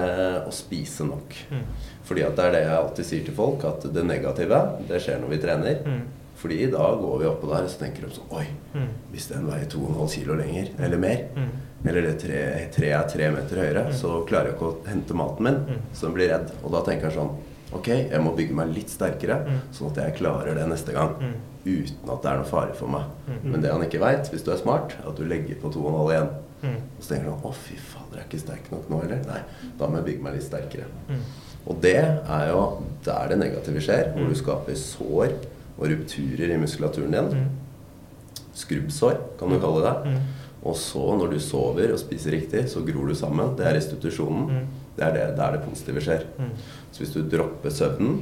å 0.46 0.52
spise 0.52 1.06
nok. 1.06 1.34
Mm. 1.50 1.62
Fordi 2.04 2.24
at 2.26 2.36
det 2.36 2.44
er 2.44 2.52
det 2.56 2.62
jeg 2.66 2.76
alltid 2.76 3.06
sier 3.06 3.24
til 3.24 3.34
folk, 3.36 3.64
at 3.64 3.86
det 3.94 4.04
negative, 4.04 4.60
det 4.88 4.98
skjer 5.04 5.20
når 5.22 5.28
vi 5.30 5.38
trener. 5.38 5.82
Mm. 5.86 6.00
Fordi 6.40 6.70
da 6.72 6.86
går 6.96 7.18
vi 7.20 7.26
oppå 7.28 7.50
der 7.52 7.66
og 7.66 7.70
så 7.70 7.78
tenker 7.82 8.06
de 8.06 8.14
sånn 8.16 8.30
Oi, 8.32 8.46
Mm. 8.74 8.88
hvis 9.12 9.26
den 9.28 9.46
veier 9.46 9.66
2,5 9.68 10.08
kilo 10.14 10.34
lenger, 10.34 10.68
eller 10.80 10.96
mer, 10.98 11.26
Mm. 11.36 11.50
eller 11.86 12.00
det 12.02 12.18
tre, 12.20 12.68
tre 12.72 12.88
er 12.90 13.08
tre 13.08 13.30
meter 13.30 13.56
høyere, 13.56 13.92
så 13.92 14.24
klarer 14.26 14.46
jeg 14.46 14.54
ikke 14.54 14.70
å 14.72 14.86
hente 14.88 15.14
maten 15.14 15.42
min. 15.44 15.54
Mm. 15.54 15.80
Så 15.92 16.06
den 16.06 16.14
blir 16.14 16.28
redd. 16.30 16.50
Og 16.64 16.72
da 16.72 16.80
tenker 16.82 17.10
jeg 17.10 17.18
sånn 17.18 17.36
Ok, 17.72 17.86
jeg 17.86 18.20
må 18.20 18.34
bygge 18.34 18.52
meg 18.52 18.74
litt 18.74 18.88
sterkere, 18.90 19.46
Mm. 19.46 19.60
sånn 19.72 19.90
at 19.92 19.96
jeg 20.02 20.16
klarer 20.16 20.54
det 20.56 20.66
neste 20.66 20.92
gang. 20.92 21.14
Mm. 21.20 21.34
Uten 21.64 22.10
at 22.10 22.22
det 22.22 22.30
er 22.32 22.36
noe 22.38 22.44
fare 22.44 22.74
for 22.74 22.88
meg. 22.88 23.04
Mm. 23.28 23.44
Men 23.52 23.60
det 23.60 23.70
han 23.70 23.82
ikke 23.82 24.00
veit, 24.00 24.28
hvis 24.32 24.42
du 24.42 24.50
er 24.50 24.56
smart, 24.56 24.96
er 24.98 25.08
at 25.08 25.14
du 25.16 25.22
legger 25.24 25.54
på 25.54 25.70
2,5 25.70 26.10
igjen. 26.10 26.28
Mm. 26.62 26.76
Og 26.76 27.00
så 27.04 27.14
tenker 27.14 27.30
du 27.30 27.46
å 27.48 27.52
fy 27.56 27.76
fader, 27.76 28.18
jeg 28.18 28.24
er 28.24 28.28
ikke 28.28 28.40
sterk 28.42 28.66
nok 28.72 28.90
nå, 28.92 29.02
eller? 29.06 29.22
Nei, 29.28 29.40
da 29.78 29.86
må 29.88 29.96
jeg 30.00 30.06
bygge 30.10 30.22
meg 30.26 30.34
litt 30.36 30.46
sterkere. 30.48 30.88
Mm. 31.08 31.22
Og 31.70 31.80
det 31.84 31.94
er 32.00 32.44
jo 32.50 32.60
der 33.04 33.28
det 33.32 33.38
negative 33.40 33.80
skjer, 33.84 34.12
hvor 34.16 34.28
du 34.28 34.34
skaper 34.38 34.76
sår 34.80 35.32
og 35.78 35.86
rupturer 35.92 36.52
i 36.54 36.60
muskulaturen 36.60 37.12
din. 37.16 37.32
Mm. 37.36 38.44
Skrubbsår, 38.60 39.16
kan 39.38 39.48
du 39.52 39.60
kalle 39.62 39.82
det. 39.86 40.12
Mm. 40.12 40.20
Og 40.68 40.76
så, 40.76 41.00
når 41.16 41.30
du 41.32 41.38
sover 41.40 41.92
og 41.94 42.00
spiser 42.02 42.34
riktig, 42.36 42.66
så 42.68 42.82
gror 42.84 43.08
du 43.08 43.14
sammen. 43.16 43.54
Det 43.56 43.64
er 43.64 43.76
restitusjonen. 43.78 44.50
Mm. 44.50 44.66
Det 44.98 45.04
er 45.06 45.14
det, 45.16 45.26
der 45.38 45.54
det 45.56 45.62
positive 45.64 46.02
skjer. 46.04 46.26
Mm. 46.36 46.50
Så 46.92 47.00
hvis 47.04 47.14
du 47.14 47.22
dropper 47.32 47.72
søvnen 47.72 48.18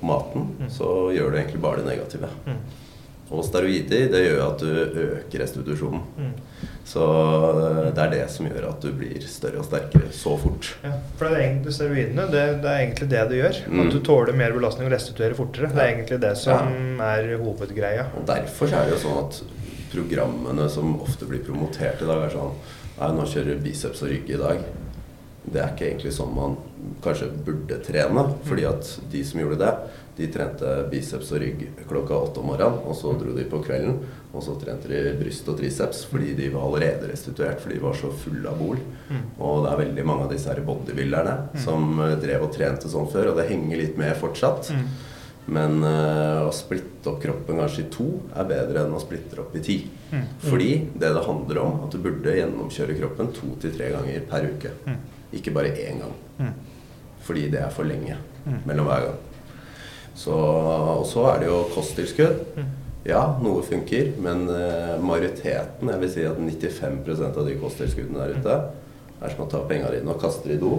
og 0.00 0.04
maten, 0.10 0.50
Mm. 0.58 0.68
så 0.68 0.88
gjør 1.14 1.30
du 1.30 1.36
egentlig 1.38 1.62
bare 1.62 1.80
det 1.80 1.86
negative. 1.86 2.28
Mm. 3.34 3.40
Og 3.40 3.48
steroider, 3.48 4.06
det 4.12 4.20
gjør 4.24 4.42
at 4.46 4.62
du 4.62 5.00
øker 5.04 5.42
restitusjonen. 5.42 6.04
Mm. 6.16 6.34
Så 6.84 7.04
øh, 7.04 7.88
det 7.96 8.02
er 8.02 8.10
det 8.12 8.24
som 8.30 8.46
gjør 8.46 8.68
at 8.68 8.84
du 8.84 8.92
blir 8.94 9.24
større 9.28 9.62
og 9.62 9.66
sterkere 9.66 10.12
så 10.12 10.36
fort. 10.38 10.68
Ja, 10.84 10.92
for 11.16 11.26
det 11.26 11.38
er 11.38 11.46
egentlig 11.48 11.74
steroidene, 11.74 12.26
det, 12.32 12.44
det 12.62 12.70
er 12.70 12.82
egentlig 12.84 13.10
det 13.10 13.24
du 13.30 13.34
gjør. 13.38 13.60
Mm. 13.66 13.82
At 13.82 13.92
du 13.96 14.00
tåler 14.04 14.38
mer 14.38 14.54
belastning 14.56 14.88
og 14.88 14.94
restituerer 14.94 15.36
fortere. 15.38 15.72
Det 15.72 15.82
er 15.82 15.92
egentlig 15.94 16.20
det 16.22 16.34
som 16.40 17.02
er 17.02 17.34
hovedgreia. 17.40 18.06
Og 18.20 18.28
derfor 18.28 18.70
er 18.70 18.86
det 18.86 18.96
jo 18.96 19.02
sånn 19.06 19.20
at 19.24 19.42
programmene 19.94 20.68
som 20.72 20.96
ofte 21.00 21.28
blir 21.28 21.42
promotert 21.46 22.02
i 22.02 22.08
dag, 22.08 22.24
er 22.26 22.34
sånn 22.34 22.56
Nei, 22.94 23.08
nå 23.10 23.24
kjører 23.26 23.56
du 23.56 23.64
biceps 23.64 24.04
og 24.06 24.10
rygg 24.12 24.28
i 24.30 24.36
dag. 24.38 24.60
det 25.44 25.58
er 25.60 25.72
ikke 25.72 25.88
egentlig 25.88 26.12
sånn 26.14 26.30
man 26.32 26.52
kanskje 27.02 27.26
burde 27.44 27.80
trene. 27.82 28.22
Fordi 28.46 28.68
at 28.68 28.92
de 29.10 29.22
som 29.26 29.40
gjorde 29.42 29.58
det, 29.64 29.72
de 30.16 30.28
trente 30.30 30.72
biceps 30.90 31.32
og 31.34 31.40
rygg 31.42 31.62
klokka 31.90 32.14
åtte 32.28 32.42
om 32.42 32.52
morgenen. 32.52 32.82
Og 32.86 32.94
så 32.98 33.14
dro 33.18 33.32
de 33.34 33.46
på 33.50 33.58
kvelden, 33.64 33.96
og 34.34 34.42
så 34.46 34.54
trente 34.60 34.90
de 34.90 35.14
bryst 35.18 35.48
og 35.50 35.58
triceps 35.58 36.04
fordi 36.10 36.34
de 36.38 36.50
var 36.54 36.68
allerede 36.68 37.10
restituert. 37.10 37.58
Fordi 37.62 37.78
de 37.80 37.84
var 37.86 37.98
så 37.98 38.12
fulle 38.24 38.50
av 38.50 38.60
bol. 38.60 38.78
Og 39.38 39.64
det 39.64 39.72
er 39.72 39.82
veldig 39.84 40.04
mange 40.06 40.28
av 40.28 40.34
disse 40.34 40.52
her 40.52 40.62
bodybuilderne 40.66 41.58
som 41.64 41.98
eh, 42.04 42.14
drev 42.22 42.46
og 42.46 42.54
trente 42.54 42.90
sånn 42.92 43.10
før, 43.10 43.32
og 43.32 43.40
det 43.40 43.48
henger 43.50 43.82
litt 43.82 43.98
med 44.00 44.14
fortsatt. 44.20 44.70
Men 45.54 45.82
eh, 45.84 46.40
å 46.46 46.52
splitte 46.56 47.10
opp 47.10 47.18
kroppen 47.20 47.58
kanskje 47.60 47.82
i 47.84 47.90
to 47.92 48.06
er 48.32 48.46
bedre 48.48 48.86
enn 48.86 48.94
å 48.96 49.02
splitte 49.02 49.42
opp 49.42 49.56
i 49.58 49.64
ti. 49.66 49.76
Fordi 50.46 50.70
det 50.94 51.10
det 51.18 51.26
handler 51.26 51.60
om, 51.64 51.82
at 51.84 51.92
du 51.92 51.98
burde 52.00 52.38
gjennomkjøre 52.38 52.96
kroppen 53.02 53.34
to 53.34 53.50
til 53.60 53.74
tre 53.74 53.90
ganger 53.92 54.24
per 54.30 54.46
uke. 54.54 54.72
Ikke 55.34 55.52
bare 55.52 55.74
én 55.74 56.00
gang. 56.00 56.54
Fordi 57.26 57.48
det 57.52 57.60
er 57.66 57.72
for 57.74 57.88
lenge 57.88 58.16
mellom 58.64 58.86
hver 58.88 59.08
gang. 59.10 59.22
Så, 60.14 60.34
og 60.34 61.06
så 61.10 61.26
er 61.32 61.42
det 61.42 61.50
jo 61.50 61.64
kosttilskudd. 61.74 62.44
Ja, 63.04 63.24
noe 63.44 63.60
funker, 63.66 64.14
men 64.24 64.46
eh, 64.48 64.94
majoriteten, 65.04 65.90
jeg 65.92 66.00
vil 66.00 66.12
si 66.14 66.22
at 66.24 66.38
95% 66.40 67.36
av 67.36 67.44
de 67.44 67.56
kosttilskuddene 67.60 68.22
der 68.22 68.38
ute, 68.38 68.54
er 69.20 69.32
som 69.34 69.44
å 69.44 69.48
ta 69.50 69.60
penga 69.68 69.90
dine 69.92 70.08
og 70.12 70.20
kaste 70.22 70.48
det 70.48 70.56
i 70.56 70.62
do 70.62 70.78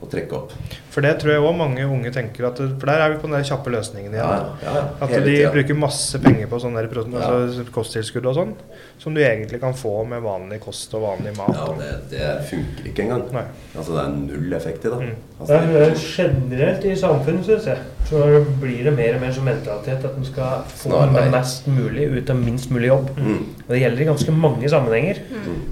og 0.00 0.10
trekke 0.12 0.32
opp. 0.36 0.52
For 0.94 1.02
det 1.02 1.16
tror 1.20 1.32
jeg 1.32 1.42
òg 1.42 1.56
mange 1.58 1.84
unge 1.86 2.10
tenker 2.14 2.46
at 2.48 2.56
For 2.58 2.86
der 2.86 3.00
er 3.02 3.10
vi 3.12 3.16
på 3.20 3.26
den 3.28 3.34
der 3.36 3.42
kjappe 3.46 3.70
løsningen 3.70 4.12
igjen. 4.14 4.22
Ja, 4.24 4.46
ja, 4.62 4.84
At 5.00 5.10
de 5.10 5.20
tiden. 5.24 5.52
bruker 5.52 5.74
masse 5.78 6.18
penger 6.22 6.46
på 6.50 6.58
sånne 6.62 6.82
der, 6.82 6.88
pro- 6.92 7.04
Ja. 7.12 7.18
altså, 7.34 7.64
kosttilskudd 7.74 8.26
og 8.26 8.34
sånn, 8.34 8.54
som 8.98 9.14
du 9.14 9.20
egentlig 9.20 9.60
kan 9.60 9.74
få 9.74 10.04
med 10.06 10.22
vanlig 10.22 10.60
kost 10.60 10.94
og 10.94 11.02
vanlig 11.02 11.36
mat. 11.36 11.54
Ja, 11.54 11.66
det, 11.78 12.10
det 12.10 12.30
funker 12.50 12.86
ikke 12.90 13.02
engang. 13.06 13.24
Nei. 13.32 13.44
Altså 13.76 13.92
det 13.94 14.04
er 14.04 14.16
null 14.16 14.52
effekt 14.58 14.84
i 14.84 14.88
det. 14.88 14.98
Mm. 14.98 15.14
Altså, 15.40 15.52
Det 15.52 15.76
er 15.76 15.90
er 15.90 15.94
generelt 16.16 16.84
i 16.84 16.94
samfunnet, 16.96 17.44
syns 17.46 17.66
jeg, 17.66 17.78
så 18.08 18.44
blir 18.60 18.84
det 18.84 18.96
mer 18.96 19.14
og 19.14 19.20
mer 19.20 19.32
som 19.32 19.44
mentalitet 19.44 20.04
at 20.04 20.16
en 20.16 20.24
skal 20.24 20.64
få 20.72 20.88
Snarvei. 20.90 21.30
mest 21.30 21.66
mulig 21.68 22.08
ut 22.16 22.30
av 22.30 22.36
minst 22.36 22.70
mulig 22.70 22.88
jobb. 22.88 23.10
mm, 23.16 23.46
Og 23.68 23.74
det 23.74 23.80
gjelder 23.82 24.00
i 24.02 24.10
ganske 24.14 24.32
mange 24.32 24.68
sammenhenger. 24.68 25.16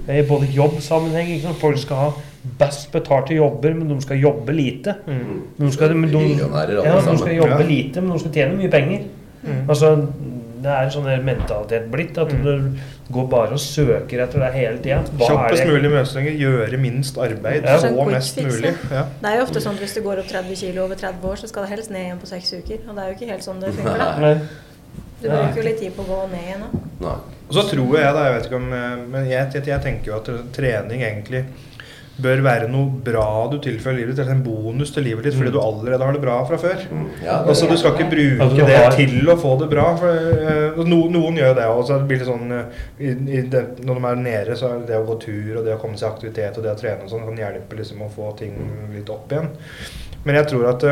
I 0.07 0.21
både 0.27 0.47
jobbsammenheng. 0.55 1.27
Ikke 1.35 1.47
sant? 1.47 1.57
Folk 1.59 1.77
skal 1.79 1.95
ha 1.95 2.11
best 2.59 2.91
betalte 2.93 3.35
jobber, 3.35 3.73
men 3.73 3.87
de 3.89 4.01
skal 4.01 4.17
jobbe 4.21 4.53
lite. 4.55 4.95
Mm. 5.07 5.41
De 5.59 5.71
skal, 5.71 5.93
men 5.95 6.09
de, 6.11 6.21
ja, 6.39 7.01
de 7.01 7.17
skal 7.17 7.35
jobbe 7.35 7.59
Ja. 7.61 7.67
lite, 7.67 8.01
men 8.01 8.11
de 8.13 8.19
skal 8.19 8.31
tjene 8.31 8.57
mye 8.57 8.69
penger. 8.71 9.07
Mm. 9.43 9.69
Altså, 9.69 9.91
det 10.57 10.71
er 10.73 10.87
en 10.87 10.91
sånn 10.91 11.05
der 11.05 11.21
mentalitet 11.21 11.89
blitt 11.91 12.17
at 12.17 12.29
du 12.43 12.71
går 13.13 13.27
bare 13.29 13.53
og 13.55 13.59
søker 13.61 14.23
etter 14.23 14.39
det 14.41 14.49
hele 14.55 14.77
tida. 14.83 15.03
Kjappest 15.19 15.67
mulig 15.69 15.91
løsninger, 15.93 16.33
gjøre 16.41 16.79
minst 16.81 17.17
arbeid, 17.17 17.63
Ja. 17.63 17.77
få 17.77 18.05
mest 18.09 18.37
mulig. 18.41 18.73
Ja. 18.91 19.03
Det 19.21 19.29
er 19.31 19.37
jo 19.37 19.43
ofte 19.45 19.61
sånn 19.61 19.75
at 19.77 19.79
hvis 19.85 19.93
du 19.95 20.01
går 20.01 20.19
opp 20.19 20.27
30 20.27 20.55
kg 20.55 20.79
over 20.83 20.95
30 20.95 21.23
år, 21.29 21.35
så 21.37 21.47
skal 21.47 21.63
det 21.63 21.69
helst 21.75 21.91
ned 21.91 22.05
igjen 22.07 22.19
på 22.19 22.27
seks 22.27 22.53
uker. 22.53 22.79
Og 22.89 22.95
det 22.95 23.03
er 23.03 23.07
jo 23.07 23.15
ikke 23.19 23.31
helt 23.31 23.43
sånn 23.45 23.59
det 23.61 23.73
funker. 23.77 23.97
da. 23.97 24.19
Nei. 24.19 24.33
Du 25.21 25.29
bruker 25.29 25.55
jo 25.57 25.63
litt 25.63 25.79
tid 25.79 25.95
på 25.95 26.03
å 26.03 26.09
gå 26.09 26.29
ned 26.31 26.41
igjen. 26.47 26.59
da. 26.65 26.79
Nei. 27.07 27.15
Og 27.47 27.53
så 27.55 27.61
tror 27.69 27.95
jeg, 27.95 28.13
da, 28.13 28.23
jeg 28.25 28.33
vet 28.35 28.45
ikke 28.49 28.55
om 28.59 28.73
eh, 28.73 28.95
Men 29.07 29.25
jeg, 29.29 29.47
jeg, 29.53 29.63
jeg 29.65 29.81
tenker 29.81 30.05
jo 30.11 30.15
at 30.17 30.51
trening 30.51 31.01
egentlig 31.01 31.45
bør 32.21 32.41
være 32.41 32.67
noe 32.71 32.89
bra 33.05 33.25
du 33.51 33.57
tilfører 33.61 33.99
livet 33.99 34.15
ditt, 34.15 34.19
eller 34.23 34.33
en 34.37 34.43
bonus 34.45 34.91
til 34.95 35.03
livet 35.05 35.23
ditt 35.27 35.35
fordi 35.37 35.51
du 35.53 35.59
allerede 35.61 36.01
har 36.07 36.15
det 36.17 36.21
bra 36.23 36.37
fra 36.49 36.57
før. 36.57 36.81
Mm, 36.89 37.03
ja, 37.23 37.35
det, 37.43 37.49
Altså 37.53 37.67
Du 37.69 37.75
skal 37.77 37.93
ikke 37.93 38.09
bruke 38.09 38.41
Altså, 38.47 38.65
det 38.65 38.77
har- 38.77 38.95
til 38.97 39.29
å 39.29 39.35
få 39.37 39.59
det 39.59 39.69
bra. 39.69 39.85
For, 39.97 40.07
eh, 40.07 40.81
no, 40.89 40.99
noen 41.13 41.37
gjør 41.37 41.55
det 41.55 41.67
også. 41.69 41.99
Det 41.99 42.07
blir 42.07 42.17
litt 42.23 42.27
sånn, 42.27 42.51
eh, 42.51 42.65
i, 42.99 43.11
i 43.37 43.41
det, 43.41 43.63
når 43.85 44.01
de 44.01 44.05
er 44.11 44.15
nede, 44.23 44.57
så 44.57 44.71
er 44.73 44.85
det 44.87 44.97
å 44.97 45.05
gå 45.05 45.19
tur 45.21 45.57
og 45.59 45.65
det 45.65 45.75
å 45.77 45.79
komme 45.81 45.97
seg 45.97 46.09
i 46.09 46.13
aktivitet 46.15 46.57
og 46.57 46.63
det 46.63 46.73
å 46.73 46.79
trene 46.81 47.03
og 47.03 47.09
sånn 47.09 47.25
kan 47.27 47.37
hjelpe 47.37 47.77
liksom 47.77 48.01
å 48.01 48.09
få 48.09 48.35
ting 48.37 48.53
litt 48.95 49.09
opp 49.09 49.29
igjen. 49.31 49.49
Men 50.25 50.35
jeg 50.41 50.47
tror 50.47 50.69
at, 50.73 50.83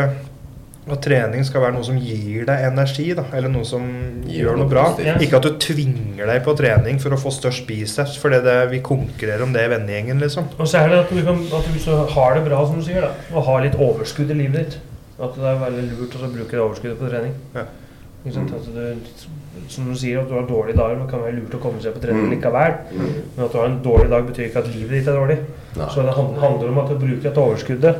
at 0.92 1.02
trening 1.02 1.42
skal 1.48 1.62
være 1.64 1.74
noe 1.74 1.84
som 1.88 1.96
gir 1.98 2.46
deg 2.46 2.66
energi, 2.68 3.08
da, 3.18 3.24
eller 3.34 3.50
noe 3.50 3.66
som 3.66 3.86
Gir 4.28 4.44
gjør 4.44 4.58
noe 4.60 4.66
noe 4.66 4.70
bra. 4.70 4.84
positivt. 4.92 5.22
Ikke 5.26 5.40
at 5.40 5.48
du 5.48 5.56
tvinger 5.58 6.28
deg 6.30 6.44
på 6.46 6.54
trening 6.60 7.00
for 7.02 7.16
å 7.16 7.18
få 7.18 7.32
størst 7.34 7.66
biceps, 7.66 8.18
for 8.22 8.30
det, 8.30 8.44
vi 8.70 8.82
konkurrerer 8.86 9.42
om 9.44 9.54
det 9.56 9.64
i 9.66 9.72
vennegjengen, 9.74 10.20
liksom. 10.22 10.52
Og 10.60 10.68
så 10.70 10.84
er 10.84 10.90
det 10.94 11.00
at 11.06 11.10
du, 11.10 11.24
kan, 11.26 11.40
at 11.42 11.72
du 11.74 12.12
har 12.14 12.36
det 12.38 12.44
bra, 12.46 12.60
som 12.68 12.78
du 12.78 12.86
sier, 12.86 13.02
da, 13.02 13.14
og 13.34 13.48
har 13.50 13.64
litt 13.66 13.80
overskudd 13.82 14.30
i 14.30 14.38
livet 14.44 14.62
ditt 14.76 14.78
At 15.18 15.34
det 15.40 15.48
er 15.48 15.58
veldig 15.64 15.88
lurt 15.96 16.16
å 16.20 16.28
bruke 16.28 16.52
det 16.52 16.60
overskuddet 16.62 17.00
på 17.00 17.10
trening. 17.10 17.34
Ja. 17.56 17.66
Ikke 18.26 18.34
sant? 18.36 18.52
At 18.58 18.66
du, 18.74 19.68
som 19.72 19.86
du 19.88 19.94
sier, 19.98 20.20
at 20.22 20.28
du 20.30 20.34
har 20.36 20.46
dårlige 20.50 20.76
dager, 20.78 20.98
men 20.98 21.06
det 21.06 21.14
kan 21.14 21.22
være 21.24 21.38
lurt 21.40 21.54
å 21.56 21.62
komme 21.64 21.80
seg 21.82 21.94
på 21.96 22.02
trening 22.04 22.26
Mm. 22.26 22.32
likevel. 22.36 22.74
Mm. 22.92 23.14
Men 23.38 23.46
at 23.46 23.52
du 23.54 23.58
har 23.58 23.66
en 23.70 23.80
dårlig 23.86 24.10
dag, 24.12 24.26
betyr 24.28 24.48
ikke 24.50 24.60
at 24.66 24.70
livet 24.76 24.90
ditt 25.00 25.08
er 25.08 25.18
dårlig. 25.18 25.38
Nei. 25.78 25.88
Så 25.94 26.04
det 26.04 26.14
handler 26.18 26.70
om 26.70 26.80
at 26.84 26.90
du 26.90 26.96
bruker 27.00 27.30
et 27.32 27.38
overskuddet 27.38 27.96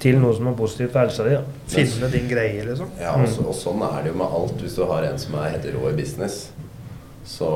til 0.00 0.16
noe 0.20 0.32
som 0.36 0.46
er 0.48 0.56
positivt 0.56 0.92
for 0.94 1.00
helsa 1.04 1.24
di. 1.28 1.36
Finne 1.68 2.08
din 2.12 2.28
greie, 2.30 2.64
liksom. 2.64 2.88
Ja, 3.00 3.12
og, 3.20 3.28
så, 3.28 3.44
og 3.46 3.54
sånn 3.54 3.82
er 3.84 4.02
det 4.06 4.12
jo 4.14 4.18
med 4.22 4.32
alt. 4.40 4.56
Hvis 4.64 4.74
du 4.78 4.84
har 4.88 5.04
en 5.04 5.18
som 5.20 5.34
er 5.40 5.50
helt 5.56 5.66
rå 5.76 5.90
i 5.90 5.96
business, 5.98 6.50
så 7.30 7.48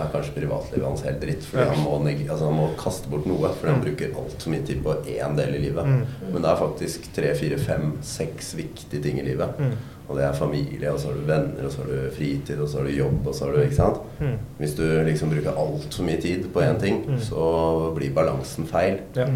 er 0.00 0.08
kanskje 0.12 0.32
privatlivet 0.36 0.86
hans 0.88 1.02
helt 1.06 1.20
dritt. 1.22 1.44
Fordi 1.44 1.62
Ja. 1.64 1.72
han, 1.72 1.82
må, 1.84 1.98
altså, 2.30 2.44
han 2.48 2.54
må 2.56 2.68
kaste 2.80 3.08
bort 3.12 3.26
noe, 3.28 3.50
fordi 3.54 3.72
han 3.72 3.82
bruker 3.84 4.16
altfor 4.16 4.50
mye 4.50 4.64
tid 4.66 4.80
på 4.82 4.94
én 5.06 5.36
del 5.36 5.54
i 5.54 5.60
livet. 5.68 5.84
Mm. 5.86 6.06
Men 6.32 6.42
det 6.42 6.50
er 6.50 6.56
faktisk 6.62 7.10
tre, 7.14 7.34
fire, 7.38 7.58
fem, 7.58 7.92
seks 8.02 8.54
viktige 8.56 9.02
ting 9.02 9.20
i 9.20 9.26
livet. 9.28 9.58
Mm. 9.60 9.76
Og 10.08 10.16
det 10.16 10.24
er 10.24 10.32
familie, 10.38 10.90
og 10.92 11.00
så 11.00 11.08
har 11.10 11.14
du 11.18 11.26
venner, 11.26 11.64
og 11.66 11.72
så 11.72 11.82
har 11.82 11.86
du 11.90 12.10
fritid, 12.14 12.60
og 12.62 12.68
så 12.68 12.78
har 12.78 12.84
du 12.86 12.94
jobb, 12.96 13.26
og 13.26 13.34
så 13.34 13.44
har 13.44 13.52
du 13.56 13.60
Ikke 13.62 13.74
sant? 13.76 13.96
Mm. 14.20 14.36
Hvis 14.58 14.74
du 14.78 14.82
liksom 15.04 15.30
bruker 15.30 15.50
altfor 15.58 16.04
mye 16.06 16.20
tid 16.22 16.44
på 16.54 16.60
én 16.62 16.80
ting, 16.80 17.04
Mm. 17.08 17.20
så 17.20 17.92
blir 17.94 18.14
balansen 18.14 18.66
feil. 18.66 18.98
Ja. 19.16 19.26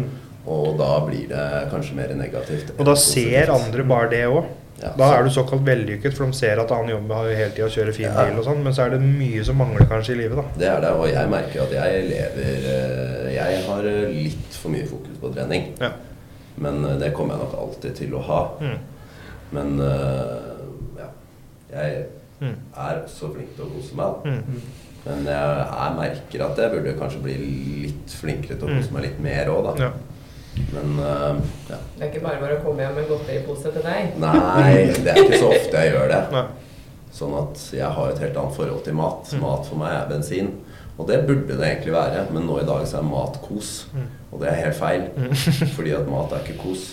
Og 0.47 0.77
da 0.79 0.99
blir 1.05 1.27
det 1.29 1.45
kanskje 1.71 1.93
mer 1.95 2.13
negativt. 2.17 2.71
Og 2.79 2.85
da 2.85 2.95
ser 2.95 3.51
andre 3.53 3.83
bare 3.83 4.09
det 4.09 4.23
òg. 4.27 4.43
Ja, 4.81 4.89
Da 4.97 5.11
er 5.13 5.23
du 5.23 5.29
såkalt 5.29 5.61
vellykket, 5.63 6.13
for 6.17 6.25
de 6.25 6.33
ser 6.33 6.57
at 6.57 6.71
han 6.73 6.87
jobber 6.89 7.13
har 7.15 7.27
jo 7.29 7.35
hele 7.37 7.51
tida 7.53 7.67
kjører 7.69 7.93
fin 7.93 8.07
Ja. 8.09 8.23
bil 8.25 8.39
og 8.39 8.45
sånn, 8.47 8.63
men 8.63 8.73
så 8.73 8.85
er 8.87 8.89
det 8.95 9.01
mye 9.01 9.43
som 9.45 9.55
mangler 9.61 9.85
kanskje 9.85 10.15
i 10.15 10.21
livet, 10.23 10.37
da. 10.37 10.43
Det 10.57 10.67
er 10.67 10.81
det, 10.81 10.89
og 10.97 11.05
jeg 11.07 11.29
merker 11.29 11.61
at 11.61 11.71
jeg 11.71 12.07
lever 12.09 12.65
eh, 12.71 13.33
Jeg 13.35 13.59
har 13.67 13.85
eh, 13.85 14.09
litt 14.09 14.57
for 14.57 14.69
mye 14.73 14.87
fokus 14.89 15.17
på 15.21 15.29
trening. 15.35 15.67
Ja. 15.79 15.91
Men 16.57 16.83
eh, 16.85 16.97
det 16.97 17.13
kommer 17.13 17.35
jeg 17.37 17.43
nok 17.45 17.59
alltid 17.61 17.95
til 17.95 18.15
å 18.17 18.23
ha. 18.25 18.41
Mm. 18.59 18.77
Men 19.51 19.77
ja. 20.97 21.11
Jeg 21.71 22.05
Mm. 22.41 22.55
er 22.75 23.03
også 23.05 23.27
flink 23.35 23.51
til 23.55 23.65
å 23.65 23.69
kose 23.69 23.93
meg. 23.93 24.23
Mm. 24.25 24.61
Men 25.05 25.25
jeg, 25.25 25.65
jeg 25.77 25.91
merker 25.99 26.43
at 26.47 26.57
jeg 26.57 26.71
burde 26.71 26.93
kanskje 26.97 27.21
bli 27.21 27.35
litt 27.83 28.09
flinkere 28.17 28.57
til 28.57 28.65
å 28.67 28.77
kose 28.79 28.91
meg 28.95 29.03
litt 29.03 29.19
mer 29.21 29.45
òg, 29.53 29.77
da. 29.77 29.91
Mm. 30.51 30.65
Men 30.71 30.99
uh, 30.99 31.37
ja. 31.69 31.77
Det 31.95 32.03
er 32.03 32.09
ikke 32.09 32.23
bare 32.25 32.41
bare 32.41 32.57
å 32.57 32.63
komme 32.65 32.83
hjem 32.83 32.97
med 32.99 33.07
godteripose 33.11 33.71
til 33.71 33.85
deg. 33.85 34.17
Nei, 34.21 34.73
det 34.99 35.13
er 35.13 35.21
ikke 35.23 35.39
så 35.39 35.53
ofte 35.57 35.85
jeg 35.85 35.93
gjør 35.95 36.11
det. 36.11 36.21
Nei. 36.35 36.45
Sånn 37.11 37.33
at 37.35 37.63
jeg 37.75 37.91
har 37.97 38.11
et 38.11 38.21
helt 38.23 38.37
annet 38.39 38.55
forhold 38.55 38.83
til 38.85 38.95
mat. 38.95 39.31
Mm. 39.31 39.43
Mat 39.43 39.67
for 39.67 39.81
meg 39.81 39.95
er 39.97 40.09
bensin. 40.11 40.51
Og 40.97 41.07
det 41.09 41.21
burde 41.27 41.57
det 41.57 41.67
egentlig 41.67 41.93
være, 41.95 42.25
men 42.35 42.45
nå 42.47 42.59
i 42.61 42.67
dag 42.67 42.83
så 42.87 42.99
er 42.99 43.07
mat 43.07 43.39
kos. 43.43 43.71
Mm. 43.95 44.07
Og 44.31 44.43
det 44.43 44.51
er 44.51 44.59
helt 44.65 44.77
feil. 44.79 45.07
Fordi 45.75 45.95
at 45.97 46.09
mat 46.11 46.35
er 46.35 46.43
ikke 46.45 46.59
kos. 46.61 46.91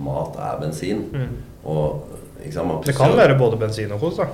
Mat 0.00 0.38
er 0.40 0.60
bensin. 0.62 1.04
Mm. 1.12 1.34
Og 1.68 2.04
Det 2.86 2.94
kan 2.96 3.14
være 3.16 3.36
både 3.38 3.56
bensin 3.60 3.92
og 3.94 4.00
kos, 4.02 4.16
da. 4.18 4.26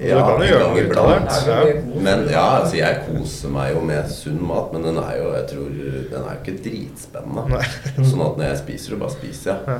ja, 0.00 0.16
du 0.16 0.22
kan 0.22 0.42
jo 0.42 0.48
gjøre 0.50 0.68
noe 0.70 0.84
ut 0.86 0.96
av 1.02 1.10
det. 1.10 1.36
Ja, 1.50 2.00
Men 2.08 2.24
ja, 2.30 2.44
altså 2.60 2.76
jeg 2.78 3.02
koser 3.08 3.52
meg 3.54 3.74
jo 3.74 3.80
med 3.80 4.10
sunn 4.12 4.40
mat, 4.46 4.72
men 4.72 4.82
den 4.86 4.98
er 5.02 5.16
jo 5.20 5.32
jeg 5.34 5.46
tror, 5.52 5.70
den 6.12 6.22
er 6.22 6.32
jo 6.36 6.40
ikke 6.42 6.56
dritspennende. 6.68 7.60
Sånn 8.06 8.24
at 8.26 8.36
når 8.40 8.46
jeg 8.50 8.60
spiser, 8.62 8.94
så 8.94 9.00
bare 9.02 9.16
spiser 9.16 9.50
jeg. 9.52 9.60
Ja. 9.66 9.78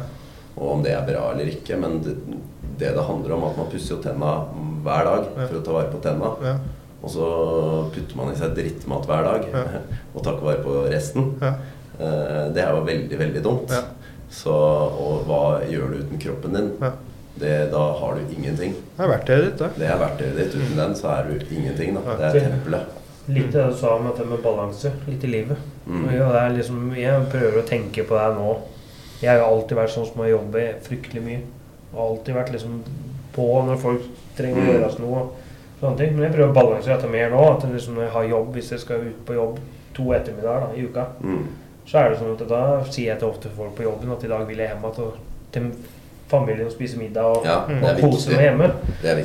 Og 0.56 0.70
om 0.72 0.82
det 0.86 0.92
er 0.96 1.04
bra 1.08 1.26
eller 1.34 1.50
ikke. 1.52 1.76
Men 1.80 1.98
det 2.04 2.16
det, 2.76 2.90
det 2.92 3.02
handler 3.08 3.32
om 3.38 3.44
at 3.48 3.56
man 3.56 3.68
pusser 3.72 3.94
jo 3.94 4.02
tenna 4.04 4.32
hver 4.84 5.06
dag 5.06 5.22
Ja. 5.32 5.46
for 5.48 5.56
å 5.56 5.62
ta 5.64 5.72
vare 5.78 5.88
på 5.94 6.00
tenna. 6.04 6.32
Ja. 6.44 6.56
Og 7.02 7.08
så 7.12 7.26
putter 7.94 8.16
man 8.18 8.32
i 8.32 8.36
seg 8.36 8.52
drittmat 8.56 9.06
hver 9.08 9.24
dag 9.24 9.46
Ja. 9.52 9.62
og 10.14 10.22
tar 10.26 10.34
ikke 10.36 10.48
vare 10.50 10.64
på 10.64 10.74
resten. 10.92 11.30
Ja. 11.40 11.54
Eh, 11.96 12.52
Det 12.52 12.60
er 12.64 12.74
jo 12.76 12.82
veldig, 12.84 13.18
veldig 13.22 13.42
dumt. 13.44 13.72
Ja. 13.72 13.80
Så, 14.28 14.52
og 14.52 15.24
hva 15.28 15.62
gjør 15.64 15.92
du 15.94 16.00
uten 16.02 16.18
kroppen 16.20 16.52
din? 16.58 16.70
Det, 17.38 17.70
da 17.70 17.80
har 18.00 18.14
du 18.14 18.34
ingenting. 18.34 18.72
Det 18.96 19.04
er 19.04 19.10
verktøyet 19.10 19.44
ditt, 19.44 19.58
da. 19.60 19.68
Det 19.76 19.88
er 19.92 19.98
verktøyet 20.00 20.36
ditt. 20.38 20.54
Uten 20.56 20.76
den 20.78 20.94
så 20.96 21.10
er 21.12 21.26
du 21.28 21.54
ingenting. 21.54 21.94
Da. 21.98 22.14
Det 22.16 22.30
er 22.42 22.46
tempelet. 22.50 22.94
Litt 23.28 23.50
det 23.52 23.64
du 23.70 23.74
sa 23.76 23.96
om 23.98 24.06
dette 24.08 24.24
med 24.24 24.40
balanse. 24.44 24.92
Litt 25.08 25.24
i 25.24 25.26
livet. 25.26 25.58
Mm. 25.86 26.06
Ja, 26.14 26.28
det 26.32 26.40
er 26.44 26.54
liksom, 26.56 26.94
jeg 26.96 27.26
prøver 27.32 27.58
å 27.60 27.66
tenke 27.68 28.04
på 28.08 28.16
det 28.16 28.28
nå. 28.38 28.54
Jeg 29.20 29.32
har 29.40 29.44
alltid 29.50 29.76
vært 29.76 29.92
sånn 29.92 30.06
som 30.08 30.22
har 30.22 30.30
jobbet 30.32 30.86
fryktelig 30.86 31.22
mye. 31.26 31.40
Og 31.92 32.00
alltid 32.06 32.34
vært 32.38 32.52
liksom 32.54 32.78
på 33.36 33.46
når 33.66 33.76
folk 33.82 34.06
trenger 34.36 34.62
å 34.62 34.64
Mm. 34.64 34.72
gjøre 34.72 35.00
noe. 35.04 35.26
Sånne 35.80 35.96
ting. 35.98 36.14
Men 36.16 36.24
jeg 36.30 36.32
prøver 36.38 36.50
å 36.52 36.54
balansere 36.54 36.96
dette 36.96 37.10
mer 37.10 37.30
nå. 37.30 37.42
At 37.56 37.68
liksom 37.68 37.94
når 37.94 38.02
jeg 38.08 38.12
har 38.12 38.24
jobb, 38.24 38.52
hvis 38.54 38.70
jeg 38.70 38.80
skal 38.80 38.96
ut 39.10 39.24
på 39.26 39.34
jobb 39.34 39.58
to 39.94 40.02
ettermiddager 40.12 40.60
da, 40.60 40.72
i 40.76 40.84
uka, 40.86 41.06
Mm. 41.22 41.46
så 41.86 41.98
er 41.98 42.08
det 42.10 42.18
sånn 42.18 42.32
at 42.40 42.48
da 42.48 42.84
sier 42.84 43.06
jeg 43.12 43.18
til 43.18 43.28
ofte 43.28 43.48
folk 43.56 43.74
på 43.76 43.82
jobben 43.82 44.12
at 44.12 44.24
i 44.24 44.28
dag 44.28 44.46
vil 44.46 44.56
jeg 44.56 44.68
hjem 44.68 44.84
igjen 44.92 45.72
til 46.30 46.64
og 46.66 46.72
spise 46.72 46.98
middag 46.98 47.22
og, 47.22 47.44
Ja, 47.46 47.58
og 47.66 48.00
kose 48.00 48.32
meg 48.34 48.40
hjemme. 48.48 48.70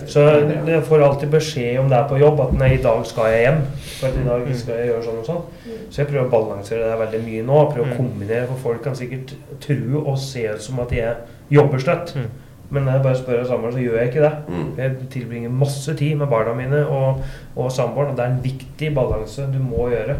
Så 0.07 0.25
jeg 0.67 0.83
får 0.87 1.05
alltid 1.07 1.31
beskjed 1.33 1.79
om 1.79 1.89
det 1.89 1.97
er 1.97 2.07
på 2.09 2.19
jobb, 2.21 2.39
at 2.45 2.53
nei, 2.59 2.73
i 2.75 2.83
dag 2.83 3.01
skal 3.05 3.31
jeg 3.31 3.41
hjem. 3.47 3.63
For 3.99 4.21
i 4.21 4.27
dag 4.27 4.53
skal 4.59 4.79
jeg 4.79 4.91
gjøre 4.91 5.03
sånn 5.07 5.23
og 5.23 5.25
sånn. 5.31 5.41
Så 5.89 6.03
jeg 6.03 6.11
prøver 6.11 6.27
å 6.27 6.31
balansere 6.31 6.91
det 6.91 6.99
veldig 7.01 7.23
mye 7.25 7.47
nå. 7.47 7.65
Prøver 7.73 7.89
å 7.89 7.97
kombinere, 7.97 8.45
for 8.53 8.67
folk 8.69 8.85
kan 8.85 8.95
sikkert 8.97 9.35
tro 9.63 10.05
og 10.05 10.15
se 10.21 10.45
ut 10.49 10.63
som 10.63 10.79
at 10.85 10.95
jeg 10.95 11.17
jobber 11.51 11.83
støtt. 11.83 12.15
Mm. 12.15 12.29
Men 12.71 12.85
når 12.87 12.93
jeg 12.93 13.03
bare 13.03 13.19
spør 13.19 13.41
samboeren, 13.49 13.73
så 13.75 13.83
gjør 13.83 13.97
jeg 13.99 14.09
ikke 14.09 14.21
det. 14.23 14.31
Mm. 14.47 14.67
Jeg 14.77 15.07
tilbringer 15.11 15.55
masse 15.63 15.95
tid 15.99 16.15
med 16.21 16.29
barna 16.31 16.53
mine 16.55 16.85
og, 16.87 17.23
og 17.55 17.71
samboeren, 17.71 18.13
og 18.13 18.17
det 18.17 18.23
er 18.23 18.31
en 18.31 18.43
viktig 18.45 18.91
balanse 18.95 19.47
du 19.51 19.59
må 19.59 19.89
gjøre 19.91 20.15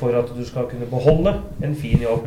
for 0.00 0.16
at 0.18 0.32
du 0.34 0.42
skal 0.48 0.66
kunne 0.70 0.88
beholde 0.90 1.36
en 1.62 1.76
fin 1.78 2.02
jobb. 2.02 2.26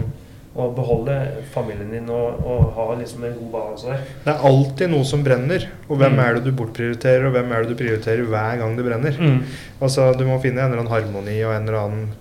Og 0.55 0.75
beholde 0.77 1.15
familien 1.49 1.89
din 1.89 2.09
og, 2.13 2.43
og 2.45 2.73
ha 2.75 2.83
liksom 2.99 3.23
en 3.25 3.33
god 3.39 3.47
balanse 3.55 3.87
der. 3.89 4.03
Det 4.25 4.33
er 4.35 4.43
alltid 4.45 4.91
noe 4.91 5.03
som 5.09 5.23
brenner. 5.25 5.63
Og 5.89 5.97
hvem 5.97 6.13
Mm. 6.13 6.19
er 6.19 6.33
det 6.35 6.43
du 6.45 6.51
bortprioriterer, 6.51 7.25
og 7.25 7.31
hvem 7.33 7.51
er 7.51 7.63
det 7.63 7.69
du 7.73 7.79
prioriterer 7.83 8.21
hver 8.29 8.57
gang 8.61 8.75
det 8.77 8.85
brenner? 8.85 9.17
Altså, 9.81 10.11
Du 10.17 10.25
må 10.25 10.37
finne 10.41 10.61
en 10.61 10.71
eller 10.71 10.83
annen 10.83 10.91
harmoni 10.93 11.39
og 11.43 11.55
en 11.55 11.67
eller 11.67 11.79
annen 11.79 12.11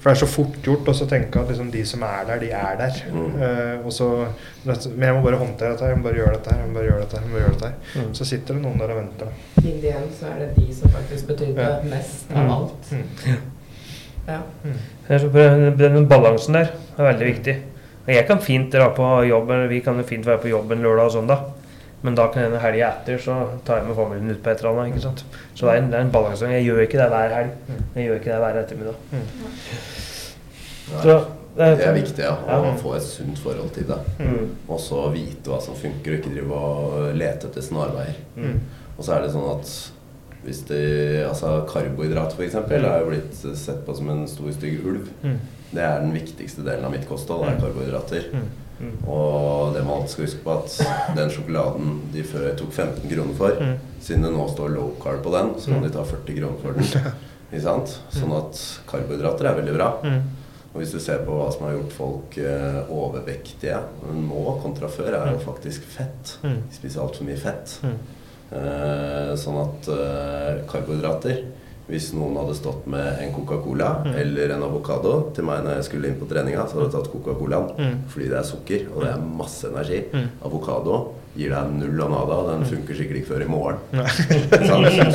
For 0.00 0.10
det 0.10 0.16
er 0.16 0.26
så 0.26 0.26
fort 0.26 0.54
gjort 0.64 0.88
å 0.88 1.06
tenke 1.06 1.38
at 1.38 1.48
liksom, 1.52 1.70
de 1.70 1.84
som 1.86 2.02
er 2.02 2.24
der, 2.26 2.38
de 2.40 2.50
er 2.50 2.76
der. 2.78 2.98
Mm. 3.12 3.42
Eh, 3.42 3.86
og 3.86 3.92
så, 3.92 4.08
men 4.64 5.04
jeg 5.06 5.14
må 5.14 5.22
bare 5.22 5.38
håndtere 5.38 5.70
dette, 5.76 5.84
jeg 5.92 5.96
må 5.98 6.02
bare 6.08 6.14
gjøre 6.18 6.32
dette, 6.38 6.54
jeg 6.56 6.66
må 6.68 6.74
bare 6.74 6.88
gjøre 6.88 7.00
dette, 7.04 7.16
jeg 7.20 7.26
må 7.28 7.32
bare 7.36 7.44
gjøre 7.44 7.58
dette. 7.60 7.72
Mm. 8.00 8.14
Så 8.14 8.24
sitter 8.26 8.54
det 8.54 8.62
noen 8.64 8.78
der 8.82 8.90
og 8.90 8.98
venter. 8.98 9.26
In 9.62 9.78
igjen 9.78 10.08
så 10.18 10.26
er 10.32 10.38
det 10.42 10.50
de 10.56 10.74
som 10.74 10.90
faktisk 10.90 11.26
betydde 11.30 11.60
Ja. 11.62 11.78
mest 11.94 12.30
Mm. 12.30 12.36
av 12.40 12.50
alt. 12.56 12.90
Mm. 12.90 13.36
Ja. 14.28 14.38
Det 15.08 15.14
er 15.14 15.18
så, 15.18 15.28
den 15.78 16.08
balansen 16.08 16.54
der 16.54 16.68
er 16.98 17.08
veldig 17.12 17.26
viktig. 17.34 17.56
Og 18.02 18.08
Jeg 18.14 18.26
kan 18.26 18.40
fint 18.42 18.72
dra 18.72 18.88
på 18.96 19.08
jobb, 19.28 19.50
eller 19.50 19.68
vi 19.70 19.80
kan 19.80 20.02
fint 20.04 20.26
være 20.26 20.38
på 20.42 20.48
jobben 20.50 20.82
lørdag 20.82 21.04
og 21.06 21.12
søndag. 21.12 21.44
Men 22.02 22.16
da 22.18 22.26
kan 22.34 22.42
hende 22.42 22.58
helga 22.58 22.88
etter 22.90 23.18
så 23.22 23.34
tar 23.64 23.78
jeg 23.78 23.86
med 23.86 23.94
familien 23.96 24.30
ut 24.34 24.40
på 24.42 24.50
et 24.50 24.58
eller 24.58 24.70
annet. 24.80 24.88
ikke 24.90 25.02
sant? 25.04 25.24
Så 25.54 25.66
det 25.68 25.74
er 25.76 25.82
en, 25.84 25.90
det 25.92 25.98
er 26.00 26.02
en 26.08 26.10
balansegang. 26.10 26.52
Jeg 26.56 26.64
gjør 26.66 26.80
ikke 26.82 26.98
det 26.98 27.08
hver 27.12 27.34
helg. 27.36 27.52
Jeg 27.94 28.06
gjør 28.08 28.18
ikke 28.18 28.32
det 28.32 28.40
hver 28.42 28.58
ettermiddag. 28.64 28.94
Så 31.02 31.14
Det 31.54 31.84
er 31.84 31.92
viktig 31.92 32.22
ja, 32.24 32.32
å 32.48 32.64
Ja. 32.64 32.74
få 32.80 32.94
et 32.96 33.02
sunt 33.04 33.38
forhold 33.38 33.70
til 33.76 33.84
det. 33.86 33.98
Mm. 34.18 34.50
Og 34.68 34.80
så 34.80 35.02
vite 35.12 35.50
hva 35.52 35.60
som 35.60 35.74
funker, 35.76 36.14
og 36.14 36.18
ikke 36.18 36.32
drive 36.32 36.52
og 36.52 37.14
lete 37.14 37.46
etter 37.50 37.60
snarveier. 37.62 38.16
Mm. 38.36 38.60
Og 38.96 39.04
så 39.04 39.12
er 39.18 39.20
det 39.26 39.32
sånn 39.34 39.50
at 39.52 39.72
hvis 40.42 40.62
det, 40.66 41.26
altså 41.28 41.66
Karbohydrat 41.68 42.32
f.eks. 42.34 42.54
Mm. 42.54 42.72
er 42.84 42.98
jo 43.04 43.10
blitt 43.12 43.34
sett 43.56 43.84
på 43.86 43.94
som 43.94 44.08
en 44.10 44.24
stor, 44.26 44.50
stygg 44.56 44.80
ulv. 44.84 45.08
Mm. 45.22 45.36
Det 45.72 45.80
er 45.82 46.02
den 46.04 46.12
viktigste 46.12 46.64
delen 46.66 46.84
av 46.84 46.92
mitt 46.92 47.06
kosthold, 47.08 47.46
er 47.48 47.56
karbohydrater. 47.60 48.26
Mm. 48.32 48.50
Og 49.08 49.72
det 49.76 49.82
man 49.86 50.00
alltid 50.00 50.10
skal 50.10 50.24
huske 50.26 50.42
på, 50.44 50.54
at 50.58 51.16
den 51.16 51.30
sjokoladen 51.32 51.92
de 52.12 52.24
før 52.26 52.48
tok 52.58 52.72
15 52.74 53.08
kroner 53.12 53.34
for, 53.38 53.56
Mm. 53.62 53.76
siden 54.02 54.22
det 54.26 54.32
nå 54.34 54.46
står 54.50 54.72
low 54.74 54.90
carb 55.00 55.22
på 55.22 55.30
den, 55.32 55.52
så 55.62 55.70
kan 55.72 55.82
de 55.86 55.90
ta 55.94 56.02
40 56.04 56.38
kroner 56.40 56.58
for 56.62 56.72
den. 56.72 57.12
Ikke 57.52 57.62
sant? 57.62 57.98
Sånn 58.10 58.32
at 58.36 58.60
karbohydrater 58.90 59.46
er 59.50 59.58
veldig 59.60 59.74
bra. 59.76 59.90
Mm. 60.02 60.22
Og 60.72 60.80
hvis 60.80 60.92
du 60.94 60.98
ser 61.04 61.18
på 61.26 61.34
hva 61.36 61.50
som 61.52 61.66
har 61.66 61.74
gjort 61.76 61.92
folk 61.92 62.36
eh, 62.40 62.78
overvektige 62.88 63.76
nå 64.16 64.44
kontra 64.62 64.88
før, 64.88 65.12
er 65.18 65.34
jo 65.34 65.42
faktisk 65.44 65.84
fett. 65.84 66.38
Mm. 66.42 66.62
De 66.70 66.76
spiser 66.78 67.02
altfor 67.04 67.28
mye 67.28 67.36
fett. 67.36 67.74
Mm. 67.84 67.98
Eh, 68.56 69.32
sånn 69.40 69.58
at 69.62 69.88
eh, 69.92 70.62
karbohydrater 70.68 71.42
Hvis 71.92 72.06
noen 72.16 72.36
hadde 72.40 72.54
stått 72.56 72.86
med 72.88 73.18
en 73.20 73.32
Coca-Cola 73.36 73.90
Mm. 74.06 74.14
eller 74.22 74.54
en 74.56 74.62
avokado 74.64 75.14
til 75.36 75.44
meg 75.44 75.62
når 75.64 75.74
jeg 75.76 75.84
skulle 75.90 76.08
inn 76.08 76.16
på 76.20 76.28
treninga, 76.30 76.64
så 76.66 76.78
hadde 76.78 76.88
jeg 76.88 76.94
tatt 76.96 77.10
Coca-Colaen. 77.12 77.66
Mm. 77.76 77.98
Fordi 78.08 78.28
det 78.32 78.38
er 78.38 78.46
sukker, 78.48 78.86
og 78.94 79.02
det 79.04 79.10
er 79.12 79.26
masse 79.42 79.68
energi. 79.68 79.98
Mm. 80.12 80.28
Avokado 80.48 81.00
gir 81.36 81.52
deg 81.52 81.74
null 81.76 82.00
og 82.06 82.10
nada. 82.14 82.38
Den 82.52 82.64
funker 82.70 82.96
sikkert 82.96 83.20
ikke 83.20 83.32
før 83.34 83.44
i 83.44 83.50
morgen. 83.52 83.76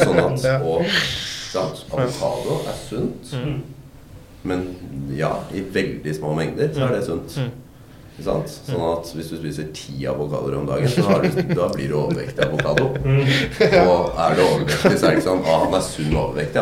Sånn 0.05 0.21
at, 0.21 0.45
og 0.61 0.85
sant? 1.51 1.83
avokado 1.91 2.59
er 2.69 2.77
sunt. 2.87 3.33
Mm. 3.33 3.57
Men 4.47 4.67
ja, 5.17 5.33
i 5.51 5.61
veldig 5.73 6.13
små 6.15 6.35
mengder 6.37 6.69
så 6.75 6.85
er 6.87 6.93
det 6.99 7.05
sunt. 7.09 7.39
Mm. 8.17 8.45
Sånn 8.49 8.81
at 8.81 9.09
hvis 9.13 9.27
du 9.29 9.35
spiser 9.37 9.67
ti 9.77 10.07
avokadoer 10.09 10.55
om 10.57 10.65
dagen, 10.65 10.89
så 10.89 11.03
har 11.05 11.21
du, 11.21 11.27
da 11.53 11.67
blir 11.69 11.91
du 11.91 11.95
overvektig 11.99 12.41
avokado. 12.47 12.87
Og 12.97 14.17
er 14.23 14.31
du 14.33 14.41
overvektig, 14.41 14.95
så 14.97 15.05
er 15.05 15.11
det 15.11 15.17
ikke 15.19 15.27
sånn 15.27 15.43
Å, 15.45 15.57
han 15.63 15.73
er 15.77 15.83
sunn 15.85 16.15
overvektig, 16.17 16.57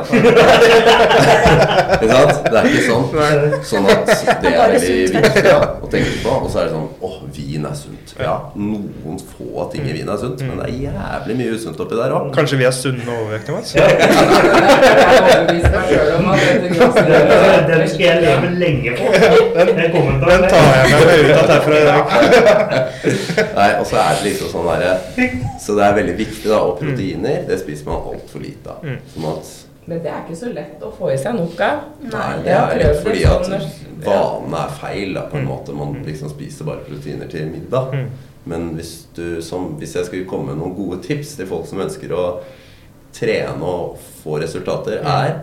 ikke 1.96 2.10
sant? 2.12 2.36
Det 2.44 2.58
er 2.60 2.66
ikke 2.70 2.86
sånn. 2.90 3.06
Sånn 3.72 3.88
at 3.94 4.12
det 4.44 4.52
er 4.52 4.74
veldig 4.76 4.98
viktig 5.16 5.46
ja, 5.48 5.60
å 5.80 5.88
tenke 5.94 6.12
på. 6.26 6.32
Og 6.42 6.50
så 6.52 6.58
er 6.60 6.68
det 6.68 6.74
sånn 6.76 6.90
Å, 7.00 7.12
vin 7.36 7.64
er 7.72 7.78
sunt. 7.80 8.08
Ja, 8.20 8.36
noen 8.60 9.18
få 9.32 9.70
ting 9.72 9.84
i 9.88 9.96
vin 9.96 10.10
er 10.12 10.20
sunt, 10.22 10.44
men 10.44 10.60
det 10.60 10.66
er 10.68 10.76
jævlig 10.90 11.36
mye 11.40 11.56
usunt 11.56 11.80
oppi 11.86 11.96
der 12.00 12.12
òg. 12.16 12.30
Kanskje 12.36 12.60
vi 12.60 12.68
er 12.68 12.76
sunne 12.76 13.08
og 13.08 13.30
overvektige, 13.30 13.56
Mats? 13.56 13.72
Den, 16.96 17.64
den 17.70 17.84
skal 17.90 18.06
jeg 18.06 18.18
leve 18.24 18.48
lenge 18.60 18.92
på. 19.00 19.06
Den 19.56 19.68
Den 19.76 20.42
tar 20.50 20.64
jeg 20.76 20.86
med 20.92 21.04
meg 21.06 21.18
ut 21.26 21.38
av 21.38 21.45
herfra 21.54 21.80
i 21.80 21.86
dag. 21.88 22.14
Nei, 23.60 23.70
og 23.80 23.86
så 23.90 24.00
er 24.02 24.18
det 24.18 24.26
liksom 24.30 24.52
sånn 24.52 24.68
derre 24.70 25.30
Så 25.62 25.78
det 25.78 25.86
er 25.86 25.98
veldig 26.00 26.18
viktig, 26.20 26.50
da. 26.50 26.60
Og 26.66 26.80
proteiner, 26.82 27.46
det 27.48 27.60
spiser 27.62 27.90
man 27.90 28.12
altfor 28.12 28.44
lite 28.44 28.76
av. 28.76 28.84
Mm. 28.86 29.00
Sånn 29.14 29.32
at 29.32 29.52
Men 29.86 30.04
det 30.04 30.12
er 30.12 30.22
ikke 30.24 30.38
så 30.40 30.52
lett 30.54 30.86
å 30.86 30.92
få 30.94 31.12
i 31.14 31.18
seg 31.22 31.38
nok 31.38 31.60
av. 31.62 31.84
Nei, 32.10 32.30
det 32.46 32.56
er 32.58 32.80
litt 32.82 33.04
fordi 33.06 33.26
at 33.30 33.50
vanen 33.50 33.82
vanene 34.06 34.62
er 34.66 34.78
feil, 34.80 35.14
da, 35.16 35.26
på 35.30 35.40
en 35.40 35.50
måte. 35.50 35.76
Man 35.78 36.00
liksom 36.06 36.32
spiser 36.34 36.68
bare 36.68 36.86
proteiner 36.88 37.30
til 37.32 37.50
middag. 37.52 37.94
Mm. 37.94 38.32
Men 38.46 38.70
hvis 38.78 39.08
du 39.16 39.42
som 39.42 39.74
Hvis 39.80 39.96
jeg 39.96 40.06
skulle 40.06 40.30
komme 40.30 40.54
med 40.54 40.62
noen 40.62 40.76
gode 40.78 41.02
tips 41.02 41.36
til 41.38 41.48
folk 41.50 41.66
som 41.70 41.82
ønsker 41.82 42.14
å 42.14 42.26
trene 43.16 43.64
og 43.64 43.96
få 44.22 44.40
resultater, 44.42 45.00
er 45.02 45.38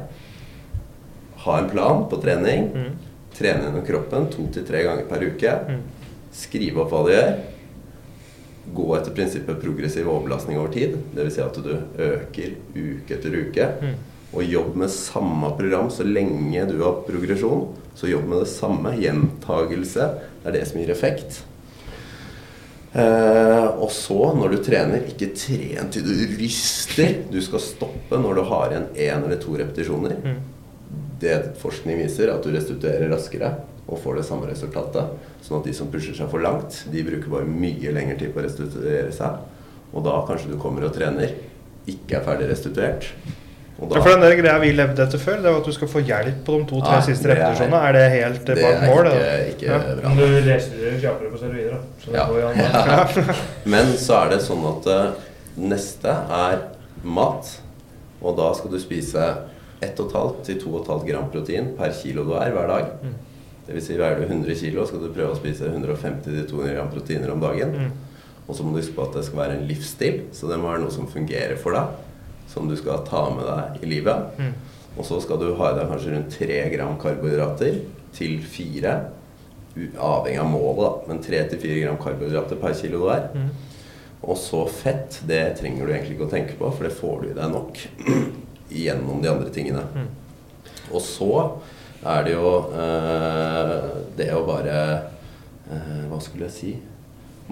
ha 1.42 1.58
en 1.58 1.70
plan 1.70 2.04
på 2.10 2.18
trening. 2.22 2.68
Trene 3.36 3.66
gjennom 3.66 3.86
kroppen 3.86 4.28
to 4.32 4.46
til 4.52 4.66
tre 4.68 4.84
ganger 4.86 5.08
per 5.08 5.24
uke. 5.24 5.56
Mm. 5.68 5.82
Skrive 6.36 6.84
opp 6.84 6.94
hva 6.94 7.02
du 7.06 7.12
gjør. 7.14 7.34
Gå 8.72 8.88
etter 8.96 9.14
prinsippet 9.16 9.60
progressiv 9.62 10.08
overbelastning 10.08 10.60
over 10.60 10.72
tid. 10.74 10.96
Dvs. 11.16 11.36
Si 11.36 11.44
at 11.44 11.60
du 11.64 11.72
øker 12.08 12.56
uke 12.76 13.16
etter 13.16 13.38
uke. 13.38 13.68
Mm. 13.82 13.94
Og 14.32 14.48
jobb 14.48 14.76
med 14.80 14.92
samme 14.94 15.50
program 15.58 15.90
så 15.92 16.06
lenge 16.08 16.66
du 16.70 16.78
har 16.80 17.02
progresjon. 17.08 17.66
Så 17.98 18.08
jobb 18.08 18.28
med 18.30 18.44
det 18.44 18.52
samme. 18.52 18.94
Gjentagelse. 19.00 20.12
Det 20.42 20.52
er 20.52 20.60
det 20.60 20.68
som 20.70 20.80
gir 20.80 20.92
effekt. 20.94 21.42
Eh, 22.92 23.66
og 23.80 23.88
så, 23.92 24.18
når 24.36 24.52
du 24.52 24.58
trener, 24.64 25.04
ikke 25.08 25.30
tren 25.36 25.88
til 25.92 26.04
du 26.04 26.12
ryster. 26.36 27.22
Du 27.32 27.40
skal 27.44 27.64
stoppe 27.64 28.20
når 28.20 28.38
du 28.38 28.42
har 28.50 28.72
igjen 28.72 28.88
én 28.92 29.24
eller 29.24 29.40
to 29.40 29.56
repetisjoner. 29.56 30.18
Mm. 30.20 30.40
Det 31.22 31.36
forskning 31.62 32.00
viser, 32.02 32.32
at 32.34 32.42
du 32.42 32.50
restituerer 32.54 33.06
raskere 33.12 33.52
og 33.86 33.98
får 34.02 34.18
det 34.20 34.24
samme 34.26 34.48
resultatet. 34.50 35.12
Sånn 35.44 35.60
at 35.60 35.66
de 35.68 35.74
som 35.76 35.90
pusher 35.92 36.16
seg 36.18 36.30
for 36.32 36.42
langt, 36.42 36.80
de 36.90 37.02
bruker 37.06 37.30
bare 37.30 37.46
mye 37.46 37.92
lengre 37.94 38.16
tid 38.18 38.32
på 38.34 38.42
å 38.42 38.46
restituere 38.46 39.12
seg. 39.14 39.38
Og 39.92 40.02
da 40.06 40.16
kanskje 40.26 40.50
du 40.54 40.58
kommer 40.62 40.86
og 40.88 40.94
trener, 40.96 41.34
ikke 41.86 42.18
er 42.18 42.26
ferdig 42.26 42.48
restituert. 42.50 43.06
Og 43.82 43.90
Ja, 43.96 44.02
for 44.04 44.12
den 44.14 44.22
der 44.22 44.36
greia 44.38 44.58
vi 44.62 44.70
levde 44.78 45.02
etter 45.02 45.18
før, 45.18 45.40
det 45.42 45.50
var 45.50 45.58
at 45.62 45.66
du 45.66 45.74
skal 45.74 45.88
få 45.90 46.02
hjelp 46.06 46.42
på 46.46 46.58
de 46.60 46.66
to-tre 46.70 46.98
siste 47.02 47.26
er- 47.26 47.34
repetisjonene. 47.34 47.80
Er 47.88 47.92
det 47.96 48.04
helt 48.12 48.48
eh, 48.48 48.54
det 48.54 48.62
bak 48.62 48.82
er 48.82 48.92
mål? 48.92 49.06
ikke, 49.06 49.22
det? 49.22 49.54
ikke 49.54 49.66
Ja. 49.66 49.78
bra. 49.78 50.08
Men 50.08 50.16
du 50.18 50.50
restituerer 50.50 51.00
kjappere 51.02 51.30
på 51.32 51.40
steroider, 51.40 51.72
da. 51.72 51.80
Så 52.04 52.12
Ja. 52.18 53.34
Men 53.64 53.86
så 53.98 54.18
er 54.22 54.30
det 54.34 54.40
sånn 54.46 54.66
at 54.70 54.86
uh, 54.86 55.12
neste 55.58 56.14
er 56.38 56.62
mat. 57.02 57.50
Og 58.22 58.36
da 58.38 58.52
skal 58.54 58.70
du 58.70 58.78
spise 58.78 59.26
1,5 59.82 60.40
til 60.46 60.60
2,5 60.62 61.04
gram 61.08 61.28
protein 61.32 61.72
per 61.78 61.94
kilo 61.98 62.24
du 62.28 62.34
er 62.38 62.54
hver 62.54 62.70
dag. 62.70 62.90
Mm. 63.02 63.14
Det 63.66 63.76
vil 63.76 63.84
si 63.84 63.98
veier 63.98 64.18
du 64.18 64.26
100 64.26 64.58
kilo, 64.58 64.86
skal 64.86 65.04
du 65.04 65.12
prøve 65.14 65.34
å 65.34 65.38
spise 65.38 65.70
150 65.70 66.24
til 66.26 66.48
200 66.50 66.76
gram 66.76 66.90
proteiner 66.92 67.34
om 67.34 67.42
dagen. 67.42 67.76
Mm. 67.78 67.92
Og 68.46 68.56
så 68.56 68.64
må 68.64 68.72
du 68.72 68.80
huske 68.80 68.96
på 68.96 69.06
at 69.06 69.16
det 69.18 69.24
skal 69.28 69.42
være 69.44 69.58
en 69.58 69.66
livsstil, 69.68 70.22
så 70.34 70.50
det 70.50 70.58
må 70.58 70.72
være 70.72 70.82
noe 70.84 70.94
som 70.94 71.10
fungerer 71.10 71.58
for 71.62 71.78
deg. 71.78 71.98
Som 72.52 72.68
du 72.68 72.74
skal 72.76 73.04
ta 73.06 73.24
med 73.32 73.46
deg 73.48 73.84
i 73.86 73.90
livet. 73.94 74.38
Mm. 74.38 74.54
Og 74.98 75.06
så 75.08 75.20
skal 75.24 75.40
du 75.40 75.52
ha 75.56 75.70
i 75.70 75.76
deg 75.78 75.90
kanskje 75.90 76.14
rundt 76.16 76.38
3 76.38 76.62
gram 76.74 76.96
karbohydrater 77.00 77.82
til 78.16 78.40
4 78.44 78.96
Avhengig 79.72 80.36
av 80.36 80.50
målet, 80.52 80.82
da. 80.84 80.88
Men 81.08 81.22
3-4 81.24 81.78
gram 81.80 81.96
karbohydrater 82.00 82.58
per 82.60 82.74
kilo 82.76 82.98
du 83.00 83.06
er. 83.08 83.28
Mm. 83.32 83.46
Og 84.22 84.36
så 84.38 84.62
fett, 84.68 85.22
det 85.26 85.40
trenger 85.58 85.86
du 85.86 85.94
egentlig 85.94 86.18
ikke 86.18 86.28
å 86.28 86.32
tenke 86.32 86.56
på, 86.58 86.68
for 86.68 86.86
det 86.86 86.94
får 86.98 87.22
du 87.22 87.30
i 87.30 87.36
deg 87.38 87.54
nok 87.54 87.80
gjennom 88.72 89.22
de 89.22 89.30
andre 89.30 89.52
tingene. 89.54 89.84
Mm. 89.94 90.08
Og 90.92 91.02
så 91.04 91.32
er 92.02 92.24
det 92.26 92.34
jo 92.34 92.52
eh, 92.74 93.74
det 94.18 94.30
å 94.34 94.42
bare 94.46 94.78
eh, 95.70 96.00
Hva 96.10 96.18
skulle 96.22 96.48
jeg 96.48 96.56
si? 96.56 96.72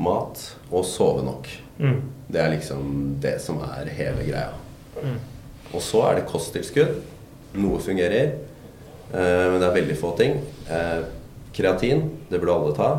Mat 0.01 0.41
og 0.71 0.85
sove 0.87 1.23
nok. 1.27 1.49
Mm. 1.79 2.01
Det 2.31 2.41
er 2.41 2.53
liksom 2.55 2.91
det 3.23 3.37
som 3.43 3.61
er 3.67 3.91
hele 3.95 4.27
greia. 4.27 4.53
Mm. 5.01 5.19
Og 5.75 5.83
så 5.85 6.03
er 6.09 6.19
det 6.19 6.29
kosttilskudd. 6.31 6.99
Noe 7.61 7.81
fungerer, 7.83 8.35
eh, 9.11 9.47
men 9.51 9.59
det 9.59 9.69
er 9.69 9.79
veldig 9.79 9.97
få 9.99 10.13
ting. 10.19 10.39
Eh, 10.71 11.01
kreatin, 11.57 12.05
det 12.31 12.39
burde 12.39 12.59
alle 12.59 12.77
ta. 12.77 12.91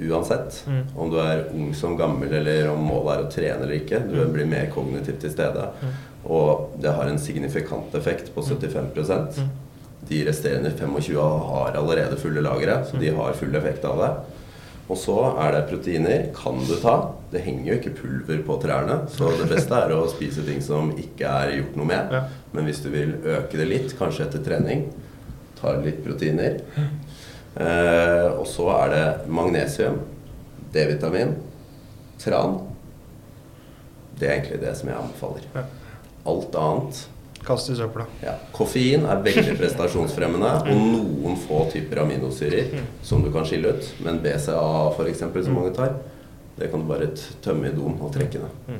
uansett. 0.00 0.62
Mm. 0.66 0.84
Om 0.96 1.10
du 1.10 1.18
er 1.20 1.42
ung 1.52 1.74
som 1.76 1.96
gammel, 1.96 2.32
eller 2.32 2.70
om 2.72 2.80
målet 2.88 3.18
er 3.18 3.24
å 3.24 3.32
trene 3.34 3.66
eller 3.66 3.74
ikke. 3.82 3.98
Du 4.08 4.16
blir 4.32 4.48
mer 4.48 4.70
kognitivt 4.72 5.20
til 5.20 5.34
stede. 5.34 5.66
Mm. 6.24 6.30
Og 6.30 6.70
det 6.80 6.92
har 6.92 7.06
en 7.08 7.18
signifikant 7.18 7.94
effekt 7.94 8.34
på 8.34 8.42
75 8.42 9.38
Mm. 9.38 9.48
De 10.08 10.24
resterende 10.26 10.70
25 10.72 11.16
har 11.48 11.76
allerede 11.76 12.16
fulle 12.18 12.40
lagre, 12.42 12.84
så 12.84 12.94
Mm. 12.96 13.00
de 13.00 13.10
har 13.16 13.32
full 13.32 13.54
effekt 13.54 13.84
av 13.84 13.98
det. 13.98 14.10
Og 14.90 14.96
så 14.96 15.36
er 15.38 15.52
det 15.52 15.68
proteiner. 15.70 16.34
Kan 16.34 16.58
du 16.66 16.74
ta? 16.80 17.12
Det 17.30 17.40
henger 17.44 17.64
jo 17.72 17.78
ikke 17.78 17.94
pulver 18.02 18.42
på 18.42 18.56
trærne, 18.60 19.06
så 19.08 19.30
det 19.38 19.48
beste 19.48 19.70
er 19.72 19.90
å 19.94 20.08
spise 20.10 20.42
ting 20.44 20.60
som 20.60 20.90
ikke 20.98 21.20
er 21.28 21.52
gjort 21.60 21.76
noe 21.76 21.86
med. 21.86 22.24
Men 22.52 22.64
hvis 22.64 22.82
du 22.82 22.88
vil 22.90 23.12
øke 23.24 23.52
det 23.56 23.68
litt, 23.68 23.94
kanskje 23.98 24.26
etter 24.26 24.42
trening, 24.42 24.92
ta 25.60 25.76
litt 25.78 26.02
proteiner. 26.04 26.60
Eh, 27.56 28.32
og 28.38 28.46
så 28.46 28.66
er 28.84 28.88
det 28.90 29.28
magnesium, 29.28 30.00
D-vitamin, 30.72 31.36
tran. 32.18 32.60
Det 34.18 34.28
er 34.28 34.40
egentlig 34.40 34.60
det 34.60 34.76
som 34.76 34.88
jeg 34.88 34.96
anbefaler. 34.98 35.64
Alt 36.28 36.54
annet 36.54 37.08
Kast 37.40 37.70
i 37.70 37.76
søpla. 37.76 38.04
ja. 38.20 38.34
Koffein 38.52 39.06
er 39.08 39.22
veldig 39.24 39.54
prestasjonsfremmende, 39.56 40.50
og 40.68 40.76
noen 40.76 41.38
få 41.40 41.62
typer 41.72 42.02
aminosyrer 42.02 42.74
som 43.02 43.22
du 43.24 43.30
kan 43.32 43.46
skille 43.48 43.72
ut. 43.72 43.88
Men 44.04 44.20
BCA 44.20 44.60
f.eks., 44.92 45.22
som 45.24 45.56
mange 45.56 45.72
tar, 45.76 45.94
det 46.58 46.68
kan 46.70 46.82
du 46.82 46.90
bare 46.90 47.08
tømme 47.40 47.70
i 47.70 47.72
doen 47.72 47.96
og 47.96 48.12
trekke 48.12 48.42
ned. 48.42 48.76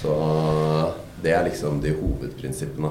Så 0.00 0.16
det 1.22 1.36
er 1.36 1.44
liksom 1.44 1.82
de 1.84 1.92
hovedprinsippene. 1.98 2.90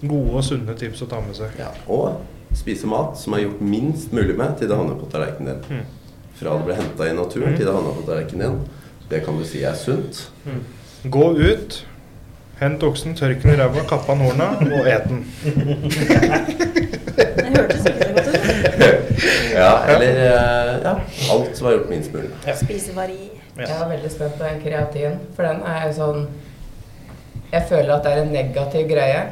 Gode 0.00 0.36
og 0.38 0.44
sunne 0.46 0.76
tips 0.78 1.02
å 1.04 1.10
ta 1.10 1.18
med 1.24 1.36
seg. 1.36 1.58
Ja. 1.60 1.72
Og 1.90 2.22
spise 2.56 2.88
mat 2.90 3.18
som 3.20 3.34
er 3.36 3.44
gjort 3.44 3.60
minst 3.62 4.14
mulig 4.16 4.36
med 4.38 4.56
til 4.58 4.70
det 4.70 4.78
havner 4.78 4.96
på 4.98 5.10
tallerkenen 5.12 5.60
din. 5.66 5.82
Fra 6.38 6.54
det 6.56 6.68
ble 6.70 6.78
henta 6.78 7.10
i 7.10 7.16
naturen 7.18 7.58
til 7.58 7.66
det 7.66 7.74
havner 7.74 7.98
på 7.98 8.06
tallerkenen 8.06 8.60
din. 8.62 8.78
Det 9.10 9.24
kan 9.26 9.36
du 9.36 9.44
si 9.44 9.64
er 9.66 9.74
sunt. 9.74 10.28
Gå 11.10 11.26
ut, 11.34 11.80
hent 12.60 12.82
oksen, 12.84 13.14
tørk 13.16 13.42
den 13.42 13.54
i 13.54 13.58
ræva, 13.60 13.82
kapp 13.88 14.08
av 14.12 14.20
horna 14.20 14.50
og 14.60 14.88
et 14.88 15.08
den. 15.08 15.24
Det 17.20 17.50
hørtes 17.56 17.84
ikke 17.88 18.06
så 18.06 18.12
godt 18.14 18.28
ut. 18.28 19.24
Ja, 19.54 19.72
eller 19.92 20.20
eh, 20.24 20.70
ja, 20.84 20.92
alt 21.34 21.58
som 21.58 21.66
er 21.68 21.74
gjort 21.76 21.90
minst 21.92 22.14
mulig. 22.14 22.30
Spise 22.62 22.94
vari. 22.96 23.18
Ja. 23.58 23.66
Jeg 23.66 23.76
er 23.76 23.90
veldig 23.90 24.10
spent 24.14 24.38
på 24.38 24.46
den 24.46 24.60
kreatin, 24.62 25.18
for 25.36 25.44
den 25.44 25.60
er 25.68 25.82
jo 25.88 25.92
sånn 25.98 26.22
Jeg 27.50 27.66
føler 27.68 27.92
at 27.96 28.04
det 28.06 28.12
er 28.14 28.20
en 28.22 28.30
negativ 28.32 28.84
greie, 28.88 29.22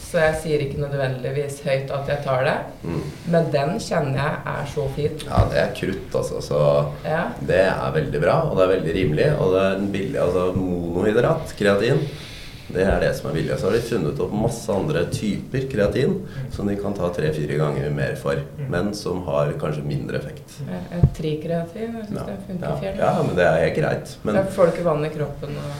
så 0.00 0.22
jeg 0.24 0.36
sier 0.42 0.62
ikke 0.64 0.80
nødvendigvis 0.80 1.58
høyt 1.66 1.90
at 1.92 2.08
jeg 2.08 2.22
tar 2.24 2.46
det. 2.48 2.54
Mm. 2.88 3.02
Men 3.34 3.50
den 3.52 3.74
kjenner 3.84 4.16
jeg 4.22 4.54
er 4.54 4.70
så 4.72 4.86
fin. 4.96 5.18
Ja, 5.28 5.42
det 5.52 5.58
er 5.66 5.74
krutt, 5.76 6.14
altså. 6.22 6.40
Så 6.48 6.60
Ja. 7.04 7.26
det 7.44 7.60
er 7.68 7.92
veldig 7.98 8.22
bra, 8.24 8.38
og 8.48 8.56
det 8.56 8.64
er 8.64 8.72
veldig 8.78 8.94
rimelig. 8.96 9.28
Og 9.36 9.52
det 9.54 9.60
er 9.66 9.76
en 9.82 9.92
billig 9.92 10.20
altså 10.24 10.46
monohydrat, 10.56 11.52
kreatin. 11.60 12.00
Det 12.68 12.84
er 12.84 12.98
det 13.00 13.10
som 13.16 13.30
er 13.30 13.36
billig. 13.38 13.52
Og 13.54 13.60
så 13.62 13.68
har 13.70 13.76
de 13.78 13.80
funnet 13.88 14.18
opp 14.20 14.32
masse 14.36 14.72
andre 14.74 15.04
typer 15.12 15.64
kreatin 15.72 16.18
som 16.52 16.68
de 16.68 16.74
kan 16.76 16.94
ta 16.96 17.08
tre-fire 17.16 17.56
ganger 17.60 17.90
mer 17.96 18.14
for, 18.20 18.40
men 18.68 18.90
som 18.94 19.22
har 19.28 19.52
kanskje 19.60 19.84
mindre 19.88 20.18
effekt. 20.20 20.58
Trikreatin. 21.16 21.96
Jeg 21.98 22.08
syns 22.10 22.18
Ja, 22.18 22.26
det 22.26 22.34
ja, 22.34 22.40
funker 22.48 22.80
fjell. 22.82 22.98
ja 23.00 23.12
men 23.24 23.36
det 23.38 23.46
er 23.46 23.58
helt 23.64 23.78
greit. 23.78 24.16
Men, 24.22 24.34
Da 24.34 24.44
får 24.56 24.66
du 24.66 24.72
ikke 24.76 24.84
vann 24.84 25.04
i 25.08 25.12
kroppen. 25.14 25.56
Og... 25.56 25.70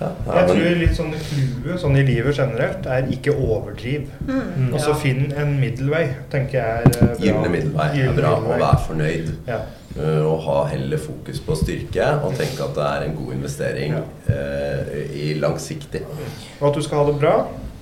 ja, 0.00 0.08
ja, 0.26 0.38
Jeg 0.38 0.48
tror 0.52 0.78
litt 0.82 0.96
sånn 0.96 1.12
clouet 1.28 1.82
sånn 1.84 1.96
i 2.00 2.04
livet 2.08 2.36
generelt 2.40 2.86
er 2.86 3.10
ikke 3.12 3.34
overdriv. 3.36 4.08
Mm. 4.28 4.72
Og 4.72 4.80
så 4.80 4.94
finn 4.98 5.28
en 5.36 5.58
middelvei, 5.60 6.06
tenker 6.32 6.58
jeg 6.62 6.88
er 6.88 6.96
eh, 6.96 7.12
bra. 7.12 7.18
gylne 7.26 7.52
middelvei 7.52 7.90
er 8.06 8.16
bra, 8.16 8.32
og 8.40 8.56
vær 8.62 8.80
fornøyd. 8.88 9.34
Ja. 9.48 9.60
Uh, 9.98 10.22
og 10.30 10.42
ha 10.46 10.58
heller 10.70 11.00
fokus 11.02 11.40
på 11.42 11.56
styrke 11.58 12.04
og 12.22 12.36
tenke 12.38 12.62
at 12.62 12.76
det 12.76 12.84
er 12.86 13.06
en 13.08 13.16
god 13.18 13.32
investering 13.34 13.96
uh, 13.98 14.92
i 15.10 15.32
langsiktig. 15.42 16.04
Og 16.60 16.68
at 16.70 16.76
du 16.78 16.82
skal 16.86 17.02
ha 17.02 17.08
det 17.10 17.16
bra. 17.18 17.38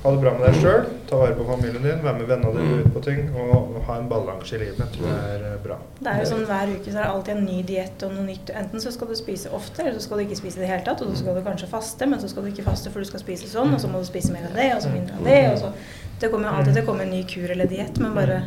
Ha 0.07 0.11
det 0.15 0.21
bra 0.23 0.31
med 0.37 0.45
deg 0.47 0.59
sjøl, 0.63 0.85
ta 1.11 1.17
vare 1.19 1.35
på 1.35 1.45
familien 1.49 1.83
din, 1.83 1.99
være 2.05 2.15
med 2.21 2.29
vennene 2.31 2.53
dine 2.55 2.75
Mm. 2.77 2.83
ut 2.85 2.93
på 2.95 3.01
ting. 3.03 3.25
Og 3.35 3.81
ha 3.89 3.97
en 3.99 4.09
balanse 4.09 4.55
i 4.55 4.61
livet. 4.61 4.79
tror 4.95 5.09
jeg 5.09 5.33
er 5.35 5.43
eh, 5.49 5.57
bra. 5.65 5.79
Det 5.99 6.13
er 6.13 6.21
jo 6.21 6.29
sånn 6.31 6.45
Hver 6.47 6.73
uke 6.77 6.93
så 6.93 6.99
er 7.01 7.03
det 7.03 7.09
alltid 7.11 7.33
en 7.35 7.45
ny 7.49 7.57
diett 7.67 8.03
og 8.07 8.13
noe 8.15 8.27
nytt. 8.29 8.53
Enten 8.55 8.81
så 8.85 8.93
skal 8.95 9.09
du 9.11 9.17
spise 9.19 9.51
ofte, 9.51 9.83
eller 9.83 9.99
så 9.99 10.05
skal 10.07 10.19
du 10.19 10.25
ikke 10.29 10.39
spise 10.39 10.61
i 10.61 10.63
det 10.63 10.71
hele 10.71 10.85
tatt. 10.87 11.03
Og 11.03 11.11
så 11.11 11.25
skal 11.25 11.35
du 11.35 11.43
kanskje 11.43 11.67
faste, 11.73 12.07
men 12.07 12.23
så 12.23 12.31
skal 12.31 12.47
du 12.47 12.53
ikke 12.53 12.69
faste 12.69 12.93
for 12.95 13.03
du 13.03 13.09
skal 13.09 13.25
spise 13.25 13.51
sånn, 13.51 13.75
og 13.75 13.81
så 13.83 13.91
må 13.91 13.99
du 13.99 14.07
spise 14.07 14.31
mer 14.33 14.47
av 14.47 14.55
det, 14.55 14.69
og 14.77 14.83
så 14.87 14.93
mindre 14.95 15.19
av 15.19 15.25
det. 15.27 15.43
og 15.53 15.59
så... 15.65 15.73
Det 16.21 16.31
kommer 16.33 16.49
jo 16.49 16.55
alltid 16.61 16.73
til 16.79 16.85
å 16.85 16.87
komme 16.87 17.03
en 17.05 17.11
ny 17.13 17.25
kur 17.29 17.51
eller 17.51 17.67
diett, 17.69 17.99
men 17.99 18.15
bare 18.15 18.39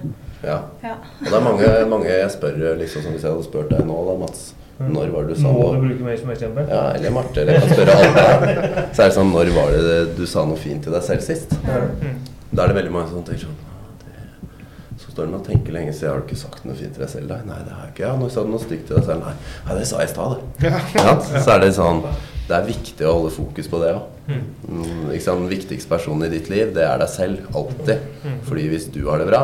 Ja. 0.44 0.60
Ja. 0.84 0.96
Og 1.20 1.26
det 1.28 1.34
er 1.36 1.44
mange, 1.44 1.70
mange 1.92 2.08
jeg 2.14 2.32
spør, 2.32 2.58
liksom 2.80 3.04
som 3.04 3.12
hvis 3.16 3.26
jeg 3.28 3.32
hadde 3.34 3.44
spurt 3.48 3.70
deg 3.74 3.86
nå, 3.88 3.98
da, 4.08 4.16
Mats. 4.22 4.54
Når 4.80 5.10
var 5.12 5.26
det 5.28 5.36
du 5.36 5.42
sa 5.42 5.50
Må 5.52 5.64
du 5.76 5.82
bruke 5.84 6.06
meg 6.06 6.20
som 6.22 6.30
eksempel? 6.32 6.70
Ja, 6.72 6.86
eller 6.96 7.12
Marte, 7.12 7.42
eller 7.42 7.58
jeg 7.58 7.66
kan 7.66 7.74
spørre 7.76 7.96
alle. 8.00 8.84
Så 8.96 9.02
er 9.04 9.10
det 9.10 9.16
sånn, 9.18 9.34
når 9.36 9.50
var 9.58 9.74
det 9.76 9.98
du 10.16 10.22
sa 10.32 10.46
noe 10.48 10.56
fint 10.62 10.86
til 10.86 10.96
deg 10.96 11.04
selv 11.04 11.26
sist? 11.26 11.52
Da 11.60 12.64
er 12.64 12.72
det 12.72 12.78
veldig 12.78 12.94
mange 12.96 13.12
som 13.12 13.26
tenker 13.28 13.44
sånn 13.50 13.58
«Ah, 13.68 13.92
det- 14.06 15.02
Så 15.04 15.12
står 15.12 15.28
de 15.28 15.36
og 15.36 15.44
tenker 15.46 15.76
lenge 15.76 15.92
siden. 15.94 16.14
Har 16.14 16.22
du 16.24 16.30
ikke 16.30 16.40
sagt 16.40 16.64
noe 16.66 16.76
fint 16.80 16.96
til 16.96 17.04
deg 17.04 17.12
selv? 17.12 17.28
da?» 17.28 17.42
Nei, 17.46 17.60
det 17.68 17.76
har 17.76 17.84
jeg 17.90 17.94
ikke. 17.98 18.06
Ja, 18.08 18.16
når 18.24 18.32
sa 18.32 18.44
du 18.48 18.50
noe 18.56 18.64
stygt 18.64 18.88
til 18.88 18.96
deg 18.96 19.06
selv? 19.12 19.28
Nei, 19.28 19.36
ja, 19.68 19.76
det 19.82 19.86
sa 19.92 20.00
jeg 20.00 20.08
i 20.10 20.14
stad, 20.16 20.40
det. 20.64 20.74
Ja, 20.96 21.14
så 21.44 21.56
er 21.58 21.60
det 21.66 21.74
sånn 21.76 22.02
Det 22.50 22.56
er 22.58 22.66
viktig 22.72 23.06
å 23.06 23.14
holde 23.20 23.36
fokus 23.36 23.68
på 23.70 23.84
det 23.84 23.92
òg. 23.94 24.06
Mm, 24.32 25.12
sant? 25.20 25.44
Den 25.44 25.50
viktigste 25.52 25.90
personen 25.92 26.24
i 26.26 26.30
ditt 26.34 26.48
liv, 26.50 26.72
det 26.74 26.88
er 26.88 26.98
deg 27.04 27.10
selv. 27.12 27.44
Alltid. 27.54 28.00
Fordi 28.48 28.70
hvis 28.72 28.88
du 28.96 29.04
har 29.12 29.20
det 29.22 29.28
bra, 29.28 29.44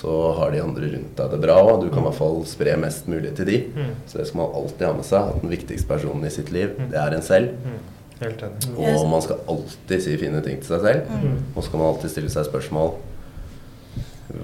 så 0.00 0.12
har 0.38 0.52
de 0.54 0.60
andre 0.64 0.88
rundt 0.94 1.16
deg 1.18 1.32
det 1.34 1.38
bra 1.42 1.56
òg. 1.60 1.82
Du 1.82 1.90
kan 1.92 2.00
i 2.00 2.06
hvert 2.08 2.16
fall 2.16 2.38
spre 2.48 2.72
mest 2.80 3.08
mulig 3.10 3.34
til 3.36 3.48
de. 3.50 3.58
Så 4.08 4.16
det 4.20 4.26
skal 4.30 4.40
man 4.40 4.54
alltid 4.56 4.86
ha 4.88 4.92
med 4.96 5.04
seg. 5.04 5.28
At 5.34 5.42
den 5.44 5.52
viktigste 5.52 5.88
personen 5.90 6.24
i 6.24 6.32
sitt 6.32 6.48
liv, 6.54 6.72
det 6.92 6.96
er 7.00 7.16
en 7.18 7.24
selv. 7.26 7.52
Helt 8.20 8.42
enig. 8.46 8.72
Og 8.80 9.04
man 9.12 9.22
skal 9.24 9.38
alltid 9.48 10.02
si 10.04 10.16
fine 10.20 10.40
ting 10.44 10.58
til 10.62 10.72
seg 10.74 10.82
selv. 10.86 11.14
Og 11.54 11.60
så 11.62 11.68
skal 11.68 11.82
man 11.82 11.90
alltid 11.92 12.14
stille 12.14 12.32
seg 12.32 12.48
spørsmål 12.48 12.90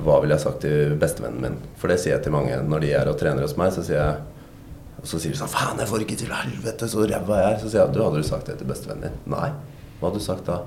Hva 0.03 0.17
ville 0.23 0.35
jeg 0.35 0.43
sagt 0.43 0.65
til 0.65 0.97
bestevennen 1.01 1.43
min? 1.45 1.59
For 1.79 1.93
det 1.93 2.01
sier 2.03 2.17
jeg 2.17 2.25
til 2.27 2.35
mange 2.35 2.57
når 2.67 2.83
de 2.83 2.95
er 2.99 3.11
og 3.13 3.19
trener 3.21 3.45
hos 3.47 3.57
meg. 3.61 3.73
Så 3.77 3.85
sier 3.87 4.01
jeg 4.01 4.17
Og 5.03 5.07
så 5.11 5.21
sier 5.23 5.35
de 5.35 5.39
sånn 5.39 5.53
Faen, 5.53 5.79
jeg 5.79 5.89
får 5.93 6.05
ikke 6.07 6.17
til 6.25 6.33
helvete, 6.35 6.89
så 6.91 7.05
ræva 7.07 7.41
jeg 7.43 7.53
er. 7.53 7.61
Så 7.63 7.71
sier 7.73 7.85
jeg 7.85 7.95
du 7.95 8.01
hadde 8.03 8.23
du 8.25 8.27
sagt 8.27 8.49
det 8.51 8.57
til 8.61 8.69
bestevennen 8.73 9.09
din? 9.09 9.21
Nei. 9.37 9.53
Hva 10.01 10.09
hadde 10.11 10.21
du 10.21 10.27
sagt 10.27 10.49
da? 10.49 10.63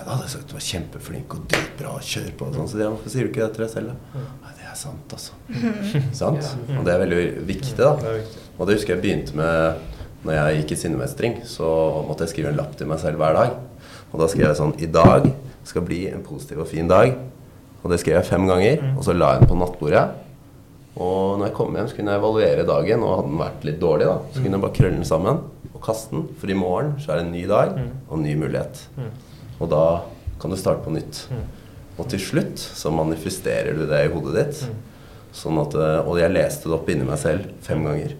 Nei, 0.00 0.06
da 0.06 0.14
hadde 0.14 0.24
jeg 0.24 0.32
sagt 0.32 0.48
du 0.48 0.54
var 0.56 0.62
kjempeflink 0.64 1.34
og 1.36 1.40
dritbra 1.50 1.90
og 1.98 2.04
kjør 2.08 2.28
på. 2.40 2.46
Og 2.48 2.54
sånn. 2.56 2.68
Så 2.70 2.78
sier 2.78 2.88
hvorfor 2.88 3.12
sier 3.12 3.26
du 3.26 3.28
ikke 3.28 3.42
det 3.42 3.48
til 3.52 3.64
deg 3.66 3.72
selv, 3.74 3.90
da? 3.90 4.22
Nei, 4.46 4.52
det 4.56 4.68
er 4.70 4.78
sant, 4.80 5.12
altså. 5.12 5.34
sant? 6.16 6.46
Og 6.78 6.86
det 6.86 6.94
er 6.94 7.02
veldig 7.02 7.18
viktig, 7.50 7.74
da. 7.76 7.90
Og 8.56 8.62
det 8.70 8.78
husker 8.78 8.94
jeg 8.94 9.02
begynte 9.04 9.36
med 9.36 9.82
når 10.24 10.38
jeg 10.38 10.56
gikk 10.62 10.72
i 10.72 10.80
sinnemestring. 10.86 11.36
Så 11.44 11.68
måtte 12.08 12.24
jeg 12.24 12.32
skrive 12.32 12.54
en 12.54 12.56
lapp 12.62 12.72
til 12.80 12.88
meg 12.88 13.02
selv 13.02 13.20
hver 13.20 13.36
dag. 13.36 13.52
Og 14.10 14.16
da 14.24 14.30
skrev 14.32 14.48
jeg 14.48 14.58
sånn 14.62 14.72
I 14.80 14.88
dag 14.88 15.28
skal 15.68 15.84
bli 15.84 16.00
en 16.08 16.24
positiv 16.24 16.64
og 16.64 16.70
fin 16.72 16.88
dag. 16.88 17.12
Og 17.82 17.92
det 17.92 18.00
skrev 18.00 18.22
jeg 18.22 18.28
fem 18.32 18.48
ganger. 18.48 18.80
Og 18.96 19.04
så 19.04 19.12
la 19.16 19.34
jeg 19.34 19.44
den 19.44 19.52
på 19.52 19.60
nattbordet. 19.60 20.04
Og 20.96 21.38
når 21.38 21.50
jeg 21.50 21.56
kom 21.60 21.76
hjem, 21.76 21.88
så 21.92 21.96
kunne 22.00 22.14
jeg 22.16 22.22
evaluere 22.24 22.64
dagen. 22.72 23.04
Og 23.04 23.18
hadde 23.20 23.34
den 23.34 23.42
vært 23.44 23.68
litt 23.68 23.82
dårlig, 23.84 24.08
da, 24.08 24.16
så 24.32 24.40
kunne 24.40 24.56
jeg 24.56 24.64
bare 24.64 24.78
krølle 24.80 24.96
den 24.96 25.08
sammen 25.12 25.44
og 25.74 25.80
kaste 25.84 26.16
den. 26.16 26.24
For 26.40 26.52
i 26.52 26.56
morgen 26.56 26.94
så 27.04 27.12
er 27.12 27.20
det 27.20 27.26
en 27.28 27.34
ny 27.36 27.44
dag 27.52 27.76
og 28.08 28.16
en 28.16 28.24
ny 28.24 28.32
mulighet. 28.40 28.86
Og 29.60 29.68
da 29.70 29.84
kan 30.40 30.50
du 30.50 30.56
starte 30.56 30.84
på 30.84 30.92
nytt. 30.94 31.26
Og 32.00 32.08
til 32.08 32.18
slutt 32.22 32.58
så 32.58 32.90
manifesterer 32.94 33.76
du 33.76 33.84
det 33.90 34.06
i 34.06 34.12
hodet 34.12 34.34
ditt. 34.38 34.62
Sånn 35.36 35.58
at, 35.60 35.74
eh, 35.76 36.00
og 36.08 36.16
jeg 36.18 36.32
leste 36.32 36.68
det 36.70 36.74
opp 36.78 36.88
inni 36.90 37.04
meg 37.06 37.18
selv 37.20 37.50
fem 37.62 37.84
ganger. 37.86 38.14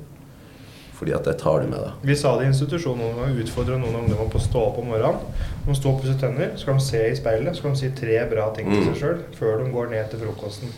Fordi 1.00 1.14
at 1.16 1.24
det 1.24 1.38
tar 1.40 1.62
du 1.62 1.66
med 1.72 1.80
deg. 1.80 1.92
Vi 2.04 2.14
sa 2.14 2.34
det 2.36 2.44
i 2.44 2.50
institusjonen 2.52 3.00
noen 3.00 3.16
ganger, 3.16 3.38
utfordra 3.40 3.78
noen 3.80 3.96
ungdommer 4.02 4.28
på 4.30 4.36
å 4.36 4.44
stå 4.44 4.60
opp 4.68 4.78
om 4.82 4.90
morgenen. 4.92 5.22
De 5.64 5.74
står 5.78 5.94
og 5.94 6.02
pusser 6.02 6.18
tenner, 6.20 6.52
så 6.60 6.68
kan 6.68 6.76
de 6.76 6.84
se 6.84 7.00
i 7.08 7.16
speilet 7.16 7.56
så 7.56 7.62
kan 7.64 7.72
de 7.72 7.80
si 7.80 7.88
tre 7.96 8.18
bra 8.28 8.50
ting 8.54 8.68
til 8.68 8.82
Mm. 8.82 8.90
seg 8.92 9.00
sjøl 9.00 9.22
før 9.38 9.64
de 9.64 9.70
går 9.72 9.90
ned 9.90 10.10
til 10.10 10.20
frokosten. 10.26 10.68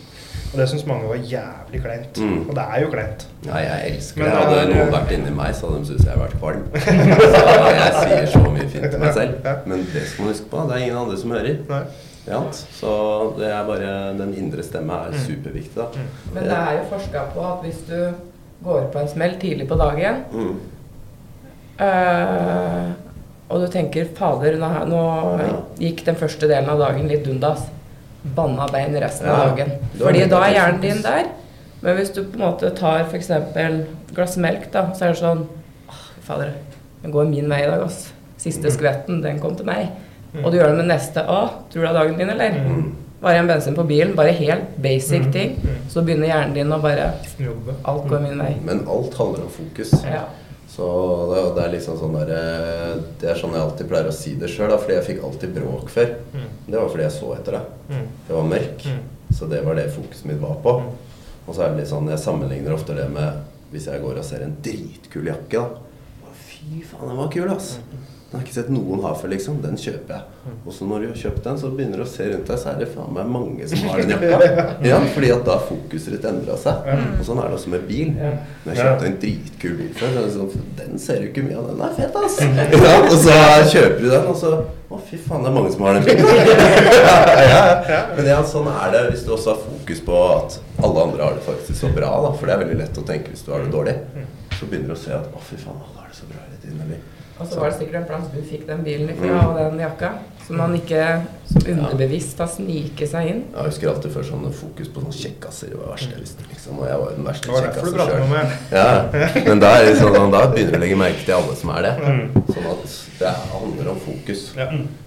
Og 0.53 0.59
det 0.61 0.69
syns 0.69 0.87
mange 0.87 1.09
var 1.09 1.17
jævlig 1.17 1.81
kleint. 1.83 2.19
Mm. 2.21 2.49
Og 2.49 2.55
det 2.57 2.65
er 2.75 2.81
jo 2.83 2.89
kleint. 2.93 3.27
Ja, 3.47 3.57
jeg 3.57 3.93
elsker 3.95 4.21
Men 4.23 4.31
det. 4.31 4.39
det 4.39 4.49
Hadde 4.59 4.75
noen 4.75 4.93
vært 4.93 5.13
inni 5.17 5.31
meg, 5.31 5.55
så 5.57 5.67
hadde 5.71 5.79
de 5.81 5.87
syntes 5.87 6.05
jeg 6.05 6.13
hadde 6.13 6.25
vært 6.27 6.39
kvalm. 6.41 6.65
Så 7.33 7.69
jeg 7.79 7.93
sier 8.03 8.27
så 8.35 8.43
mye 8.53 8.69
fint 8.69 8.91
til 8.93 9.01
meg 9.01 9.15
selv. 9.17 9.47
Men 9.67 9.87
det 9.95 10.03
skal 10.11 10.25
man 10.27 10.33
huske 10.35 10.49
på, 10.53 10.65
det 10.69 10.77
er 10.77 10.85
ingen 10.87 10.99
andre 11.05 11.17
som 11.23 11.31
hører. 11.37 11.57
Nei. 11.71 11.83
Ja, 12.27 12.39
så 12.79 12.91
det 13.35 13.49
er 13.51 13.65
bare 13.67 13.95
Den 14.19 14.35
indre 14.39 14.63
stemme 14.63 14.95
er 15.09 15.17
superviktig, 15.25 15.75
da. 15.75 15.89
Men 16.35 16.45
det 16.47 16.55
er 16.59 16.77
jo 16.77 16.85
forska 16.93 17.25
på 17.35 17.41
at 17.49 17.65
hvis 17.65 17.81
du 17.89 17.97
går 18.63 18.85
på 18.93 18.99
en 19.03 19.09
smell 19.11 19.35
tidlig 19.43 19.67
på 19.69 19.75
dagen, 19.81 20.21
Mm. 20.33 20.53
øh, 21.81 22.91
og 23.49 23.61
du 23.61 23.67
tenker 23.73 24.05
'fader, 24.17 24.57
nå, 24.59 24.69
nå 24.87 25.03
gikk 25.81 26.05
den 26.07 26.15
første 26.17 26.49
delen 26.49 26.69
av 26.71 26.79
dagen 26.79 27.09
litt 27.09 27.27
dundas', 27.27 27.67
banna 28.37 28.67
bein 28.73 28.95
resten 29.01 29.29
av 29.29 29.49
dagen. 29.57 29.73
Fordi 29.99 30.27
da 30.31 30.41
er 30.47 30.55
hjernen 30.57 30.81
din 30.81 31.03
der. 31.03 31.27
Men 31.83 31.97
hvis 31.99 32.13
du 32.15 32.23
på 32.23 32.39
en 32.39 32.45
måte 32.47 32.71
tar 32.79 33.01
f.eks. 33.09 33.31
et 33.31 34.15
glass 34.15 34.37
melk, 34.39 34.69
da, 34.73 34.85
så 34.95 35.09
er 35.09 35.15
det 35.15 35.19
sånn 35.19 35.47
«Åh, 35.91 36.03
Fader, 36.23 36.53
den 37.03 37.11
går 37.11 37.25
min 37.27 37.49
vei 37.51 37.65
i 37.65 37.71
dag, 37.71 37.83
ass. 37.83 38.13
Siste 38.39 38.71
skvetten, 38.71 39.21
den 39.23 39.41
kom 39.43 39.57
til 39.59 39.67
meg. 39.67 39.89
Og 40.45 40.51
du 40.53 40.59
gjør 40.59 40.71
det 40.73 40.79
med 40.79 40.87
neste 40.89 41.21
Å, 41.29 41.41
tror 41.71 41.83
du 41.83 41.87
det 41.87 41.91
er 41.91 41.99
dagen 41.99 42.19
din, 42.19 42.31
eller? 42.31 42.55
Bare 43.23 43.35
det 43.35 43.41
en 43.43 43.51
bensin 43.53 43.75
på 43.77 43.85
bilen? 43.87 44.15
Bare 44.19 44.33
helt 44.35 44.77
basic 44.83 45.27
Mm. 45.27 45.33
ting. 45.33 45.57
Så 45.89 46.03
begynner 46.03 46.27
hjernen 46.27 46.55
din 46.55 46.73
å 46.73 46.81
bare 46.83 47.13
Alt 47.85 48.09
går 48.09 48.21
min 48.21 48.39
vei. 48.39 48.57
Men 48.65 48.81
alt 48.89 49.15
handler 49.19 49.45
om 49.45 49.51
fokus. 49.51 49.93
Ja. 50.05 50.25
Så 50.73 50.87
det, 51.29 51.41
det 51.57 51.65
er 51.67 51.73
liksom 51.75 51.99
sånn 52.01 52.15
der, 52.17 52.31
eh, 52.33 53.01
Det 53.21 53.29
er 53.29 53.37
sånn 53.37 53.53
jeg 53.53 53.61
alltid 53.61 53.89
pleier 53.91 54.09
å 54.09 54.15
si 54.17 54.35
det 54.41 54.49
sjøl, 54.49 54.73
fordi 54.81 54.95
jeg 54.97 55.05
fikk 55.11 55.25
alltid 55.29 55.53
bråk 55.59 55.91
før. 55.93 56.15
Mm. 56.33 56.47
Det 56.67 56.79
var 56.81 56.89
fordi 56.95 57.05
jeg 57.05 57.13
så 57.19 57.33
etter 57.37 57.59
det. 57.59 57.63
Mm. 57.91 58.07
Det 58.29 58.37
var 58.39 58.49
mørk, 58.55 58.87
Mm. 58.89 59.03
så 59.37 59.49
det 59.51 59.61
var 59.67 59.75
det 59.77 59.91
fokuset 59.93 60.25
mitt 60.31 60.41
var 60.41 60.57
på. 60.65 60.73
Og 61.47 61.55
så 61.55 61.63
er 61.67 61.69
det 61.75 61.83
litt 61.83 61.91
sånn, 61.93 62.09
jeg 62.09 62.19
sammenligner 62.23 62.73
ofte 62.73 62.95
det 62.97 63.09
med 63.11 63.43
hvis 63.73 63.87
jeg 63.89 64.01
går 64.03 64.19
og 64.21 64.25
ser 64.25 64.43
en 64.45 64.57
dritkul 64.63 65.25
jakke, 65.27 65.61
da. 65.61 65.69
Fy 66.47 66.83
faen, 66.85 67.09
den 67.09 67.17
var 67.17 67.29
kul, 67.33 67.49
ass. 67.51 67.79
Den 68.33 68.39
har 68.41 68.47
jeg 68.47 68.49
ikke 68.49 68.57
sett 68.63 68.69
noen 68.73 69.01
ha 69.05 69.11
før, 69.13 69.29
liksom. 69.29 69.57
Den 69.61 69.75
kjøper 69.77 70.15
jeg. 70.17 70.53
Og 70.65 70.73
så 70.73 70.87
når 70.89 71.03
du 71.03 71.07
har 71.11 71.17
kjøpt 71.21 71.43
den, 71.45 71.59
så 71.61 71.69
begynner 71.77 72.01
du 72.01 72.05
å 72.07 72.09
se 72.09 72.29
rundt 72.31 72.47
deg, 72.49 72.61
så 72.63 72.71
er 72.71 72.79
det 72.81 72.87
faen 72.95 73.11
meg 73.13 73.27
mange 73.29 73.67
som 73.69 73.83
har 73.91 74.01
den 74.01 74.13
jakka. 74.15 74.65
Ja, 74.89 75.01
fordi 75.13 75.33
at 75.35 75.43
da 75.45 75.57
har 75.59 75.67
fokuset 75.69 76.15
ditt 76.17 76.25
endra 76.31 76.57
seg. 76.63 76.89
Og 77.19 77.27
sånn 77.29 77.43
er 77.43 77.51
det 77.53 77.59
også 77.59 77.73
med 77.75 77.85
bil. 77.91 78.15
Når 78.17 78.71
jeg 78.73 78.79
kjøpte 78.81 79.11
en 79.11 79.19
dritkul 79.27 79.77
bil 79.83 79.93
før, 80.01 80.15
så 80.15 80.23
er 80.23 80.25
det 80.25 80.33
sånn 80.39 80.65
Den 80.81 81.03
ser 81.05 81.21
du 81.21 81.29
ikke 81.29 81.45
mye 81.45 81.59
av. 81.61 81.69
Den 81.75 81.85
er 81.85 81.93
fet, 82.01 82.17
ass! 82.23 82.41
Ja, 82.87 82.95
og 83.05 83.15
så 83.21 83.37
kjøper 83.75 84.01
du 84.01 84.09
den, 84.09 84.27
og 84.33 84.41
så 84.41 84.55
Å, 84.93 85.03
fy 85.09 85.21
faen, 85.27 85.45
det 85.45 85.53
er 85.53 85.55
mange 85.61 85.77
som 85.77 85.85
har 85.87 86.01
den 86.01 86.09
bilen. 86.09 86.27
ja, 87.05 87.63
ja. 87.93 88.03
Men 88.17 88.27
ja, 88.33 88.41
sånn 88.49 88.67
er 88.73 88.91
det 88.97 89.07
hvis 89.13 89.23
du 89.29 89.31
også 89.37 89.55
har 89.55 89.61
fokus 89.69 90.03
på 90.09 90.19
at 90.33 90.57
alle 90.85 91.05
andre 91.09 91.25
har 91.29 91.37
det 91.37 91.45
faktisk 91.47 91.79
så 91.85 91.93
bra, 91.95 92.11
da. 92.27 92.33
For 92.37 92.49
det 92.49 92.57
er 92.57 92.65
veldig 92.65 92.81
lett 92.81 93.01
å 93.01 93.05
tenke 93.13 93.33
hvis 93.33 93.45
du 93.47 93.53
har 93.55 93.65
det 93.65 93.73
dårlig. 93.73 93.95
Så 94.57 94.69
begynner 94.69 94.93
du 94.93 94.97
å 94.97 95.03
se 95.05 95.13
at 95.17 95.29
å, 95.33 95.41
fy 95.49 95.57
faen, 95.61 95.81
alle 95.81 96.01
har 96.01 96.09
det 96.13 96.19
så 96.21 96.29
bra 96.29 96.41
hele 96.45 96.61
tiden. 96.65 96.81
Eller 96.85 97.01
Og 97.43 97.49
så 97.51 97.59
var 97.59 97.73
det 97.73 97.79
sikkert 97.81 97.97
en 98.01 98.09
plass 98.09 98.29
du 98.33 98.43
fikk 98.47 98.69
den 98.69 98.85
bilen 98.87 99.11
ifra, 99.11 99.41
og 99.49 99.57
den 99.59 99.81
jakka. 99.83 100.13
Som 100.47 100.59
man 100.59 100.75
ikke 100.75 101.03
som 101.47 101.67
underbevisst 101.71 102.41
har 102.43 102.49
sniket 102.51 103.11
seg 103.13 103.29
inn. 103.31 103.43
Jeg 103.53 103.69
husker 103.69 103.91
alltid 103.93 104.15
før 104.15 104.27
sånn 104.27 104.47
fokus 104.59 104.91
på 104.91 105.03
sånne 105.05 105.15
kjekkasser. 105.19 105.71
Det 105.71 105.79
var 105.79 105.87
det 105.87 105.93
verste 105.95 106.17
jeg 106.17 106.25
visste, 106.25 106.47
liksom. 106.51 106.81
Og 106.81 106.89
jeg 106.89 106.99
var 107.03 107.13
jo 107.13 107.17
den 107.19 107.29
verste 107.29 107.57
kjekkasen 107.57 107.99
sjøl. 108.01 108.51
Ja, 108.73 108.89
men 109.47 109.63
da, 109.63 109.73
er 109.79 109.95
sånn, 110.01 110.35
da 110.35 110.43
begynner 110.51 110.75
du 110.75 110.79
å 110.79 110.83
legge 110.83 110.99
merke 111.03 111.23
til 111.27 111.37
alle 111.39 111.59
som 111.61 111.75
er 111.77 111.87
det. 111.87 111.95
Sånn 112.51 112.69
at 112.73 112.99
det 113.23 113.35
handler 113.53 113.93
om 113.95 114.03
fokus. 114.03 114.45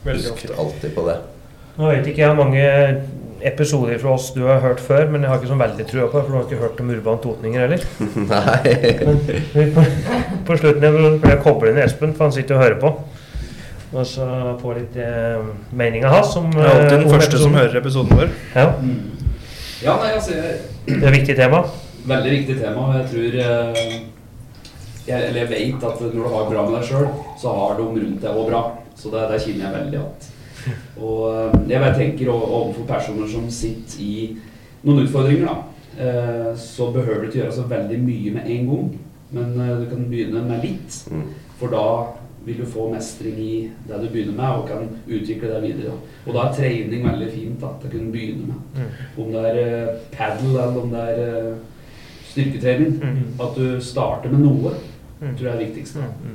Husk 0.07 0.45
alltid 0.55 0.95
på 0.95 1.07
det. 1.09 1.19
Nå 1.75 1.91
vet 1.91 2.07
ikke 2.07 2.23
jeg 2.23 2.31
hvor 2.31 2.39
mange 2.45 2.67
episoder 3.41 3.97
fra 3.99 4.13
oss 4.15 4.29
du 4.35 4.43
har 4.47 4.61
hørt 4.63 4.79
før, 4.83 5.09
men 5.11 5.23
jeg 5.25 5.31
har 5.31 5.41
ikke 5.41 5.49
sånn 5.51 5.61
veldig 5.61 5.85
trua 5.89 6.07
på 6.07 6.17
det, 6.17 6.23
for 6.23 6.31
du 6.31 6.37
har 6.37 6.45
ikke 6.47 6.61
hørt 6.61 6.79
om 6.83 6.93
Urban 6.95 7.19
Totninger 7.23 7.65
heller. 7.65 7.85
Nei. 8.31 8.75
Men 9.55 9.73
på, 9.75 9.85
på 10.47 10.57
slutten 10.61 10.87
jeg 10.87 10.95
vil 10.95 11.19
jeg 11.19 11.41
kobla 11.43 11.71
inn 11.73 11.81
Espen, 11.83 12.15
for 12.15 12.27
han 12.27 12.35
sitter 12.35 12.57
og 12.57 12.63
hører 12.63 12.79
på. 12.81 12.93
Og 13.95 14.07
så 14.09 14.25
få 14.59 14.73
litt 14.75 14.95
eh, 14.99 15.43
meninga 15.77 16.09
hans 16.11 16.33
du 16.35 16.57
Jeg 16.57 16.65
er 16.65 16.71
alltid 16.71 16.95
eh, 16.95 16.99
den 16.99 17.09
første 17.11 17.19
første 17.21 17.43
som 17.43 17.55
hører 17.55 17.79
episoden 17.79 18.17
vår. 18.19 18.33
Ja, 18.55 18.69
Ja, 19.85 19.93
nei, 20.01 20.13
altså 20.15 20.33
jeg, 20.33 20.55
det 20.87 21.01
er 21.03 21.09
et 21.11 21.17
viktig 21.19 21.35
tema. 21.37 21.59
Veldig 22.07 22.31
viktig 22.31 22.55
tema. 22.59 22.85
Jeg 22.97 23.09
tror 23.11 23.37
eh, 23.43 23.81
jeg, 25.05 25.19
Eller 25.19 25.41
jeg 25.43 25.49
vet 25.51 25.83
at 25.89 26.01
når 26.01 26.15
du 26.15 26.23
har 26.23 26.47
bra 26.49 26.63
med 26.65 26.79
deg 26.79 26.87
sjøl, 26.89 27.07
så 27.41 27.53
har 27.59 27.75
de 27.79 27.85
rundt 27.91 28.23
deg 28.23 28.31
òg 28.31 28.49
bra. 28.49 28.63
Så 28.95 29.11
det, 29.13 29.27
det 29.31 29.41
kjenner 29.43 29.67
jeg 29.67 29.75
veldig 29.75 30.01
at. 30.01 30.29
Og 30.97 31.21
eh, 31.31 31.55
jeg 31.69 31.81
bare 31.81 31.95
tenker 31.97 32.29
overfor 32.33 32.85
personer 32.89 33.27
som 33.31 33.47
sitter 33.51 34.01
i 34.03 34.37
noen 34.85 35.03
utfordringer, 35.05 35.45
da, 35.47 35.55
eh, 36.01 36.51
så 36.57 36.91
behøver 36.93 37.21
du 37.21 37.27
ikke 37.29 37.41
gjøre 37.43 37.55
så 37.57 37.65
veldig 37.69 37.99
mye 38.03 38.35
med 38.37 38.49
en 38.55 38.69
gang. 38.69 38.91
Men 39.31 39.55
eh, 39.61 39.73
du 39.81 39.89
kan 39.89 40.05
begynne 40.09 40.45
med 40.47 40.63
litt. 40.63 40.99
Mm. 41.11 41.25
For 41.59 41.73
da 41.73 41.85
vil 42.45 42.59
du 42.61 42.65
få 42.69 42.89
mestring 42.93 43.37
i 43.41 43.53
det 43.87 44.01
du 44.03 44.09
begynner 44.13 44.35
med, 44.37 44.59
og 44.59 44.67
kan 44.69 44.89
utvikle 45.07 45.49
det 45.49 45.61
videre. 45.63 45.95
Og 46.27 46.35
da 46.35 46.43
er 46.45 46.57
trening 46.59 47.07
veldig 47.07 47.29
fint 47.33 47.61
da, 47.63 47.71
til 47.81 47.89
å 47.89 47.93
kunne 47.95 48.11
begynne 48.13 48.51
med. 48.51 48.91
Om 49.17 49.31
det 49.33 49.45
er 49.49 49.95
padel 50.13 50.51
eller 50.53 50.77
om 50.83 50.91
det 50.93 51.05
er 51.15 51.55
styrketrening. 52.29 52.99
Mm. 53.01 53.23
At 53.41 53.57
du 53.57 53.79
starter 53.81 54.29
med 54.33 54.45
noe, 54.45 54.75
Mm. 55.15 55.29
tror 55.37 55.47
jeg 55.47 55.55
er 55.55 55.65
viktigst. 55.65 55.95
Mm. 55.95 56.33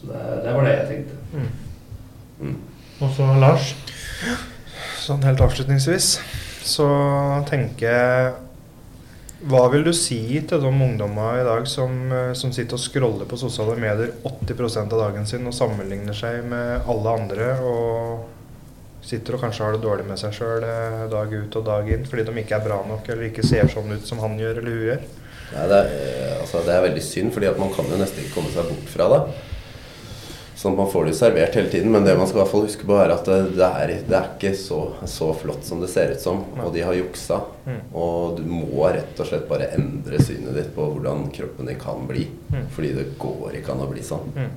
Så 0.00 0.06
det, 0.10 0.22
det 0.44 0.54
var 0.54 0.64
det 0.66 0.72
jeg 0.74 0.86
tenkte. 0.88 2.48
Og 2.98 3.14
så 3.14 3.26
Lars. 3.38 3.72
Sånn 4.98 5.22
helt 5.24 5.40
avslutningsvis 5.40 6.18
så 6.68 6.86
tenker 7.48 7.86
jeg 7.86 8.32
Hva 9.48 9.60
vil 9.72 9.84
du 9.86 9.92
si 9.94 10.18
til 10.50 10.60
de 10.60 10.68
ungdommene 10.68 11.38
i 11.38 11.44
dag 11.46 11.68
som, 11.70 11.92
eh, 12.12 12.32
som 12.34 12.50
sitter 12.52 12.74
og 12.74 12.82
scroller 12.82 13.28
på 13.30 13.38
sosiale 13.38 13.76
medier 13.78 14.10
80% 14.26 14.96
av 14.96 15.04
dagen 15.04 15.28
sin 15.30 15.46
og 15.46 15.54
sammenligner 15.54 16.16
seg 16.18 16.42
med 16.50 16.90
alle 16.90 17.14
andre 17.20 17.52
og 17.62 18.26
sitter 19.06 19.38
og 19.38 19.44
kanskje 19.46 19.64
har 19.64 19.76
det 19.76 19.84
dårlig 19.86 20.08
med 20.08 20.18
seg 20.18 20.34
sjøl 20.34 20.66
dag 21.12 21.32
ut 21.32 21.60
og 21.60 21.64
dag 21.70 21.86
inn 21.94 22.04
fordi 22.10 22.26
de 22.26 22.34
ikke 22.42 22.58
er 22.58 22.66
bra 22.66 22.80
nok 22.88 23.06
eller 23.08 23.28
ikke 23.30 23.46
ser 23.46 23.70
sånn 23.70 23.94
ut 23.94 24.10
som 24.10 24.18
han 24.26 24.34
gjør 24.42 24.58
eller 24.58 24.74
hun 24.74 24.88
gjør? 24.90 25.06
Nei, 25.48 25.68
det, 25.70 25.78
er, 25.78 25.92
eh, 25.94 26.34
altså, 26.42 26.60
det 26.66 26.74
er 26.74 26.84
veldig 26.84 27.04
synd, 27.04 27.30
fordi 27.32 27.48
at 27.48 27.60
man 27.60 27.70
kan 27.72 27.88
jo 27.88 28.00
nesten 28.00 28.24
ikke 28.24 28.34
komme 28.36 28.50
seg 28.52 28.68
bort 28.68 28.90
fra 28.92 29.06
det. 29.14 29.20
Sånn 30.58 30.74
at 30.74 30.78
Man 30.80 30.88
får 30.90 31.04
det 31.06 31.14
servert 31.14 31.54
hele 31.54 31.70
tiden, 31.70 31.92
men 31.94 32.02
det 32.02 32.16
man 32.18 32.26
skal 32.26 32.40
i 32.40 32.42
hvert 32.42 32.50
fall 32.50 32.64
huske 32.66 32.86
på 32.88 32.96
er 32.98 33.12
at 33.14 33.28
det, 33.28 33.66
er, 33.66 33.92
det 34.08 34.16
er 34.18 34.30
ikke 34.32 34.50
så, 34.58 34.78
så 35.06 35.28
flott 35.38 35.62
som 35.66 35.78
det 35.78 35.90
ser 35.92 36.10
ut 36.10 36.24
som. 36.24 36.40
Og 36.64 36.72
de 36.74 36.82
har 36.82 36.96
juksa. 36.98 37.38
Mm. 37.68 37.76
Og 37.94 38.40
du 38.40 38.42
må 38.50 38.88
rett 38.90 39.20
og 39.22 39.28
slett 39.28 39.46
bare 39.46 39.70
endre 39.76 40.18
synet 40.18 40.56
ditt 40.58 40.72
på 40.74 40.88
hvordan 40.96 41.28
kroppen 41.34 41.70
din 41.70 41.78
kan 41.78 42.02
bli. 42.10 42.26
Mm. 42.50 42.64
Fordi 42.74 42.90
det 42.96 43.06
går 43.22 43.60
ikke 43.60 43.76
an 43.76 43.84
å 43.86 43.92
bli 43.92 44.02
sånn. 44.02 44.34
Mm. 44.34 44.50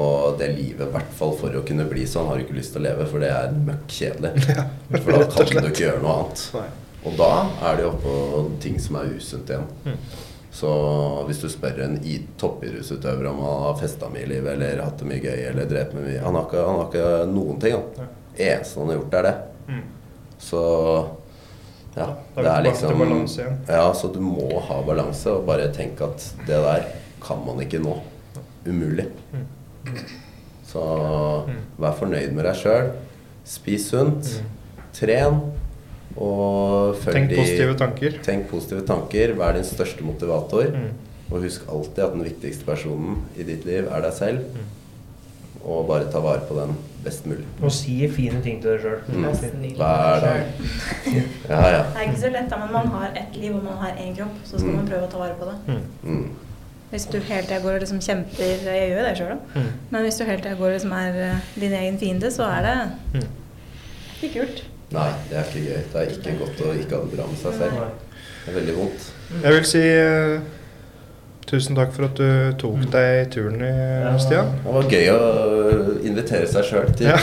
Og 0.00 0.38
det 0.40 0.52
livet, 0.54 0.86
i 0.86 0.94
hvert 0.94 1.12
fall 1.18 1.36
for 1.36 1.52
å 1.58 1.64
kunne 1.68 1.84
bli 1.90 2.06
sånn, 2.08 2.30
har 2.30 2.40
du 2.40 2.46
ikke 2.46 2.56
lyst 2.56 2.72
til 2.72 2.80
å 2.80 2.86
leve, 2.88 3.10
for 3.10 3.20
det 3.20 3.34
er 3.34 3.52
møkk 3.68 3.96
kjedelig. 3.98 4.56
For 5.04 5.12
da 5.12 5.44
kan 5.50 5.66
du 5.66 5.68
ikke 5.68 5.84
gjøre 5.84 6.00
noe 6.00 6.16
annet. 6.22 6.48
Nei. 6.56 6.68
Og 7.04 7.14
da 7.20 7.30
er 7.68 7.76
det 7.76 7.84
jo 7.90 7.92
på 8.02 8.16
ting 8.64 8.80
som 8.80 8.96
er 9.00 9.12
usunt 9.16 9.52
igjen. 9.52 9.68
Mm. 10.50 10.56
Så 10.58 10.70
hvis 11.28 11.38
du 11.40 11.48
spør 11.48 11.78
en 11.84 11.98
i- 12.04 12.26
toppidrettsutøver 12.38 13.26
om 13.30 13.38
han 13.38 13.62
har 13.62 13.76
festa 13.78 14.08
mye 14.10 14.24
i 14.24 14.26
livet, 14.32 14.52
eller 14.56 14.82
hatt 14.82 14.98
det 14.98 15.06
mye 15.06 15.20
gøy, 15.22 15.44
eller 15.50 15.64
drept 15.70 15.94
med 15.94 16.02
mye 16.08 16.18
Han 16.24 16.34
har 16.34 16.48
ikke, 16.48 16.64
han 16.66 16.78
har 16.80 16.88
ikke 16.90 17.32
noen 17.32 17.60
ting. 17.62 17.72
Han. 17.96 18.08
eneste 18.36 18.80
han 18.80 18.88
har 18.88 18.96
gjort, 18.98 19.14
er 19.14 19.22
det. 19.22 19.34
Mm. 19.68 19.82
Så 20.38 20.62
ja. 21.96 22.06
Det 22.36 22.46
er 22.46 22.62
liksom. 22.64 22.98
Ja, 23.68 23.92
så 23.94 24.08
du 24.14 24.20
må 24.20 24.60
ha 24.66 24.82
balanse, 24.86 25.30
og 25.30 25.46
bare 25.46 25.70
tenke 25.74 26.02
at 26.06 26.26
det 26.46 26.60
der 26.66 26.84
kan 27.22 27.38
man 27.46 27.60
ikke 27.60 27.78
nå. 27.82 27.96
Umulig. 28.66 29.06
Mm. 29.32 29.46
Så 30.66 30.82
vær 31.78 31.94
fornøyd 31.98 32.32
med 32.36 32.44
deg 32.44 32.56
sjøl. 32.60 32.90
Spis 33.44 33.88
sunt. 33.90 34.42
Tren. 34.94 35.40
Og 36.16 36.96
følg 36.96 37.14
Tenk 37.14 37.30
de- 37.30 37.36
positive 37.36 37.76
tanker. 37.78 38.18
Tenk 38.22 38.48
positive 38.50 38.82
tanker. 38.86 39.34
Vær 39.38 39.52
din 39.54 39.64
største 39.64 40.02
motivator. 40.04 40.70
Mm. 40.74 40.90
Og 41.30 41.42
husk 41.44 41.62
alltid 41.70 42.02
at 42.04 42.12
den 42.12 42.24
viktigste 42.24 42.64
personen 42.66 43.20
i 43.38 43.42
ditt 43.46 43.64
liv 43.64 43.86
er 43.86 44.00
deg 44.02 44.12
selv. 44.12 44.38
Mm. 44.50 44.68
Og 45.64 45.86
bare 45.86 46.10
ta 46.10 46.18
vare 46.24 46.40
på 46.48 46.56
den 46.56 46.74
best 47.04 47.26
mulig. 47.26 47.44
Og 47.62 47.70
si 47.72 48.08
fine 48.08 48.40
ting 48.42 48.60
til 48.62 48.70
deg 48.72 48.80
sjøl. 48.80 49.00
Mm. 49.08 49.24
Hver 49.76 50.20
dag. 50.24 50.44
Ja, 51.50 51.60
ja. 51.68 51.82
Det 51.82 51.96
er 51.96 52.06
ikke 52.08 52.20
så 52.20 52.30
lett, 52.32 52.50
da, 52.50 52.56
men 52.58 52.72
man 52.72 52.86
har 52.94 53.10
ett 53.16 53.36
liv 53.36 53.54
og 53.56 53.64
man 53.64 53.76
har 53.82 53.92
én 53.98 54.14
kropp, 54.16 54.36
så 54.44 54.58
skal 54.58 54.70
Mm. 54.70 54.76
man 54.76 54.88
prøve 54.88 55.06
å 55.06 55.10
ta 55.10 55.18
vare 55.18 55.34
på 55.38 55.44
det. 55.50 55.80
Mm. 56.04 56.30
Hvis 56.90 57.06
du 57.10 57.18
hele 57.20 57.42
tida 57.46 57.60
går 57.62 57.74
og 57.74 57.80
liksom 57.80 58.00
kjemper 58.00 58.42
Jeg 58.42 58.90
gjør 58.90 58.98
jo 58.98 59.04
det 59.06 59.16
sjøl, 59.18 59.28
da. 59.28 59.60
Mm. 59.60 59.66
Men 59.90 60.02
hvis 60.02 60.18
du 60.18 60.24
hele 60.24 60.42
tida 60.42 60.54
går 60.58 60.66
og 60.66 60.72
liksom 60.80 60.92
er 60.92 61.20
eh, 61.30 61.36
din 61.60 61.72
egen 61.72 61.98
fiende, 61.98 62.30
så 62.30 62.42
er 62.50 62.62
det 62.62 62.90
Mm. 63.14 63.28
ikke 64.22 64.40
kult. 64.40 64.62
Nei, 64.90 65.10
det 65.30 65.36
er 65.38 65.44
ikke 65.46 65.60
gøy. 65.66 65.82
Det 65.92 65.98
er 66.00 66.14
ikke 66.16 66.32
godt 66.40 66.62
å 66.66 66.72
ikke 66.74 66.96
ha 66.96 67.02
det 67.04 67.12
bra 67.16 67.24
med 67.30 67.38
seg 67.38 67.52
selv. 67.60 67.74
Det 68.40 68.50
er 68.50 68.56
veldig 68.56 68.74
vondt. 68.78 69.04
Jeg 69.44 69.52
vil 69.54 69.66
si 69.70 69.82
uh, 69.86 70.40
tusen 71.50 71.78
takk 71.78 71.92
for 71.94 72.08
at 72.08 72.18
du 72.18 72.30
tok 72.58 72.80
deg 72.90 73.30
turen 73.34 73.62
i. 73.62 73.70
Stian. 74.22 74.50
Det 74.64 74.74
var 74.74 74.90
gøy 74.90 75.06
å 75.14 75.20
invitere 76.10 76.46
seg 76.50 76.66
sjøl 76.66 76.90
til 76.98 77.06
Ja. 77.10 77.16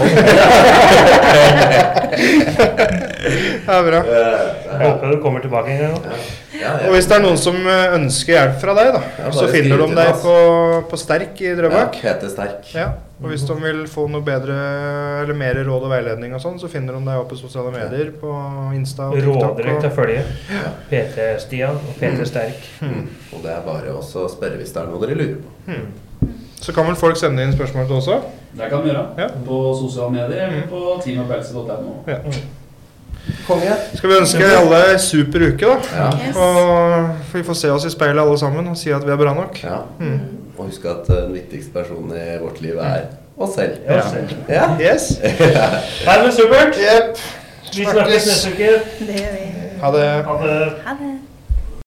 Det 3.68 3.76
er 3.76 3.84
bra. 3.84 4.00
Jeg 4.08 4.78
håper 4.82 5.12
du 5.12 5.18
kommer 5.22 5.44
tilbake 5.44 5.74
en 5.74 5.82
gang. 5.84 5.98
Ja. 6.06 6.18
Ja, 6.58 6.70
ja. 6.82 6.88
Og 6.88 6.96
hvis 6.96 7.06
det 7.10 7.18
er 7.18 7.22
noen 7.22 7.38
som 7.38 7.58
eh, 7.70 7.96
ønsker 7.98 8.34
hjelp 8.34 8.56
fra 8.62 8.74
deg, 8.78 8.96
da, 8.96 9.32
så 9.36 9.46
finner 9.52 9.84
de 9.84 9.88
deg 10.00 10.22
på, 10.24 10.36
på 10.90 11.00
Sterk 11.00 11.42
i 11.44 11.52
Drøbak. 11.58 12.00
ja, 12.00 12.14
heter 12.14 12.32
Sterk. 12.32 12.72
Ja. 12.74 12.88
Og 13.18 13.32
hvis 13.32 13.42
de 13.50 13.56
vil 13.58 13.80
få 13.90 14.04
noe 14.14 14.22
bedre 14.22 14.56
eller 15.24 15.38
mer 15.38 15.58
råd 15.66 15.88
og 15.88 15.90
veiledning 15.90 16.36
og 16.38 16.42
sånn, 16.44 16.60
så 16.62 16.70
finner 16.70 16.94
de 16.94 17.02
deg 17.08 17.18
oppe 17.18 17.34
på 17.34 17.40
sosiale 17.40 17.72
medier 17.74 18.12
på 18.22 18.30
Insta 18.78 19.08
og 19.10 19.18
TikTok. 19.18 19.58
Råder 19.58 19.80
til 19.82 19.90
å 19.90 19.94
følge 19.96 20.20
Ja. 20.54 20.74
PT-Stian 20.92 21.80
og 21.82 21.96
PT 21.98 22.28
Sterk. 22.30 22.68
Mm. 22.86 23.08
Og 23.34 23.42
det 23.42 23.56
er 23.56 23.64
bare 23.66 23.96
også 23.98 24.28
å 24.28 24.30
spørre 24.30 24.60
hvis 24.62 24.76
det 24.76 24.84
er 24.84 24.92
noe 24.92 25.02
dere 25.02 25.18
lurer 25.18 25.40
på. 25.42 25.80
så 26.62 26.74
kan 26.74 26.86
vel 26.86 26.96
folk 27.00 27.18
sende 27.18 27.42
inn 27.42 27.54
spørsmål 27.58 27.90
til 27.90 27.98
også. 27.98 28.20
Det 28.58 28.70
kan 28.70 28.86
vi 28.86 28.90
gjøre. 28.94 29.08
Ja. 29.18 29.28
På 29.50 29.58
sosiale 29.82 30.14
medier 30.14 30.48
eller 30.48 30.70
på 30.70 31.02
teamofhelse.no. 31.04 31.98
Ja. 32.08 32.22
Konge. 33.48 33.76
Skal 33.96 34.10
vi 34.10 34.16
ønske 34.22 34.50
alle 34.58 34.82
super 35.00 35.46
uke, 35.48 35.66
da. 35.66 35.78
Ja. 35.96 36.10
Yes. 36.28 36.36
Og 36.36 37.10
vi 37.34 37.44
får 37.44 37.54
se 37.62 37.72
oss 37.72 37.86
i 37.86 37.92
speilet 37.94 38.22
alle 38.24 38.38
sammen 38.40 38.68
og 38.68 38.78
si 38.78 38.92
at 38.92 39.06
vi 39.08 39.12
er 39.12 39.20
bra 39.22 39.34
nok. 39.34 39.64
ja. 39.64 39.80
Mm. 40.00 40.20
Og 40.58 40.66
husk 40.66 40.86
at 40.90 41.10
eh, 41.14 41.16
den 41.28 41.34
viktigste 41.38 41.72
personen 41.74 42.16
i 42.18 42.38
vårt 42.42 42.62
liv 42.62 42.78
er 42.82 43.02
oss 43.38 43.54
selv. 43.56 43.76
Ja. 43.86 44.02
Ja. 44.50 44.70
Yes. 44.82 45.12
Nei, 46.08 46.16
men 46.24 46.32
supert! 46.34 46.80
Yep. 46.82 47.18
Vi 47.76 47.86
snakkes 47.86 48.26
neste 48.26 48.50
uke. 48.56 48.72
Det 49.00 49.20
gjør 49.20 49.36
vi. 49.36 49.46
Ha 49.84 49.92
det. 49.94 50.08
Ha 50.26 50.38
det. 50.42 50.56
Ha 50.88 50.96
det. 51.04 51.12